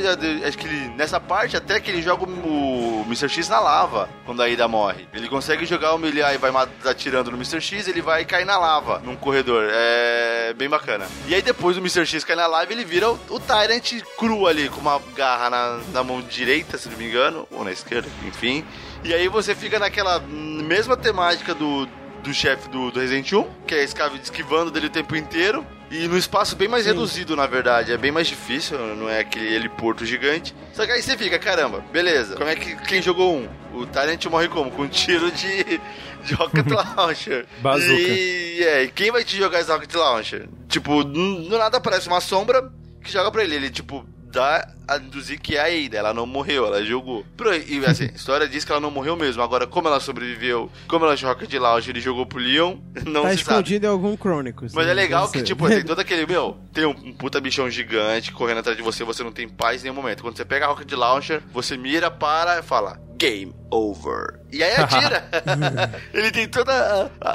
acho 0.45 0.57
que 0.57 0.65
ele, 0.65 0.89
nessa 0.95 1.19
parte 1.19 1.55
até 1.55 1.79
que 1.79 1.91
ele 1.91 2.01
joga 2.01 2.23
o, 2.23 3.01
o 3.01 3.03
Mr. 3.05 3.29
X 3.29 3.47
na 3.47 3.59
lava, 3.59 4.09
quando 4.25 4.41
a 4.41 4.45
Ada 4.45 4.67
morre. 4.67 5.07
Ele 5.13 5.27
consegue 5.27 5.65
jogar 5.65 5.93
o 5.93 5.99
Miliar 5.99 6.33
e 6.33 6.37
vai 6.37 6.51
atirando 6.85 7.29
no 7.29 7.37
Mr. 7.37 7.61
X, 7.61 7.87
ele 7.87 8.01
vai 8.01 8.25
cair 8.25 8.45
na 8.45 8.57
lava, 8.57 8.99
num 8.99 9.15
corredor. 9.15 9.66
É 9.69 10.53
bem 10.53 10.69
bacana. 10.69 11.07
E 11.27 11.35
aí 11.35 11.41
depois 11.41 11.77
o 11.77 11.79
Mr. 11.79 12.05
X 12.05 12.23
cai 12.23 12.35
na 12.35 12.47
lava, 12.47 12.71
ele 12.71 12.85
vira 12.85 13.09
o, 13.09 13.19
o 13.29 13.39
Tyrant 13.39 14.01
cru 14.17 14.47
ali, 14.47 14.69
com 14.69 14.79
uma 14.79 14.99
garra 15.15 15.49
na, 15.49 15.79
na 15.93 16.03
mão 16.03 16.21
direita, 16.21 16.77
se 16.77 16.89
não 16.89 16.97
me 16.97 17.07
engano, 17.07 17.47
ou 17.51 17.63
na 17.63 17.71
esquerda, 17.71 18.07
enfim. 18.25 18.65
E 19.03 19.13
aí 19.13 19.27
você 19.27 19.53
fica 19.55 19.79
naquela 19.79 20.19
mesma 20.19 20.97
temática 20.97 21.53
do, 21.53 21.87
do 22.23 22.33
chefe 22.33 22.69
do, 22.69 22.91
do 22.91 22.99
Resident 22.99 23.31
1, 23.31 23.65
que 23.65 23.75
é 23.75 23.83
esquivando 23.83 24.71
dele 24.71 24.87
o 24.87 24.91
tempo 24.91 25.15
inteiro. 25.15 25.65
E 25.89 26.07
no 26.07 26.17
espaço 26.17 26.55
bem 26.55 26.67
mais 26.67 26.85
reduzido, 26.85 27.35
na 27.35 27.47
verdade. 27.47 27.93
É 27.93 27.97
bem 27.97 28.11
mais 28.11 28.27
difícil, 28.27 28.77
não 28.95 29.09
é 29.09 29.19
aquele 29.19 29.55
heliporto 29.55 30.05
gigante. 30.05 30.53
Só 30.73 30.85
que 30.85 30.91
aí 30.91 31.01
você 31.01 31.17
fica, 31.17 31.39
caramba, 31.39 31.79
beleza. 31.91 32.35
Como 32.35 32.49
é 32.49 32.55
que 32.55 32.75
quem 32.87 33.01
jogou 33.01 33.37
um? 33.37 33.47
O 33.73 33.85
Tyrant 33.85 34.25
morre 34.25 34.49
como? 34.49 34.69
Com 34.71 34.83
um 34.83 34.87
tiro 34.87 35.31
de, 35.31 35.79
de 36.25 36.33
Rocket 36.33 36.67
Launcher. 36.97 37.45
Bazooka. 37.59 37.93
E 37.93 38.63
é, 38.63 38.83
e 38.83 38.91
quem 38.91 39.11
vai 39.11 39.23
te 39.23 39.37
jogar 39.37 39.61
esse 39.61 39.71
Rocket 39.71 39.93
Launcher? 39.93 40.49
Tipo, 40.67 41.03
do 41.03 41.57
nada 41.57 41.77
aparece 41.77 42.07
uma 42.07 42.19
sombra 42.19 42.69
que 43.01 43.11
joga 43.11 43.31
pra 43.31 43.43
ele. 43.43 43.55
Ele, 43.55 43.69
tipo, 43.69 44.05
dá 44.37 44.67
a 44.87 44.97
induzir 44.97 45.39
que 45.41 45.57
é 45.57 45.59
a 45.59 45.85
Ada. 45.85 45.97
Ela 45.97 46.13
não 46.13 46.25
morreu, 46.25 46.65
ela 46.65 46.83
jogou. 46.83 47.25
Pro- 47.35 47.53
E 47.53 47.83
assim, 47.85 48.05
a 48.05 48.15
história 48.15 48.47
diz 48.47 48.63
que 48.63 48.71
ela 48.71 48.79
não 48.79 48.91
morreu 48.91 49.15
mesmo. 49.17 49.41
Agora, 49.41 49.65
como 49.67 49.87
ela 49.87 49.99
sobreviveu, 49.99 50.71
como 50.87 51.05
ela 51.05 51.15
joga 51.17 51.45
de 51.47 51.57
Launcher 51.59 51.97
e 51.97 51.99
jogou 51.99 52.25
pro 52.25 52.39
Leon, 52.39 52.77
não 53.05 53.23
tá 53.23 53.29
se 53.31 53.37
sabe. 53.37 53.41
escondido 53.41 53.85
em 53.85 53.89
algum 53.89 54.15
Chronicles. 54.15 54.73
Mas 54.73 54.85
né? 54.85 54.91
é 54.91 54.95
legal 54.95 55.23
Não 55.25 55.31
que, 55.31 55.41
tipo, 55.43 55.67
tem 55.67 55.83
todo 55.85 55.99
aquele, 55.99 56.25
meu, 56.25 56.57
tem 56.73 56.85
um, 56.85 56.93
puta 57.13 57.41
bichão 57.41 57.69
gigante 57.69 58.31
correndo 58.31 58.59
atrás 58.59 58.77
de 58.77 58.83
você, 58.83 59.03
você 59.03 59.23
não 59.23 59.31
tem 59.31 59.49
paz 59.49 59.81
em 59.81 59.83
nenhum 59.85 59.95
momento. 59.95 60.21
Quando 60.21 60.37
você 60.37 60.45
pega 60.45 60.65
a 60.65 60.69
Rocket 60.69 60.91
Launcher, 60.93 61.41
você 61.51 61.75
mira, 61.75 62.09
para 62.11 62.59
e 62.59 62.63
fala, 62.63 62.99
Game 63.17 63.53
Over. 63.71 64.39
E 64.53 64.63
aí 64.63 64.75
atira. 64.77 65.27
Ele 66.13 66.31
tem 66.31 66.47
todo 66.47 66.69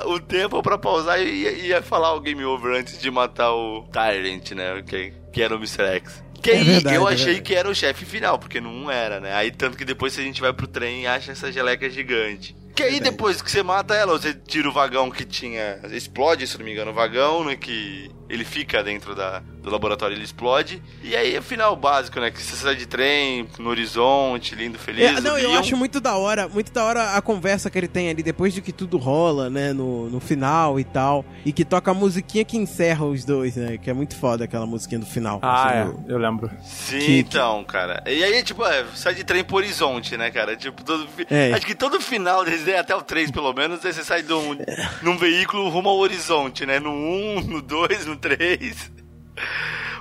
o 0.07 0.21
tempo 0.21 0.63
pra 0.63 0.79
pausar 0.79 1.21
e, 1.21 1.71
e 1.73 1.83
falar 1.83 2.15
o 2.15 2.21
Game 2.21 2.43
Over 2.45 2.79
antes 2.79 2.99
de 3.01 3.11
matar 3.11 3.53
o 3.53 3.83
Tyrant, 3.93 4.53
né? 4.53 4.83
Que, 4.87 5.13
que 5.33 5.43
era 5.43 5.55
o 5.55 5.59
Mr. 5.59 5.83
X. 5.97 6.23
Que 6.43 6.51
É 6.51 6.55
aí 6.57 6.65
verdade, 6.65 6.97
eu 6.97 7.09
é 7.09 7.13
achei 7.13 7.25
verdade. 7.27 7.43
que 7.43 7.55
era 7.55 7.69
o 7.69 7.75
chefe 7.75 8.05
final, 8.05 8.39
porque 8.39 8.61
não 8.61 8.91
era, 8.91 9.21
né? 9.21 9.33
Aí 9.35 9.51
tanto 9.51 9.77
que 9.77 9.85
depois 9.85 10.19
a 10.19 10.23
gente 10.23 10.41
vai 10.41 10.53
pro 10.53 10.67
trem 10.67 11.03
e 11.03 11.07
acha 11.07 11.33
essa 11.33 11.53
geleca 11.53 11.89
gigante. 11.89 12.57
Que 12.75 12.83
aí 12.83 13.01
depois 13.01 13.41
que 13.43 13.51
você 13.51 13.63
mata 13.63 13.95
ela, 13.95 14.19
você 14.19 14.33
tira 14.35 14.69
o 14.69 14.73
vagão 14.73 15.11
que 15.11 15.25
tinha. 15.25 15.79
Explode, 15.93 16.47
se 16.47 16.59
não 16.59 16.65
me 16.65 16.73
engano, 16.73 16.91
o 16.91 16.95
vagão, 16.95 17.45
né? 17.45 17.55
Que 17.55 18.11
ele 18.33 18.45
fica 18.45 18.83
dentro 18.83 19.15
da, 19.15 19.41
do 19.63 19.71
laboratório, 19.71 20.17
ele 20.17 20.25
explode. 20.25 20.83
E 21.03 21.15
aí 21.15 21.35
é 21.35 21.39
o 21.39 21.43
final 21.43 21.77
básico, 21.77 22.19
né? 22.19 22.31
Que 22.31 22.43
você 22.43 22.57
sai 22.57 22.75
de 22.75 22.87
trem, 22.87 23.47
no 23.59 23.69
horizonte, 23.71 24.55
lindo, 24.55 24.79
feliz. 24.79 25.19
É, 25.19 25.21
não, 25.21 25.37
eu 25.39 25.51
Leon- 25.51 25.61
acho 25.61 25.77
muito 25.77 26.01
da 26.01 26.17
hora, 26.17 26.49
muito 26.49 26.73
da 26.73 26.85
hora 26.85 27.11
a 27.17 27.21
conversa 27.23 27.71
que 27.71 27.79
ele 27.79 27.89
tem 27.89 28.09
ali 28.09 28.23
depois 28.23 28.55
de 28.55 28.61
que 28.63 28.73
tudo 28.73 28.97
rola, 28.97 29.51
né, 29.51 29.73
no, 29.73 30.09
no 30.09 30.19
final 30.21 30.81
e 30.81 30.85
tal, 30.85 31.25
e 31.45 31.53
que 31.53 31.65
toca 31.65 31.91
a 31.91 31.95
musiquinha 31.95 32.45
que 32.45 32.57
encerra 32.57 33.05
os 33.05 33.25
dois, 33.25 33.57
né, 33.57 33.77
que 33.79 33.91
é 33.91 33.93
muito 33.93 34.17
foda 34.17 34.45
aquela 34.45 34.65
musiquinha 34.67 34.99
do 34.99 35.07
final. 35.07 35.39
Ah, 35.43 35.69
assim, 35.69 35.77
é, 35.79 35.85
do- 35.85 36.13
eu 36.13 36.19
lembro. 36.19 36.51
Sim, 36.65 36.99
Que- 36.99 37.19
então, 37.19 37.63
cara. 37.65 38.03
E 38.07 38.25
aí, 38.25 38.43
tipo, 38.43 38.65
é, 38.65 38.85
sai 38.95 39.15
de 39.15 39.25
trem 39.25 39.45
pro 39.45 39.57
horizonte, 39.57 40.17
né, 40.17 40.31
cara? 40.31 40.57
Tipo, 40.57 40.83
todo. 40.83 41.07
fi- 41.09 41.27
É. 41.31 41.53
Acho 41.53 41.67
que 41.67 41.75
todo 41.75 42.01
final, 42.01 42.45
desde 42.47 42.75
até 42.75 42.95
o 42.97 43.03
3, 43.03 43.31
pelo 43.31 43.53
menos, 43.53 43.85
aí 43.85 43.93
você 43.93 44.03
sai 44.03 44.23
de 44.23 44.33
um, 44.33 44.57
num 45.03 45.17
veículo 45.19 45.69
rumo 45.69 45.89
ao 45.91 45.99
horizonte, 45.99 46.65
né? 46.65 46.79
No 46.81 46.91
1, 46.91 47.41
no 47.43 47.61
2, 47.63 48.07
no 48.07 48.17
3. 48.23 48.93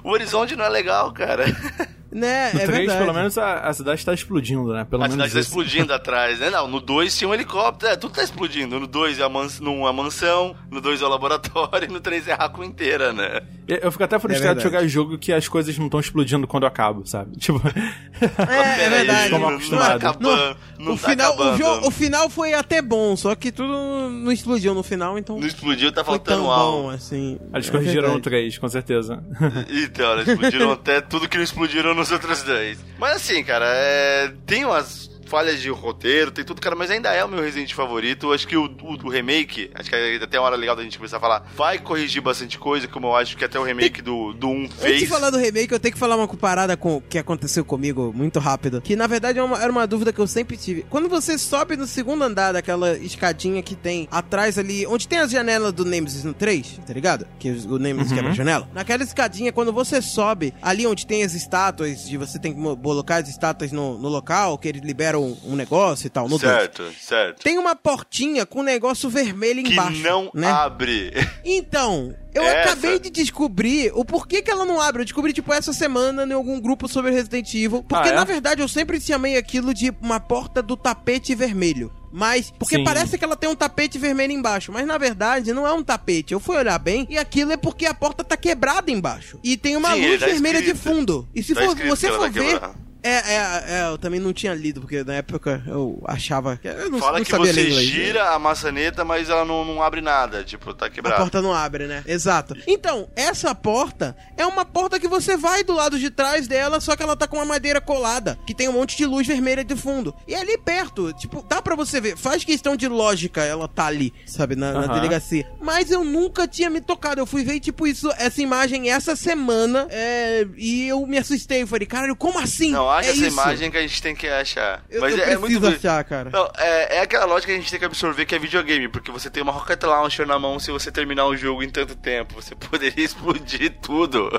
O 0.03 0.11
horizonte 0.11 0.55
não 0.55 0.63
é 0.63 0.69
legal, 0.69 1.11
cara. 1.11 1.45
Né, 2.11 2.51
No 2.53 2.59
é 2.59 2.65
3, 2.65 2.77
verdade. 2.79 2.99
pelo 2.99 3.13
menos, 3.13 3.37
a, 3.37 3.59
a 3.59 3.73
cidade 3.73 4.05
tá 4.05 4.13
explodindo, 4.13 4.73
né? 4.73 4.85
Pelo 4.89 5.01
a 5.03 5.07
menos 5.07 5.13
cidade 5.15 5.33
tá 5.33 5.39
isso. 5.39 5.49
explodindo 5.49 5.93
atrás, 5.93 6.39
né? 6.39 6.49
Não, 6.49 6.67
no 6.67 6.81
2 6.81 7.17
tinha 7.17 7.29
um 7.29 7.33
helicóptero, 7.33 7.91
é, 7.93 7.95
tudo 7.95 8.13
tá 8.13 8.23
explodindo. 8.23 8.79
No 8.79 8.87
2 8.87 9.19
é 9.19 9.23
a, 9.23 9.29
mans 9.29 9.59
no, 9.59 9.87
a 9.87 9.93
mansão, 9.93 10.55
no 10.69 10.81
2 10.81 11.01
é 11.01 11.05
o 11.05 11.07
laboratório, 11.09 11.87
e 11.89 11.91
no 11.93 12.01
3 12.01 12.27
é 12.27 12.33
a 12.33 12.35
Raccoon 12.35 12.63
inteira, 12.65 13.13
né? 13.13 13.41
Eu 13.67 13.77
eu 13.83 13.91
fico 13.91 14.03
até 14.03 14.19
frustrado 14.19 14.59
de 14.59 14.63
verdade. 14.63 14.63
jogar 14.63 14.87
jogo 14.87 15.17
que 15.17 15.31
as 15.31 15.47
coisas 15.47 15.77
não 15.77 15.85
estão 15.85 15.99
explodindo 15.99 16.45
quando 16.47 16.63
eu 16.63 16.67
acabo, 16.67 17.05
sabe? 17.05 17.37
Tipo. 17.37 17.61
É, 18.21 18.83
é 18.85 18.89
verdade. 18.89 19.29
Como 19.31 19.41
não, 19.43 19.49
não 19.49 19.55
acostumado. 19.57 19.87
tá 19.99 20.09
acabando, 20.09 20.57
não 20.77 20.93
o, 20.93 20.97
tá 20.97 21.09
final, 21.09 21.35
o, 21.39 21.57
jogo, 21.57 21.87
o 21.87 21.91
final 21.91 22.29
foi 22.29 22.53
até 22.53 22.79
bom, 22.79 23.15
só 23.15 23.33
que 23.33 23.51
tudo 23.51 23.73
não 24.09 24.31
explodiu 24.31 24.75
no 24.75 24.83
final, 24.83 25.17
então 25.17 25.39
Não 25.39 25.47
explodiu, 25.47 25.91
tá 25.91 26.03
faltando 26.03 26.43
tão 26.43 26.51
algo. 26.51 26.83
bom 26.83 26.89
assim. 26.91 27.39
Eles 27.51 27.67
é 27.67 27.71
corrigiram 27.71 28.01
no 28.09 28.13
verdade. 28.15 28.23
3, 28.23 28.57
com 28.59 28.67
certeza. 28.67 29.23
Então, 29.69 30.13
eles 30.13 30.27
explodiram 30.27 30.69
até 30.73 31.01
tudo 31.01 31.27
que 31.27 31.35
não 31.37 31.43
explodiram 31.43 31.95
nos 32.01 32.11
outros 32.11 32.41
dois. 32.41 32.79
Mas 32.97 33.17
assim, 33.17 33.43
cara, 33.43 33.65
é... 33.67 34.33
tem 34.47 34.65
umas 34.65 35.10
falhas 35.31 35.61
de 35.61 35.69
roteiro, 35.69 36.29
tem 36.29 36.43
tudo, 36.43 36.59
cara, 36.59 36.75
mas 36.75 36.91
ainda 36.91 37.09
é 37.13 37.23
o 37.23 37.29
meu 37.29 37.41
Resident 37.41 37.73
favorito. 37.73 38.33
Acho 38.33 38.45
que 38.45 38.57
o, 38.57 38.65
o, 38.65 38.93
o 39.05 39.09
remake, 39.09 39.71
acho 39.73 39.89
que 39.89 39.95
é 39.95 40.15
até 40.17 40.37
uma 40.37 40.47
hora 40.47 40.57
legal 40.57 40.75
da 40.75 40.83
gente 40.83 40.97
começar 40.97 41.17
a 41.17 41.19
falar, 41.21 41.49
vai 41.55 41.79
corrigir 41.79 42.21
bastante 42.21 42.59
coisa, 42.59 42.85
como 42.85 43.07
eu 43.07 43.15
acho 43.15 43.37
que 43.37 43.45
até 43.45 43.57
o 43.57 43.63
remake 43.63 44.01
do, 44.01 44.33
do 44.33 44.49
1 44.49 44.63
Antes 44.63 44.75
de 44.75 44.81
fez. 44.81 45.09
falar 45.09 45.29
do 45.29 45.37
remake, 45.37 45.71
eu 45.71 45.79
tenho 45.79 45.93
que 45.93 45.99
falar 45.99 46.17
uma 46.17 46.27
parada 46.27 46.75
com 46.75 47.01
que 47.01 47.17
aconteceu 47.17 47.63
comigo 47.63 48.11
muito 48.13 48.39
rápido. 48.39 48.81
Que 48.81 48.95
na 48.97 49.07
verdade 49.07 49.39
é 49.39 49.43
uma- 49.43 49.61
era 49.63 49.71
uma 49.71 49.87
dúvida 49.87 50.11
que 50.11 50.19
eu 50.19 50.27
sempre 50.27 50.57
tive. 50.57 50.85
Quando 50.89 51.07
você 51.07 51.37
sobe 51.37 51.77
no 51.77 51.87
segundo 51.87 52.23
andar 52.23 52.51
daquela 52.51 52.97
escadinha 52.97 53.61
que 53.63 53.73
tem 53.75 54.09
atrás 54.11 54.57
ali, 54.59 54.85
onde 54.85 55.07
tem 55.07 55.19
as 55.19 55.31
janelas 55.31 55.71
do 55.71 55.85
Nemesis 55.85 56.25
no 56.25 56.33
3, 56.33 56.79
tá 56.85 56.93
ligado? 56.93 57.25
Que 57.39 57.49
o 57.51 57.77
Nemesis 57.79 58.11
quebra 58.11 58.31
a 58.31 58.33
janela. 58.33 58.67
Naquela 58.73 59.03
escadinha, 59.03 59.53
quando 59.53 59.71
você 59.71 60.01
sobe, 60.01 60.53
ali 60.61 60.85
onde 60.85 61.05
tem 61.07 61.23
as 61.23 61.33
estátuas, 61.33 62.07
de 62.09 62.17
você 62.17 62.37
tem 62.37 62.53
que 62.53 62.59
colocar 62.81 63.17
as 63.21 63.29
estátuas 63.29 63.71
no, 63.71 63.97
no 63.97 64.09
local, 64.09 64.57
que 64.57 64.67
eles 64.67 64.81
liberam 64.81 65.20
um, 65.21 65.55
negócio 65.55 66.07
e 66.07 66.09
tal, 66.09 66.27
no 66.27 66.37
2. 66.37 66.41
Certo, 66.41 66.83
certo. 66.99 67.41
Tem 67.43 67.57
uma 67.57 67.75
portinha 67.75 68.45
com 68.45 68.59
um 68.59 68.63
negócio 68.63 69.09
vermelho 69.09 69.63
Que 69.63 69.73
embaixo. 69.73 70.01
não 70.01 70.29
né? 70.33 70.47
abre. 70.47 71.11
Então, 71.43 72.15
eu 72.33 72.43
Essa. 72.43 72.71
acabei 72.71 72.99
de 72.99 73.09
descobrir 73.09 73.91
o 73.95 74.05
porquê 74.05 74.41
que 74.41 74.49
ela 74.51 74.63
não 74.65 74.79
abre. 74.79 75.01
Eu 75.01 75.05
descobri, 75.05 75.33
tipo, 75.33 75.51
essa 75.51 75.73
semana 75.73 76.23
em 76.25 76.33
algum 76.33 76.59
grupo 76.59 76.87
sobre 76.87 77.11
Resident 77.11 77.51
Evil. 77.53 77.83
Porque, 77.83 78.09
Ah, 78.09 78.11
é? 78.11 78.15
na 78.15 78.23
verdade, 78.23 78.61
eu 78.61 78.67
sempre 78.67 78.99
chamei 79.01 79.37
aquilo 79.37 79.73
de 79.73 79.91
uma 80.01 80.19
porta 80.19 80.61
do 80.61 80.77
tapete 80.77 81.33
vermelho. 81.35 81.91
Mas, 82.13 82.51
porque 82.51 82.75
Sim. 82.75 82.83
parece 82.83 83.17
que 83.17 83.23
ela 83.23 83.35
tem 83.37 83.49
um 83.49 83.55
tapete 83.55 83.97
vermelho 83.97 84.33
embaixo. 84.33 84.71
Mas, 84.71 84.85
na 84.85 84.97
verdade, 84.97 85.53
não 85.53 85.65
é 85.65 85.71
um 85.73 85.81
tapete. 85.83 86.33
Eu 86.33 86.39
fui 86.39 86.57
olhar 86.57 86.77
bem 86.77 87.07
e 87.09 87.17
aquilo 87.17 87.51
é 87.53 87.57
porque 87.57 87.85
a 87.85 87.93
porta 87.93 88.23
tá 88.23 88.35
quebrada 88.37 88.91
embaixo. 88.91 89.39
E 89.43 89.55
tem 89.57 89.75
uma 89.77 89.93
Sim, 89.93 90.07
luz 90.07 90.19
tá 90.19 90.25
vermelha 90.27 90.61
de 90.61 90.75
fundo. 90.75 91.27
E 91.33 91.41
se 91.41 91.53
Tá 91.55 91.61
for, 91.65 91.75
você 91.75 92.07
que 92.09 92.13
for 92.15 92.23
tá 92.23 92.27
ver... 92.27 92.45
quebrada. 92.53 92.90
É, 93.03 93.09
é, 93.09 93.63
é, 93.67 93.87
eu 93.91 93.97
também 93.97 94.19
não 94.19 94.31
tinha 94.31 94.53
lido, 94.53 94.81
porque 94.81 95.03
na 95.03 95.15
época 95.15 95.63
eu 95.67 96.01
achava 96.05 96.57
que. 96.57 96.67
Eu 96.67 96.89
não, 96.91 96.99
Fala 96.99 97.17
não 97.17 97.25
que 97.25 97.31
sabia 97.31 97.51
você 97.53 97.61
inglês. 97.67 97.75
né? 97.75 97.93
gira 97.93 98.29
a 98.29 98.39
maçaneta, 98.39 99.03
mas 99.03 99.29
ela 99.29 99.43
não, 99.43 99.65
não 99.65 99.81
abre 99.81 100.01
nada. 100.01 100.43
Tipo, 100.43 100.73
tá 100.73 100.85
A 100.85 100.89
quebrada. 100.89 101.17
porta 101.17 101.41
não 101.41 101.53
abre, 101.53 101.87
né? 101.87 102.03
Exato. 102.05 102.55
Então, 102.67 103.09
essa 103.15 103.53
porta 103.55 104.15
é 104.37 104.45
uma 104.45 104.63
porta 104.65 104.99
que 104.99 105.07
você 105.07 105.35
vai 105.35 105.63
do 105.63 105.73
lado 105.73 105.97
de 105.97 106.09
trás 106.09 106.47
dela, 106.47 106.79
só 106.79 106.95
que 106.95 107.01
ela 107.03 107.15
tá 107.15 107.27
com 107.27 107.37
uma 107.37 107.45
madeira 107.45 107.81
colada, 107.81 108.37
que 108.45 108.53
tem 108.53 108.69
um 108.69 108.73
monte 108.73 108.95
de 108.97 109.05
luz 109.05 109.25
vermelha 109.25 109.63
de 109.63 109.75
fundo. 109.75 110.13
E 110.27 110.35
ali 110.35 110.57
perto, 110.57 111.11
tipo, 111.13 111.43
dá 111.47 111.61
pra 111.61 111.75
você 111.75 111.99
ver, 111.99 112.15
faz 112.17 112.43
questão 112.43 112.75
de 112.75 112.87
lógica 112.87 113.41
ela 113.43 113.67
tá 113.67 113.85
ali, 113.87 114.13
sabe, 114.27 114.55
na, 114.55 114.73
na 114.73 114.93
delegacia. 114.93 115.49
Mas 115.59 115.89
eu 115.89 116.03
nunca 116.03 116.47
tinha 116.47 116.69
me 116.69 116.81
tocado. 116.81 117.19
Eu 117.19 117.25
fui 117.25 117.43
ver, 117.43 117.59
tipo, 117.59 117.87
isso, 117.87 118.11
essa 118.17 118.41
imagem 118.41 118.91
essa 118.91 119.15
semana, 119.15 119.87
é, 119.89 120.45
e 120.57 120.87
eu 120.87 121.05
me 121.07 121.17
assustei. 121.17 121.63
Eu 121.63 121.67
falei, 121.67 121.87
caralho, 121.87 122.15
como 122.15 122.37
assim? 122.37 122.71
Não, 122.71 122.90
acha 122.91 123.09
é 123.09 123.11
essa 123.13 123.25
isso? 123.27 123.33
imagem 123.41 123.71
que 123.71 123.77
a 123.77 123.81
gente 123.81 124.01
tem 124.01 124.15
que 124.15 124.27
achar. 124.27 124.83
Eu, 124.89 125.01
mas 125.01 125.13
eu 125.17 125.19
é, 125.23 125.33
é 125.33 125.37
preciso 125.37 125.61
muito. 125.61 125.77
achar, 125.77 126.03
cara. 126.03 126.29
Não, 126.31 126.49
é, 126.57 126.97
é 126.97 127.01
aquela 127.01 127.25
lógica 127.25 127.51
que 127.51 127.57
a 127.57 127.61
gente 127.61 127.69
tem 127.71 127.79
que 127.79 127.85
absorver 127.85 128.25
que 128.25 128.35
é 128.35 128.39
videogame, 128.39 128.87
porque 128.87 129.11
você 129.11 129.29
tem 129.29 129.41
uma 129.43 129.51
Rocket 129.51 129.81
Launcher 129.83 130.25
na 130.27 130.37
mão 130.37 130.59
se 130.59 130.71
você 130.71 130.91
terminar 130.91 131.25
o 131.25 131.35
jogo 131.35 131.63
em 131.63 131.69
tanto 131.69 131.95
tempo. 131.95 132.35
Você 132.35 132.53
poderia 132.55 133.03
explodir 133.03 133.73
tudo. 133.81 134.29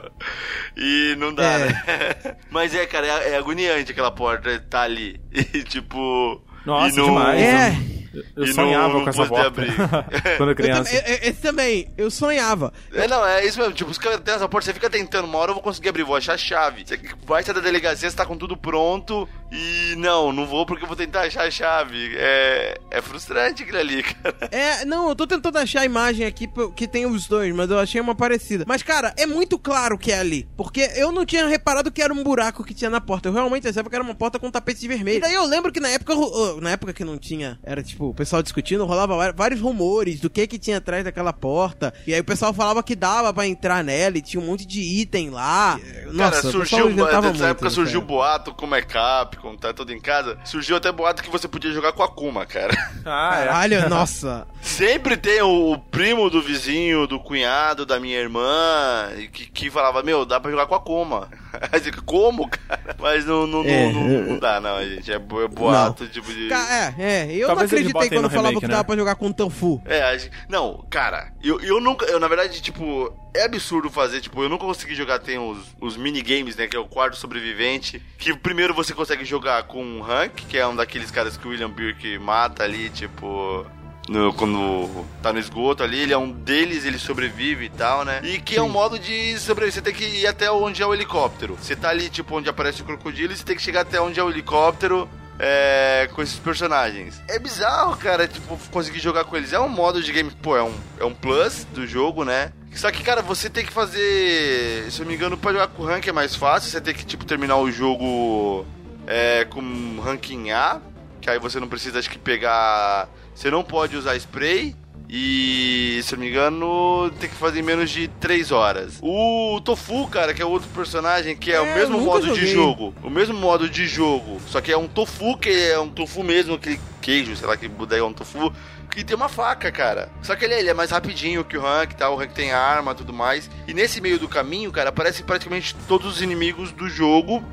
E 0.77 1.15
não 1.19 1.35
dá, 1.35 1.45
É. 1.45 1.59
né? 1.67 2.37
Mas 2.51 2.75
é, 2.75 2.87
cara, 2.87 3.07
é, 3.07 3.31
é 3.31 3.37
agoniante 3.37 3.93
aquela 3.93 4.11
porta 4.11 4.59
tá 4.71 4.83
ali. 4.83 5.21
E 5.55 5.63
tipo. 5.65 6.43
Nossa, 6.65 6.95
e 6.95 6.99
no, 6.99 7.05
demais. 7.07 7.41
É. 7.41 8.02
Eu 8.37 8.45
e 8.45 8.53
sonhava 8.53 8.95
não 8.95 9.05
com 9.05 9.11
essa 9.11 9.27
porta. 9.27 9.47
abrir. 9.47 9.73
Quando 10.37 10.51
Eu 10.51 10.57
criança. 10.57 10.85
também- 10.85 11.03
eu- 11.07 11.17
eu- 11.17 11.31
Esse 11.31 11.41
também, 11.41 11.89
eu 11.97 12.11
sonhava. 12.11 12.73
É, 12.93 13.09
não, 13.09 13.25
é 13.27 13.45
isso 13.45 13.59
mesmo. 13.59 13.75
Tipo, 13.75 13.91
os 13.91 13.99
caras 13.99 14.21
têm 14.21 14.35
essa 14.35 14.49
porta, 14.49 14.67
você 14.67 14.75
fica 14.75 14.91
tentando, 14.91 15.25
uma 15.27 15.39
hora 15.39 15.51
eu 15.51 15.55
vou 15.55 15.63
conseguir 15.63 15.89
abrir, 15.89 16.03
vou 16.03 16.17
achar 16.17 16.35
a 16.35 16.39
chave. 16.39 16.85
Você 16.87 16.99
vai 17.27 17.43
sair 17.43 17.55
da 17.55 17.61
delegacia, 17.61 18.09
você 18.11 18.17
tá 18.17 18.27
com 18.27 18.37
tudo 18.37 18.57
pronto 18.57 19.29
e 19.51 19.95
não, 19.97 20.33
não 20.33 20.47
vou 20.47 20.65
porque 20.67 20.85
eu 20.85 20.89
vou 20.89 20.97
tentar 20.97 21.23
achar 21.23 21.47
a 21.47 21.51
chave. 21.51 22.13
É, 22.17 22.79
é 22.91 23.03
frustrante 23.03 23.63
aquilo 23.63 23.79
ali, 23.79 24.03
cara. 24.05 24.37
É, 24.51 24.85
não, 24.85 25.09
eu 25.09 25.15
tô 25.17 25.27
tentando 25.27 25.59
achar 25.59 25.81
a 25.81 25.85
imagem 25.85 26.27
aqui 26.27 26.49
que 26.77 26.87
tem 26.89 27.07
os 27.07 27.27
dois, 27.27 27.55
mas 27.55 27.71
eu 27.71 27.79
achei 27.79 28.01
uma 28.01 28.15
parecida. 28.15 28.65
Mas, 28.67 28.83
cara, 28.83 29.15
é 29.17 29.27
muito 29.27 29.59
claro 29.59 29.97
que 29.99 30.11
é 30.13 30.19
ali. 30.19 30.49
Porque 30.57 30.91
eu 30.97 31.13
não 31.13 31.25
tinha 31.25 31.47
reparado 31.47 31.91
que 31.91 32.03
era 32.03 32.13
um 32.13 32.23
buraco 32.23 32.65
que 32.65 32.75
tinha 32.75 32.91
na 32.91 33.01
porta. 33.01 33.29
Eu 33.29 33.33
realmente 33.33 33.67
achava 33.69 33.89
que 33.89 33.95
era 33.95 34.05
uma 34.05 34.15
porta 34.15 34.39
com 34.39 34.51
tapete 34.51 34.87
vermelho. 34.89 35.19
E 35.19 35.21
daí 35.21 35.35
eu 35.35 35.45
lembro 35.47 35.71
que 35.73 35.81
na 35.81 35.89
época, 35.89 36.15
na 36.61 36.71
época 36.71 36.93
que 36.93 37.05
não 37.05 37.17
tinha, 37.19 37.59
era 37.63 37.83
tipo, 37.83 38.02
o 38.11 38.15
pessoal 38.15 38.43
discutindo, 38.43 38.85
rolava 38.85 39.17
va- 39.17 39.33
vários 39.33 39.61
rumores 39.61 40.21
do 40.21 40.29
que 40.31 40.47
que 40.47 40.59
tinha 40.59 40.79
atrás 40.79 41.05
daquela 41.05 41.33
porta. 41.33 41.93
E 42.07 42.13
aí 42.15 42.21
o 42.21 42.25
pessoal 42.25 42.53
falava 42.53 42.83
que 42.83 42.95
dava 42.97 43.33
pra 43.33 43.47
entrar 43.47 43.83
nela 43.85 44.19
e 44.19 44.23
tinha 44.23 44.43
um 44.43 44.47
monte 44.47 44.67
de 44.67 44.81
item 44.81 45.31
lá. 45.31 45.79
Nossa, 46.13 46.31
cara, 46.31 46.43
surgiu, 46.53 46.89
nessa 46.91 47.21
muito 47.23 47.45
época 47.45 47.65
nessa 47.65 47.71
surgiu 47.75 48.01
época. 48.01 48.15
boato, 48.15 48.55
como 48.55 48.75
é 48.75 48.83
Capcom, 48.83 49.57
tá 49.57 49.73
tudo 49.73 49.93
em 49.93 50.01
casa. 50.01 50.39
Surgiu 50.45 50.77
até 50.77 50.91
boato 50.93 51.23
que 51.23 51.31
você 51.31 51.49
podia 51.49 51.73
jogar 51.73 51.93
com 51.93 52.03
a 52.03 52.07
Akuma, 52.07 52.45
cara. 52.47 52.75
Ah, 53.05 53.39
é. 53.41 53.47
Caralho, 53.47 53.89
nossa. 53.91 54.47
Sempre 54.61 55.17
tem 55.17 55.41
o, 55.43 55.73
o 55.73 55.79
primo 55.79 56.31
do 56.31 56.41
vizinho, 56.43 57.07
do 57.07 57.19
cunhado, 57.19 57.85
da 57.85 57.99
minha 57.99 58.19
irmã, 58.19 59.11
e 59.19 59.29
que, 59.29 59.47
que 59.51 59.71
falava, 59.71 60.03
meu, 60.03 60.25
dá 60.25 60.39
pra 60.39 60.51
jogar 60.51 60.67
com 60.67 60.75
a 60.75 60.81
Kuma. 60.81 61.29
Aí 61.73 61.81
fica, 61.81 62.01
Como, 62.03 62.49
cara? 62.49 62.97
Mas 62.99 63.25
não, 63.27 63.47
não, 63.47 63.65
É, 63.65 63.93
não, 63.93 64.05
não, 64.05 64.21
não 64.23 64.39
dá, 64.39 64.61
não, 64.61 64.83
gente. 64.85 65.11
É 65.13 65.17
é 65.17 65.49
boato, 65.49 66.07
tipo 66.09 66.33
de. 66.33 66.53
É, 66.53 66.95
é, 66.99 67.35
eu 67.35 67.47
Talvez 67.47 67.71
não 67.71 67.79
eles 67.79 67.92
acreditei 67.93 68.19
botem 68.19 68.19
quando 68.19 68.23
no 68.25 68.31
falava 68.31 68.49
remake, 68.49 68.61
que 68.67 68.71
dava 68.71 68.83
né? 68.83 68.87
pra 68.87 68.97
jogar 68.97 69.15
com 69.15 69.33
Tanfu. 69.33 69.83
É, 69.87 70.31
não, 70.49 70.85
cara, 70.91 71.33
eu, 71.43 71.61
eu 71.61 71.81
nunca, 71.81 72.05
eu 72.07 72.19
na 72.19 72.29
verdade, 72.29 72.61
tipo, 72.61 73.13
é 73.35 73.45
absurdo 73.45 73.89
fazer, 73.91 74.21
tipo, 74.21 74.43
eu 74.43 74.49
nunca 74.49 74.65
consegui 74.65 74.95
jogar, 74.95 75.19
tem 75.19 75.39
os, 75.39 75.59
os 75.81 75.97
minigames, 75.97 76.57
né, 76.57 76.67
que 76.67 76.77
é 76.77 76.81
o 76.81 76.87
quarto 76.87 77.17
sobrevivente, 77.17 78.03
que 78.19 78.37
primeiro 78.37 78.75
você 78.75 78.93
consegue 78.95 79.25
jogar 79.25 79.63
com 79.65 79.85
um 79.85 80.01
rank, 80.01 80.33
que 80.49 80.59
é 80.59 80.67
um 80.67 80.75
daqueles 80.77 81.11
caras 81.11 81.37
que 81.37 81.47
o 81.47 81.51
William 81.51 81.71
Birk 81.71 82.19
mata 82.19 82.65
ali, 82.65 82.91
tipo... 82.91 83.65
no- 84.09 84.33
quando 84.35 85.07
tá 85.23 85.33
no 85.33 85.39
esgoto 85.39 85.83
ali, 85.83 86.01
ele 86.01 86.13
é 86.13 86.19
um 86.19 86.31
deles, 86.31 86.85
ele 86.85 86.99
sobrevive 86.99 87.67
e 87.67 87.71
tal, 87.71 88.05
né? 88.05 88.21
E 88.25 88.41
que 88.41 88.57
é 88.57 88.63
um 88.63 88.69
modo 88.69 88.99
de 88.99 89.39
sobreviver. 89.39 89.75
Você 89.75 89.81
tem 89.83 89.95
que 89.95 90.05
ir 90.05 90.27
até 90.27 90.51
onde 90.51 90.83
é 90.83 90.87
o 90.87 90.93
helicóptero. 90.93 91.57
Você 91.61 91.77
tá 91.77 91.89
ali, 91.89 92.11
tipo, 92.11 92.37
onde 92.37 92.49
aparece 92.49 92.83
o 92.83 92.85
crocodilo, 92.85 93.33
e 93.33 93.37
você 93.37 93.45
tem 93.45 93.55
que 93.57 93.63
chegar 93.63 93.83
até 93.83 94.01
onde 94.01 94.19
é 94.19 94.23
o 94.25 94.29
helicóptero 94.31 95.09
é, 95.39 96.09
com 96.13 96.23
esses 96.23 96.39
personagens. 96.39 97.21
É 97.29 97.39
bizarro, 97.39 97.97
cara, 97.97 98.29
tipo, 98.29 98.59
conseguir 98.71 99.01
jogar 99.01 99.25
com 99.25 99.37
eles. 99.37 99.53
É 99.53 99.61
um 99.61 99.69
modo 99.69 100.03
de 100.03 100.13
game, 100.13 100.31
pô, 100.31 100.57
é 100.57 100.63
um, 100.63 100.75
é 100.99 101.05
um 101.05 101.15
plus 101.15 101.65
do 101.73 101.87
jogo, 101.87 102.25
né? 102.25 102.53
Só 102.75 102.91
que, 102.91 103.03
cara, 103.03 103.21
você 103.21 103.51
tem 103.51 103.65
que 103.65 103.73
fazer. 103.73 104.91
Se 104.91 105.01
eu 105.01 105.05
não 105.05 105.11
me 105.11 105.17
engano, 105.17 105.37
pra 105.37 105.53
jogar 105.53 105.69
com 105.69 105.85
rank 105.85 106.07
é 106.07 106.13
mais 106.13 106.35
fácil. 106.35 106.71
Você 106.71 106.81
tem 106.81 106.95
que, 106.95 107.05
tipo, 107.05 107.25
terminar 107.25 107.57
o 107.57 107.71
jogo 107.71 108.65
é, 109.07 109.45
com 109.45 110.01
ranking 110.01 110.51
A. 110.51 110.81
Que 111.21 111.31
aí 111.31 111.39
você 111.39 111.61
não 111.61 111.69
precisa, 111.69 111.99
acho 111.99 112.11
que, 112.11 112.19
pegar. 112.19 113.09
Você 113.35 113.51
não 113.51 113.63
pode 113.63 113.97
usar 113.97 114.17
spray. 114.17 114.75
E, 115.15 116.01
se 116.03 116.15
eu 116.15 116.17
não 116.19 116.25
me 116.25 116.31
engano, 116.31 117.11
tem 117.21 117.29
que 117.29 117.37
fazer 117.37 117.61
em 117.61 117.63
menos 117.63 117.91
de 117.91 118.09
3 118.09 118.51
horas. 118.51 118.99
O 119.03 119.61
Tofu, 119.63 120.09
cara, 120.09 120.33
que 120.33 120.41
é 120.41 120.45
outro 120.47 120.71
personagem, 120.71 121.37
que 121.37 121.53
é, 121.53 121.61
o 121.61 121.67
É, 121.67 121.75
mesmo 121.75 121.97
eu 121.97 122.01
nunca 122.01 122.13
modo 122.13 122.23
de 122.23 122.29
joguei. 122.41 122.55
jogo. 122.55 122.95
O 123.03 123.11
mesmo 123.11 123.35
modo 123.39 123.69
de 123.69 123.87
jogo. 123.87 124.41
Só 124.47 124.63
que 124.63 124.73
é 124.73 124.77
um 124.79 124.89
tofu, 124.89 125.37
que 125.37 125.51
é 125.51 125.79
um 125.79 125.91
tofu 125.91 126.25
mesmo, 126.25 126.55
aquele 126.55 126.81
queijo, 127.03 127.37
sei 127.37 127.47
lá, 127.47 127.59
que 127.59 127.69
daí 127.69 128.01
é 128.01 128.03
um 128.03 128.15
tofu. 128.15 128.51
Que 128.91 129.05
tem 129.05 129.15
uma 129.15 129.29
faca, 129.29 129.71
cara. 129.71 130.09
Só 130.23 130.35
que 130.35 130.47
ele, 130.47 130.55
ele 130.55 130.71
é 130.71 130.75
mais 130.75 130.91
rapidinho 130.91 131.45
que 131.45 131.59
o 131.59 131.61
Rank, 131.61 131.93
tá? 131.93 132.09
O 132.09 132.17
Rank 132.17 132.33
tem 132.33 132.53
arma 132.53 132.93
e 132.93 132.95
tudo 132.95 133.13
mais. 133.13 133.51
E 133.69 133.75
nesse 133.75 134.01
meio 134.01 134.19
do 134.19 134.29
caminho, 134.29 134.73
cara, 134.73 134.89
aparecem 134.89 135.27
praticamente 135.27 135.75
todos 135.87 136.07
os 136.17 136.23
inimigos 136.23 136.73
do 136.73 136.89
jogo. 136.89 137.45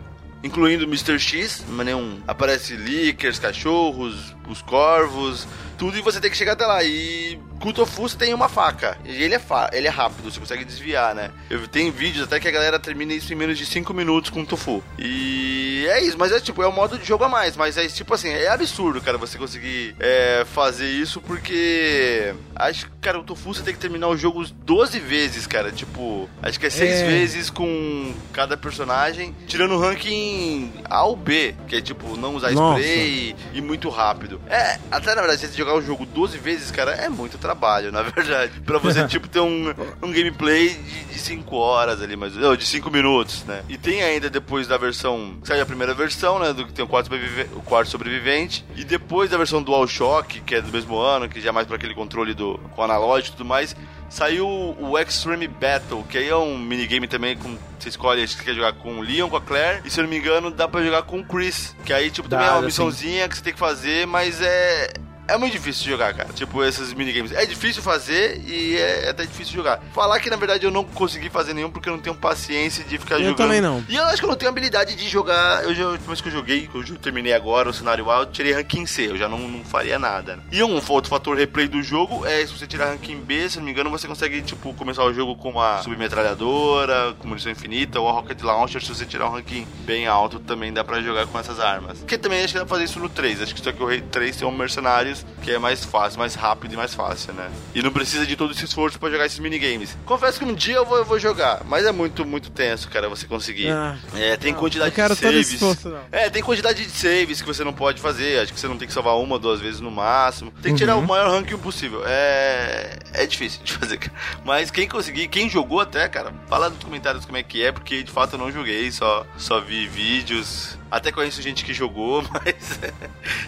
Incluindo 0.42 0.86
o 0.86 0.88
Mr. 0.88 1.20
X, 1.20 1.66
mas 1.68 1.86
nenhum. 1.86 2.22
Aparece 2.26 2.74
Lickers, 2.78 3.38
cachorros, 3.38 4.34
os 4.48 4.62
corvos, 4.62 5.46
tudo 5.80 5.98
e 5.98 6.02
você 6.02 6.20
tem 6.20 6.30
que 6.30 6.38
chegar 6.38 6.52
até 6.54 6.66
lá. 6.68 6.84
E 6.84 7.40
com 7.60 7.70
o 7.70 7.74
Tofu 7.74 8.08
você 8.08 8.18
tem 8.18 8.34
uma 8.34 8.48
faca. 8.50 8.98
E 9.06 9.24
ele 9.24 9.34
é, 9.36 9.40
fa 9.40 9.70
ele 9.74 9.88
é 9.88 9.90
rápido, 9.90 10.30
você 10.32 10.40
consegue 10.40 10.64
desviar, 10.66 11.16
né? 11.16 11.32
Eu 11.50 11.68
tenho 11.68 11.92
vídeos 11.92 12.26
até 12.26 12.40
que 12.40 12.48
a 12.48 12.52
galera 12.52 12.78
termina 12.80 13.14
isso 13.14 13.32
em 13.34 13.36
menos 13.36 13.58
de 13.58 13.66
5 13.66 13.94
minutos 13.94 14.30
com 14.30 14.42
o 14.42 14.46
Tofu. 14.46 14.84
E 14.98 15.86
é 15.90 16.02
isso, 16.04 16.18
mas 16.18 16.32
é 16.32 16.40
tipo, 16.40 16.62
é 16.62 16.68
um 16.68 16.72
modo 16.72 16.98
de 16.98 17.06
jogo 17.06 17.24
a 17.24 17.30
mais. 17.30 17.56
Mas 17.56 17.78
é 17.78 17.88
tipo 17.88 18.14
assim, 18.14 18.30
é 18.30 18.48
absurdo, 18.50 19.02
cara, 19.02 19.18
você 19.18 19.38
conseguir 19.38 19.96
é, 20.00 20.46
fazer 20.54 20.90
isso 20.90 21.22
porque. 21.22 22.34
Acho 22.56 22.86
que, 22.88 22.92
cara, 23.02 23.18
o 23.20 23.24
Tofu 23.24 23.54
você 23.54 23.64
tem 23.64 23.74
que 23.74 23.80
terminar 23.80 24.10
o 24.10 24.18
jogo 24.18 24.46
12 24.46 25.00
vezes, 25.00 25.48
cara. 25.48 25.72
Tipo, 25.72 26.30
acho 26.42 26.60
que 26.60 26.66
é 26.66 26.70
6 26.70 27.02
É. 27.02 27.08
vezes 27.08 27.50
com 27.50 28.14
cada 28.34 28.58
personagem, 28.58 29.34
tirando 29.48 29.76
o 29.76 29.80
ranking 29.80 30.72
A 30.86 31.04
ou 31.06 31.16
B, 31.16 31.56
que 31.68 31.76
é 31.78 31.82
tipo, 31.82 32.18
não 32.18 32.36
usar 32.36 32.52
Nossa. 32.52 32.80
spray 32.82 33.36
e, 33.54 33.58
e 33.58 33.62
muito 33.62 33.90
rápido. 33.90 34.42
É, 34.50 34.78
até 34.92 35.16
na 35.16 35.22
verdade, 35.22 35.40
se 35.40 35.48
você 35.48 35.54
jogar 35.70 35.76
o 35.76 35.82
jogo 35.82 36.06
12 36.06 36.38
vezes, 36.40 36.72
cara, 36.72 36.92
é 36.92 37.10
muito 37.10 37.38
trabalho, 37.38 37.92
na 37.94 38.02
verdade. 38.02 38.60
Pra 38.62 38.80
você, 38.80 39.06
tipo, 39.08 39.28
ter 39.28 39.40
um, 39.40 39.70
um 40.02 40.12
gameplay 40.12 40.70
de 41.12 41.20
5 41.20 41.56
horas 41.56 42.02
ali, 42.02 42.16
mas 42.16 42.36
não, 42.36 42.56
de 42.56 42.66
5 42.66 42.90
minutos, 42.90 43.44
né? 43.46 43.64
E 43.70 43.78
tem 43.78 44.02
ainda 44.02 44.30
depois 44.30 44.68
da 44.68 44.78
versão. 44.78 45.38
Saiu 45.44 45.62
a 45.64 45.66
primeira 45.66 45.94
versão, 45.94 46.40
né? 46.40 46.54
Do 46.54 46.66
que 46.66 46.74
tem 46.74 46.84
o 46.84 46.88
quarto, 46.88 47.10
o 47.56 47.62
quarto 47.62 47.90
sobrevivente. 47.90 48.66
E 48.76 48.84
depois 48.84 49.30
da 49.30 49.38
versão 49.38 49.62
DualShock, 49.62 50.42
que 50.42 50.56
é 50.56 50.62
do 50.62 50.72
mesmo 50.72 50.98
ano, 50.98 51.30
que 51.30 51.40
já 51.40 51.50
é 51.50 51.52
mais 51.52 51.68
pra 51.68 51.76
aquele 51.76 51.94
controle 51.94 52.34
do, 52.34 52.58
com 52.76 52.84
analógico 52.84 53.36
e 53.36 53.38
tudo 53.38 53.48
mais. 53.48 53.76
Saiu 54.10 54.48
o 54.48 54.98
Extreme 54.98 55.48
Battle, 55.48 56.04
que 56.10 56.18
aí 56.18 56.28
é 56.28 56.36
um 56.36 56.58
minigame 56.58 57.08
também 57.08 57.38
com. 57.38 57.56
Você 57.78 57.90
escolhe 57.90 58.28
se 58.28 58.36
você 58.36 58.44
quer 58.44 58.54
jogar 58.56 58.74
com 58.74 58.98
o 58.98 59.02
Leon, 59.02 59.30
com 59.30 59.38
a 59.38 59.42
Claire, 59.42 59.82
e 59.86 59.90
se 59.90 60.00
eu 60.00 60.04
não 60.04 60.10
me 60.10 60.18
engano, 60.18 60.50
dá 60.50 60.68
pra 60.68 60.84
jogar 60.84 61.04
com 61.04 61.20
o 61.20 61.24
Chris. 61.24 61.76
Que 61.86 61.94
aí, 61.94 62.10
tipo, 62.10 62.28
também 62.28 62.48
é 62.48 62.50
uma 62.50 62.56
dá 62.56 62.62
sim. 62.62 62.66
missãozinha 62.66 63.30
que 63.30 63.38
você 63.38 63.44
tem 63.44 63.54
que 63.54 63.60
fazer, 63.60 64.08
mas 64.08 64.42
é. 64.42 64.92
É 65.30 65.38
muito 65.38 65.54
difícil 65.54 65.86
jogar, 65.90 66.14
cara. 66.14 66.30
Tipo, 66.34 66.64
esses 66.64 66.94
minigames. 66.94 67.32
É 67.32 67.46
difícil 67.46 67.82
fazer 67.82 68.42
e 68.46 68.76
é 68.78 69.10
até 69.10 69.24
difícil 69.26 69.54
jogar. 69.54 69.82
Falar 69.94 70.20
que, 70.20 70.30
na 70.30 70.36
verdade, 70.36 70.66
eu 70.66 70.72
não 70.72 70.84
consegui 70.84 71.30
fazer 71.30 71.54
nenhum 71.54 71.70
porque 71.70 71.88
eu 71.90 71.94
não 71.94 72.00
tenho 72.00 72.16
paciência 72.16 72.84
de 72.84 72.98
ficar 72.98 73.16
Eu 73.16 73.30
jogando. 73.30 73.38
também 73.38 73.62
não. 73.62 73.84
E 73.88 73.96
eu 73.96 74.04
acho 74.06 74.18
que 74.18 74.26
eu 74.26 74.30
não 74.30 74.36
tenho 74.36 74.50
habilidade 74.52 74.96
de 74.96 75.08
jogar. 75.08 75.64
Eu 75.64 75.74
já, 75.74 75.90
vez 75.92 76.22
que 76.22 76.28
eu 76.30 76.32
joguei, 76.34 76.68
que 76.68 76.76
eu 76.76 76.98
terminei 76.98 77.34
agora 77.34 77.70
o 77.70 77.74
cenário 77.74 78.10
A, 78.12 78.20
eu 78.20 78.26
tirei 78.28 78.54
ranking 78.54 78.86
C. 78.86 79.08
Eu 79.08 79.18
já 79.18 79.28
não, 79.30 79.38
não 79.40 79.64
faria 79.64 79.98
nada. 80.00 80.36
né? 80.38 80.44
E 80.52 80.64
um 80.64 80.80
outro 80.90 81.10
fator 81.10 81.38
replay 81.38 81.68
do 81.68 81.82
jogo 81.84 82.26
é 82.26 82.46
se 82.46 82.54
você 82.58 82.66
tirar 82.68 82.88
ranking 82.90 83.20
B, 83.20 83.50
se 83.50 83.58
eu 83.58 83.60
não 83.62 83.66
me 83.66 83.72
engano, 83.72 83.90
você 83.90 84.08
consegue, 84.08 84.42
tipo, 84.42 84.74
começar 84.74 85.04
o 85.04 85.14
jogo 85.14 85.36
com 85.36 85.50
uma 85.52 85.82
submetralhadora, 85.84 87.14
com 87.20 87.28
munição 87.28 87.52
infinita, 87.52 88.00
ou 88.00 88.08
a 88.10 88.12
Rocket 88.12 88.42
Launcher. 88.42 88.82
Se 88.82 88.90
você 88.94 89.06
tirar 89.06 89.28
um 89.28 89.32
ranking 89.34 89.68
bem 89.86 90.08
alto, 90.08 90.40
também 90.40 90.72
dá 90.74 90.84
pra 90.84 91.02
jogar 91.02 91.28
com 91.28 91.38
essas 91.40 91.60
armas. 91.60 92.04
Que 92.08 92.18
também 92.18 92.40
acho 92.44 92.54
que 92.54 92.60
dá 92.60 92.66
pra 92.66 92.76
fazer 92.76 92.86
isso 92.86 93.00
no 93.00 93.10
3. 93.10 93.42
Acho 93.42 93.54
que 93.56 93.62
só 93.62 93.72
que 93.72 93.82
o 93.82 93.86
Rei 93.86 94.02
3 94.02 94.36
tem 94.38 94.48
um 94.48 94.52
Mercenários, 94.52 95.19
que 95.42 95.52
é 95.52 95.60
mais 95.60 95.84
fácil, 95.86 96.20
mais 96.20 96.36
rápido 96.36 96.74
e 96.74 96.78
mais 96.78 96.94
fácil, 96.94 97.34
né? 97.34 97.50
E 97.74 97.82
não 97.82 97.92
precisa 97.92 98.26
de 98.26 98.36
todo 98.36 98.52
esse 98.52 98.66
esforço 98.66 99.00
pra 99.00 99.10
jogar 99.10 99.26
esses 99.26 99.40
minigames. 99.40 99.98
Confesso 100.06 100.40
que 100.40 100.46
um 100.46 100.54
dia 100.54 100.76
eu 100.76 100.86
vou, 100.86 100.98
eu 100.98 101.06
vou 101.06 101.20
jogar, 101.20 101.62
mas 101.66 101.86
é 101.86 101.92
muito, 101.92 102.26
muito 102.26 102.50
tenso, 102.50 102.90
cara, 102.90 103.08
você 103.10 103.26
conseguir. 103.26 103.70
Ah. 103.70 103.98
é, 104.16 104.36
tem 104.38 104.52
Não, 104.54 104.60
quantidade 104.60 104.94
de 104.96 105.16
saves. 105.16 105.54
esforço. 105.54 105.94
É, 106.12 106.30
tem 106.30 106.42
quantidade 106.44 106.84
de 106.86 106.90
saves 106.92 107.42
que 107.42 107.48
você 107.48 107.64
não 107.64 107.74
pode 107.74 108.02
fazer. 108.02 108.40
Acho 108.42 108.54
que 108.54 108.60
você 108.60 108.68
não 108.68 108.78
tem 108.78 108.88
que 108.88 108.94
salvar 108.94 109.16
uma 109.18 109.34
ou 109.36 109.40
duas 109.40 109.60
vezes 109.60 109.80
no 109.80 109.92
máximo. 109.92 110.52
Tem 110.62 110.74
que 110.74 110.80
tirar 110.80 110.96
Uhum. 110.96 111.04
o 111.04 111.08
maior 111.08 111.30
ranking 111.32 111.58
possível. 111.58 112.04
É. 112.06 112.98
É 113.14 113.26
difícil 113.26 113.62
de 113.64 113.74
fazer, 113.78 113.98
cara. 113.98 114.14
Mas 114.46 114.72
quem 114.72 114.88
conseguir, 114.88 115.28
quem 115.28 115.50
jogou 115.50 115.80
até, 115.82 116.08
cara, 116.08 116.34
fala 116.48 116.70
nos 116.70 116.84
comentários 116.84 117.26
como 117.26 117.38
é 117.38 117.44
que 117.44 117.64
é, 117.64 117.72
porque 117.72 118.02
de 118.04 118.12
fato 118.12 118.34
eu 118.36 118.40
não 118.40 118.52
joguei, 118.52 118.92
só, 118.92 119.26
só 119.38 119.60
vi 119.60 119.88
vídeos. 119.88 120.78
Até 120.92 121.12
conheço 121.12 121.42
gente 121.42 121.64
que 121.64 121.74
jogou, 121.74 122.24
mas. 122.34 122.80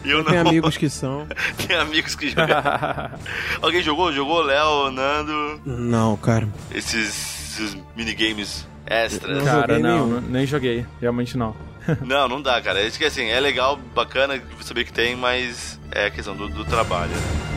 eu 0.05 0.17
não. 0.23 0.25
Tem 0.31 0.37
amigos 0.37 0.77
que 0.77 0.89
são. 0.89 1.27
Tem 1.67 1.75
amigos 1.75 2.15
que 2.15 2.29
jogaram. 2.29 3.11
Alguém 3.61 3.81
jogou? 3.81 4.11
Jogou? 4.13 4.41
Léo, 4.41 4.91
Nando? 4.91 5.61
Não, 5.65 6.15
cara. 6.17 6.47
Esses, 6.73 7.57
esses 7.59 7.77
minigames 7.95 8.67
extras. 8.85 9.37
Não 9.37 9.45
Cara, 9.45 9.79
não, 9.79 10.07
nenhum. 10.07 10.21
nem 10.21 10.45
joguei. 10.45 10.85
Realmente 10.99 11.37
não. 11.37 11.55
Não, 12.01 12.27
não 12.27 12.41
dá, 12.41 12.61
cara. 12.61 12.79
É 12.79 12.87
isso 12.87 12.97
que 12.97 13.05
assim, 13.05 13.25
é 13.25 13.39
legal, 13.39 13.75
bacana 13.95 14.39
saber 14.61 14.83
que 14.85 14.93
tem, 14.93 15.15
mas 15.15 15.79
é 15.91 16.05
a 16.05 16.11
questão 16.11 16.35
do, 16.35 16.47
do 16.47 16.63
trabalho. 16.63 17.11
né? 17.11 17.50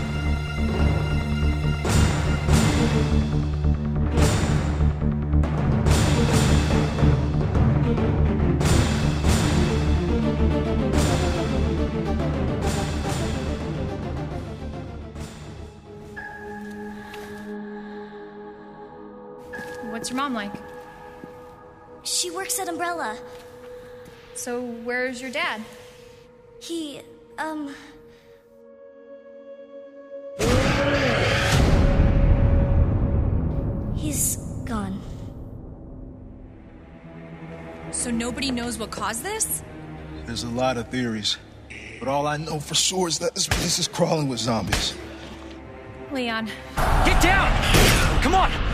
mom 20.24 20.32
like? 20.32 20.52
She 22.02 22.30
works 22.30 22.58
at 22.58 22.66
Umbrella. 22.66 23.18
So, 24.34 24.62
where's 24.62 25.20
your 25.20 25.30
dad? 25.30 25.60
He, 26.60 27.02
um. 27.36 27.74
He's 33.94 34.36
gone. 34.64 34.98
So, 37.90 38.10
nobody 38.10 38.50
knows 38.50 38.78
what 38.78 38.90
caused 38.90 39.22
this? 39.22 39.62
There's 40.24 40.44
a 40.44 40.48
lot 40.48 40.78
of 40.78 40.88
theories. 40.88 41.36
But 41.98 42.08
all 42.08 42.26
I 42.26 42.38
know 42.38 42.60
for 42.60 42.74
sure 42.74 43.08
is 43.08 43.18
that 43.18 43.34
this 43.34 43.46
place 43.46 43.78
is 43.78 43.88
crawling 43.88 44.28
with 44.28 44.40
zombies. 44.40 44.94
Leon. 46.12 46.46
Get 47.04 47.22
down! 47.22 48.22
Come 48.22 48.34
on! 48.34 48.73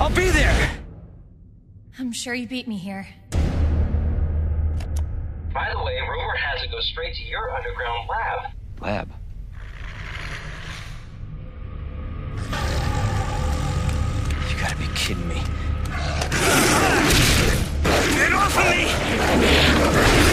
I'll 0.00 0.10
be 0.10 0.28
there! 0.30 0.70
I'm 1.98 2.10
sure 2.10 2.34
you 2.34 2.48
beat 2.48 2.66
me 2.66 2.76
here. 2.76 3.06
By 5.52 5.70
the 5.72 5.80
way, 5.82 6.00
rumor 6.00 6.34
has 6.34 6.62
it 6.64 6.70
goes 6.72 6.84
straight 6.88 7.14
to 7.14 7.22
your 7.22 7.48
underground 7.50 8.08
lab. 8.10 8.50
Lab. 8.80 9.12
You 14.50 14.56
gotta 14.60 14.76
be 14.76 14.88
kidding 14.96 15.28
me. 15.28 15.40
Get 18.16 18.32
off 18.32 18.58
of 18.58 18.64
me! 20.18 20.23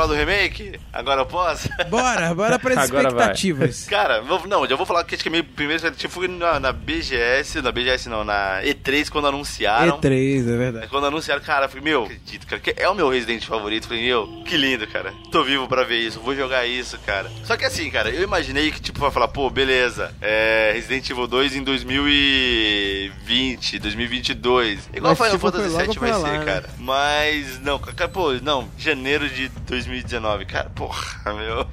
Falar 0.00 0.06
do 0.06 0.14
remake? 0.14 0.78
Agora 0.92 1.20
eu 1.22 1.26
posso? 1.26 1.68
Bora, 1.88 2.34
bora 2.34 2.58
para 2.58 2.74
as 2.80 2.80
Agora 2.90 3.10
vai. 3.10 3.32
expectativas. 3.32 3.84
Cara, 3.86 4.20
vou- 4.22 4.46
não, 4.46 4.66
já 4.66 4.76
vou 4.76 4.84
falar 4.86 5.04
que 5.04 5.14
acho 5.14 5.22
que 5.22 5.28
a 5.28 5.32
minha 5.32 5.44
primeira 5.44 5.76
expectativa 5.76 6.12
foi 6.12 6.28
na, 6.28 6.58
na 6.60 6.72
BGS, 6.72 7.60
na 7.62 7.70
BGS 7.72 8.08
não, 8.08 8.24
na 8.24 8.60
E3 8.62 9.08
quando 9.10 9.26
anunciaram. 9.28 9.98
E3, 10.00 10.40
é 10.40 10.56
verdade. 10.56 10.88
Quando 10.88 11.06
anunciaram, 11.06 11.42
cara, 11.42 11.66
eu 11.66 11.68
falei, 11.68 11.84
meu, 11.84 12.04
acredito, 12.04 12.46
cara, 12.46 12.60
que 12.60 12.74
é 12.76 12.88
o 12.88 12.94
meu 12.94 13.08
Resident 13.10 13.44
favorito. 13.44 13.86
Falei, 13.88 14.04
meu, 14.04 14.42
que 14.46 14.56
lindo, 14.56 14.86
cara. 14.86 15.12
Tô 15.30 15.44
vivo 15.44 15.68
pra 15.68 15.84
ver 15.84 15.98
isso, 15.98 16.20
vou 16.20 16.34
jogar 16.34 16.66
isso, 16.66 16.98
cara. 17.06 17.30
Só 17.44 17.56
que 17.56 17.64
assim, 17.64 17.90
cara, 17.90 18.10
eu 18.10 18.22
imaginei 18.22 18.70
que, 18.70 18.80
tipo, 18.80 19.00
vai 19.00 19.10
falar, 19.10 19.28
pô, 19.28 19.48
beleza, 19.50 20.14
é 20.20 20.72
Resident 20.74 21.08
Evil 21.10 21.26
2 21.26 21.56
em 21.56 21.62
2020, 21.62 23.78
2022. 23.78 24.88
Igual 24.94 25.16
Mas, 25.16 25.18
Final 25.18 25.30
tipo, 25.32 25.40
Fantasy 25.52 25.68
VII 25.68 25.76
vai 25.76 25.86
pra 25.94 26.06
ser, 26.12 26.18
lá, 26.22 26.32
né? 26.38 26.44
cara. 26.44 26.68
Mas, 26.78 27.60
não, 27.60 27.78
cara, 27.78 28.08
pô, 28.08 28.32
não, 28.42 28.68
janeiro 28.78 29.28
de 29.28 29.48
2019, 29.90 30.44
cara, 30.46 30.70
porra, 30.74 31.32
meu. 31.34 31.66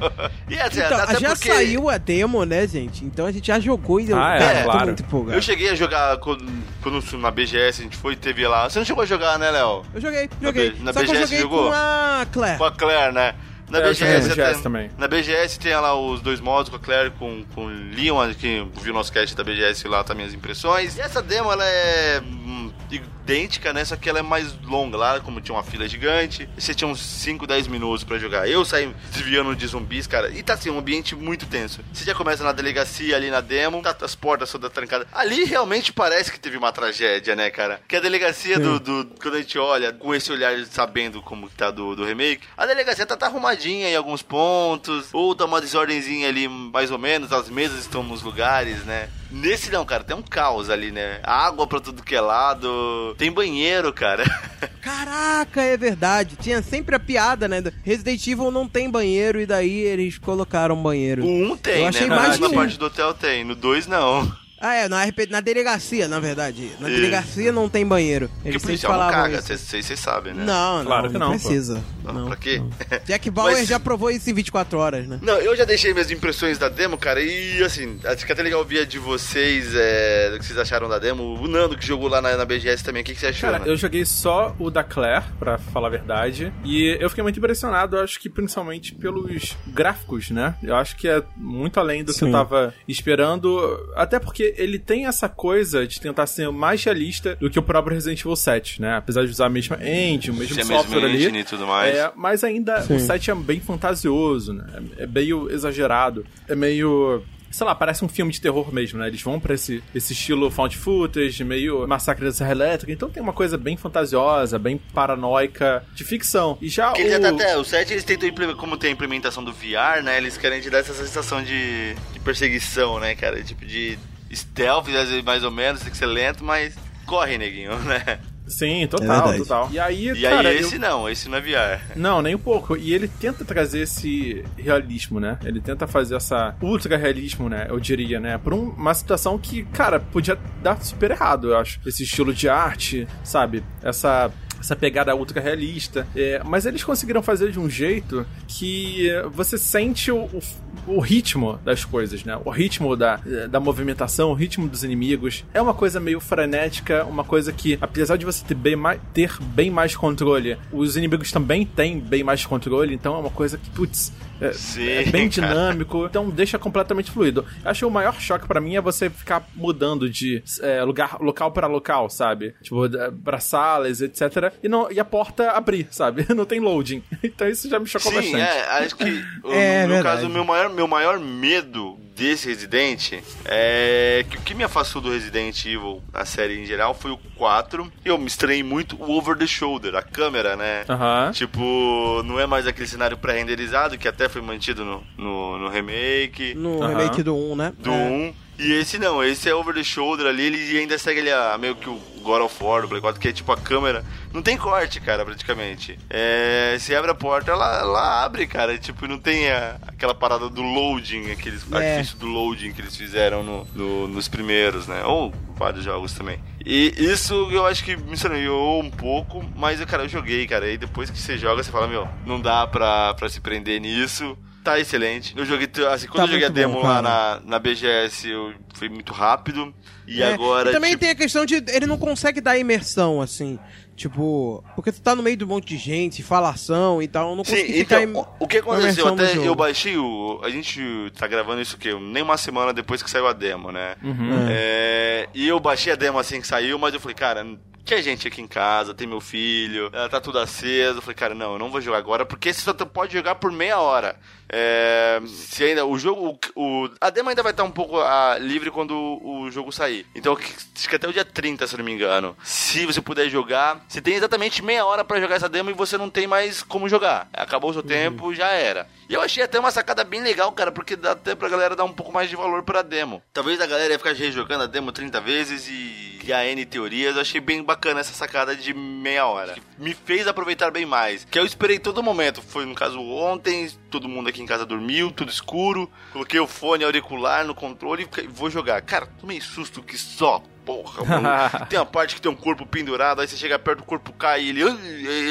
E 0.49 0.60
assim, 0.60 0.80
Então, 0.80 0.98
até 0.98 1.19
já 1.19 1.30
porque... 1.30 1.52
saiu 1.52 1.89
a 1.89 1.98
demo, 1.98 2.44
né, 2.45 2.68
gente? 2.68 3.06
Então 3.06 3.26
a 3.26 3.31
gente 3.31 3.48
já 3.48 3.60
jogou 3.60 3.99
e 3.99 4.10
eu 4.10 4.18
Ah, 4.18 4.35
é, 4.35 4.39
cara, 4.39 4.57
tô 4.60 4.64
claro. 4.72 4.85
muito 4.88 5.03
empolgado. 5.03 5.38
Eu 5.38 5.41
cheguei 5.41 5.69
a 5.69 5.76
jogar 5.76 6.18
quando, 6.18 6.45
quando 6.81 7.18
na 7.18 7.31
BGS 7.31 7.81
a 7.81 7.84
gente 7.84 7.98
foi, 7.98 8.15
teve 8.15 8.48
lá. 8.48 8.69
Você 8.69 8.80
não 8.80 8.85
chegou 8.85 9.03
a 9.03 9.06
jogar, 9.06 9.38
né, 9.39 9.49
Léo? 9.52 9.84
Eu 9.94 10.02
joguei, 10.02 10.30
joguei. 10.41 10.72
B- 10.72 10.84
na 10.84 10.94
Só 10.94 10.99
que 10.99 11.06
eu 11.06 11.11
BGS 11.11 11.22
joguei 11.27 11.41
jogou? 11.41 11.68
com 11.69 11.73
a 11.73 12.26
Claire. 12.31 12.57
Com 12.57 12.65
a 12.65 12.72
Claire, 12.72 13.14
né? 13.14 13.35
Na 13.69 13.80
É, 13.80 13.81
BGS, 13.89 14.30
BGS 14.30 14.53
tem, 14.53 14.64
também. 14.64 14.91
Na 14.98 15.07
BGS 15.07 15.60
tem 15.60 15.76
lá 15.76 15.94
os 15.94 16.22
dois 16.22 16.39
modos 16.39 16.69
com 16.69 16.76
a 16.77 16.80
Claire 16.80 17.11
com, 17.11 17.44
com 17.53 17.65
o 17.65 17.69
Leon, 17.69 18.34
que 18.34 18.65
viu 18.81 18.94
nosso 18.94 19.11
cast 19.11 19.35
da 19.35 19.44
BGS 19.44 19.88
lá, 19.88 20.03
tá 20.03 20.14
minhas 20.15 20.34
impressões. 20.34 20.98
E 20.98 21.02
essa 21.02 21.22
demo, 21.22 21.52
ela 21.52 21.65
é 21.65 22.22
hum, 22.23 22.72
idêntica, 22.89 23.73
né? 23.73 23.84
Só 23.84 23.98
que 23.98 24.10
ela 24.10 24.19
é 24.19 24.22
mais 24.22 24.53
longa 24.64 24.95
lá, 24.98 25.19
como 25.19 25.41
tinha 25.41 25.53
uma 25.53 25.64
fila 25.64 25.85
gigante. 25.88 26.48
E 26.57 26.61
você 26.61 26.73
tinha 26.73 26.88
uns 26.88 27.02
5, 27.02 27.45
10 27.45 27.68
minutos 27.68 28.03
pra 28.06 28.18
jogar. 28.18 28.48
Eu 28.49 28.64
saí 28.64 28.89
desviando 29.11 29.53
de 29.56 29.68
zumbis, 29.68 30.07
cara. 30.07 30.30
E 30.30 30.41
tá 30.41 30.53
assim, 30.53 30.69
um 30.69 30.80
ambiente 30.80 31.14
muito 31.15 31.45
tenso. 31.45 31.81
Você 31.91 32.06
já 32.06 32.15
começa 32.15 32.44
na 32.45 32.53
delegacia 32.53 33.15
ali 33.18 33.30
na 33.30 33.41
demo, 33.41 33.81
tá 33.81 33.95
as 34.02 34.15
portas 34.15 34.49
todas 34.49 34.72
trancadas. 34.72 35.07
Ali 35.11 35.44
realmente 35.44 35.91
parece 35.91 36.31
que 36.31 36.39
teve 36.39 36.56
uma 36.56 36.72
tragédia, 36.72 37.35
né, 37.35 37.49
cara? 37.49 37.81
Que 37.88 37.98
a 37.98 37.99
delegacia 37.99 38.57
do, 38.60 38.80
do- 38.80 39.07
Quando 39.22 39.35
a 39.35 39.41
gente 39.41 39.60
olha 39.60 39.91
com 39.91 40.15
esse 40.15 40.31
olhar 40.31 40.57
sabendo 40.65 41.22
como 41.22 41.49
que 41.49 41.56
tá 41.56 41.69
do, 41.69 41.95
do 41.95 42.06
remake, 42.06 42.48
a 42.57 42.65
delegacia 42.65 43.06
tá, 43.06 43.18
tá 43.18 43.26
arrumadinha 43.26 43.56
em 43.65 43.95
alguns 43.95 44.21
pontos, 44.21 45.09
ou 45.13 45.34
tá 45.35 45.45
uma 45.45 45.59
desordenzinha 45.61 46.27
ali, 46.27 46.47
mais 46.47 46.91
ou 46.91 46.97
menos, 46.97 47.31
as 47.31 47.49
mesas 47.49 47.79
estão 47.79 48.03
nos 48.03 48.21
lugares, 48.21 48.84
né? 48.85 49.09
Nesse 49.31 49.69
não, 49.71 49.85
cara, 49.85 50.03
tem 50.03 50.15
um 50.15 50.21
caos 50.21 50.69
ali, 50.69 50.91
né? 50.91 51.19
Água 51.23 51.67
pra 51.67 51.79
tudo 51.79 52.03
que 52.03 52.15
é 52.15 52.21
lado, 52.21 53.15
tem 53.17 53.31
banheiro, 53.31 53.91
cara. 53.91 54.23
Caraca, 54.81 55.61
é 55.61 55.75
verdade. 55.75 56.35
Tinha 56.38 56.61
sempre 56.61 56.95
a 56.95 56.99
piada, 56.99 57.47
né? 57.47 57.61
Resident 57.84 58.25
Evil 58.25 58.51
não 58.51 58.67
tem 58.67 58.89
banheiro 58.89 59.39
e 59.41 59.45
daí 59.45 59.79
eles 59.79 60.17
colocaram 60.17 60.81
banheiro. 60.81 61.25
O 61.25 61.51
1 61.53 61.57
tem, 61.57 61.81
Eu 61.81 61.88
achei 61.88 62.07
né? 62.07 62.15
mais 62.15 62.39
na 62.39 62.49
que- 62.49 62.55
parte 62.55 62.77
do 62.79 62.85
hotel 62.85 63.13
tem, 63.13 63.43
no 63.43 63.55
2 63.55 63.85
não. 63.88 64.31
Ah, 64.59 64.73
é, 64.75 64.88
na, 64.89 65.03
RP, 65.03 65.27
na 65.29 65.39
delegacia, 65.39 66.07
na 66.07 66.19
verdade. 66.19 66.71
Na 66.79 66.88
Isso. 66.89 66.97
delegacia 66.97 67.51
não 67.51 67.69
tem 67.69 67.85
banheiro. 67.85 68.27
Porque 68.29 68.49
Eles 68.49 68.55
o 68.63 68.65
sempre 68.65 68.79
policial 68.81 68.99
não 68.99 69.09
caga, 69.11 69.41
vocês 69.41 69.99
sabem, 69.99 70.34
né? 70.34 70.43
Não, 70.43 70.77
não, 70.79 70.85
Claro 70.85 71.07
que 71.11 71.13
não, 71.17 71.29
não, 71.31 71.38
pô. 71.38 71.43
precisa. 71.47 71.84
Não, 72.03 72.13
Não, 72.13 72.27
pra 72.27 72.35
quê? 72.38 72.57
não. 72.59 72.69
Jack 73.05 73.29
Bauer 73.29 73.53
Mas- 73.57 73.67
já 73.67 73.79
provou 73.79 74.09
isso 74.09 74.29
em 74.29 74.34
24 74.34 74.79
horas, 74.79 75.07
né? 75.07 75.19
Não, 75.21 75.35
eu 75.38 75.55
já 75.55 75.65
deixei 75.65 75.93
minhas 75.93 76.09
impressões 76.09 76.57
da 76.57 76.69
demo, 76.69 76.97
cara, 76.97 77.21
e 77.21 77.61
assim, 77.63 77.99
acho 78.05 78.25
que 78.25 78.31
até 78.31 78.41
legal 78.41 78.59
ouvir 78.59 78.85
de 78.85 78.97
vocês, 78.97 79.73
é, 79.75 80.31
do 80.31 80.39
que 80.39 80.45
vocês 80.45 80.57
acharam 80.57 80.88
da 80.89 80.97
demo. 80.99 81.35
O 81.39 81.47
Nando 81.47 81.77
que 81.77 81.85
jogou 81.85 82.07
lá 82.09 82.21
na, 82.21 82.35
na 82.35 82.45
BGS 82.45 82.84
também, 82.84 83.01
o 83.01 83.05
que, 83.05 83.13
que 83.13 83.19
você 83.19 83.27
achou? 83.27 83.49
Cara, 83.51 83.63
né? 83.63 83.69
eu 83.71 83.77
joguei 83.77 84.05
só 84.05 84.55
o 84.57 84.69
da 84.71 84.84
Claire, 84.84 85.25
pra 85.38 85.57
falar 85.57 85.88
a 85.88 85.91
verdade. 85.91 86.51
E 86.63 86.97
eu 86.99 87.09
fiquei 87.09 87.21
muito 87.23 87.38
impressionado, 87.38 87.97
acho 87.99 88.19
que 88.19 88.29
principalmente 88.29 88.95
pelos 88.95 89.55
gráficos, 89.67 90.29
né? 90.31 90.55
Eu 90.63 90.75
acho 90.75 90.95
que 90.95 91.07
é 91.07 91.21
muito 91.35 91.79
além 91.79 92.03
do 92.03 92.13
que 92.13 92.23
eu 92.23 92.27
Sim. 92.27 92.31
tava 92.31 92.73
esperando. 92.88 93.57
Até 93.95 94.19
porque 94.19 94.47
ele 94.57 94.80
tem 94.80 95.06
essa 95.06 95.28
coisa 95.28 95.86
de 95.88 95.99
tentar 95.99 96.28
ser 96.28 96.52
mais 96.52 96.84
realista 96.84 97.36
do 97.36 97.49
que 97.49 97.60
o 97.60 97.64
próprio 97.64 97.95
Resident 97.95 98.19
Evil 98.22 98.36
7, 98.36 98.82
né? 98.82 98.98
Apesar 98.98 99.26
de 99.26 99.32
usar 99.32 99.48
a 99.48 99.49
mesma 99.49 99.78
engine, 99.82 100.36
o 100.36 100.40
mesmo 100.40 100.56
mesma 100.56 100.78
software 100.78 101.06
ali. 101.06 101.40
e 101.40 101.44
tudo 101.44 101.65
mais. 101.65 101.95
É, 101.95 102.11
mas 102.15 102.44
ainda 102.44 102.86
o 102.90 102.99
7 102.99 103.32
é 103.32 103.36
bem 103.36 103.60
fantasioso, 103.60 104.53
né? 104.53 104.65
É 104.98 105.07
meio 105.07 105.49
exagerado. 105.52 106.26
É 106.48 106.56
meio. 106.56 107.24
Sei 107.49 107.65
lá, 107.65 107.74
parece 107.74 108.03
um 108.03 108.10
filme 108.10 108.32
de 108.32 108.41
terror 108.41 108.74
mesmo, 108.74 108.99
né? 108.99 109.07
Eles 109.07 109.22
vão 109.22 109.40
pra 109.40 109.56
esse, 109.56 109.82
esse 109.95 110.11
estilo 110.11 110.52
found 110.52 110.76
footage, 110.78 111.44
meio 111.45 111.88
massacre 111.88 112.26
da 112.26 112.32
Serra 112.32 112.52
Elétrica. 112.52 112.91
Então 112.91 113.10
tem 113.10 113.24
uma 113.24 113.32
coisa 113.32 113.57
bem 113.57 113.78
fantasiosa, 113.78 114.60
bem 114.60 114.78
paranoica, 114.94 115.84
de 115.95 116.03
ficção. 116.03 116.57
E 116.61 116.68
já 116.68 116.88
Porque 116.88 117.06
o... 117.06 117.10
já 117.10 117.19
tá 117.19 117.30
até, 117.30 117.57
o 117.57 117.64
7 117.64 117.94
eles 117.94 118.03
tentam, 118.03 118.30
como 118.56 118.78
tem 118.78 118.90
a 118.90 118.94
implementação 118.94 119.44
do 119.44 119.53
VR, 119.53 120.03
né? 120.03 120.18
Eles 120.18 120.38
querem 120.38 120.60
te 120.60 120.69
dar 120.69 120.80
essa 120.80 120.94
sensação 120.94 121.41
de, 121.41 121.95
de 122.11 122.19
perseguição, 122.19 122.99
né, 122.99 123.15
cara? 123.15 123.41
Tipo 123.41 123.65
de 123.65 123.98
stealth, 124.33 124.87
mais 125.25 125.43
ou 125.43 125.51
menos, 125.51 125.81
tem 125.81 125.91
que 125.91 125.97
ser 125.97 126.05
lento, 126.05 126.43
mas 126.43 126.75
corre, 127.05 127.37
neguinho, 127.37 127.77
né? 127.85 128.19
Sim, 128.47 128.83
É 128.83 128.87
total, 128.87 129.07
verdade. 129.27 129.37
total. 129.39 129.69
E 129.73 129.77
aí, 129.77 130.07
E 130.09 130.21
cara, 130.21 130.47
aí 130.47 130.55
eu- 130.55 130.61
esse 130.61 130.79
não, 130.79 131.09
esse 131.09 131.27
não 131.27 131.37
é 131.37 131.41
VR. 131.41 131.81
Não, 131.97 132.21
nem 132.21 132.33
um 132.33 132.39
pouco. 132.39 132.77
E 132.77 132.93
ele 132.93 133.09
tenta 133.09 133.43
trazer 133.43 133.81
esse 133.81 134.41
realismo, 134.57 135.19
né? 135.19 135.37
Ele 135.43 135.59
tenta 135.59 135.85
fazer 135.85 136.15
essa 136.15 136.55
ultra 136.61 136.95
realismo, 136.95 137.49
né? 137.49 137.65
Eu 137.69 137.77
diria, 137.77 138.21
né? 138.21 138.37
Por 138.37 138.53
um- 138.53 138.69
uma 138.69 138.93
situação 138.93 139.37
que, 139.37 139.63
cara, 139.73 139.99
podia 139.99 140.37
dar 140.63 140.81
super 140.81 141.11
errado, 141.11 141.49
eu 141.51 141.57
acho. 141.57 141.81
Esse 141.85 142.03
estilo 142.03 142.33
de 142.33 142.47
arte, 142.47 143.05
sabe? 143.21 143.61
Essa. 143.83 144.31
Essa 144.59 144.75
pegada 144.75 145.15
ultra 145.15 145.41
realista. 145.41 146.07
É, 146.15 146.41
mas 146.43 146.65
eles 146.65 146.84
conseguiram 146.84 147.21
fazer 147.21 147.51
de 147.51 147.59
um 147.59 147.69
jeito 147.69 148.25
que 148.47 149.09
você 149.31 149.57
sente 149.57 150.11
o, 150.11 150.25
o, 150.25 150.41
o 150.88 150.99
ritmo 150.99 151.59
das 151.63 151.85
coisas, 151.85 152.23
né? 152.23 152.39
O 152.43 152.49
ritmo 152.49 152.95
da, 152.95 153.19
da 153.49 153.59
movimentação, 153.59 154.31
o 154.31 154.34
ritmo 154.34 154.67
dos 154.67 154.84
inimigos. 154.84 155.45
É 155.53 155.61
uma 155.61 155.73
coisa 155.73 155.99
meio 155.99 156.19
frenética, 156.19 157.05
uma 157.05 157.23
coisa 157.23 157.51
que, 157.51 157.77
apesar 157.81 158.17
de 158.17 158.25
você 158.25 158.43
ter 158.45 158.55
bem 158.55 158.75
mais, 158.75 158.99
ter 159.13 159.38
bem 159.41 159.69
mais 159.69 159.95
controle, 159.95 160.57
os 160.71 160.97
inimigos 160.97 161.31
também 161.31 161.65
têm 161.65 161.99
bem 161.99 162.23
mais 162.23 162.45
controle, 162.45 162.93
então 162.93 163.15
é 163.15 163.19
uma 163.19 163.29
coisa 163.29 163.57
que, 163.57 163.69
putz, 163.69 164.11
é, 164.41 164.53
Sim, 164.53 164.88
é 164.88 165.03
bem 165.05 165.30
cara. 165.30 165.47
dinâmico, 165.47 166.05
então 166.05 166.30
deixa 166.30 166.57
completamente 166.59 167.11
fluido. 167.11 167.45
Acho 167.64 167.80
que 167.80 167.85
o 167.85 167.91
maior 167.91 168.19
choque 168.19 168.47
pra 168.47 168.61
mim 168.61 168.76
é 168.76 168.81
você 168.81 169.09
ficar 169.09 169.47
mudando 169.55 170.09
de 170.09 170.43
é, 170.61 170.84
lugar, 170.84 171.18
local 171.19 171.51
para 171.51 171.68
local, 171.68 172.09
sabe? 172.09 172.55
Tipo, 172.61 172.88
pra 173.23 173.39
salas, 173.39 174.01
etc. 174.01 174.53
E, 174.61 174.68
não, 174.69 174.91
e 174.91 174.99
a 174.99 175.05
porta 175.05 175.51
abrir, 175.51 175.88
sabe? 175.91 176.26
Não 176.35 176.45
tem 176.45 176.59
loading. 176.59 177.03
Então 177.23 177.47
isso 177.49 177.69
já 177.69 177.80
me 177.80 177.85
chocou 177.88 178.11
Sim, 178.11 178.18
bastante. 178.18 178.41
é, 178.41 178.61
acho 178.84 178.95
que 178.95 179.03
É, 179.49 179.81
no 179.84 179.88
meu 179.88 179.95
verdade. 179.95 180.03
caso, 180.03 180.27
o 180.27 180.30
meu 180.30 180.45
maior, 180.45 180.69
meu 180.69 180.88
maior 180.88 181.19
medo 181.19 181.99
desse 182.18 182.48
Resident 182.49 183.14
é 183.45 184.26
que 184.30 184.38
o 184.38 184.41
que 184.41 184.53
me 184.56 184.64
afastou 184.64 185.02
do 185.02 185.11
Resident 185.11 185.64
Evil 185.65 186.02
na 186.11 186.26
série 186.26 186.60
em 186.61 186.65
geral 186.65 186.94
foi 186.95 187.11
o 187.11 187.18
4. 187.35 187.91
Eu 188.03 188.18
me 188.18 188.26
estranhei 188.27 188.64
muito 188.64 188.95
o 189.02 189.11
over 189.11 189.38
the 189.38 189.45
shoulder, 189.45 189.95
a 189.95 190.02
câmera, 190.02 190.56
né? 190.56 190.84
Aham. 190.89 191.31
Tipo, 191.31 192.23
não 192.26 192.39
é 192.39 192.48
mais 192.48 192.65
aquele 192.65 192.88
cenário 192.88 193.18
pré-renderizado 193.18 193.98
que 193.98 194.07
até 194.07 194.27
foi 194.27 194.41
mantido 194.41 194.84
no, 194.84 195.03
no, 195.18 195.57
no 195.60 195.69
remake 195.69 196.53
No 196.56 196.81
Aham. 196.81 196.98
remake 196.98 197.22
do 197.23 197.35
1, 197.35 197.56
né? 197.56 197.73
do 197.77 197.91
É. 197.91 197.94
1. 197.94 198.34
E 198.59 198.73
esse 198.73 198.97
não, 198.97 199.23
esse 199.23 199.47
é 199.47 199.53
over 199.53 199.73
the 199.73 199.84
shoulder 199.84 200.25
ali, 200.25 200.43
ele 200.47 200.79
ainda 200.79 200.97
segue 200.97 201.19
ali 201.19 201.31
a, 201.31 201.57
meio 201.59 201.75
que 201.75 201.88
o 201.89 201.99
God 202.23 202.41
of 202.41 202.63
War, 202.63 202.81
do 202.81 202.88
Play 202.88 202.99
4, 202.99 203.21
que 203.21 203.27
é 203.27 203.31
tipo 203.31 203.51
a 203.51 203.57
câmera. 203.57 204.03
Não 204.34 204.41
tem 204.41 204.57
corte, 204.57 204.99
cara, 204.99 205.23
praticamente. 205.23 205.97
É, 206.09 206.75
você 206.77 206.95
abre 206.95 207.11
a 207.11 207.15
porta, 207.15 207.51
ela, 207.51 207.79
ela 207.79 208.23
abre, 208.25 208.47
cara. 208.47 208.77
Tipo, 208.77 209.07
não 209.07 209.19
tem 209.19 209.49
a- 209.51 209.77
aquela 209.88 210.13
parada 210.15 210.49
do 210.49 210.61
loading, 210.61 211.31
aqueles 211.31 211.63
É. 211.71 211.75
artifício 211.77 212.17
do 212.17 212.25
loading 212.25 212.73
que 212.73 212.81
eles 212.81 212.97
fizeram 212.97 213.43
no, 213.43 213.65
no- 213.75 214.07
nos 214.07 214.27
primeiros, 214.27 214.88
né? 214.88 215.03
Ou 215.05 215.31
vários 215.55 215.84
jogos 215.85 216.11
também. 216.13 216.39
E 216.65 216.93
isso 216.97 217.34
eu 217.51 217.65
acho 217.65 217.84
que 217.84 217.95
me 217.95 218.13
estranhou 218.13 218.81
um 218.81 218.89
pouco, 218.89 219.45
mas, 219.55 219.84
cara, 219.85 220.03
eu 220.03 220.09
joguei, 220.09 220.45
cara. 220.47 220.67
E 220.69 220.77
depois 220.77 221.09
que 221.09 221.17
você 221.17 221.38
joga, 221.38 221.63
você 221.63 221.71
fala, 221.71 221.88
meu, 221.88 222.07
não 222.25 222.41
dá 222.41 222.65
pra, 222.67 223.13
pra 223.13 223.29
se 223.29 223.39
prender 223.39 223.79
nisso. 223.79 224.38
Tá 224.68 224.80
excelente. 224.80 225.34
Eu 225.38 225.45
joguei, 225.45 225.68
assim, 225.91 226.07
quando 226.07 226.18
Tá 226.18 226.23
eu 226.23 226.27
joguei 226.27 226.45
a 226.45 226.49
demo 226.49 226.73
bom, 226.73 226.84
lá 226.88 227.02
na, 227.02 227.39
na 227.45 227.57
BGS, 227.60 228.30
eu 228.30 228.53
fui 228.73 228.89
muito 228.89 229.14
rápido. 229.14 229.73
E 230.06 230.22
É, 230.22 230.34
agora. 230.34 230.69
e 230.69 230.73
também 230.73 230.89
tipo, 230.91 231.02
tem 231.02 231.10
a 231.11 231.15
questão 231.15 231.45
de 231.45 231.56
ele 231.69 231.85
não 231.85 231.98
consegue 231.98 232.41
dar 232.41 232.57
imersão, 232.57 233.22
assim. 233.22 233.57
Tipo, 233.95 234.64
porque 234.76 234.91
tu 234.91 235.02
tá 235.02 235.15
no 235.15 235.23
meio 235.23 235.35
de 235.38 235.44
um 235.44 235.48
monte 235.48 235.68
de 235.69 235.77
gente, 235.77 236.22
falação 236.22 237.02
e 237.02 237.07
tal, 237.07 237.31
eu 237.31 237.35
não 237.35 237.44
Sim, 237.44 237.52
consegui 237.56 237.80
então, 237.80 237.99
ficar 237.99 238.03
im- 238.03 238.15
o- 238.15 238.27
o 238.41 238.48
que 238.48 238.57
aconteceu? 238.57 239.07
Até 239.07 239.27
jogo. 239.34 239.48
eu 239.48 239.56
baixei 239.56 239.98
o. 239.98 240.39
A 240.44 240.49
gente 240.49 240.81
tá 241.18 241.26
gravando 241.27 241.61
isso 241.61 241.76
o 241.77 241.80
quê? 241.80 241.94
Nem 241.99 242.22
uma 242.22 242.38
semana 242.38 242.72
depois 242.73 243.02
que 243.02 243.10
saiu 243.10 243.26
a 243.27 243.34
demo, 243.34 243.72
né? 243.72 243.95
Uhum. 244.03 244.48
É, 244.49 245.27
e 245.34 245.48
eu 245.48 245.60
baixei 245.60 245.94
a 245.94 245.95
demo 245.95 246.19
assim 246.19 246.39
que 246.41 246.45
saiu, 246.48 246.77
mas 246.77 246.94
eu 246.94 246.99
falei, 246.99 247.15
cara, 247.15 247.44
tinha 247.84 248.02
gente 248.03 248.27
aqui 248.27 248.41
em 248.41 248.48
casa, 248.48 248.94
tem 248.94 249.07
meu 249.07 249.19
filho, 249.22 249.89
ela 249.94 250.07
tá 250.10 250.22
tudo 250.22 250.38
aceso. 250.38 250.99
Eu 250.99 251.02
falei, 251.02 251.15
cara, 251.15 251.34
não, 251.34 251.53
eu 251.53 251.60
não 251.60 251.72
vou 251.72 251.81
jogar 251.81 251.98
agora, 251.98 252.23
porque 252.26 252.53
você 252.53 252.61
só 252.61 252.73
pode 252.73 253.14
jogar 253.14 253.35
por 253.35 253.52
meia 253.52 253.80
hora. 253.80 254.15
É, 254.49 255.19
se 255.28 255.64
ainda 255.64 255.86
o 255.86 255.98
jogo, 255.98 256.40
o, 256.56 256.86
o- 256.86 256.90
a 257.02 257.10
demo 257.10 257.30
ainda 257.30 257.44
vai 257.44 257.52
estar 257.52 257.64
um 257.64 257.72
pouco 257.72 257.99
ah, 257.99 258.38
livre 258.40 258.72
quando 258.72 258.91
o, 258.95 259.41
o 259.41 259.52
jogo 259.52 259.72
sair. 259.72 260.06
Então 260.15 260.34
acho 260.38 260.88
que 260.90 260.95
até 260.95 261.07
o 261.07 261.14
dia 261.14 261.26
30, 261.26 261.68
se 261.68 261.74
eu 261.74 261.78
não 261.80 261.86
me 261.86 261.91
engano. 261.91 262.36
Se 262.44 262.86
você 262.86 263.02
puder 263.02 263.30
jogar, 263.30 263.84
você 263.88 264.02
tem 264.02 264.15
exatamente 264.15 264.64
meia 264.64 264.86
hora 264.86 265.03
pra 265.03 265.19
jogar 265.19 265.36
essa 265.36 265.49
demo 265.49 265.69
e 265.69 265.74
você 265.74 265.98
não 265.98 266.10
tem 266.10 266.28
mais 266.28 266.64
como 266.64 266.88
jogar. 266.90 267.28
Acabou 267.34 267.69
o 267.72 267.74
seu 267.74 267.84
tempo, 267.84 268.34
já 268.34 268.48
era. 268.49 268.88
E 269.10 269.14
eu 269.14 269.22
achei 269.22 269.44
até 269.44 269.60
uma 269.60 269.72
sacada 269.72 270.03
bem 270.03 270.22
legal, 270.22 270.52
cara, 270.52 270.72
porque 270.72 270.95
dá 270.95 271.11
até 271.11 271.36
pra 271.36 271.49
galera 271.49 271.76
dar 271.76 271.84
um 271.86 271.94
pouco 271.94 272.11
mais 272.11 272.30
de 272.30 272.36
valor 272.36 272.64
pra 272.64 272.82
demo. 272.82 273.22
Talvez 273.34 273.60
a 273.61 273.65
galera 273.68 273.94
ia 273.94 273.98
ficar 273.99 274.14
rejogando 274.14 274.64
a 274.64 274.68
demo 274.68 274.91
30 274.91 275.19
vezes 275.22 275.68
e 275.69 276.18
criar 276.19 276.45
N 276.45 276.65
teorias. 276.65 277.15
Eu 277.15 277.22
achei 277.22 277.40
bem 277.40 277.64
bacana 277.64 277.99
essa 278.02 278.14
sacada 278.14 278.56
de 278.56 278.74
meia 278.74 279.26
hora. 279.26 279.56
Me 279.78 279.94
fez 279.94 280.28
aproveitar 280.28 280.72
bem 280.72 280.86
mais. 280.86 281.26
Que 281.26 281.40
eu 281.40 281.45
esperei 281.45 281.80
todo 281.80 282.03
momento. 282.03 282.41
Foi 282.41 282.65
no 282.65 282.76
caso 282.76 282.99
ontem, 283.02 283.69
todo 283.90 284.10
mundo 284.10 284.28
aqui 284.28 284.36
em 284.41 284.45
casa 284.45 284.65
dormiu, 284.65 285.11
tudo 285.11 285.31
escuro. 285.31 285.89
Coloquei 286.11 286.39
o 286.39 286.47
fone 286.47 286.84
auricular 286.84 287.45
no 287.45 287.55
controle 287.55 288.07
e 288.18 288.27
vou 288.27 288.49
jogar. 288.49 288.81
Cara, 288.81 289.07
tomei 289.19 289.41
susto 289.41 289.81
que 289.81 289.97
só. 289.97 290.41
Porra, 290.65 291.05
mano. 291.05 291.30
Tem 291.69 291.80
uma 291.80 291.85
parte 291.85 292.14
que 292.15 292.22
tem 292.22 292.30
um 292.30 292.35
corpo 292.35 292.65
pendurado, 292.65 293.22
aí 293.22 293.27
você 293.27 293.38
chega 293.38 293.57
perto, 293.57 293.80
o 293.80 293.85
corpo 293.85 294.11
cai 294.11 294.43
e 294.43 294.49
ele. 294.49 294.61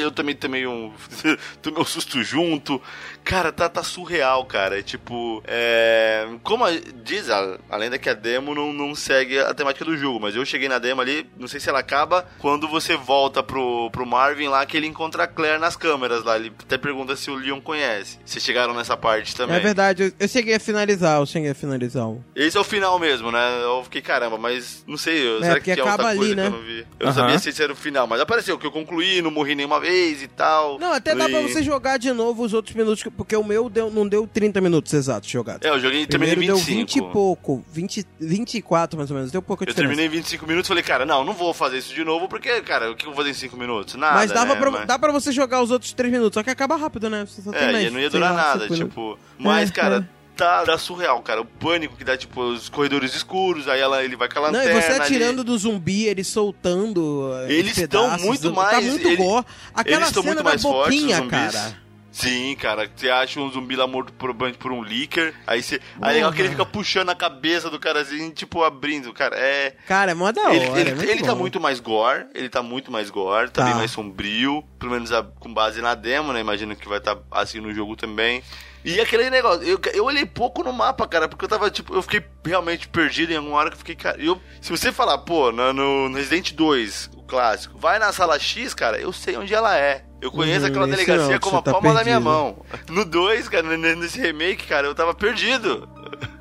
Eu 0.01 0.11
também 0.11 0.35
tomei 0.35 0.65
um. 0.65 0.91
tomei 1.61 1.79
um 1.79 1.85
susto 1.85 2.23
junto. 2.23 2.81
Cara, 3.27 3.51
tá, 3.51 3.67
tá 3.67 3.83
surreal, 3.83 4.45
cara. 4.45 4.79
É 4.79 4.81
tipo. 4.81 5.43
É, 5.45 6.25
como 6.43 6.63
a- 6.63 6.71
diz 7.03 7.29
a, 7.29 7.57
a 7.69 7.75
lenda 7.75 7.97
que 7.97 8.09
a 8.09 8.13
demo 8.13 8.55
não, 8.55 8.71
não 8.71 8.95
segue 8.95 9.37
a 9.37 9.53
temática 9.53 9.83
do 9.83 9.97
jogo, 9.97 10.19
mas 10.19 10.35
eu 10.35 10.45
cheguei 10.45 10.69
na 10.69 10.79
demo 10.79 11.01
ali, 11.01 11.29
não 11.37 11.47
sei 11.47 11.59
se 11.59 11.67
ela 11.67 11.79
acaba 11.79 12.25
quando 12.39 12.67
você 12.69 12.95
volta 12.95 13.43
pro, 13.43 13.89
pro 13.91 14.05
Marvin 14.05 14.47
lá, 14.47 14.65
que 14.65 14.77
ele 14.77 14.87
encontra 14.87 15.23
a 15.23 15.27
Claire 15.27 15.59
nas 15.59 15.75
câmeras 15.75 16.23
lá. 16.23 16.37
Ele 16.37 16.53
até 16.63 16.77
pergunta 16.77 17.15
se 17.17 17.29
o 17.29 17.35
Leon 17.35 17.59
conhece. 17.59 18.17
Vocês 18.25 18.43
chegaram 18.43 18.73
nessa 18.73 18.95
parte 18.95 19.35
também. 19.35 19.57
É 19.57 19.59
verdade, 19.59 20.03
eu, 20.03 20.11
eu 20.19 20.27
cheguei 20.27 20.53
a 20.55 20.59
finalizar, 20.59 21.19
eu 21.19 21.25
cheguei 21.25 21.51
a 21.51 21.55
finalizar. 21.55 22.07
Esse 22.33 22.55
é 22.55 22.59
o 22.59 22.63
final 22.63 22.97
mesmo, 22.97 23.29
né? 23.31 23.59
Eu 23.63 23.83
fiquei, 23.83 24.01
caramba, 24.01 24.37
mas 24.37 24.85
não 24.87 24.97
sei, 24.97 25.37
É, 25.37 25.41
será 25.41 25.59
que 25.59 25.73
tinha 25.73 25.83
acaba 25.83 26.03
outra 26.03 26.17
coisa 26.17 26.31
ali, 26.31 26.33
que 26.33 26.39
eu 26.39 26.43
né? 26.43 26.49
não 26.57 26.63
vi? 26.65 26.87
Eu 26.99 27.05
não 27.07 27.13
sabia 27.13 27.39
se 27.39 27.49
esse 27.49 27.61
era 27.61 27.73
o 27.73 27.75
final, 27.75 28.07
mas 28.07 28.21
apareceu 28.21 28.57
que 28.57 28.65
eu 28.65 28.71
concluí, 28.71 29.21
não 29.21 29.31
morri 29.31 29.53
nenhuma 29.53 29.79
vez 29.81 30.23
e 30.23 30.27
tal. 30.29 30.79
Não, 30.79 30.93
até 30.93 31.13
dá 31.13 31.27
pra 31.27 31.41
E- 31.41 31.51
você 31.51 31.61
jogar 31.61 31.97
de 31.97 32.13
novo 32.13 32.43
os 32.43 32.53
outros 32.53 32.73
minutos, 32.75 33.03
que- 33.03 33.16
porque 33.17 33.35
o 33.35 33.43
meu 33.43 33.69
deu- 33.69 33.89
não 33.91 34.07
deu 34.07 34.25
30 34.31 34.61
minutos 34.61 34.93
exatos 34.93 35.29
jogados. 35.29 35.65
É, 35.67 35.69
eu 35.71 35.79
joguei 35.79 36.05
também 36.05 36.29
Primeiro 36.29 36.43
em 36.43 36.47
deu 36.47 36.55
25. 36.57 36.77
20 36.79 36.95
e 36.97 37.01
pouco, 37.13 37.65
20, 37.71 38.05
24 38.19 38.97
mais 38.97 39.09
ou 39.11 39.17
menos, 39.17 39.31
deu 39.31 39.41
pouca 39.41 39.63
Eu 39.63 39.67
diferença. 39.67 39.89
terminei 39.89 40.05
em 40.05 40.09
25 40.21 40.45
minutos 40.47 40.67
e 40.67 40.69
falei, 40.69 40.83
cara, 40.83 41.05
não, 41.05 41.23
não 41.25 41.33
vou 41.33 41.53
fazer 41.53 41.79
isso 41.79 41.93
de 41.93 42.03
novo, 42.03 42.27
porque, 42.29 42.61
cara, 42.61 42.91
o 42.91 42.95
que 42.95 43.05
eu 43.05 43.09
vou 43.09 43.15
fazer 43.17 43.31
em 43.31 43.33
5 43.33 43.57
minutos? 43.57 43.95
Nada, 43.95 44.15
Mas 44.15 44.31
dava 44.31 44.53
né? 44.53 44.59
pra, 44.61 44.71
Mas- 44.71 44.85
dá 44.87 44.99
pra 44.99 45.11
você 45.11 45.31
jogar 45.31 45.61
os 45.61 45.71
outros 45.71 45.91
3 45.93 46.11
minutos, 46.11 46.35
só 46.35 46.43
que 46.43 46.49
acaba 46.49 46.75
rápido, 46.75 47.09
né? 47.09 47.25
Você 47.27 47.41
só 47.41 47.51
tem 47.51 47.61
É, 47.67 47.71
mais, 47.71 47.87
e 47.87 47.89
não 47.89 47.99
ia 47.99 48.09
sei 48.11 48.19
durar 48.19 48.33
lá, 48.33 48.41
nada, 48.41 48.59
cinco 48.61 48.73
minutos. 48.73 48.93
tipo... 48.93 49.19
Mas, 49.39 49.69
É, 49.69 49.73
cara, 49.73 50.09
tá, 50.35 50.63
tá 50.63 50.77
surreal, 50.77 51.19
cara. 51.21 51.41
O 51.41 51.45
pânico 51.45 51.95
que 51.97 52.03
dá, 52.03 52.15
tipo, 52.15 52.41
os 52.41 52.69
corredores 52.69 53.15
escuros, 53.15 53.67
aí 53.67 53.79
ela, 53.79 54.03
ele 54.03 54.15
vai 54.15 54.29
com 54.29 54.37
a 54.39 54.51
Não, 54.51 54.59
lanterna 54.59 54.79
e 54.79 54.81
você 54.83 54.91
ali. 54.91 55.01
atirando 55.01 55.43
do 55.43 55.57
zumbi, 55.57 56.05
ele 56.05 56.23
soltando. 56.23 57.31
eh, 57.47 57.53
Eles 57.53 57.71
os 57.73 57.77
estão 57.79 58.03
pedaços, 58.05 58.25
muito 58.25 58.41
do- 58.41 58.53
mais- 58.53 58.71
Tá 58.71 58.81
muito 58.81 59.07
ele- 59.07 59.15
gore. 59.17 59.45
Aquela 59.73 59.97
eles 59.97 60.07
estão 60.09 60.23
cena 60.23 60.35
muito 60.35 60.43
da 60.43 60.49
mais 60.49 60.61
fortes, 60.61 60.95
os 60.95 61.01
boquinha, 61.01 61.17
zumbis. 61.17 61.31
cara. 61.55 61.86
Sim, 62.17 62.55
cara, 62.59 62.89
você 62.95 63.11
acha 63.11 63.39
um 63.39 63.51
zumbi 63.51 63.75
lá 63.75 63.85
morto 63.85 64.11
por, 64.13 64.33
por 64.33 64.71
um 64.71 64.81
leaker, 64.81 65.35
aí 65.45 65.61
você. 65.61 65.79
Aí 66.01 66.19
é 66.19 66.31
que 66.31 66.41
ele 66.41 66.49
fica 66.49 66.65
puxando 66.65 67.09
a 67.11 67.15
cabeça 67.15 67.69
do 67.69 67.79
cara 67.79 68.01
assim, 68.01 68.31
tipo, 68.31 68.63
abrindo, 68.63 69.13
cara. 69.13 69.35
É. 69.37 69.75
Cara, 69.87 70.11
é 70.11 70.13
mó 70.15 70.31
da 70.31 70.41
hora. 70.41 70.55
Ele, 70.55 70.65
ele, 70.79 70.89
é 70.89 70.95
muito 70.95 71.11
ele 71.11 71.23
tá 71.23 71.35
muito 71.35 71.59
mais 71.59 71.79
gore, 71.79 72.25
ele 72.33 72.49
tá 72.49 72.63
muito 72.63 72.91
mais 72.91 73.11
gore, 73.11 73.51
tá, 73.51 73.61
Tá. 73.61 73.65
bem 73.67 73.75
mais 73.75 73.91
sombrio, 73.91 74.63
pelo 74.79 74.93
menos 74.93 75.11
a- 75.11 75.21
com 75.39 75.53
base 75.53 75.79
na 75.79 75.93
demo, 75.93 76.33
né? 76.33 76.39
Imagino 76.39 76.75
que 76.75 76.87
vai 76.89 76.97
estar 76.97 77.19
assim 77.29 77.59
no 77.59 77.71
jogo 77.71 77.95
também. 77.95 78.41
E 78.83 78.99
aquele 78.99 79.29
negócio, 79.29 79.61
eu, 79.67 79.79
eu 79.93 80.05
olhei 80.05 80.25
pouco 80.25 80.63
no 80.63 80.73
mapa, 80.73 81.05
cara, 81.07 81.27
porque 81.27 81.45
eu 81.45 81.49
tava, 81.49 81.69
tipo, 81.69 81.93
eu 81.93 82.01
fiquei 82.01 82.23
realmente 82.43 82.87
perdido 82.87 83.31
em 83.31 83.35
alguma 83.35 83.57
hora 83.57 83.69
que 83.69 83.75
eu 83.75 83.79
fiquei, 83.79 83.95
cara. 83.95 84.19
Eu, 84.19 84.41
se 84.59 84.71
você 84.71 84.91
falar, 84.91 85.19
pô, 85.19 85.51
no, 85.51 85.71
no 86.09 86.15
Resident 86.15 86.53
2, 86.53 87.11
o 87.15 87.21
clássico, 87.23 87.77
vai 87.77 87.99
na 87.99 88.11
sala 88.11 88.39
X, 88.39 88.73
cara, 88.73 88.97
eu 88.97 89.11
sei 89.13 89.35
onde 89.37 89.53
ela 89.53 89.77
é. 89.77 90.03
Eu 90.21 90.31
conheço 90.31 90.61
Uhum, 90.61 90.67
aquela 90.67 90.87
delegacia 90.87 91.33
não, 91.33 91.39
como 91.39 91.57
a 91.57 91.61
tá 91.61 91.71
palma 91.71 91.93
da 91.93 92.03
minha 92.03 92.15
perdido. 92.19 92.21
mão. 92.23 92.65
No 92.89 93.05
2, 93.05 93.47
cara, 93.49 93.77
nesse 93.77 94.19
remake, 94.19 94.65
cara, 94.65 94.87
eu 94.87 94.95
tava 94.95 95.13
perdido. 95.13 95.87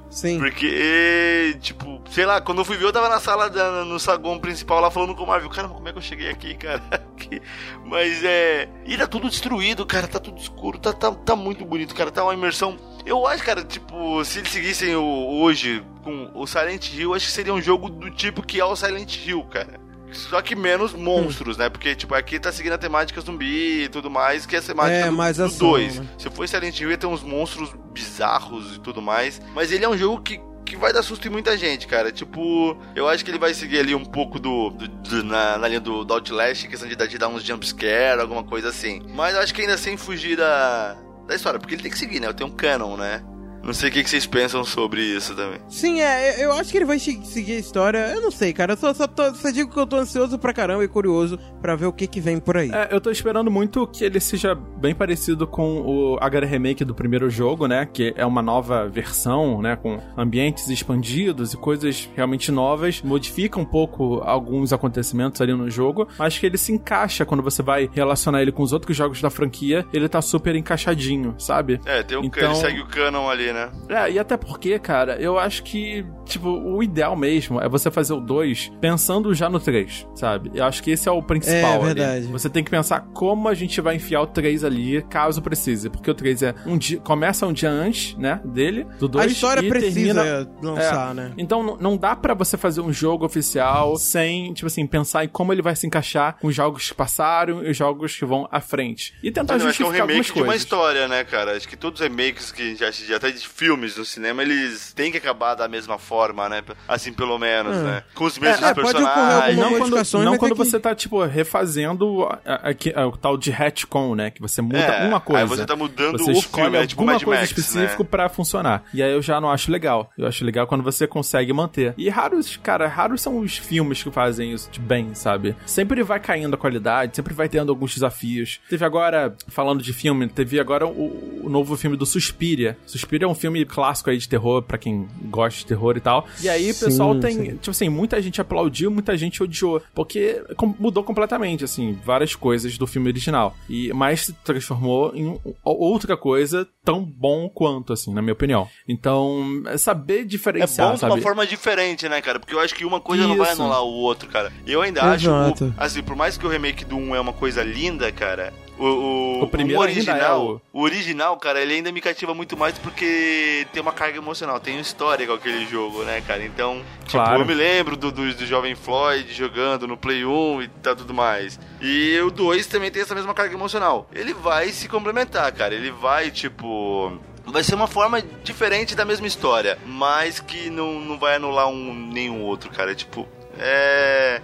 Sim. 0.08 0.38
Porque, 0.38 1.58
tipo, 1.60 2.00
sei 2.10 2.24
lá, 2.24 2.40
quando 2.40 2.58
eu 2.58 2.64
fui 2.64 2.76
ver, 2.78 2.84
eu 2.86 2.92
tava 2.92 3.08
na 3.08 3.20
sala, 3.20 3.50
da- 3.50 3.84
no 3.84 3.98
saguão 4.00 4.38
principal 4.38 4.80
lá 4.80 4.90
falando 4.90 5.14
com 5.14 5.24
o 5.24 5.26
Marvel. 5.26 5.50
Cara, 5.50 5.68
como 5.68 5.86
é 5.86 5.92
que 5.92 5.98
eu 5.98 6.02
cheguei 6.02 6.30
aqui, 6.30 6.54
cara? 6.54 6.82
Mas 7.84 8.24
é. 8.24 8.68
E 8.86 8.96
tá 8.96 9.06
tudo 9.06 9.28
destruído, 9.28 9.84
cara, 9.84 10.06
tá 10.08 10.18
tudo 10.18 10.38
escuro, 10.40 10.78
tá, 10.78 10.92
tá, 10.92 11.10
tá 11.12 11.36
muito 11.36 11.64
bonito, 11.64 11.94
cara, 11.94 12.10
tá 12.10 12.22
uma 12.24 12.32
imersão. 12.34 12.76
Eu 13.04 13.26
acho, 13.26 13.44
cara, 13.44 13.62
tipo, 13.62 14.24
se 14.24 14.38
eles 14.38 14.50
seguissem 14.50 14.96
o, 14.96 15.02
hoje 15.42 15.84
com 16.02 16.30
o 16.34 16.46
Silent 16.46 16.92
Hill, 16.94 17.14
acho 17.14 17.26
que 17.26 17.32
seria 17.32 17.52
um 17.52 17.60
jogo 17.60 17.88
do 17.90 18.10
tipo 18.10 18.42
que 18.42 18.58
é 18.60 18.64
o 18.64 18.74
Silent 18.74 19.26
Hill, 19.26 19.44
cara. 19.44 19.78
Só 20.12 20.40
que 20.40 20.54
menos 20.54 20.92
monstros, 20.94 21.56
né? 21.56 21.68
Porque, 21.68 21.94
tipo, 21.94 22.14
aqui 22.14 22.38
tá 22.38 22.50
seguindo 22.52 22.72
a 22.72 22.78
temática 22.78 23.20
zumbi 23.20 23.84
e 23.84 23.88
tudo 23.88 24.08
mais, 24.10 24.46
que 24.46 24.56
é 24.56 24.58
a 24.58 24.62
temática 24.62 24.94
É, 25.06 25.06
do- 25.10 25.12
mais 25.16 25.36
do 25.36 25.44
ação, 25.44 25.58
2. 25.70 25.98
né? 25.98 26.06
Se 26.18 26.30
for 26.30 26.48
Silent 26.48 26.78
Hill, 26.80 26.90
ia 26.90 26.96
ter 26.98 27.06
uns 27.06 27.22
monstros 27.22 27.70
bizarros 27.92 28.76
e 28.76 28.80
tudo 28.80 29.02
mais. 29.02 29.40
Mas 29.54 29.72
ele 29.72 29.84
é 29.84 29.88
um 29.88 29.96
jogo 29.96 30.22
que, 30.22 30.40
que 30.64 30.76
vai 30.76 30.92
dar 30.92 31.02
susto 31.02 31.26
em 31.26 31.30
muita 31.30 31.56
gente, 31.56 31.86
cara. 31.86 32.10
Tipo, 32.12 32.76
eu 32.94 33.08
acho 33.08 33.24
que 33.24 33.30
ele 33.30 33.38
vai 33.38 33.52
seguir 33.52 33.78
ali 33.80 33.94
um 33.94 34.04
pouco 34.04 34.38
do. 34.38 34.70
do- 34.70 34.88
do- 34.88 35.24
na, 35.24 35.58
na 35.58 35.68
linha 35.68 35.80
do, 35.80 36.04
do 36.04 36.14
Outlast, 36.14 36.66
questão 36.68 36.88
de, 36.88 36.96
dar- 36.96 37.06
de 37.06 37.18
dar 37.18 37.28
uns 37.28 37.42
jumpscare, 37.42 38.20
alguma 38.20 38.44
coisa 38.44 38.68
assim. 38.68 39.02
Mas 39.14 39.34
eu 39.34 39.40
acho 39.40 39.52
que 39.54 39.60
ainda 39.62 39.76
sem 39.76 39.96
fugir 39.96 40.36
da, 40.36 40.96
da 41.26 41.34
história, 41.34 41.58
porque 41.58 41.74
ele 41.74 41.82
tem 41.82 41.90
que 41.90 41.98
seguir, 41.98 42.20
né? 42.20 42.32
Tem 42.32 42.46
um 42.46 42.50
canon, 42.50 42.96
né? 42.96 43.22
Não 43.66 43.72
sei 43.74 43.88
o 43.88 43.92
que, 43.92 44.04
vocês 44.08 44.26
pensam 44.26 44.64
sobre 44.64 45.02
isso 45.02 45.34
também. 45.34 45.58
Sim, 45.68 46.00
é, 46.00 46.42
eu 46.44 46.52
acho 46.52 46.70
que 46.70 46.78
ele 46.78 46.84
vai 46.84 46.98
se- 46.98 47.20
seguir 47.24 47.54
a 47.54 47.58
história. 47.58 47.98
Eu 48.14 48.20
não 48.22 48.30
sei, 48.30 48.52
cara. 48.52 48.74
Eu 48.74 48.76
só, 48.76 48.94
só, 48.94 49.06
tô, 49.06 49.34
só 49.34 49.50
digo 49.50 49.70
que 49.72 49.78
eu 49.78 49.86
tô 49.86 49.96
ansioso 49.96 50.38
pra 50.38 50.52
caramba 50.52 50.84
e 50.84 50.88
curioso 50.88 51.38
pra 51.60 51.74
ver 51.74 51.86
o 51.86 51.92
que 51.92 52.06
que 52.06 52.20
vem 52.20 52.38
por 52.38 52.56
aí. 52.56 52.70
É, 52.70 52.88
eu 52.92 53.00
tô 53.00 53.10
esperando 53.10 53.50
muito 53.50 53.86
que 53.88 54.04
ele 54.04 54.20
seja 54.20 54.54
bem 54.54 54.94
parecido 54.94 55.46
com 55.46 55.80
o 55.80 56.16
HD 56.20 56.46
Remake 56.46 56.84
do 56.84 56.94
primeiro 56.94 57.28
jogo, 57.28 57.66
né? 57.66 57.88
Que 57.92 58.14
é 58.16 58.24
uma 58.24 58.40
nova 58.40 58.88
versão, 58.88 59.60
né? 59.60 59.74
Com 59.76 59.98
ambientes 60.16 60.68
expandidos 60.68 61.52
e 61.52 61.56
coisas 61.56 62.08
realmente 62.14 62.52
novas. 62.52 63.02
Modifica 63.02 63.58
um 63.58 63.64
pouco 63.64 64.20
alguns 64.24 64.72
acontecimentos 64.72 65.40
ali 65.40 65.52
no 65.54 65.68
jogo, 65.68 66.06
mas 66.18 66.38
que 66.38 66.46
ele 66.46 66.56
se 66.58 66.72
encaixa 66.72 67.24
quando 67.24 67.42
você 67.42 67.62
vai 67.62 67.90
relacionar 67.92 68.42
ele 68.42 68.52
com 68.52 68.62
os 68.62 68.72
outros 68.72 68.96
jogos 68.96 69.20
da 69.20 69.28
franquia. 69.30 69.84
Ele 69.92 70.08
tá 70.08 70.22
super 70.22 70.54
encaixadinho, 70.54 71.34
sabe? 71.38 71.80
É, 71.84 72.02
tem 72.02 72.16
um, 72.16 72.24
Então- 72.24 72.52
ele 72.52 72.54
segue 72.60 72.80
o 72.80 72.86
canon 72.86 73.28
ali, 73.28 73.52
né? 73.52 73.55
É, 73.88 74.10
e 74.10 74.18
até 74.18 74.36
porque, 74.36 74.78
cara, 74.78 75.16
eu 75.20 75.38
acho 75.38 75.62
que, 75.62 76.04
tipo, 76.24 76.48
o 76.48 76.82
ideal 76.82 77.16
mesmo 77.16 77.60
é 77.60 77.68
você 77.68 77.90
fazer 77.90 78.12
o 78.14 78.20
2 78.20 78.72
pensando 78.80 79.34
já 79.34 79.48
no 79.48 79.58
3, 79.60 80.06
sabe? 80.14 80.50
Eu 80.54 80.64
acho 80.64 80.82
que 80.82 80.90
esse 80.90 81.08
é 81.08 81.12
o 81.12 81.22
principal. 81.22 81.56
É, 81.56 81.74
ali. 81.76 81.84
verdade. 81.84 82.26
Você 82.26 82.48
tem 82.50 82.62
que 82.64 82.70
pensar 82.70 83.00
como 83.14 83.48
a 83.48 83.54
gente 83.54 83.80
vai 83.80 83.96
enfiar 83.96 84.22
o 84.22 84.26
3 84.26 84.64
ali, 84.64 85.02
caso 85.02 85.40
precise. 85.42 85.88
Porque 85.88 86.10
o 86.10 86.14
3 86.14 86.42
é 86.42 86.54
um 86.66 86.76
dia. 86.76 86.98
Começa 87.00 87.46
um 87.46 87.52
dia 87.52 87.70
antes, 87.70 88.16
né? 88.16 88.40
Dele, 88.44 88.86
do 88.98 89.08
2. 89.08 89.24
a 89.24 89.28
história 89.28 89.60
e 89.60 89.68
precisa 89.68 90.22
termina... 90.22 90.50
lançar, 90.62 91.10
É. 91.10 91.14
né? 91.14 91.32
Então 91.38 91.76
não 91.80 91.96
dá 91.96 92.14
pra 92.16 92.34
você 92.34 92.56
fazer 92.56 92.80
um 92.80 92.92
jogo 92.92 93.24
oficial 93.24 93.96
sem, 93.96 94.52
tipo 94.52 94.66
assim, 94.66 94.86
pensar 94.86 95.24
em 95.24 95.28
como 95.28 95.52
ele 95.52 95.62
vai 95.62 95.74
se 95.76 95.86
encaixar 95.86 96.38
com 96.40 96.48
os 96.48 96.54
jogos 96.54 96.88
que 96.88 96.94
passaram 96.94 97.64
e 97.64 97.70
os 97.70 97.76
jogos 97.76 98.16
que 98.16 98.24
vão 98.24 98.48
à 98.50 98.60
frente. 98.60 99.14
E 99.22 99.30
tentar 99.30 99.54
Mas 99.54 99.62
eu 99.62 99.68
acho 99.68 99.78
que 99.78 99.82
é 99.82 99.86
um 99.86 99.88
justificar 99.90 100.08
remake 100.08 100.32
de 100.34 100.42
uma 100.42 100.56
história, 100.56 101.08
né, 101.08 101.24
cara? 101.24 101.56
Acho 101.56 101.68
que 101.68 101.76
todos 101.76 102.00
os 102.00 102.06
remakes 102.06 102.50
que 102.52 102.74
já, 102.74 102.90
já 102.90 103.16
até 103.16 103.30
filmes 103.46 103.96
no 103.96 104.04
cinema, 104.04 104.42
eles 104.42 104.92
têm 104.92 105.10
que 105.10 105.18
acabar 105.18 105.54
da 105.54 105.68
mesma 105.68 105.98
forma, 105.98 106.48
né? 106.48 106.62
Assim, 106.88 107.12
pelo 107.12 107.38
menos, 107.38 107.76
É. 107.76 107.82
né? 107.82 108.02
Com 108.14 108.24
os 108.24 108.38
mesmos 108.38 108.62
É, 108.62 108.74
pode 108.74 108.88
ocorrer 108.88 109.04
personagens. 109.06 109.56
Não 109.58 109.68
quando, 109.70 109.80
não 109.80 109.88
vai 109.96 110.04
ter 110.04 110.38
quando 110.38 110.52
que- 110.52 110.56
você 110.64 110.80
tá, 110.80 110.94
tipo, 110.94 111.24
refazendo 111.24 112.24
a- 112.24 112.38
a- 112.44 112.70
a- 112.70 113.02
a- 113.02 113.06
o 113.06 113.16
tal 113.16 113.36
de 113.36 113.50
retcon, 113.50 114.14
né? 114.14 114.30
Que 114.30 114.40
você 114.40 114.60
muda 114.60 114.78
É, 114.78 115.06
uma 115.08 115.20
coisa. 115.20 115.42
aí 115.42 115.48
você 115.48 115.64
tá 115.66 115.76
mudando 115.76 116.18
Você 116.18 116.32
o 116.32 116.42
filme, 116.42 116.76
é 116.78 116.86
tipo 116.86 117.00
alguma 117.00 117.12
Mad 117.14 117.22
coisa 117.24 117.40
Max, 117.40 117.50
específica 117.50 118.02
né? 118.02 118.08
pra 118.10 118.28
funcionar. 118.28 118.84
E 118.92 119.02
aí 119.02 119.12
eu 119.12 119.22
já 119.22 119.40
não 119.40 119.50
acho 119.50 119.70
legal. 119.70 120.10
Eu 120.18 120.26
acho 120.26 120.44
legal 120.44 120.66
quando 120.66 120.82
você 120.82 121.06
consegue 121.06 121.52
manter. 121.52 121.94
E 121.96 122.08
raros, 122.08 122.56
cara, 122.56 122.86
raros 122.88 123.20
são 123.22 123.38
os 123.38 123.56
filmes 123.56 124.02
que 124.02 124.10
fazem 124.10 124.52
isso 124.52 124.70
de 124.70 124.80
bem, 124.80 125.14
sabe? 125.14 125.54
Sempre 125.66 126.02
vai 126.02 126.20
caindo 126.20 126.54
a 126.54 126.58
qualidade, 126.58 127.14
sempre 127.16 127.34
vai 127.34 127.48
tendo 127.48 127.70
alguns 127.70 127.94
desafios. 127.94 128.60
Teve 128.68 128.84
agora, 128.84 129.34
falando 129.48 129.82
de 129.82 129.92
filme, 129.92 130.28
teve 130.28 130.58
agora 130.60 130.86
o, 130.86 131.42
o 131.44 131.48
novo 131.48 131.76
filme 131.76 131.96
do 131.96 132.06
Suspiria. 132.06 132.76
Suspiria 132.86 133.26
é 133.26 133.28
um 133.28 133.34
filme 133.36 133.64
clássico 133.64 134.10
aí 134.10 134.18
de 134.18 134.28
terror, 134.28 134.62
pra 134.62 134.78
quem 134.78 135.06
gosta 135.24 135.58
de 135.60 135.66
terror 135.66 135.96
e 135.96 136.00
tal. 136.00 136.26
E 136.42 136.48
aí 136.48 136.70
o 136.70 136.74
Sim, 136.74 136.84
pessoal 136.86 137.14
tem, 137.20 137.32
sim. 137.32 137.56
tipo 137.56 137.70
assim, 137.70 137.88
muita 137.88 138.20
gente 138.20 138.40
aplaudiu, 138.40 138.90
muita 138.90 139.16
gente 139.16 139.42
odiou, 139.42 139.82
porque 139.94 140.42
mudou 140.78 141.04
completamente, 141.04 141.64
assim, 141.64 141.98
várias 142.04 142.34
coisas 142.34 142.76
do 142.78 142.86
filme 142.86 143.08
original. 143.08 143.56
E 143.68 143.92
mais 143.92 144.22
se 144.26 144.32
transformou 144.32 145.12
em 145.14 145.38
outra 145.64 146.16
coisa 146.16 146.66
tão 146.84 147.04
bom 147.04 147.48
quanto, 147.48 147.92
assim, 147.92 148.12
na 148.12 148.22
minha 148.22 148.32
opinião. 148.32 148.68
Então, 148.88 149.62
é 149.66 149.76
saber 149.76 150.20
É 150.20 150.24
diferenciar, 150.24 150.88
bom 150.88 150.94
de 150.94 151.00
sabe? 151.00 151.12
uma 151.14 151.20
forma 151.22 151.46
diferente, 151.46 152.08
né, 152.08 152.20
cara? 152.20 152.38
Porque 152.38 152.54
eu 152.54 152.60
acho 152.60 152.74
que 152.74 152.84
uma 152.84 153.00
coisa 153.00 153.26
não 153.26 153.36
vai 153.36 153.52
Isso. 153.52 153.60
anular 153.62 153.82
o 153.82 153.92
outro, 153.92 154.28
cara. 154.28 154.52
Eu 154.66 154.80
ainda 154.82 155.00
Exato. 155.14 155.64
acho, 155.64 155.74
assim, 155.76 156.02
por 156.02 156.16
mais 156.16 156.36
que 156.38 156.46
o 156.46 156.48
remake 156.48 156.84
do 156.84 156.96
1 156.96 157.14
é 157.16 157.20
uma 157.20 157.32
coisa 157.32 157.62
linda, 157.62 158.10
cara, 158.12 158.52
o, 158.78 158.84
o, 158.84 159.42
O 159.44 159.48
primeiro 159.48 159.80
ainda 159.82 159.92
original, 159.92 160.18
é 160.20 160.34
o- 160.34 160.60
o 160.72 160.82
original, 160.82 161.36
cara, 161.36 161.60
ele 161.60 161.74
ainda 161.74 161.90
me 161.92 162.00
cativa 162.00 162.34
muito 162.34 162.56
mais 162.56 162.76
porque 162.78 163.66
tem 163.72 163.80
uma 163.82 163.92
carga 163.92 164.18
emocional, 164.18 164.58
tem 164.60 164.74
uma 164.74 164.80
história 164.82 165.26
com 165.26 165.32
aquele 165.32 165.66
jogo, 165.66 166.02
né, 166.04 166.22
cara? 166.26 166.44
Então, 166.44 166.82
tipo, 167.00 167.12
Claro. 167.12 167.40
eu 167.40 167.46
me 167.46 167.54
lembro 167.54 167.96
do, 167.96 168.10
do, 168.12 168.34
do 168.34 168.46
jovem 168.46 168.74
Floyd 168.74 169.32
jogando 169.32 169.86
no 169.86 169.96
Play 169.96 170.24
1 170.24 170.62
e 170.62 170.68
tal, 170.82 170.96
tudo 170.96 171.14
mais. 171.14 171.58
E 171.80 172.18
o 172.20 172.30
2 172.30 172.66
também 172.66 172.90
tem 172.90 173.02
essa 173.02 173.14
mesma 173.14 173.32
carga 173.34 173.54
emocional. 173.54 174.08
Ele 174.12 174.32
vai 174.34 174.68
se 174.70 174.88
complementar, 174.88 175.50
cara. 175.52 175.74
Ele 175.74 175.90
vai, 175.90 176.30
tipo. 176.30 177.18
Vai 177.48 177.62
ser 177.62 177.76
uma 177.76 177.86
forma 177.86 178.20
diferente 178.42 178.96
da 178.96 179.04
mesma 179.04 179.26
história, 179.28 179.78
mas 179.86 180.40
que 180.40 180.68
não, 180.68 180.98
não 181.00 181.16
vai 181.16 181.36
anular 181.36 181.68
um 181.68 181.94
nenhum 181.94 182.42
outro, 182.42 182.68
cara. 182.70 182.92
Tipo, 182.92 183.26
é. 183.58 184.40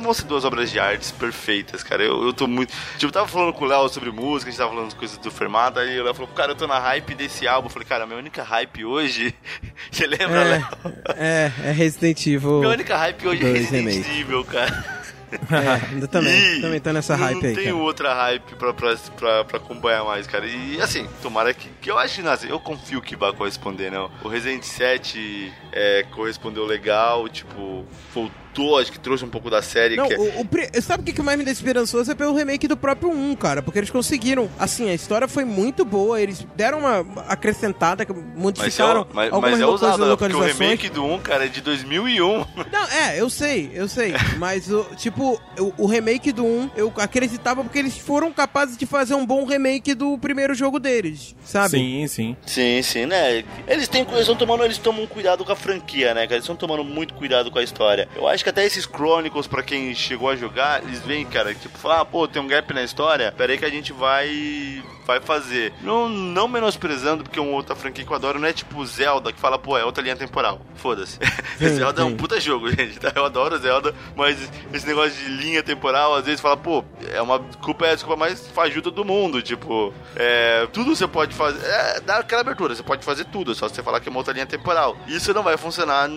Vão 0.00 0.14
ser 0.14 0.24
duas 0.24 0.44
obras 0.44 0.70
de 0.70 0.78
artes 0.78 1.10
perfeitas, 1.10 1.82
cara. 1.82 2.02
Eu, 2.02 2.24
eu 2.24 2.32
tô 2.32 2.46
muito. 2.46 2.72
Tipo, 2.94 3.06
eu 3.06 3.12
tava 3.12 3.28
falando 3.28 3.52
com 3.52 3.64
o 3.64 3.68
Léo 3.68 3.88
sobre 3.88 4.10
música, 4.10 4.48
a 4.48 4.52
gente 4.52 4.58
tava 4.58 4.72
falando 4.74 4.94
coisas 4.94 5.18
do 5.18 5.30
Fermata, 5.30 5.80
aí 5.80 6.00
o 6.00 6.04
Léo 6.04 6.14
falou, 6.14 6.30
cara, 6.32 6.52
eu 6.52 6.56
tô 6.56 6.66
na 6.66 6.78
hype 6.78 7.14
desse 7.14 7.46
álbum. 7.46 7.66
Eu 7.66 7.72
falei, 7.72 7.88
cara, 7.88 8.06
minha 8.06 8.18
única 8.18 8.42
hype 8.42 8.84
hoje. 8.84 9.34
Você 9.90 10.06
lembra, 10.06 10.44
Léo? 10.44 10.68
É, 11.16 11.52
é, 11.64 11.68
é 11.68 11.72
Resident 11.72 12.26
Evil. 12.26 12.60
Minha 12.60 12.72
única 12.72 12.96
hype 12.96 13.26
hoje 13.26 13.46
é 13.46 13.52
Resident. 13.52 14.06
Evil, 14.18 14.44
cara. 14.44 14.96
É, 15.50 15.92
ainda 15.92 16.06
também, 16.06 16.58
E 16.58 16.60
também 16.60 16.80
tô 16.80 16.92
nessa 16.92 17.16
hype 17.16 17.42
não 17.42 17.48
aí, 17.48 17.54
tenho 17.54 17.74
cara. 17.74 17.84
outra 17.84 18.14
hype 18.14 18.54
pra, 18.54 18.72
pra, 18.72 18.96
pra, 19.16 19.44
pra 19.44 19.56
acompanhar 19.58 20.04
mais, 20.04 20.26
cara. 20.26 20.46
E 20.46 20.80
assim, 20.80 21.06
tomara 21.20 21.52
que. 21.52 21.68
que 21.80 21.90
eu 21.90 21.98
acho 21.98 22.22
que 22.22 22.48
eu 22.48 22.60
confio 22.60 23.02
que 23.02 23.16
vai 23.16 23.32
corresponder, 23.32 23.90
não. 23.90 24.10
O 24.22 24.28
Resident 24.28 24.62
7 24.62 25.52
é, 25.72 26.04
correspondeu 26.12 26.64
legal, 26.64 27.28
tipo, 27.28 27.84
voltou, 28.14 28.45
acho 28.78 28.92
que 28.92 28.98
trouxe 28.98 29.24
um 29.24 29.28
pouco 29.28 29.50
da 29.50 29.62
série. 29.62 29.96
Não, 29.96 30.06
que 30.08 30.14
é- 30.14 30.18
o, 30.18 30.40
o 30.42 30.82
sabe 30.82 31.02
o 31.10 31.14
que 31.14 31.22
mais 31.22 31.38
me 31.38 31.44
deixa 31.44 31.60
esperançoso? 31.60 32.10
É 32.10 32.14
pelo 32.14 32.34
remake 32.34 32.68
do 32.68 32.76
próprio 32.76 33.10
1, 33.10 33.36
cara. 33.36 33.62
Porque 33.62 33.78
eles 33.78 33.90
conseguiram. 33.90 34.48
Assim, 34.58 34.90
a 34.90 34.94
história 34.94 35.28
foi 35.28 35.44
muito 35.44 35.84
boa. 35.84 36.20
Eles 36.20 36.46
deram 36.56 36.78
uma 36.80 37.00
acrescentada, 37.28 38.04
que 38.04 38.12
Mas 38.12 38.22
é, 38.22 38.38
modificaram 38.38 39.06
mas, 39.12 39.32
algumas 39.32 39.50
mas 39.52 39.60
é 39.60 39.64
coisas 39.64 39.82
usado, 39.82 39.98
da 40.00 40.06
né? 40.10 40.16
porque 40.16 40.34
o 40.34 40.40
remake 40.40 40.88
do 40.88 41.04
1, 41.04 41.18
cara, 41.20 41.44
é 41.44 41.48
de 41.48 41.60
2001. 41.60 42.44
Não, 42.72 42.84
é, 42.90 43.20
eu 43.20 43.28
sei, 43.28 43.70
eu 43.74 43.88
sei. 43.88 44.12
Mas, 44.38 44.70
o, 44.70 44.84
tipo, 44.96 45.40
o, 45.58 45.72
o 45.84 45.86
remake 45.86 46.32
do 46.32 46.44
1, 46.44 46.70
eu 46.76 46.92
acreditava 46.96 47.62
porque 47.62 47.78
eles 47.78 47.96
foram 47.96 48.32
capazes 48.32 48.76
de 48.76 48.84
fazer 48.86 49.14
um 49.14 49.24
bom 49.24 49.44
remake 49.44 49.94
do 49.94 50.18
primeiro 50.18 50.54
jogo 50.54 50.78
deles, 50.78 51.34
sabe? 51.44 51.70
Sim, 51.70 52.06
sim. 52.06 52.36
Sim, 52.46 52.82
sim, 52.82 53.06
né? 53.06 53.44
Eles 53.66 53.88
têm 53.88 54.02
eles 54.02 54.20
estão 54.20 54.36
tomando, 54.36 54.64
eles 54.64 54.78
tomam 54.78 55.06
cuidado 55.06 55.44
com 55.44 55.52
a 55.52 55.56
franquia, 55.56 56.08
né, 56.14 56.22
cara? 56.22 56.34
Eles 56.34 56.44
estão 56.44 56.56
tomando 56.56 56.84
muito 56.84 57.14
cuidado 57.14 57.50
com 57.50 57.58
a 57.58 57.62
história. 57.62 58.08
Eu 58.14 58.26
acho 58.28 58.44
que 58.46 58.50
até 58.50 58.64
esses 58.64 58.84
Chronicles, 58.84 59.48
pra 59.48 59.60
quem 59.60 59.92
chegou 59.92 60.30
a 60.30 60.36
jogar, 60.36 60.80
eles 60.84 61.00
veem, 61.00 61.26
cara, 61.26 61.52
tipo, 61.52 61.76
falar, 61.76 62.02
ah, 62.02 62.04
pô, 62.04 62.28
tem 62.28 62.40
um 62.40 62.46
gap 62.46 62.72
na 62.72 62.84
história, 62.84 63.32
peraí 63.32 63.58
que 63.58 63.64
a 63.64 63.70
gente 63.70 63.92
vai 63.92 64.84
vai 65.04 65.20
fazer. 65.20 65.72
Não, 65.82 66.08
não 66.08 66.48
menosprezando, 66.48 67.22
porque 67.22 67.38
uma 67.38 67.52
outra 67.52 67.76
franquia 67.76 68.04
que 68.04 68.10
eu 68.10 68.16
adoro 68.16 68.40
não 68.40 68.48
é 68.48 68.52
tipo 68.52 68.84
Zelda, 68.84 69.32
que 69.32 69.38
fala, 69.38 69.56
pô, 69.56 69.78
é 69.78 69.84
outra 69.84 70.02
linha 70.02 70.16
temporal. 70.16 70.60
Foda-se. 70.74 71.18
Zelda 71.58 72.02
é 72.02 72.04
um 72.04 72.16
puta 72.16 72.40
jogo, 72.40 72.68
gente. 72.74 72.98
tá? 72.98 73.12
Eu 73.14 73.24
adoro 73.24 73.56
Zelda, 73.56 73.94
mas 74.16 74.50
esse 74.72 74.86
negócio 74.86 75.12
de 75.12 75.28
linha 75.28 75.62
temporal, 75.62 76.14
às 76.16 76.24
vezes 76.24 76.40
fala, 76.40 76.56
pô, 76.56 76.84
é 77.08 77.22
uma 77.22 77.38
desculpa, 77.38 77.86
é 77.86 77.92
a 77.92 77.94
desculpa 77.94 78.18
mais 78.18 78.48
fajuta 78.48 78.90
do 78.90 79.04
mundo. 79.04 79.40
Tipo, 79.40 79.94
é, 80.16 80.66
tudo 80.72 80.94
você 80.94 81.06
pode 81.06 81.34
fazer. 81.34 81.64
É, 81.64 82.00
dá 82.00 82.18
aquela 82.18 82.40
abertura, 82.40 82.74
você 82.74 82.82
pode 82.82 83.04
fazer 83.04 83.26
tudo, 83.26 83.52
é 83.52 83.54
só 83.54 83.68
você 83.68 83.82
falar 83.82 84.00
que 84.00 84.08
é 84.08 84.10
uma 84.10 84.18
outra 84.18 84.34
linha 84.34 84.46
temporal. 84.46 84.96
Isso 85.06 85.32
não 85.32 85.44
vai 85.44 85.56
funcionar 85.56 86.08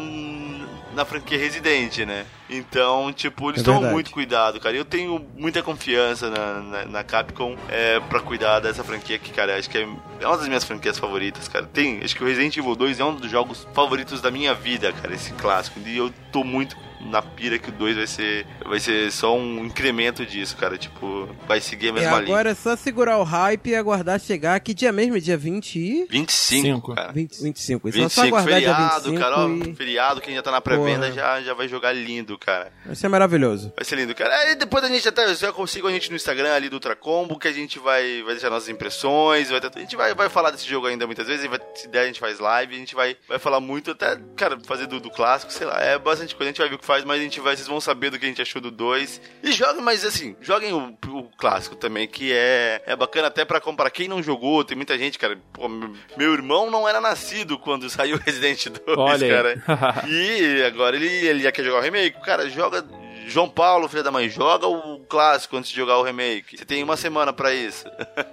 na 0.93 1.05
franquia 1.05 1.37
Resident, 1.37 1.99
né? 1.99 2.25
Então, 2.49 3.13
tipo, 3.13 3.49
eles 3.49 3.61
É 3.61 3.63
tomam 3.63 3.91
muito 3.91 4.11
cuidado, 4.11 4.59
cara. 4.59 4.75
Eu 4.75 4.85
tenho 4.85 5.25
muita 5.37 5.61
confiança 5.61 6.29
na, 6.29 6.59
na, 6.61 6.85
na 6.85 7.03
Capcom 7.03 7.55
é, 7.69 7.99
pra 7.99 8.19
cuidar 8.19 8.59
dessa 8.59 8.83
franquia 8.83 9.19
que, 9.19 9.31
cara, 9.31 9.57
acho 9.57 9.69
que 9.69 9.77
é, 9.77 9.87
é 10.19 10.27
uma 10.27 10.37
das 10.37 10.47
minhas 10.47 10.63
franquias 10.63 10.97
favoritas, 10.97 11.47
cara. 11.47 11.65
Tem, 11.65 12.01
acho 12.03 12.15
que 12.15 12.23
o 12.23 12.27
Resident 12.27 12.57
Evil 12.57 12.75
2 12.75 12.99
é 12.99 13.05
um 13.05 13.15
dos 13.15 13.29
jogos 13.29 13.67
favoritos 13.73 14.21
da 14.21 14.31
minha 14.31 14.53
vida, 14.53 14.91
cara, 14.91 15.13
esse 15.13 15.31
clássico. 15.33 15.79
E 15.85 15.97
eu 15.97 16.11
tô 16.31 16.43
muito 16.43 16.75
na 17.01 17.21
pira 17.21 17.57
que 17.57 17.69
o 17.69 17.71
2 17.71 17.95
vai 17.97 18.07
ser, 18.07 18.45
vai 18.65 18.79
ser 18.79 19.11
só 19.11 19.35
um 19.35 19.65
incremento 19.65 20.25
disso, 20.25 20.55
cara. 20.57 20.77
Tipo, 20.77 21.27
vai 21.47 21.59
seguir 21.61 21.87
a 21.87 21.89
E 21.89 21.93
mesma 21.93 22.09
linha. 22.19 22.21
agora 22.33 22.49
é 22.51 22.55
só 22.55 22.75
segurar 22.75 23.17
o 23.17 23.23
hype 23.23 23.67
e 23.69 23.75
aguardar 23.75 24.19
chegar. 24.19 24.59
Que 24.59 24.73
dia 24.73 24.91
mesmo? 24.91 25.19
Dia 25.19 25.37
20 25.37 25.75
e... 25.79 26.05
25, 26.09 26.31
Cinco. 26.31 26.95
cara. 26.95 27.11
20, 27.11 27.41
25. 27.43 27.89
Então 27.89 28.05
é 28.05 28.09
só 28.09 28.21
25, 28.23 28.27
aguardar 28.37 28.59
dia 28.59 28.75
feriado, 28.75 29.11
25 29.11 29.19
cara. 29.19 29.37
Ó, 29.39 29.49
e... 29.49 29.75
Feriado, 29.75 30.21
quem 30.21 30.35
já 30.35 30.41
tá 30.41 30.51
na 30.51 30.61
pré-venda 30.61 31.11
já, 31.11 31.41
já 31.41 31.53
vai 31.53 31.67
jogar 31.67 31.93
lindo, 31.93 32.37
cara. 32.37 32.71
Vai 32.85 32.95
ser 32.95 33.07
maravilhoso. 33.07 33.71
Vai 33.75 33.85
ser 33.85 33.95
lindo, 33.95 34.13
cara. 34.15 34.33
Aí 34.35 34.55
depois 34.55 34.83
a 34.83 34.87
gente 34.87 35.07
até 35.07 35.33
já 35.35 35.51
consigo 35.51 35.87
a 35.87 35.91
gente 35.91 36.09
no 36.09 36.15
Instagram 36.15 36.53
ali 36.53 36.69
do 36.69 36.73
Ultracombo, 36.75 37.39
que 37.39 37.47
a 37.47 37.51
gente 37.53 37.79
vai, 37.79 38.21
vai 38.23 38.33
deixar 38.33 38.49
nossas 38.49 38.69
impressões, 38.69 39.49
vai 39.49 39.59
ter- 39.61 39.71
a 39.75 39.79
gente 39.79 39.95
vai, 39.95 40.13
vai 40.13 40.29
falar 40.29 40.51
desse 40.51 40.67
jogo 40.67 40.87
ainda 40.87 41.05
muitas 41.05 41.27
vezes, 41.27 41.45
e 41.45 41.47
vai, 41.47 41.59
se 41.75 41.87
der 41.87 42.01
a 42.01 42.07
gente 42.07 42.19
faz 42.19 42.39
live, 42.39 42.75
a 42.75 42.77
gente 42.79 42.95
vai, 42.95 43.15
vai 43.27 43.39
falar 43.39 43.59
muito, 43.59 43.91
até, 43.91 44.17
cara, 44.35 44.59
fazer 44.65 44.87
do, 44.87 44.99
do 44.99 45.09
clássico, 45.09 45.51
sei 45.51 45.65
lá, 45.67 45.79
é 45.81 45.97
bastante 45.97 46.35
coisa, 46.35 46.49
a 46.49 46.51
gente 46.51 46.59
vai 46.59 46.69
ver 46.69 46.75
o 46.75 46.79
que 46.79 46.85
faz, 46.89 47.03
mas 47.03 47.19
a 47.19 47.23
gente 47.23 47.39
vai, 47.39 47.55
vocês 47.55 47.67
vão 47.67 47.79
saber 47.79 48.09
do 48.09 48.17
que 48.17 48.25
a 48.25 48.27
gente 48.27 48.41
achou 48.41 48.59
do 48.59 48.71
2. 48.71 49.21
E 49.43 49.51
joguem, 49.51 49.83
mas 49.83 50.03
assim, 50.03 50.35
joguem 50.41 50.73
o, 50.73 50.97
o 51.09 51.23
clássico 51.37 51.75
também, 51.75 52.07
que 52.07 52.33
é, 52.33 52.81
é 52.83 52.95
bacana 52.95 53.27
até 53.27 53.45
pra 53.45 53.61
comparar. 53.61 53.91
Quem 53.91 54.07
não 54.07 54.23
jogou, 54.23 54.63
tem 54.63 54.75
muita 54.75 54.97
gente, 54.97 55.19
cara, 55.19 55.37
pô, 55.53 55.69
meu, 55.69 56.33
irmão 56.33 56.71
não 56.71 56.89
era 56.89 56.99
nascido 56.99 57.59
quando 57.59 57.87
saiu 57.91 58.17
Resident 58.17 58.69
2, 58.69 58.97
Olha 58.97 59.29
cara. 59.29 59.63
E 60.09 60.63
agora 60.63 60.95
ele, 60.95 61.07
ele 61.07 61.43
já 61.43 61.51
quer 61.51 61.63
jogar 61.63 61.77
o 61.77 61.83
remake. 61.83 62.19
Cara, 62.21 62.49
joga. 62.49 62.83
João 63.27 63.47
Paulo, 63.47 63.87
filho 63.87 64.01
da 64.01 64.09
mãe, 64.09 64.27
joga 64.27 64.65
o 64.65 64.98
clássico 65.09 65.57
antes 65.57 65.71
de 65.71 65.75
jogar 65.75 65.97
o 65.97 66.03
remake. 66.03 66.57
Você 66.57 66.63
tem 66.65 66.83
uma 66.83 66.95
semana 66.95 67.33
pra 67.33 67.53
isso. 67.53 67.85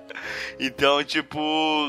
então, 0.61 1.03
tipo. 1.03 1.39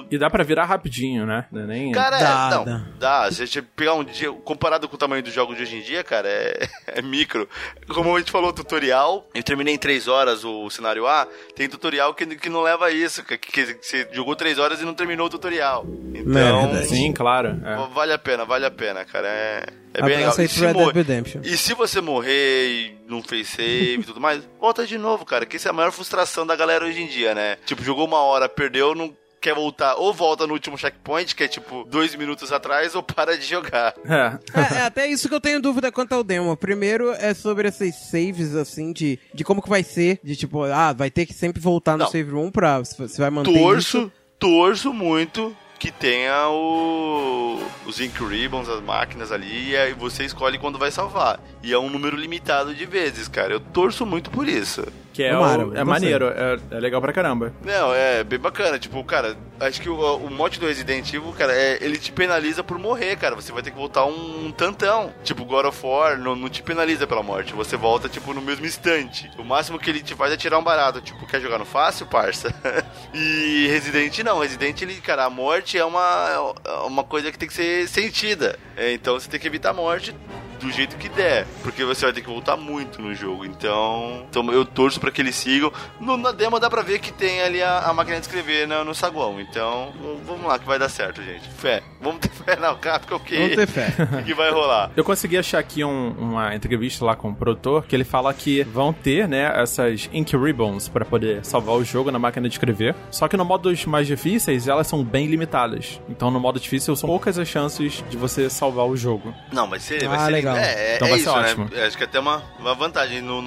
E 0.10 0.18
dá 0.18 0.30
pra 0.30 0.44
virar 0.44 0.66
rapidinho, 0.66 1.26
né? 1.26 1.46
Não 1.52 1.62
é 1.64 1.66
nem... 1.66 1.92
Cara, 1.92 2.18
Dá, 2.18 2.50
é, 2.52 2.56
não, 2.56 2.66
dá. 2.66 2.82
dá. 2.98 3.32
Se 3.32 3.44
a 3.44 3.46
gente 3.46 3.62
pegar 3.62 3.94
um 3.94 4.04
dia, 4.04 4.32
comparado 4.32 4.88
com 4.88 4.96
o 4.96 4.98
tamanho 4.98 5.22
dos 5.22 5.34
jogos 5.34 5.58
de 5.58 5.64
hoje 5.64 5.78
em 5.78 5.82
dia, 5.82 6.04
cara, 6.04 6.28
é, 6.28 6.68
é 6.88 7.02
micro. 7.02 7.48
Como 7.90 8.16
a 8.16 8.20
gente 8.20 8.32
falou, 8.32 8.54
tutorial, 8.54 9.28
eu 9.34 9.44
terminei 9.44 9.74
em 9.74 9.78
3 9.78 10.08
horas 10.08 10.44
o 10.44 10.70
cenário 10.70 11.06
A, 11.06 11.28
tem 11.56 11.68
tutorial 11.68 12.14
que, 12.14 12.26
que 12.26 12.50
não 12.50 12.62
leva 12.62 12.86
a 12.86 12.92
isso, 12.92 13.24
que, 13.24 13.38
que 13.38 13.78
você 13.82 14.08
jogou 14.14 14.36
3 14.36 14.58
horas 14.58 14.82
e 14.82 14.86
não 14.86 14.94
terminou 14.94 15.28
o 15.28 15.30
tutorial. 15.30 15.86
Então, 16.14 16.34
verdade. 16.34 16.88
Sim, 16.88 17.12
claro. 17.14 17.60
é. 17.64 17.88
Vale 17.94 18.14
a 18.14 18.18
pena, 18.18 18.46
vale 18.46 18.66
a 18.66 18.72
pena, 18.72 19.04
cara. 19.06 19.28
É, 19.28 19.66
é 19.98 20.02
bem 20.06 20.18
legal. 20.18 20.34
E 20.40 20.48
se, 20.48 20.60
Red 20.60 20.74
Dead 20.74 20.95
Redemption. 20.95 21.41
e 21.44 21.57
se 21.57 21.74
você 21.74 21.99
morrer 22.02 22.68
e 22.69 22.98
não 23.07 23.22
fez 23.22 23.48
save 23.49 23.99
e 24.02 24.03
tudo 24.03 24.19
mais, 24.22 24.44
volta 24.60 24.86
de 24.86 24.98
novo, 24.98 25.26
cara. 25.26 25.45
Que 25.45 25.57
isso 25.57 25.68
é 25.68 25.72
a 25.72 25.74
maior 25.74 25.91
frustração 25.91 26.45
da 26.45 26.56
galera 26.56 26.86
hoje 26.86 27.02
em 27.02 27.07
dia, 27.07 27.34
né? 27.36 27.57
Tipo, 27.65 27.84
jogou 27.84 28.06
uma 28.06 28.19
hora, 28.19 28.48
perdeu, 28.48 28.94
não 28.95 29.14
quer 29.40 29.53
voltar. 29.53 29.95
Ou 29.95 30.14
volta 30.14 30.48
no 30.48 30.53
último 30.53 30.78
checkpoint, 30.78 31.36
que 31.36 31.44
é 31.44 31.48
tipo 31.48 31.84
dois 31.86 32.15
minutos 32.15 32.52
atrás, 32.52 32.95
ou 32.95 33.03
para 33.03 33.38
de 33.38 33.45
jogar. 33.45 33.94
É. 34.06 34.40
É, 34.53 34.78
é 34.78 34.82
até 34.82 35.07
isso 35.07 35.28
que 35.30 35.36
eu 35.36 35.41
tenho 35.41 35.61
dúvida 35.61 35.91
quanto 35.91 36.14
ao 36.14 36.24
demo. 36.24 36.56
Primeiro 36.57 37.11
é 37.11 37.34
sobre 37.34 37.68
esses 37.68 37.95
saves, 38.10 38.56
assim, 38.56 38.91
de, 38.94 39.19
de 39.34 39.44
como 39.44 39.61
que 39.61 39.69
vai 39.69 39.84
ser. 39.84 40.19
De 40.24 40.36
tipo, 40.36 40.64
ah, 40.64 40.94
vai 40.94 41.11
ter 41.11 41.26
que 41.26 41.34
sempre 41.34 41.61
voltar 41.61 41.94
no 41.94 42.06
Não. 42.06 42.11
save 42.11 42.32
room 42.32 42.49
pra. 42.52 42.84
se 42.84 42.98
Você 42.98 43.22
vai 43.22 43.30
manter 43.30 43.53
Torço, 43.53 43.98
isso. 43.98 44.11
torço 44.40 44.94
muito 44.94 45.56
que 45.80 45.91
tenha 45.91 46.49
o, 46.49 47.60
os 47.86 47.99
Ink 47.99 48.24
Ribbons, 48.24 48.68
as 48.68 48.82
máquinas 48.82 49.32
ali, 49.32 49.70
e 49.70 49.78
aí 49.78 49.94
você 49.94 50.26
escolhe 50.26 50.58
quando 50.58 50.80
vai 50.80 50.91
salvar. 50.91 51.40
E 51.62 51.74
é 51.74 51.80
um 51.80 51.90
número 51.90 52.18
limitado 52.18 52.74
de 52.74 52.86
vezes, 52.86 53.28
cara. 53.28 53.54
Eu 53.54 53.60
torço 53.60 54.06
muito 54.06 54.30
por 54.30 54.48
isso. 54.48 54.86
Que 55.18 55.23
é, 55.23 55.31
Tomara, 55.31 55.64
o- 55.65 55.69
vou 55.72 55.76
é 55.76 55.84
maneiro, 55.84 56.27
é, 56.27 56.60
é 56.69 56.80
legal 56.80 57.02
pra 57.02 57.11
caramba. 57.11 57.52
Não, 57.65 57.91
é 57.91 58.23
bem 58.23 58.38
bacana. 58.38 58.77
Tipo, 58.77 59.03
cara, 59.03 59.35
acho 59.60 59.81
que 59.81 59.89
o, 59.89 59.95
o 60.18 60.30
mote 60.30 60.60
do 60.60 60.68
Resident 60.68 61.11
Evil, 61.11 61.34
cara, 61.35 61.53
é, 61.53 61.80
ele 61.84 61.98
te 61.98 62.11
penaliza 62.11 62.64
por 62.64 62.77
morrer, 62.77 63.15
cara. 63.15 63.34
Você 63.34 63.52
vai 63.52 63.64
ter 63.64 63.72
que 63.72 63.77
voltar 63.77 64.06
um, 64.06 64.45
um 64.45 64.52
tantão. 64.52 65.11
Tipo, 65.23 65.44
God 65.44 65.65
of 65.65 65.84
War 65.84 66.19
não, 66.19 66.35
não 66.35 66.48
te 66.48 66.61
penaliza 66.61 67.07
pela 67.07 67.23
morte. 67.23 67.52
Você 67.53 67.76
volta, 67.76 68.07
tipo, 68.07 68.31
no 68.31 68.44
mesmo 68.44 68.68
instante. 68.68 69.27
O 69.39 69.44
máximo 69.44 69.80
que 69.80 69.89
ele 69.89 70.02
te 70.03 70.14
faz 70.14 70.31
é 70.31 70.38
tirar 70.38 70.60
um 70.60 70.64
barato. 70.64 71.02
Tipo, 71.02 71.26
quer 71.26 71.41
jogar 71.41 71.57
no 71.57 71.65
fácil, 71.65 72.06
parça? 72.06 72.53
e 73.11 73.65
Resident 73.72 74.19
não. 74.19 74.38
Resident, 74.38 74.80
ele, 74.84 74.94
cara, 75.02 75.26
a 75.26 75.31
morte 75.31 75.80
é 75.80 75.84
uma, 75.84 76.56
é 76.64 76.72
uma 76.85 77.03
coisa 77.03 77.31
que 77.31 77.39
tem 77.39 77.48
que 77.48 77.56
ser 77.56 77.88
sentida. 77.88 78.60
É, 78.76 78.94
então 78.94 79.19
você 79.19 79.27
tem 79.27 79.39
que 79.39 79.48
evitar 79.48 79.72
a 79.72 79.73
morte 79.73 80.14
do 80.60 80.72
jeito 80.72 80.96
que 80.98 81.10
der, 81.10 81.46
porque 81.64 81.84
você 81.86 82.06
vai 82.06 82.14
ter 82.14 82.22
que 82.22 82.28
voltar 82.28 82.58
muito 82.58 83.02
no 83.02 83.14
jogo. 83.14 83.46
Então, 83.46 84.26
então 84.30 84.52
eu 84.52 84.66
torço 84.66 85.00
pra 85.00 85.12
que 85.12 85.22
eles 85.22 85.36
sigam. 85.36 85.72
No, 86.00 86.18
na 86.18 86.32
demo 86.32 86.60
dá 86.60 86.70
pra 86.70 86.82
ver 86.82 87.00
que 87.00 87.12
tem 87.12 87.42
ali 87.42 87.62
a, 87.62 87.80
a 87.80 87.94
máquina 87.94 88.18
de 88.20 88.26
escrever 88.26 88.68
na- 88.68 88.84
no 88.84 88.94
saguão. 88.96 89.40
Então, 89.40 89.94
vamos 90.26 90.46
lá 90.46 90.58
que 90.60 90.66
vai 90.66 90.80
dar 90.80 90.90
certo, 90.90 91.22
gente. 91.22 91.48
Fé. 91.50 91.82
Vamos 92.02 92.20
ter 92.20 92.30
fé 92.44 92.56
na 92.56 92.74
Capcom 92.76 93.20
que, 93.20 93.36
Vamos 93.38 93.56
ter 93.56 93.68
fé. 93.68 93.92
que 94.26 94.34
vai 94.34 94.52
rolar. 94.52 94.92
Eu 94.96 95.04
consegui 95.04 95.38
achar 95.38 95.60
aqui 95.60 95.84
um- 95.84 96.12
uma 96.18 96.56
entrevista 96.56 97.04
lá 97.06 97.16
com 97.16 97.30
o 97.30 97.36
produtor 97.36 97.86
que 97.86 97.96
ele 97.96 98.04
fala 98.04 98.34
que 98.34 98.64
vão 98.64 98.92
ter, 98.94 99.28
né, 99.28 99.52
essas 99.62 100.10
Ink 100.14 100.36
Ribbons 100.36 100.88
pra 100.90 101.06
poder 101.06 101.44
salvar 101.46 101.76
o 101.76 101.84
jogo 101.84 102.12
na 102.12 102.20
máquina 102.20 102.48
de 102.48 102.56
escrever. 102.56 102.96
Só 103.12 103.28
que 103.28 103.38
no 103.38 103.46
modo 103.46 103.70
dos 103.70 103.86
mais 103.86 104.08
difíceis, 104.08 104.68
elas 104.68 104.88
são 104.88 105.04
bem 105.04 105.28
limitadas. 105.28 106.00
Então 106.10 106.30
no 106.32 106.40
modo 106.40 106.60
difícil 106.60 106.96
são 106.96 107.08
poucas 107.08 107.38
as 107.38 107.48
chances 107.48 108.04
de 108.10 108.18
você 108.18 108.50
salvar 108.50 108.86
o 108.88 108.96
jogo. 108.96 109.34
Não, 109.52 109.68
vai 109.70 109.80
ser. 109.80 110.06
Ah, 110.06 110.10
vai 110.10 110.20
ser 110.20 110.32
legal. 110.32 110.47
É, 110.56 110.91
é, 110.94 110.95
Então 110.95 111.07
é 111.07 111.11
vai 111.11 111.19
ser 111.19 111.26
isso, 111.30 111.38
ótimo. 111.38 111.69
né? 111.74 111.86
Acho 111.86 111.98
que 111.98 112.03
até 112.03 112.19
uma, 112.19 112.44
uma 112.60 112.74
vantagem 112.76 113.22
no 113.22 113.41
2, 113.41 113.45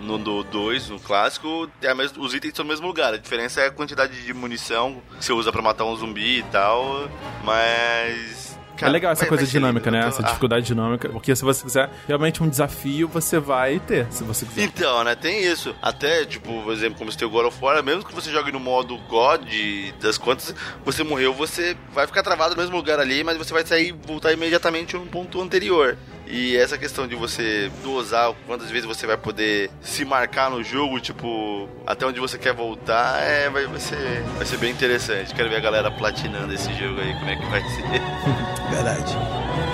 no, 0.00 0.18
no 0.18 0.44
2, 0.44 0.88
no 0.90 1.00
clássico, 1.00 1.68
é 1.82 1.88
a 1.88 1.94
mes- 1.94 2.12
os 2.16 2.34
itens 2.34 2.50
estão 2.52 2.64
no 2.64 2.70
mesmo 2.70 2.86
lugar. 2.86 3.14
A 3.14 3.16
diferença 3.18 3.60
é 3.60 3.66
a 3.66 3.70
quantidade 3.70 4.22
de 4.24 4.32
munição 4.34 5.02
que 5.18 5.24
você 5.24 5.32
usa 5.32 5.50
pra 5.50 5.62
matar 5.62 5.84
um 5.84 5.96
zumbi 5.96 6.38
e 6.38 6.42
tal. 6.44 7.08
Mas. 7.42 8.58
é 8.80 8.88
legal 8.88 9.12
essa 9.12 9.20
vai- 9.22 9.28
coisa 9.28 9.44
vai 9.44 9.50
dinâmica, 9.52 9.90
lindo. 9.90 10.02
né? 10.02 10.08
Essa 10.08 10.22
ah, 10.22 10.26
dificuldade 10.26 10.64
dinâmica. 10.66 11.08
Porque 11.10 11.34
se 11.36 11.44
você 11.44 11.62
quiser 11.64 11.90
realmente 12.06 12.42
um 12.42 12.48
desafio, 12.48 13.06
você 13.08 13.38
vai 13.38 13.78
ter, 13.80 14.06
se 14.10 14.24
você 14.24 14.46
quiser. 14.46 14.62
Então, 14.62 15.04
né, 15.04 15.14
tem 15.14 15.42
isso. 15.44 15.74
Até, 15.82 16.24
tipo, 16.24 16.62
por 16.62 16.72
exemplo, 16.72 16.96
como 16.98 17.10
você 17.12 17.18
tem 17.18 17.28
o 17.28 17.30
God 17.30 17.46
of 17.46 17.58
War, 17.62 17.82
mesmo 17.82 18.04
que 18.04 18.14
você 18.14 18.30
jogue 18.30 18.50
no 18.52 18.58
modo 18.60 18.96
God 19.08 19.42
das 20.00 20.16
contas, 20.16 20.54
você 20.84 21.02
morreu, 21.04 21.34
você 21.34 21.76
vai 21.92 22.06
ficar 22.06 22.22
travado 22.22 22.54
no 22.54 22.60
mesmo 22.60 22.76
lugar 22.76 22.98
ali, 22.98 23.22
mas 23.22 23.36
você 23.36 23.52
vai 23.52 23.66
sair 23.66 23.88
e 23.88 23.92
voltar 23.92 24.32
imediatamente 24.32 24.96
no 24.96 25.04
ponto 25.06 25.40
anterior. 25.42 25.98
E 26.30 26.56
essa 26.56 26.78
questão 26.78 27.08
de 27.08 27.16
você 27.16 27.70
dosar 27.82 28.32
quantas 28.46 28.70
vezes 28.70 28.86
você 28.86 29.06
vai 29.06 29.16
poder 29.16 29.68
se 29.82 30.04
marcar 30.04 30.48
no 30.48 30.62
jogo, 30.62 31.00
tipo, 31.00 31.68
até 31.86 32.06
onde 32.06 32.20
você 32.20 32.38
quer 32.38 32.54
voltar, 32.54 33.20
é, 33.20 33.50
vai, 33.50 33.66
vai, 33.66 33.80
ser, 33.80 34.22
vai 34.36 34.46
ser 34.46 34.56
bem 34.58 34.70
interessante. 34.70 35.34
Quero 35.34 35.48
ver 35.48 35.56
a 35.56 35.60
galera 35.60 35.90
platinando 35.90 36.54
esse 36.54 36.72
jogo 36.74 37.00
aí, 37.00 37.12
como 37.14 37.30
é 37.30 37.36
que 37.36 37.46
vai 37.46 37.62
ser. 37.62 38.00
Verdade. 38.70 39.69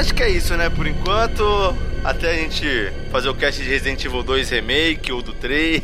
Acho 0.00 0.14
que 0.14 0.22
é 0.22 0.30
isso, 0.30 0.56
né? 0.56 0.70
Por 0.70 0.86
enquanto, 0.86 1.44
até 2.02 2.30
a 2.30 2.34
gente 2.34 2.90
fazer 3.12 3.28
o 3.28 3.34
cast 3.34 3.62
de 3.62 3.68
Resident 3.68 4.02
Evil 4.02 4.22
2 4.22 4.48
Remake 4.48 5.12
ou 5.12 5.20
do 5.20 5.34
3. 5.34 5.82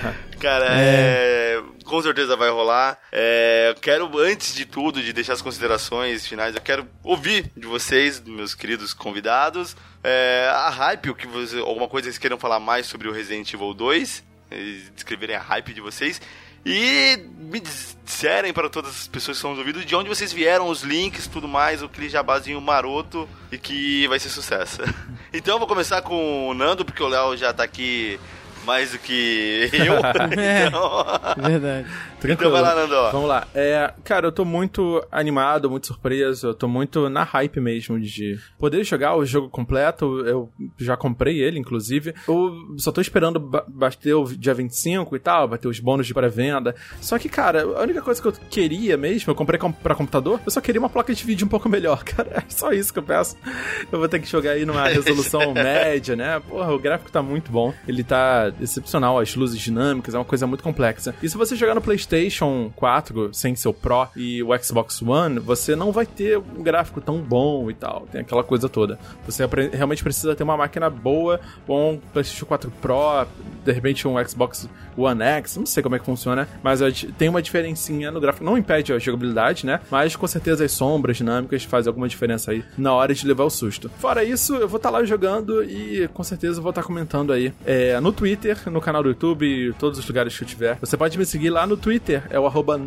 Cara, 0.40 0.66
é... 0.70 1.60
com 1.84 2.00
certeza 2.00 2.34
vai 2.36 2.48
rolar. 2.48 2.98
É... 3.12 3.68
eu 3.68 3.74
Quero, 3.74 4.18
antes 4.18 4.54
de 4.54 4.64
tudo, 4.64 5.02
de 5.02 5.12
deixar 5.12 5.34
as 5.34 5.42
considerações 5.42 6.26
finais, 6.26 6.54
eu 6.54 6.62
quero 6.62 6.88
ouvir 7.04 7.52
de 7.54 7.66
vocês, 7.66 8.18
meus 8.20 8.54
queridos 8.54 8.94
convidados, 8.94 9.76
é... 10.02 10.50
a 10.54 10.70
hype, 10.70 11.10
o 11.10 11.14
que 11.14 11.26
você... 11.26 11.58
alguma 11.58 11.86
coisa 11.86 12.08
que 12.08 12.12
vocês 12.12 12.18
queiram 12.18 12.38
falar 12.38 12.60
mais 12.60 12.86
sobre 12.86 13.08
o 13.08 13.12
Resident 13.12 13.52
Evil 13.52 13.74
2, 13.74 14.24
e 14.52 14.84
descreverem 14.94 15.36
a 15.36 15.40
hype 15.40 15.74
de 15.74 15.82
vocês. 15.82 16.18
E 16.64 17.18
me 17.38 17.60
disserem 17.60 18.52
para 18.52 18.68
todas 18.68 18.90
as 18.90 19.08
pessoas 19.08 19.36
que 19.36 19.38
estão 19.38 19.50
nos 19.50 19.58
ouvindo 19.58 19.84
de 19.84 19.96
onde 19.96 20.08
vocês 20.08 20.32
vieram, 20.32 20.68
os 20.68 20.82
links, 20.82 21.26
tudo 21.26 21.48
mais, 21.48 21.82
aquele 21.82 22.08
jabazinho 22.08 22.60
maroto 22.60 23.28
e 23.50 23.58
que 23.58 24.06
vai 24.08 24.18
ser 24.18 24.28
sucesso. 24.28 24.80
Então 25.32 25.54
eu 25.54 25.58
vou 25.60 25.68
começar 25.68 26.02
com 26.02 26.48
o 26.48 26.54
Nando, 26.54 26.84
porque 26.84 27.00
o 27.00 27.06
Léo 27.06 27.36
já 27.36 27.52
tá 27.52 27.62
aqui 27.62 28.18
mais 28.64 28.90
do 28.90 28.98
que 28.98 29.70
eu. 29.72 29.94
É. 30.36 30.66
então, 30.66 31.04
Verdade. 31.36 31.88
Então 32.28 32.50
vai 32.50 32.60
lá, 32.62 32.74
Nando. 32.74 33.12
Vamos 33.12 33.28
lá. 33.28 33.46
É, 33.54 33.92
cara, 34.04 34.26
eu 34.26 34.32
tô 34.32 34.44
muito 34.44 35.04
animado, 35.10 35.70
muito 35.70 35.86
surpreso. 35.86 36.48
Eu 36.48 36.54
tô 36.54 36.68
muito 36.68 37.08
na 37.08 37.22
hype 37.22 37.60
mesmo 37.60 37.98
de 38.00 38.38
poder 38.58 38.84
jogar 38.84 39.16
o 39.16 39.24
jogo 39.24 39.48
completo. 39.48 40.20
Eu 40.26 40.50
já 40.78 40.96
comprei 40.96 41.40
ele, 41.40 41.58
inclusive. 41.58 42.14
Eu 42.28 42.52
só 42.78 42.92
tô 42.92 43.00
esperando 43.00 43.38
ba- 43.40 43.64
bater 43.66 44.14
o 44.14 44.24
dia 44.24 44.54
25 44.54 45.16
e 45.16 45.18
tal, 45.18 45.48
bater 45.48 45.68
os 45.68 45.80
bônus 45.80 46.06
de 46.06 46.14
pré-venda. 46.14 46.74
Só 47.00 47.18
que, 47.18 47.28
cara, 47.28 47.62
a 47.62 47.82
única 47.82 48.02
coisa 48.02 48.20
que 48.20 48.28
eu 48.28 48.32
queria 48.50 48.96
mesmo, 48.96 49.30
eu 49.30 49.34
comprei 49.34 49.58
com- 49.58 49.72
pra 49.72 49.94
computador, 49.94 50.40
eu 50.44 50.50
só 50.50 50.60
queria 50.60 50.80
uma 50.80 50.88
placa 50.90 51.14
de 51.14 51.24
vídeo 51.24 51.46
um 51.46 51.50
pouco 51.50 51.68
melhor, 51.70 52.04
cara. 52.04 52.30
É 52.38 52.42
só 52.48 52.72
isso 52.72 52.92
que 52.92 52.98
eu 52.98 53.02
peço. 53.02 53.36
Eu 53.90 53.98
vou 53.98 54.08
ter 54.08 54.18
que 54.20 54.28
jogar 54.28 54.52
aí 54.52 54.64
numa 54.66 54.86
resolução 54.88 55.52
média, 55.54 56.14
né? 56.16 56.40
Porra, 56.40 56.72
o 56.72 56.78
gráfico 56.78 57.10
tá 57.10 57.22
muito 57.22 57.50
bom. 57.50 57.72
Ele 57.88 58.02
tá 58.04 58.52
excepcional, 58.60 59.18
as 59.18 59.34
luzes 59.34 59.60
dinâmicas, 59.60 60.14
é 60.14 60.18
uma 60.18 60.24
coisa 60.24 60.46
muito 60.46 60.62
complexa. 60.64 61.14
E 61.22 61.28
se 61.28 61.36
você 61.36 61.54
jogar 61.56 61.74
no 61.74 61.80
PlayStation 61.80 62.09
4 62.74 63.32
sem 63.32 63.54
seu 63.54 63.72
Pro 63.72 64.08
e 64.16 64.42
o 64.42 64.48
Xbox 64.58 65.00
One, 65.02 65.38
você 65.38 65.76
não 65.76 65.92
vai 65.92 66.06
ter 66.06 66.38
um 66.38 66.62
gráfico 66.62 67.00
tão 67.00 67.18
bom 67.18 67.70
e 67.70 67.74
tal. 67.74 68.06
Tem 68.10 68.20
aquela 68.20 68.42
coisa 68.42 68.68
toda. 68.68 68.98
Você 69.26 69.44
realmente 69.72 70.02
precisa 70.02 70.34
ter 70.34 70.42
uma 70.42 70.56
máquina 70.56 70.90
boa, 70.90 71.40
ou 71.66 71.92
um 71.92 71.98
PlayStation 72.12 72.46
4 72.46 72.70
Pro, 72.80 73.26
de 73.64 73.72
repente 73.72 74.06
um 74.06 74.22
Xbox 74.26 74.68
One 74.96 75.22
X, 75.22 75.56
não 75.56 75.66
sei 75.66 75.82
como 75.82 75.96
é 75.96 75.98
que 75.98 76.04
funciona, 76.04 76.48
mas 76.62 76.80
tem 77.16 77.28
uma 77.28 77.42
diferencinha 77.42 78.10
no 78.10 78.20
gráfico. 78.20 78.44
Não 78.44 78.58
impede 78.58 78.92
a 78.92 78.98
jogabilidade, 78.98 79.64
né? 79.64 79.80
Mas 79.90 80.16
com 80.16 80.26
certeza 80.26 80.64
as 80.64 80.72
sombras 80.72 81.16
dinâmicas 81.16 81.64
fazem 81.64 81.88
alguma 81.88 82.08
diferença 82.08 82.50
aí 82.50 82.64
na 82.76 82.92
hora 82.92 83.14
de 83.14 83.26
levar 83.26 83.44
o 83.44 83.50
susto. 83.50 83.90
Fora 83.98 84.24
isso, 84.24 84.54
eu 84.56 84.68
vou 84.68 84.76
estar 84.78 84.90
lá 84.90 85.04
jogando 85.04 85.62
e 85.62 86.08
com 86.08 86.22
certeza 86.22 86.60
vou 86.60 86.70
estar 86.70 86.82
comentando 86.82 87.32
aí 87.32 87.52
é, 87.64 87.98
no 88.00 88.12
Twitter, 88.12 88.58
no 88.70 88.80
canal 88.80 89.02
do 89.02 89.10
YouTube, 89.10 89.74
todos 89.78 89.98
os 89.98 90.06
lugares 90.06 90.36
que 90.36 90.44
eu 90.44 90.48
tiver. 90.48 90.78
Você 90.80 90.96
pode 90.96 91.18
me 91.18 91.24
seguir 91.24 91.50
lá 91.50 91.66
no 91.66 91.76
Twitter, 91.76 91.99
é 92.30 92.38
o 92.38 92.46
arroba 92.46 92.80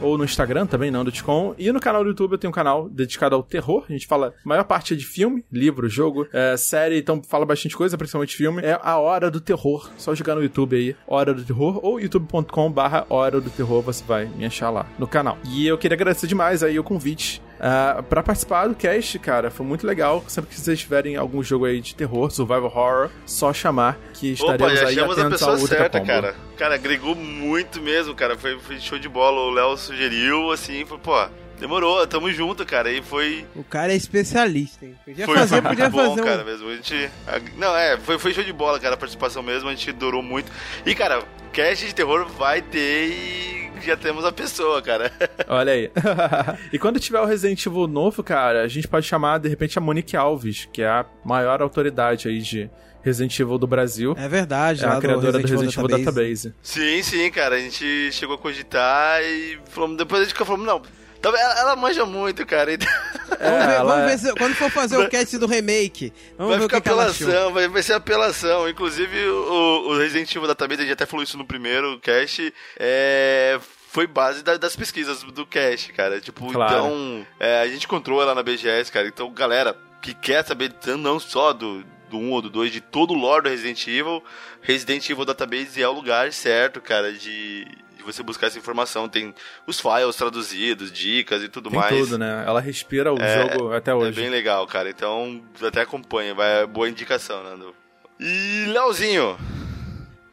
ou 0.00 0.18
no 0.18 0.24
Instagram 0.24 0.66
também, 0.66 0.90
nandoticon. 0.90 1.54
E 1.58 1.70
no 1.72 1.80
canal 1.80 2.02
do 2.02 2.10
YouTube 2.10 2.32
eu 2.32 2.38
tenho 2.38 2.50
um 2.50 2.54
canal 2.54 2.88
dedicado 2.88 3.34
ao 3.34 3.42
terror. 3.42 3.84
A 3.88 3.92
gente 3.92 4.06
fala, 4.06 4.34
a 4.44 4.48
maior 4.48 4.64
parte 4.64 4.94
é 4.94 4.96
de 4.96 5.04
filme, 5.04 5.44
livro, 5.50 5.88
jogo, 5.88 6.26
é, 6.32 6.56
série, 6.56 6.98
então 6.98 7.22
fala 7.22 7.44
bastante 7.44 7.76
coisa, 7.76 7.98
principalmente 7.98 8.36
filme. 8.36 8.62
É 8.62 8.78
a 8.82 8.98
Hora 8.98 9.30
do 9.30 9.40
Terror. 9.40 9.90
Só 9.96 10.14
jogar 10.14 10.34
no 10.34 10.42
YouTube 10.42 10.76
aí, 10.76 10.96
Hora 11.06 11.34
do 11.34 11.44
Terror, 11.44 11.80
ou 11.82 12.00
youtube.com 12.00 12.70
barra 12.70 13.06
Hora 13.08 13.40
do 13.40 13.50
Terror, 13.50 13.82
você 13.82 14.04
vai 14.04 14.26
me 14.26 14.46
achar 14.46 14.70
lá 14.70 14.86
no 14.98 15.06
canal. 15.06 15.38
E 15.44 15.66
eu 15.66 15.78
queria 15.78 15.94
agradecer 15.94 16.26
demais 16.26 16.62
aí 16.62 16.78
o 16.78 16.84
convite. 16.84 17.42
Uh, 17.58 18.02
para 18.04 18.22
participar 18.22 18.68
do 18.68 18.74
cast, 18.74 19.18
cara, 19.18 19.50
foi 19.50 19.66
muito 19.66 19.86
legal. 19.86 20.24
Sempre 20.28 20.54
que 20.54 20.60
vocês 20.60 20.78
tiverem 20.78 21.16
algum 21.16 21.42
jogo 21.42 21.64
aí 21.64 21.80
de 21.80 21.94
terror, 21.94 22.30
survival 22.30 22.64
horror, 22.64 23.10
só 23.26 23.52
chamar 23.52 23.98
que 24.14 24.32
estaremos 24.32 24.72
Opa, 24.72 24.76
já 24.76 24.88
aí 24.88 24.98
a 24.98 25.04
atentos 25.04 25.22
ao 25.22 25.30
pessoa 25.30 25.58
Ultra 25.58 25.78
certa, 25.78 25.98
Combo. 25.98 26.10
cara. 26.10 26.34
Cara, 26.56 26.74
agregou 26.76 27.14
muito 27.14 27.80
mesmo, 27.80 28.14
cara. 28.14 28.36
Foi, 28.36 28.58
foi 28.60 28.78
show 28.78 28.98
de 28.98 29.08
bola. 29.08 29.40
O 29.40 29.50
Léo 29.50 29.76
sugeriu, 29.76 30.50
assim, 30.52 30.84
foi, 30.84 30.98
pô, 30.98 31.14
demorou, 31.58 32.06
tamo 32.06 32.30
junto, 32.32 32.64
cara. 32.64 32.90
E 32.90 33.02
foi. 33.02 33.44
O 33.54 33.64
cara 33.64 33.92
é 33.92 33.96
especialista, 33.96 34.84
hein? 34.84 34.96
Podia 35.04 35.26
Foi, 35.26 35.36
fazer, 35.36 35.62
foi 35.62 35.70
podia 35.70 35.90
muito 35.90 35.96
bom, 35.96 36.08
fazer 36.10 36.20
um... 36.20 36.24
cara, 36.24 36.44
mesmo. 36.44 36.68
A 36.68 36.74
gente. 36.76 37.10
Não, 37.56 37.76
é, 37.76 37.96
foi, 37.98 38.18
foi 38.18 38.32
show 38.32 38.44
de 38.44 38.52
bola, 38.52 38.78
cara, 38.78 38.94
a 38.94 38.98
participação 38.98 39.42
mesmo. 39.42 39.68
A 39.68 39.74
gente 39.74 39.90
adorou 39.90 40.22
muito. 40.22 40.50
E, 40.86 40.94
cara, 40.94 41.22
cast 41.52 41.86
de 41.86 41.94
terror 41.94 42.26
vai 42.38 42.62
ter 42.62 43.08
e. 43.08 43.57
já 43.86 43.96
temos 43.96 44.24
a 44.24 44.32
pessoa, 44.32 44.80
cara. 44.82 45.10
Olha 45.48 45.72
aí. 45.72 45.90
e 46.72 46.78
quando 46.78 47.00
tiver 47.00 47.20
o 47.20 47.24
Resident 47.24 47.64
Evil 47.64 47.86
novo, 47.86 48.22
cara, 48.22 48.62
a 48.62 48.68
gente 48.68 48.88
pode 48.88 49.06
chamar, 49.06 49.38
de 49.38 49.48
repente, 49.48 49.78
a 49.78 49.80
Monique 49.80 50.16
Alves, 50.16 50.68
que 50.72 50.82
é 50.82 50.88
a 50.88 51.06
maior 51.24 51.62
autoridade 51.62 52.28
aí 52.28 52.40
de 52.40 52.70
Resident 53.02 53.38
Evil 53.38 53.58
do 53.58 53.66
Brasil. 53.66 54.14
É 54.18 54.28
verdade, 54.28 54.84
É 54.84 54.88
a 54.88 54.98
criadora 54.98 55.38
do 55.38 55.46
Resident 55.46 55.74
Evil 55.76 55.88
Database. 55.88 56.54
Sim, 56.62 57.02
sim, 57.02 57.30
cara. 57.30 57.56
A 57.56 57.60
gente 57.60 58.10
chegou 58.12 58.34
a 58.34 58.38
cogitar 58.38 59.22
e 59.22 59.58
falamos, 59.68 59.96
depois 59.96 60.22
a 60.22 60.24
gente 60.24 60.36
falou, 60.36 60.64
não. 60.64 60.82
Tá- 61.20 61.28
Ela, 61.30 61.60
ela 61.60 61.76
manja 61.76 62.04
muito, 62.06 62.44
cara. 62.46 62.72
Então 62.72 62.88
Vamos 63.38 63.66
ver, 63.66 63.74
ela 63.74 63.84
vamos 63.94 64.02
é- 64.04 64.16
ver 64.16 64.18
se, 64.18 64.34
quando 64.34 64.54
for 64.54 64.70
fazer 64.70 64.96
o 64.98 65.08
cast 65.08 65.36
do 65.38 65.46
remake. 65.46 66.12
Vamos 66.36 66.50
vai 66.50 66.58
ver 66.58 66.64
o 66.64 66.68
ficar 66.68 66.80
que 66.80 66.88
apelação, 66.88 67.52
vai, 67.52 67.68
vai 67.68 67.82
ser 67.82 67.92
apelação. 67.92 68.68
Inclusive, 68.68 69.28
o, 69.28 69.88
o 69.90 69.98
Resident 69.98 70.34
Evil 70.34 70.48
Database, 70.48 70.80
a 70.80 70.84
gente 70.84 70.92
até 70.94 71.06
falou 71.06 71.22
isso 71.22 71.36
no 71.38 71.44
primeiro 71.46 71.98
cast, 72.00 72.52
é, 72.78 73.58
foi 73.90 74.06
base 74.06 74.42
da- 74.42 74.56
das 74.56 74.74
pesquisas 74.74 75.22
do 75.22 75.46
cast, 75.46 75.92
cara. 75.92 76.20
Tipo, 76.20 76.50
Claro. 76.52 76.72
então, 76.74 77.26
é, 77.38 77.60
a 77.60 77.68
gente 77.68 77.84
encontrou 77.84 78.20
ela 78.22 78.34
na 78.34 78.42
BGS, 78.42 78.90
cara. 78.90 79.06
Então, 79.06 79.30
galera 79.32 79.76
que 80.02 80.14
quer 80.14 80.44
saber 80.44 80.72
não 80.98 81.20
só 81.20 81.52
do, 81.52 81.84
do 82.10 82.16
1 82.18 82.30
ou 82.32 82.42
do 82.42 82.50
2, 82.50 82.72
de 82.72 82.80
todo 82.80 83.12
o 83.12 83.16
lore 83.16 83.42
do 83.44 83.48
Resident 83.50 83.86
Evil, 83.86 84.22
Resident 84.62 85.08
Evil 85.10 85.24
Database 85.24 85.80
é 85.82 85.86
o 85.88 85.92
lugar 85.92 86.32
certo, 86.32 86.80
cara, 86.80 87.12
de... 87.12 87.66
Você 88.12 88.22
buscar 88.22 88.46
essa 88.48 88.58
informação, 88.58 89.08
tem 89.08 89.34
os 89.66 89.78
files 89.80 90.16
traduzidos, 90.16 90.90
dicas 90.90 91.42
e 91.42 91.48
tudo 91.48 91.70
Tem 91.70 91.78
mais. 91.78 91.94
tudo, 91.96 92.16
né? 92.18 92.44
Ela 92.46 92.60
respira 92.60 93.12
o 93.12 93.18
É, 93.20 93.52
jogo 93.54 93.72
até 93.72 93.90
É 93.90 93.94
hoje. 93.94 94.20
bem 94.20 94.30
legal, 94.30 94.66
cara. 94.66 94.88
Então, 94.88 95.42
até 95.62 95.82
acompanha. 95.82 96.34
Vai, 96.34 96.62
é 96.62 96.66
boa 96.66 96.88
indicação, 96.88 97.42
Nando. 97.44 97.74
E 98.18 98.64
Leozinho. 98.68 99.36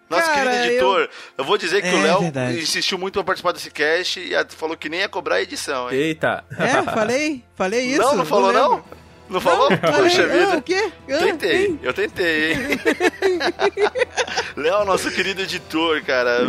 Nosso 0.09 0.27
Cara, 0.27 0.51
querido 0.51 0.65
editor. 0.71 1.09
Eu... 1.37 1.43
vou 1.43 1.57
dizer 1.57 1.81
que 1.81 1.87
É 1.87 1.93
o 1.93 2.01
Léo 2.01 2.19
verdade. 2.21 2.59
insistiu 2.59 2.97
muito 2.97 3.13
pra 3.15 3.23
participar 3.23 3.51
desse 3.53 3.71
cast 3.71 4.19
e 4.19 4.33
falou 4.55 4.77
que 4.77 4.87
nem 4.87 4.99
ia 5.01 5.09
cobrar 5.09 5.35
a 5.35 5.41
edição, 5.41 5.91
hein? 5.91 5.97
Eita. 5.99 6.43
É, 6.57 6.81
falei? 6.83 7.43
Falei 7.55 7.81
isso? 7.81 8.01
não, 8.01 8.15
não 8.17 8.25
falou 8.25 8.51
lembro. 8.51 8.69
não? 8.69 9.05
Não 9.27 9.41
falou? 9.41 9.67
Falei, 9.77 10.09
Poxa 10.11 10.23
ah, 10.23 10.27
vida. 10.27 10.57
o 10.57 10.61
quê? 10.61 10.91
Ah, 11.09 11.17
Tentei, 11.17 11.65
hein? 11.65 11.79
eu 11.81 11.91
tentei, 11.93 12.51
hein? 12.53 12.57
Léo, 14.55 14.85
nosso 14.85 15.11
querido 15.11 15.41
editor, 15.41 16.01
cara. 16.03 16.39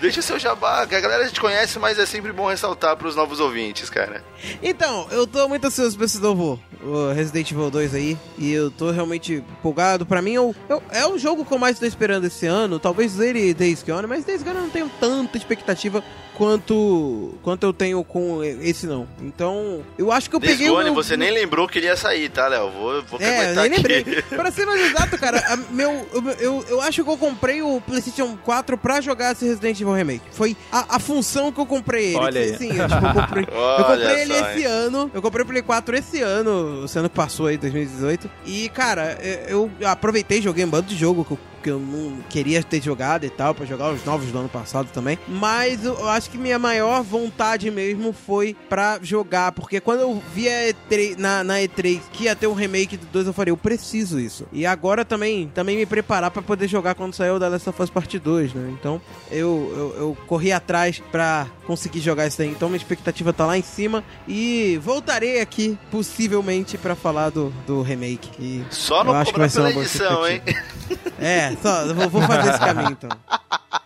Deixa 0.00 0.22
seu 0.22 0.38
jabá, 0.38 0.86
que 0.86 0.94
a 0.94 1.00
galera 1.00 1.28
te 1.28 1.40
conhece, 1.40 1.76
mas 1.78 1.98
é 1.98 2.06
sempre 2.06 2.32
bom 2.32 2.46
ressaltar 2.48 2.96
pros 2.96 3.16
novos 3.16 3.40
ouvintes, 3.40 3.90
cara. 3.90 4.22
Então, 4.62 5.08
eu 5.10 5.26
tô 5.26 5.48
muito 5.48 5.66
ansioso 5.66 5.96
pra 5.96 6.06
esse 6.06 6.20
novo 6.20 6.60
o 6.80 7.12
Resident 7.12 7.50
Evil 7.50 7.68
2 7.68 7.94
aí. 7.96 8.16
E 8.38 8.52
eu 8.52 8.70
tô 8.70 8.92
realmente 8.92 9.34
empolgado. 9.58 10.06
Pra 10.06 10.22
mim, 10.22 10.34
eu, 10.34 10.54
eu- 10.68 10.80
é 10.92 11.04
o 11.04 11.18
jogo 11.18 11.44
que 11.44 11.52
eu 11.52 11.58
mais 11.58 11.80
tô 11.80 11.84
esperando 11.84 12.26
esse 12.26 12.46
ano. 12.46 12.78
Talvez 12.78 13.18
ele 13.18 13.52
Days 13.52 13.82
Gone, 13.82 14.06
mas 14.06 14.24
Days 14.24 14.44
Gone 14.44 14.54
eu 14.56 14.62
não 14.62 14.70
tenho 14.70 14.88
tanta 15.00 15.36
expectativa 15.36 16.02
quanto, 16.38 17.34
quanto 17.42 17.64
eu 17.64 17.72
tenho 17.72 18.02
com 18.04 18.42
esse 18.44 18.86
não. 18.86 19.06
Então, 19.20 19.82
eu 19.98 20.12
acho 20.12 20.30
que 20.30 20.36
eu 20.36 20.40
peguei 20.40 20.70
o... 20.70 20.94
você 20.94 21.16
nem 21.16 21.30
lembrou 21.32 21.66
que 21.68 21.78
ele 21.78 21.86
ia 21.86 21.96
sair, 21.96 22.28
tá, 22.30 22.46
Léo? 22.46 22.70
Vou, 22.70 23.02
vou 23.02 23.20
É, 23.20 23.54
nem 23.54 23.68
lembrei. 23.70 23.98
aqui. 24.00 24.22
Pra 24.36 24.50
ser 24.52 24.64
mais 24.64 24.80
exato, 24.80 25.18
cara, 25.18 25.38
a- 25.46 25.56
meu, 25.72 26.06
eu, 26.14 26.30
eu, 26.38 26.64
eu 26.68 26.80
acho 26.80 27.02
que 27.02 27.10
eu 27.10 27.16
comprei 27.18 27.60
o 27.60 27.80
PlayStation 27.80 28.38
4 28.44 28.78
pra 28.78 29.00
jogar 29.00 29.32
esse 29.32 29.44
Resident 29.44 29.80
Evil 29.80 29.92
Remake. 29.92 30.22
Foi 30.30 30.56
a, 30.70 30.96
a 30.96 30.98
função 31.00 31.50
que 31.50 31.60
eu 31.60 31.66
comprei 31.66 32.06
ele. 32.10 32.16
Olha 32.16 32.40
aí. 32.40 32.56
Sim, 32.56 32.68
eu, 32.76 32.88
tipo, 32.88 33.04
eu 33.06 33.14
comprei, 33.14 33.44
eu 33.50 33.84
comprei 33.84 34.20
ele 34.22 34.34
só, 34.38 34.50
esse 34.50 34.58
hein? 34.60 34.64
ano. 34.66 35.10
Eu 35.12 35.20
comprei 35.22 35.42
o 35.44 35.46
Play 35.46 35.62
4 35.62 35.96
esse 35.96 36.22
ano, 36.22 36.84
esse 36.84 36.98
ano 36.98 37.10
que 37.10 37.16
passou 37.16 37.46
aí, 37.46 37.58
2018. 37.58 38.30
E, 38.46 38.68
cara, 38.68 39.18
eu 39.48 39.68
eu 39.80 39.88
aproveitei, 39.88 40.40
joguei 40.40 40.64
um 40.64 40.68
bando 40.70 40.86
de 40.86 40.96
jogo 40.96 41.24
que 41.24 41.32
eu, 41.32 41.38
que 41.62 41.70
eu 41.70 41.78
não 41.78 42.18
queria 42.28 42.62
ter 42.62 42.82
jogado 42.82 43.24
e 43.24 43.30
tal, 43.30 43.54
pra 43.54 43.66
jogar 43.66 43.92
os 43.92 44.04
novos 44.04 44.30
do 44.30 44.38
ano 44.38 44.48
passado 44.48 44.88
também. 44.92 45.18
Mas 45.28 45.84
eu 45.84 46.08
acho 46.08 46.30
que 46.30 46.38
minha 46.38 46.58
maior 46.58 47.02
vontade 47.02 47.70
mesmo 47.70 48.12
foi 48.12 48.56
pra 48.68 48.98
jogar, 49.02 49.52
porque 49.52 49.80
quando 49.80 50.00
eu 50.00 50.22
vi 50.34 50.48
a 50.48 50.72
E3, 50.72 51.16
na, 51.18 51.44
na 51.44 51.54
E3 51.58 52.00
que 52.12 52.24
ia 52.24 52.36
ter 52.36 52.46
um 52.46 52.54
remake 52.54 52.96
do 52.96 53.06
2, 53.06 53.26
eu 53.28 53.32
falei, 53.32 53.52
eu 53.52 53.56
preciso 53.56 54.18
isso. 54.18 54.46
E 54.52 54.64
agora 54.66 55.04
também, 55.04 55.50
também 55.54 55.76
me 55.76 55.86
preparar 55.86 56.30
pra 56.30 56.42
poder 56.42 56.68
jogar 56.68 56.94
quando 56.94 57.14
sair 57.14 57.30
o 57.30 57.38
The 57.38 57.48
Last 57.48 57.68
of 57.68 57.82
Us 57.82 57.90
Part 57.90 58.18
2, 58.18 58.54
né? 58.54 58.70
Então 58.78 59.00
eu, 59.30 59.72
eu, 59.76 60.00
eu 60.00 60.16
corri 60.26 60.52
atrás 60.52 61.00
pra 61.10 61.46
conseguir 61.66 62.00
jogar 62.00 62.26
isso 62.26 62.38
daí. 62.38 62.48
Então 62.48 62.68
minha 62.68 62.78
expectativa 62.78 63.32
tá 63.32 63.46
lá 63.46 63.58
em 63.58 63.62
cima 63.62 64.02
e 64.26 64.78
voltarei 64.82 65.40
aqui, 65.40 65.78
possivelmente, 65.90 66.78
pra 66.78 66.94
falar 66.94 67.30
do, 67.30 67.52
do 67.66 67.82
remake. 67.82 68.30
E 68.38 68.64
Só 68.70 69.04
não 69.04 69.12
acho 69.14 69.32
que 69.32 69.38
vai 69.38 69.48
cobrar 69.48 69.50
ser 69.50 69.60
uma 69.60 69.68
pela 69.68 69.74
boa 69.74 69.84
edição, 69.84 70.28
hein? 70.28 70.42
expectativa. 70.46 71.18
É, 71.52 71.56
só, 71.62 71.94
vou, 71.94 72.08
vou 72.08 72.22
fazer 72.22 72.50
esse 72.50 72.58
caminho 72.58 72.90
então. 72.90 73.10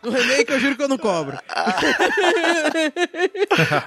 No 0.02 0.10
remake 0.10 0.50
eu 0.50 0.60
juro 0.60 0.76
que 0.76 0.82
eu 0.82 0.88
não 0.88 0.98
cobro. 0.98 1.38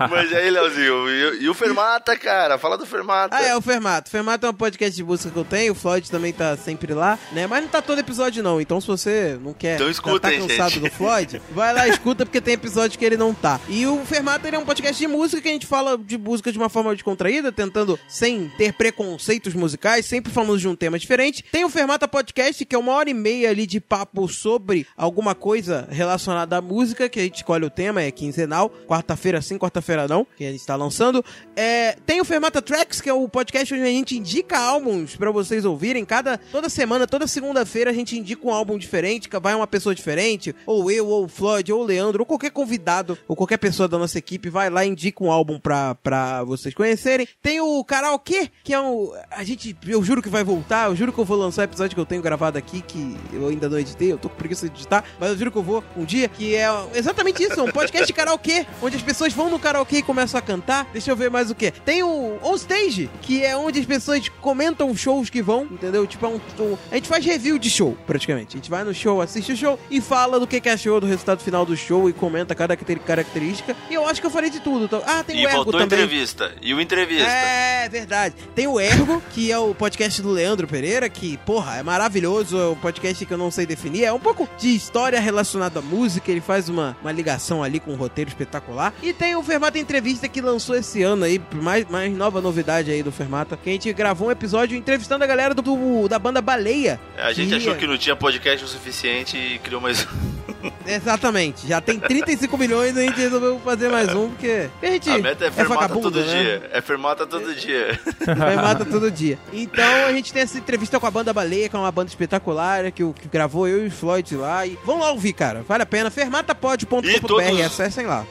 Mas 0.09 0.33
aí, 0.33 0.49
Leozinho, 0.49 1.09
e, 1.09 1.43
e 1.43 1.49
o 1.49 1.53
Fermata, 1.53 2.17
cara? 2.17 2.57
Fala 2.57 2.77
do 2.77 2.85
Fermata. 2.85 3.35
Ah, 3.35 3.43
é, 3.43 3.55
o 3.55 3.61
Fermato. 3.61 4.07
O 4.07 4.11
Fermato 4.11 4.45
é 4.45 4.49
um 4.49 4.53
podcast 4.53 4.95
de 4.95 5.03
música 5.03 5.29
que 5.29 5.37
eu 5.37 5.43
tenho, 5.43 5.73
o 5.73 5.75
Floyd 5.75 6.09
também 6.09 6.31
tá 6.31 6.55
sempre 6.55 6.93
lá, 6.93 7.19
né? 7.31 7.47
Mas 7.47 7.63
não 7.63 7.69
tá 7.69 7.81
todo 7.81 7.99
episódio 7.99 8.41
não, 8.41 8.61
então 8.61 8.79
se 8.79 8.87
você 8.87 9.37
não 9.41 9.53
quer, 9.53 9.75
Então 9.75 9.91
já 9.91 10.19
tá 10.19 10.31
cansado 10.31 10.71
gente. 10.71 10.83
do 10.83 10.91
Floyd, 10.91 11.41
vai 11.51 11.73
lá 11.73 11.87
e 11.87 11.91
escuta 11.91 12.25
porque 12.25 12.39
tem 12.39 12.53
episódio 12.53 12.97
que 12.97 13.05
ele 13.05 13.17
não 13.17 13.33
tá. 13.33 13.59
E 13.67 13.85
o 13.85 14.05
Fermato, 14.05 14.47
ele 14.47 14.55
é 14.55 14.59
um 14.59 14.65
podcast 14.65 14.97
de 14.97 15.07
música 15.07 15.41
que 15.41 15.49
a 15.49 15.51
gente 15.51 15.65
fala 15.65 15.97
de 15.97 16.17
música 16.17 16.51
de 16.51 16.57
uma 16.57 16.69
forma 16.69 16.93
descontraída, 16.93 17.51
tentando, 17.51 17.99
sem 18.07 18.51
ter 18.57 18.73
preconceitos 18.73 19.53
musicais, 19.53 20.05
sempre 20.05 20.31
falando 20.31 20.57
de 20.57 20.67
um 20.67 20.75
tema 20.75 20.97
diferente. 20.97 21.43
Tem 21.51 21.65
o 21.65 21.69
Fermata 21.69 22.07
Podcast, 22.07 22.63
que 22.63 22.75
é 22.75 22.79
uma 22.79 22.93
hora 22.93 23.09
e 23.09 23.13
meia 23.13 23.49
ali 23.49 23.64
de 23.65 23.79
papo 23.79 24.27
sobre 24.27 24.85
alguma 24.95 25.35
coisa 25.35 25.87
relacionada 25.89 26.57
à 26.57 26.61
música, 26.61 27.09
que 27.09 27.19
a 27.19 27.23
gente 27.23 27.37
escolhe 27.37 27.65
o 27.65 27.69
tema, 27.69 28.01
é 28.01 28.11
quinzenal, 28.11 28.69
quarta-feira 28.87 29.41
sim, 29.41 29.57
quarta-feira 29.57 30.07
não, 30.07 30.25
que 30.37 30.45
a 30.45 30.51
gente 30.51 30.65
tá 30.65 30.75
lançando. 30.75 31.23
É, 31.55 31.93
tem 32.05 32.21
o 32.21 32.25
Fermata 32.25 32.61
Tracks, 32.61 33.01
que 33.01 33.09
é 33.09 33.13
o 33.13 33.27
podcast 33.27 33.73
onde 33.73 33.83
a 33.83 33.87
gente 33.87 34.17
indica 34.17 34.57
álbuns 34.57 35.15
pra 35.15 35.31
vocês 35.31 35.65
ouvirem. 35.65 36.05
Cada, 36.05 36.37
toda 36.37 36.69
semana, 36.69 37.07
toda 37.07 37.27
segunda-feira 37.27 37.91
a 37.91 37.93
gente 37.93 38.17
indica 38.17 38.47
um 38.47 38.53
álbum 38.53 38.77
diferente, 38.77 39.29
vai 39.41 39.55
uma 39.55 39.67
pessoa 39.67 39.93
diferente, 39.93 40.55
ou 40.65 40.89
eu, 40.89 41.07
ou 41.07 41.25
o 41.25 41.27
Floyd, 41.27 41.71
ou 41.71 41.81
o 41.81 41.85
Leandro, 41.85 42.21
ou 42.21 42.25
qualquer 42.25 42.51
convidado, 42.51 43.17
ou 43.27 43.35
qualquer 43.35 43.57
pessoa 43.57 43.87
da 43.87 43.97
nossa 43.97 44.17
equipe, 44.17 44.49
vai 44.49 44.69
lá 44.69 44.85
e 44.85 44.89
indica 44.89 45.23
um 45.23 45.31
álbum 45.31 45.59
pra, 45.59 45.95
pra 45.95 46.43
vocês 46.43 46.73
conhecerem. 46.73 47.27
Tem 47.41 47.59
o 47.59 47.83
Karaokê, 47.83 48.49
que 48.63 48.73
é 48.73 48.79
um... 48.79 49.11
A 49.31 49.43
gente, 49.43 49.75
eu 49.87 50.03
juro 50.03 50.21
que 50.21 50.29
vai 50.29 50.43
voltar, 50.43 50.89
eu 50.89 50.95
juro 50.95 51.11
que 51.11 51.19
eu 51.19 51.25
vou 51.25 51.37
lançar 51.37 51.61
o 51.61 51.65
episódio 51.65 51.95
que 51.95 52.01
eu 52.01 52.05
tenho 52.05 52.21
gravado 52.21 52.57
aqui, 52.57 52.81
que 52.81 53.15
eu 53.33 53.51
ainda 53.55 53.69
não 53.69 53.79
editei, 53.79 54.11
eu 54.11 54.17
tô 54.17 54.29
com 54.29 54.35
preguiça 54.35 54.67
de 54.69 54.75
editar, 54.75 55.03
mas 55.19 55.29
eu 55.31 55.37
juro 55.37 55.51
que 55.51 55.57
eu 55.57 55.63
vou 55.63 55.83
um 55.97 56.05
dia, 56.05 56.27
que 56.27 56.55
é 56.55 56.67
exatamente 56.93 57.43
isso, 57.43 57.59
é 57.59 57.63
um 57.63 57.71
podcast 57.71 58.05
de 58.07 58.13
karaokê, 58.13 58.65
onde 58.81 58.95
as 58.95 59.01
pessoas 59.01 59.33
vão 59.33 59.49
no 59.49 59.59
karaokê 59.59 59.97
e 59.97 60.01
começam 60.03 60.37
a 60.37 60.41
cantar. 60.41 60.87
Deixa 60.93 61.11
eu 61.11 61.15
ver 61.15 61.29
mais 61.31 61.49
o 61.49 61.55
que. 61.55 61.71
Tem 61.71 62.03
o 62.03 62.37
On 62.43 62.55
Stage, 62.55 63.09
que 63.21 63.43
é 63.43 63.55
onde 63.57 63.79
as 63.79 63.85
pessoas 63.85 64.27
comentam 64.41 64.95
shows 64.95 65.29
que 65.29 65.41
vão, 65.41 65.63
entendeu? 65.71 66.05
Tipo, 66.07 66.25
é 66.25 66.29
um, 66.29 66.35
um- 66.59 66.77
a 66.91 66.95
gente 66.95 67.07
faz 67.07 67.25
review 67.25 67.57
de 67.57 67.69
show, 67.69 67.97
praticamente. 68.05 68.55
A 68.55 68.57
gente 68.59 68.69
vai 68.69 68.83
no 68.83 68.93
show, 68.93 69.21
assiste 69.21 69.51
o 69.53 69.57
show 69.57 69.79
e 69.89 69.99
fala 70.01 70.39
do 70.39 70.47
que, 70.47 70.59
que 70.61 70.69
achou 70.69 70.99
do 70.99 71.07
resultado 71.07 71.41
final 71.41 71.65
do 71.65 71.75
show 71.75 72.09
e 72.09 72.13
comenta 72.13 72.53
cada 72.55 72.75
caracter- 72.75 72.99
característica. 72.99 73.75
E 73.89 73.93
eu 73.93 74.07
acho 74.07 74.19
que 74.21 74.27
eu 74.27 74.31
falei 74.31 74.49
de 74.49 74.59
tudo. 74.59 74.85
Então- 74.85 75.01
Ah, 75.05 75.23
tem 75.23 75.41
E 75.41 75.45
o 75.45 75.49
Ergo 75.49 75.71
também. 75.71 75.85
entrevista. 75.85 76.53
E 76.61 76.73
o 76.73 76.81
entrevista. 76.81 77.29
É, 77.29 77.87
verdade. 77.89 78.35
Tem 78.53 78.67
o 78.67 78.79
Ergo, 78.79 79.21
que 79.33 79.51
é 79.51 79.57
o 79.57 79.73
podcast 79.73 80.21
do 80.21 80.29
Leandro 80.31 80.67
Pereira, 80.67 81.07
que, 81.09 81.37
porra, 81.39 81.77
é 81.77 81.83
maravilhoso. 81.83 82.57
É 82.57 82.67
um 82.69 82.75
podcast 82.75 83.25
que 83.25 83.33
eu 83.33 83.37
não 83.37 83.44
sei 83.51 83.65
definir. 83.65 84.03
É 84.03 84.13
um 84.13 84.19
pouco 84.19 84.47
de 84.57 84.75
história 84.75 85.19
relacionada 85.19 85.79
à 85.79 85.81
música. 85.81 86.31
Ele 86.31 86.41
faz 86.41 86.69
uma, 86.69 86.95
uma 87.01 87.11
ligação 87.11 87.63
ali 87.63 87.79
com 87.79 87.91
um 87.91 87.95
roteiro 87.95 88.29
espetacular. 88.29 88.93
E 89.01 89.13
tem 89.13 89.35
o 89.35 89.43
Fermata 89.43 89.77
Entrevista 89.79 90.27
que 90.27 90.41
lançou 90.41 90.75
esse 90.75 91.01
ano 91.03 91.25
aí, 91.25 91.41
mais, 91.53 91.85
mais 91.89 92.11
nova 92.15 92.41
novidade 92.41 92.91
aí 92.91 93.01
do 93.03 93.11
Fermata, 93.11 93.57
que 93.57 93.69
a 93.69 93.73
gente 93.73 93.91
gravou 93.93 94.27
um 94.27 94.31
episódio 94.31 94.77
entrevistando 94.77 95.23
a 95.23 95.27
galera 95.27 95.53
do, 95.53 95.61
do- 95.61 96.07
da 96.07 96.17
banda 96.19 96.41
Baleia. 96.41 96.99
A 97.17 97.31
gente 97.33 97.49
que- 97.49 97.55
achou 97.55 97.75
que 97.75 97.87
não 97.87 97.97
tinha 97.97 98.15
podcast 98.15 98.63
o 98.65 98.67
suficiente 98.67 99.37
e 99.37 99.59
criou 99.59 99.81
mais 99.81 100.05
um. 100.05 100.35
Exatamente. 100.85 101.67
Já 101.67 101.81
tem 101.81 101.99
35 101.99 102.57
milhões 102.57 102.95
e 102.95 102.99
a 102.99 103.03
gente 103.03 103.19
resolveu 103.19 103.59
fazer 103.63 103.89
mais 103.89 104.13
um, 104.13 104.29
porque 104.29 104.69
a 104.81 104.85
gente 104.87 105.09
A 105.09 105.17
meta 105.17 105.45
é 105.45 105.51
fermata 105.51 105.81
vagabundo, 105.81 106.11
todo 106.11 106.25
né? 106.25 106.41
dia. 106.43 106.69
É 106.71 106.81
fermata 106.81 107.25
todo 107.27 107.53
dia. 107.55 107.99
Vai 108.37 108.55
mata 108.55 108.85
todo 108.85 109.11
dia. 109.11 109.37
Então 109.53 109.83
a 110.07 110.11
gente 110.13 110.31
tem 110.33 110.41
essa 110.41 110.57
entrevista 110.57 110.99
com 110.99 111.05
a 111.07 111.11
banda 111.11 111.33
Baleia, 111.33 111.69
que 111.69 111.75
é 111.75 111.79
uma 111.79 111.91
banda 111.91 112.09
espetacular, 112.09 112.91
que, 112.91 113.03
o- 113.03 113.13
gravou 113.35 113.67
eu 113.67 113.83
e 113.83 113.87
o 113.87 113.91
Floyd 113.91 114.35
lá. 114.35 114.65
E 114.65 114.77
vão 114.85 114.99
lá 114.99 115.11
ouvir, 115.11 115.33
cara. 115.33 115.61
Vale 115.67 115.83
a 115.83 115.85
pena. 115.85 116.09
Fermatapod.com.br, 116.09 117.27
todos- 117.27 117.61
acessem 117.61 118.05
lá. 118.05 118.25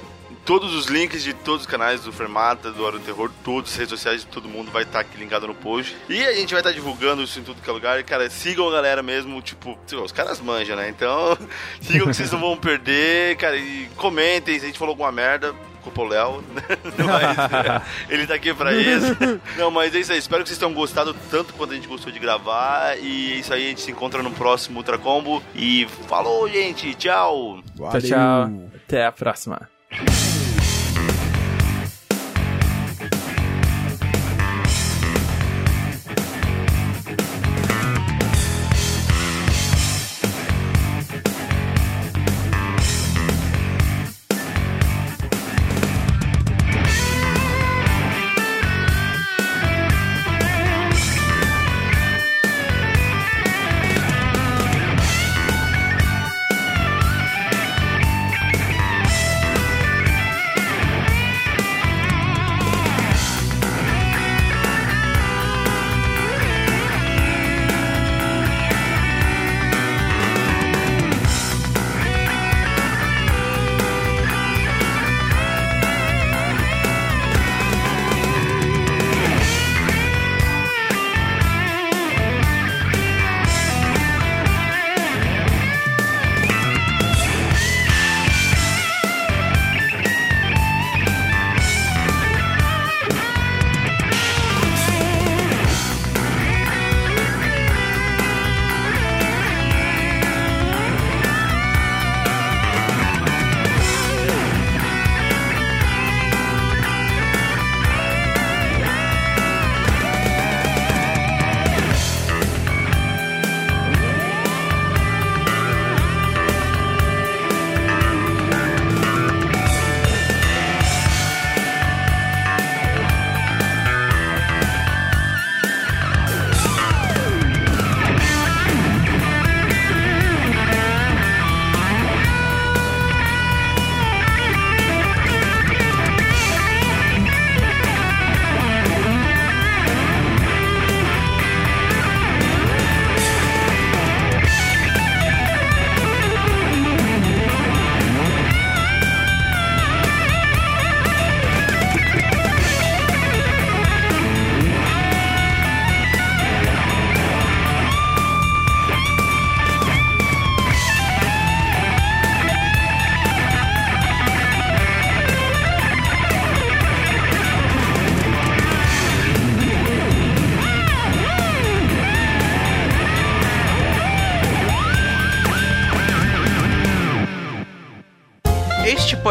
Todos 0.45 0.75
os 0.75 0.87
links 0.87 1.23
de 1.23 1.33
todos 1.33 1.63
os 1.63 1.67
canais 1.67 2.03
do 2.03 2.13
Fermata, 2.13 2.71
do 2.71 2.85
Hora 2.85 2.99
do 2.99 3.05
Terror, 3.05 3.31
todas 3.43 3.71
as 3.71 3.77
redes 3.77 3.91
sociais 3.91 4.21
de 4.21 4.27
todo 4.27 4.47
mundo 4.47 4.71
vai 4.71 4.83
estar 4.83 5.01
aqui 5.01 5.17
linkado 5.19 5.47
no 5.47 5.55
post. 5.55 5.97
E 6.07 6.23
a 6.23 6.35
gente 6.35 6.51
vai 6.53 6.61
estar 6.61 6.71
divulgando 6.73 7.23
isso 7.23 7.39
em 7.41 7.43
tudo 7.43 7.63
que 7.63 7.71
é 7.71 7.73
lugar. 7.73 7.99
E, 7.99 8.03
cara, 8.05 8.29
sigam 8.29 8.69
a 8.69 8.73
galera 8.73 9.03
mesmo, 9.03 9.41
tipo, 9.41 9.79
os 10.05 10.13
caras 10.13 10.41
manjam, 10.41 10.77
né? 10.77 10.91
Então, 10.91 11.37
sigam 11.81 12.07
que 12.09 12.13
vocês 12.15 12.31
não 12.31 12.41
vão 12.41 12.57
perder, 12.59 13.37
cara. 13.37 13.57
E 13.57 13.89
comentem 13.97 14.59
se 14.59 14.65
a 14.65 14.69
gente 14.69 14.79
falou 14.79 14.93
alguma 14.93 15.11
merda. 15.11 15.55
Culpa 15.85 16.01
o 16.01 16.05
Léo, 16.05 16.43
mas 16.97 17.83
ele 18.09 18.27
tá 18.27 18.35
aqui 18.35 18.55
pra 18.55 18.73
isso. 18.73 19.15
Não, 19.59 19.71
mas 19.71 19.95
é 19.95 20.01
isso 20.01 20.13
aí. 20.13 20.19
Espero 20.19 20.43
que 20.43 20.49
vocês 20.49 20.59
tenham 20.59 20.73
gostado 20.73 21.15
tanto 21.31 21.53
quanto 21.53 21.73
a 21.73 21.75
gente 21.77 21.87
gostou 21.87 22.11
de 22.11 22.19
gravar. 22.19 22.97
E 22.99 23.35
é 23.35 23.37
isso 23.37 23.53
aí, 23.53 23.67
a 23.67 23.69
gente 23.69 23.83
se 23.83 23.91
encontra 23.91 24.23
no 24.23 24.31
próximo 24.31 24.79
Ultra 24.79 24.97
Combo. 24.97 25.43
E 25.55 25.87
falou, 26.09 26.49
gente. 26.49 26.95
Tchau. 26.95 27.61
Tchau, 27.77 28.01
tchau. 28.01 28.51
Até 28.75 29.05
a 29.05 29.13
próxima. 29.13 29.69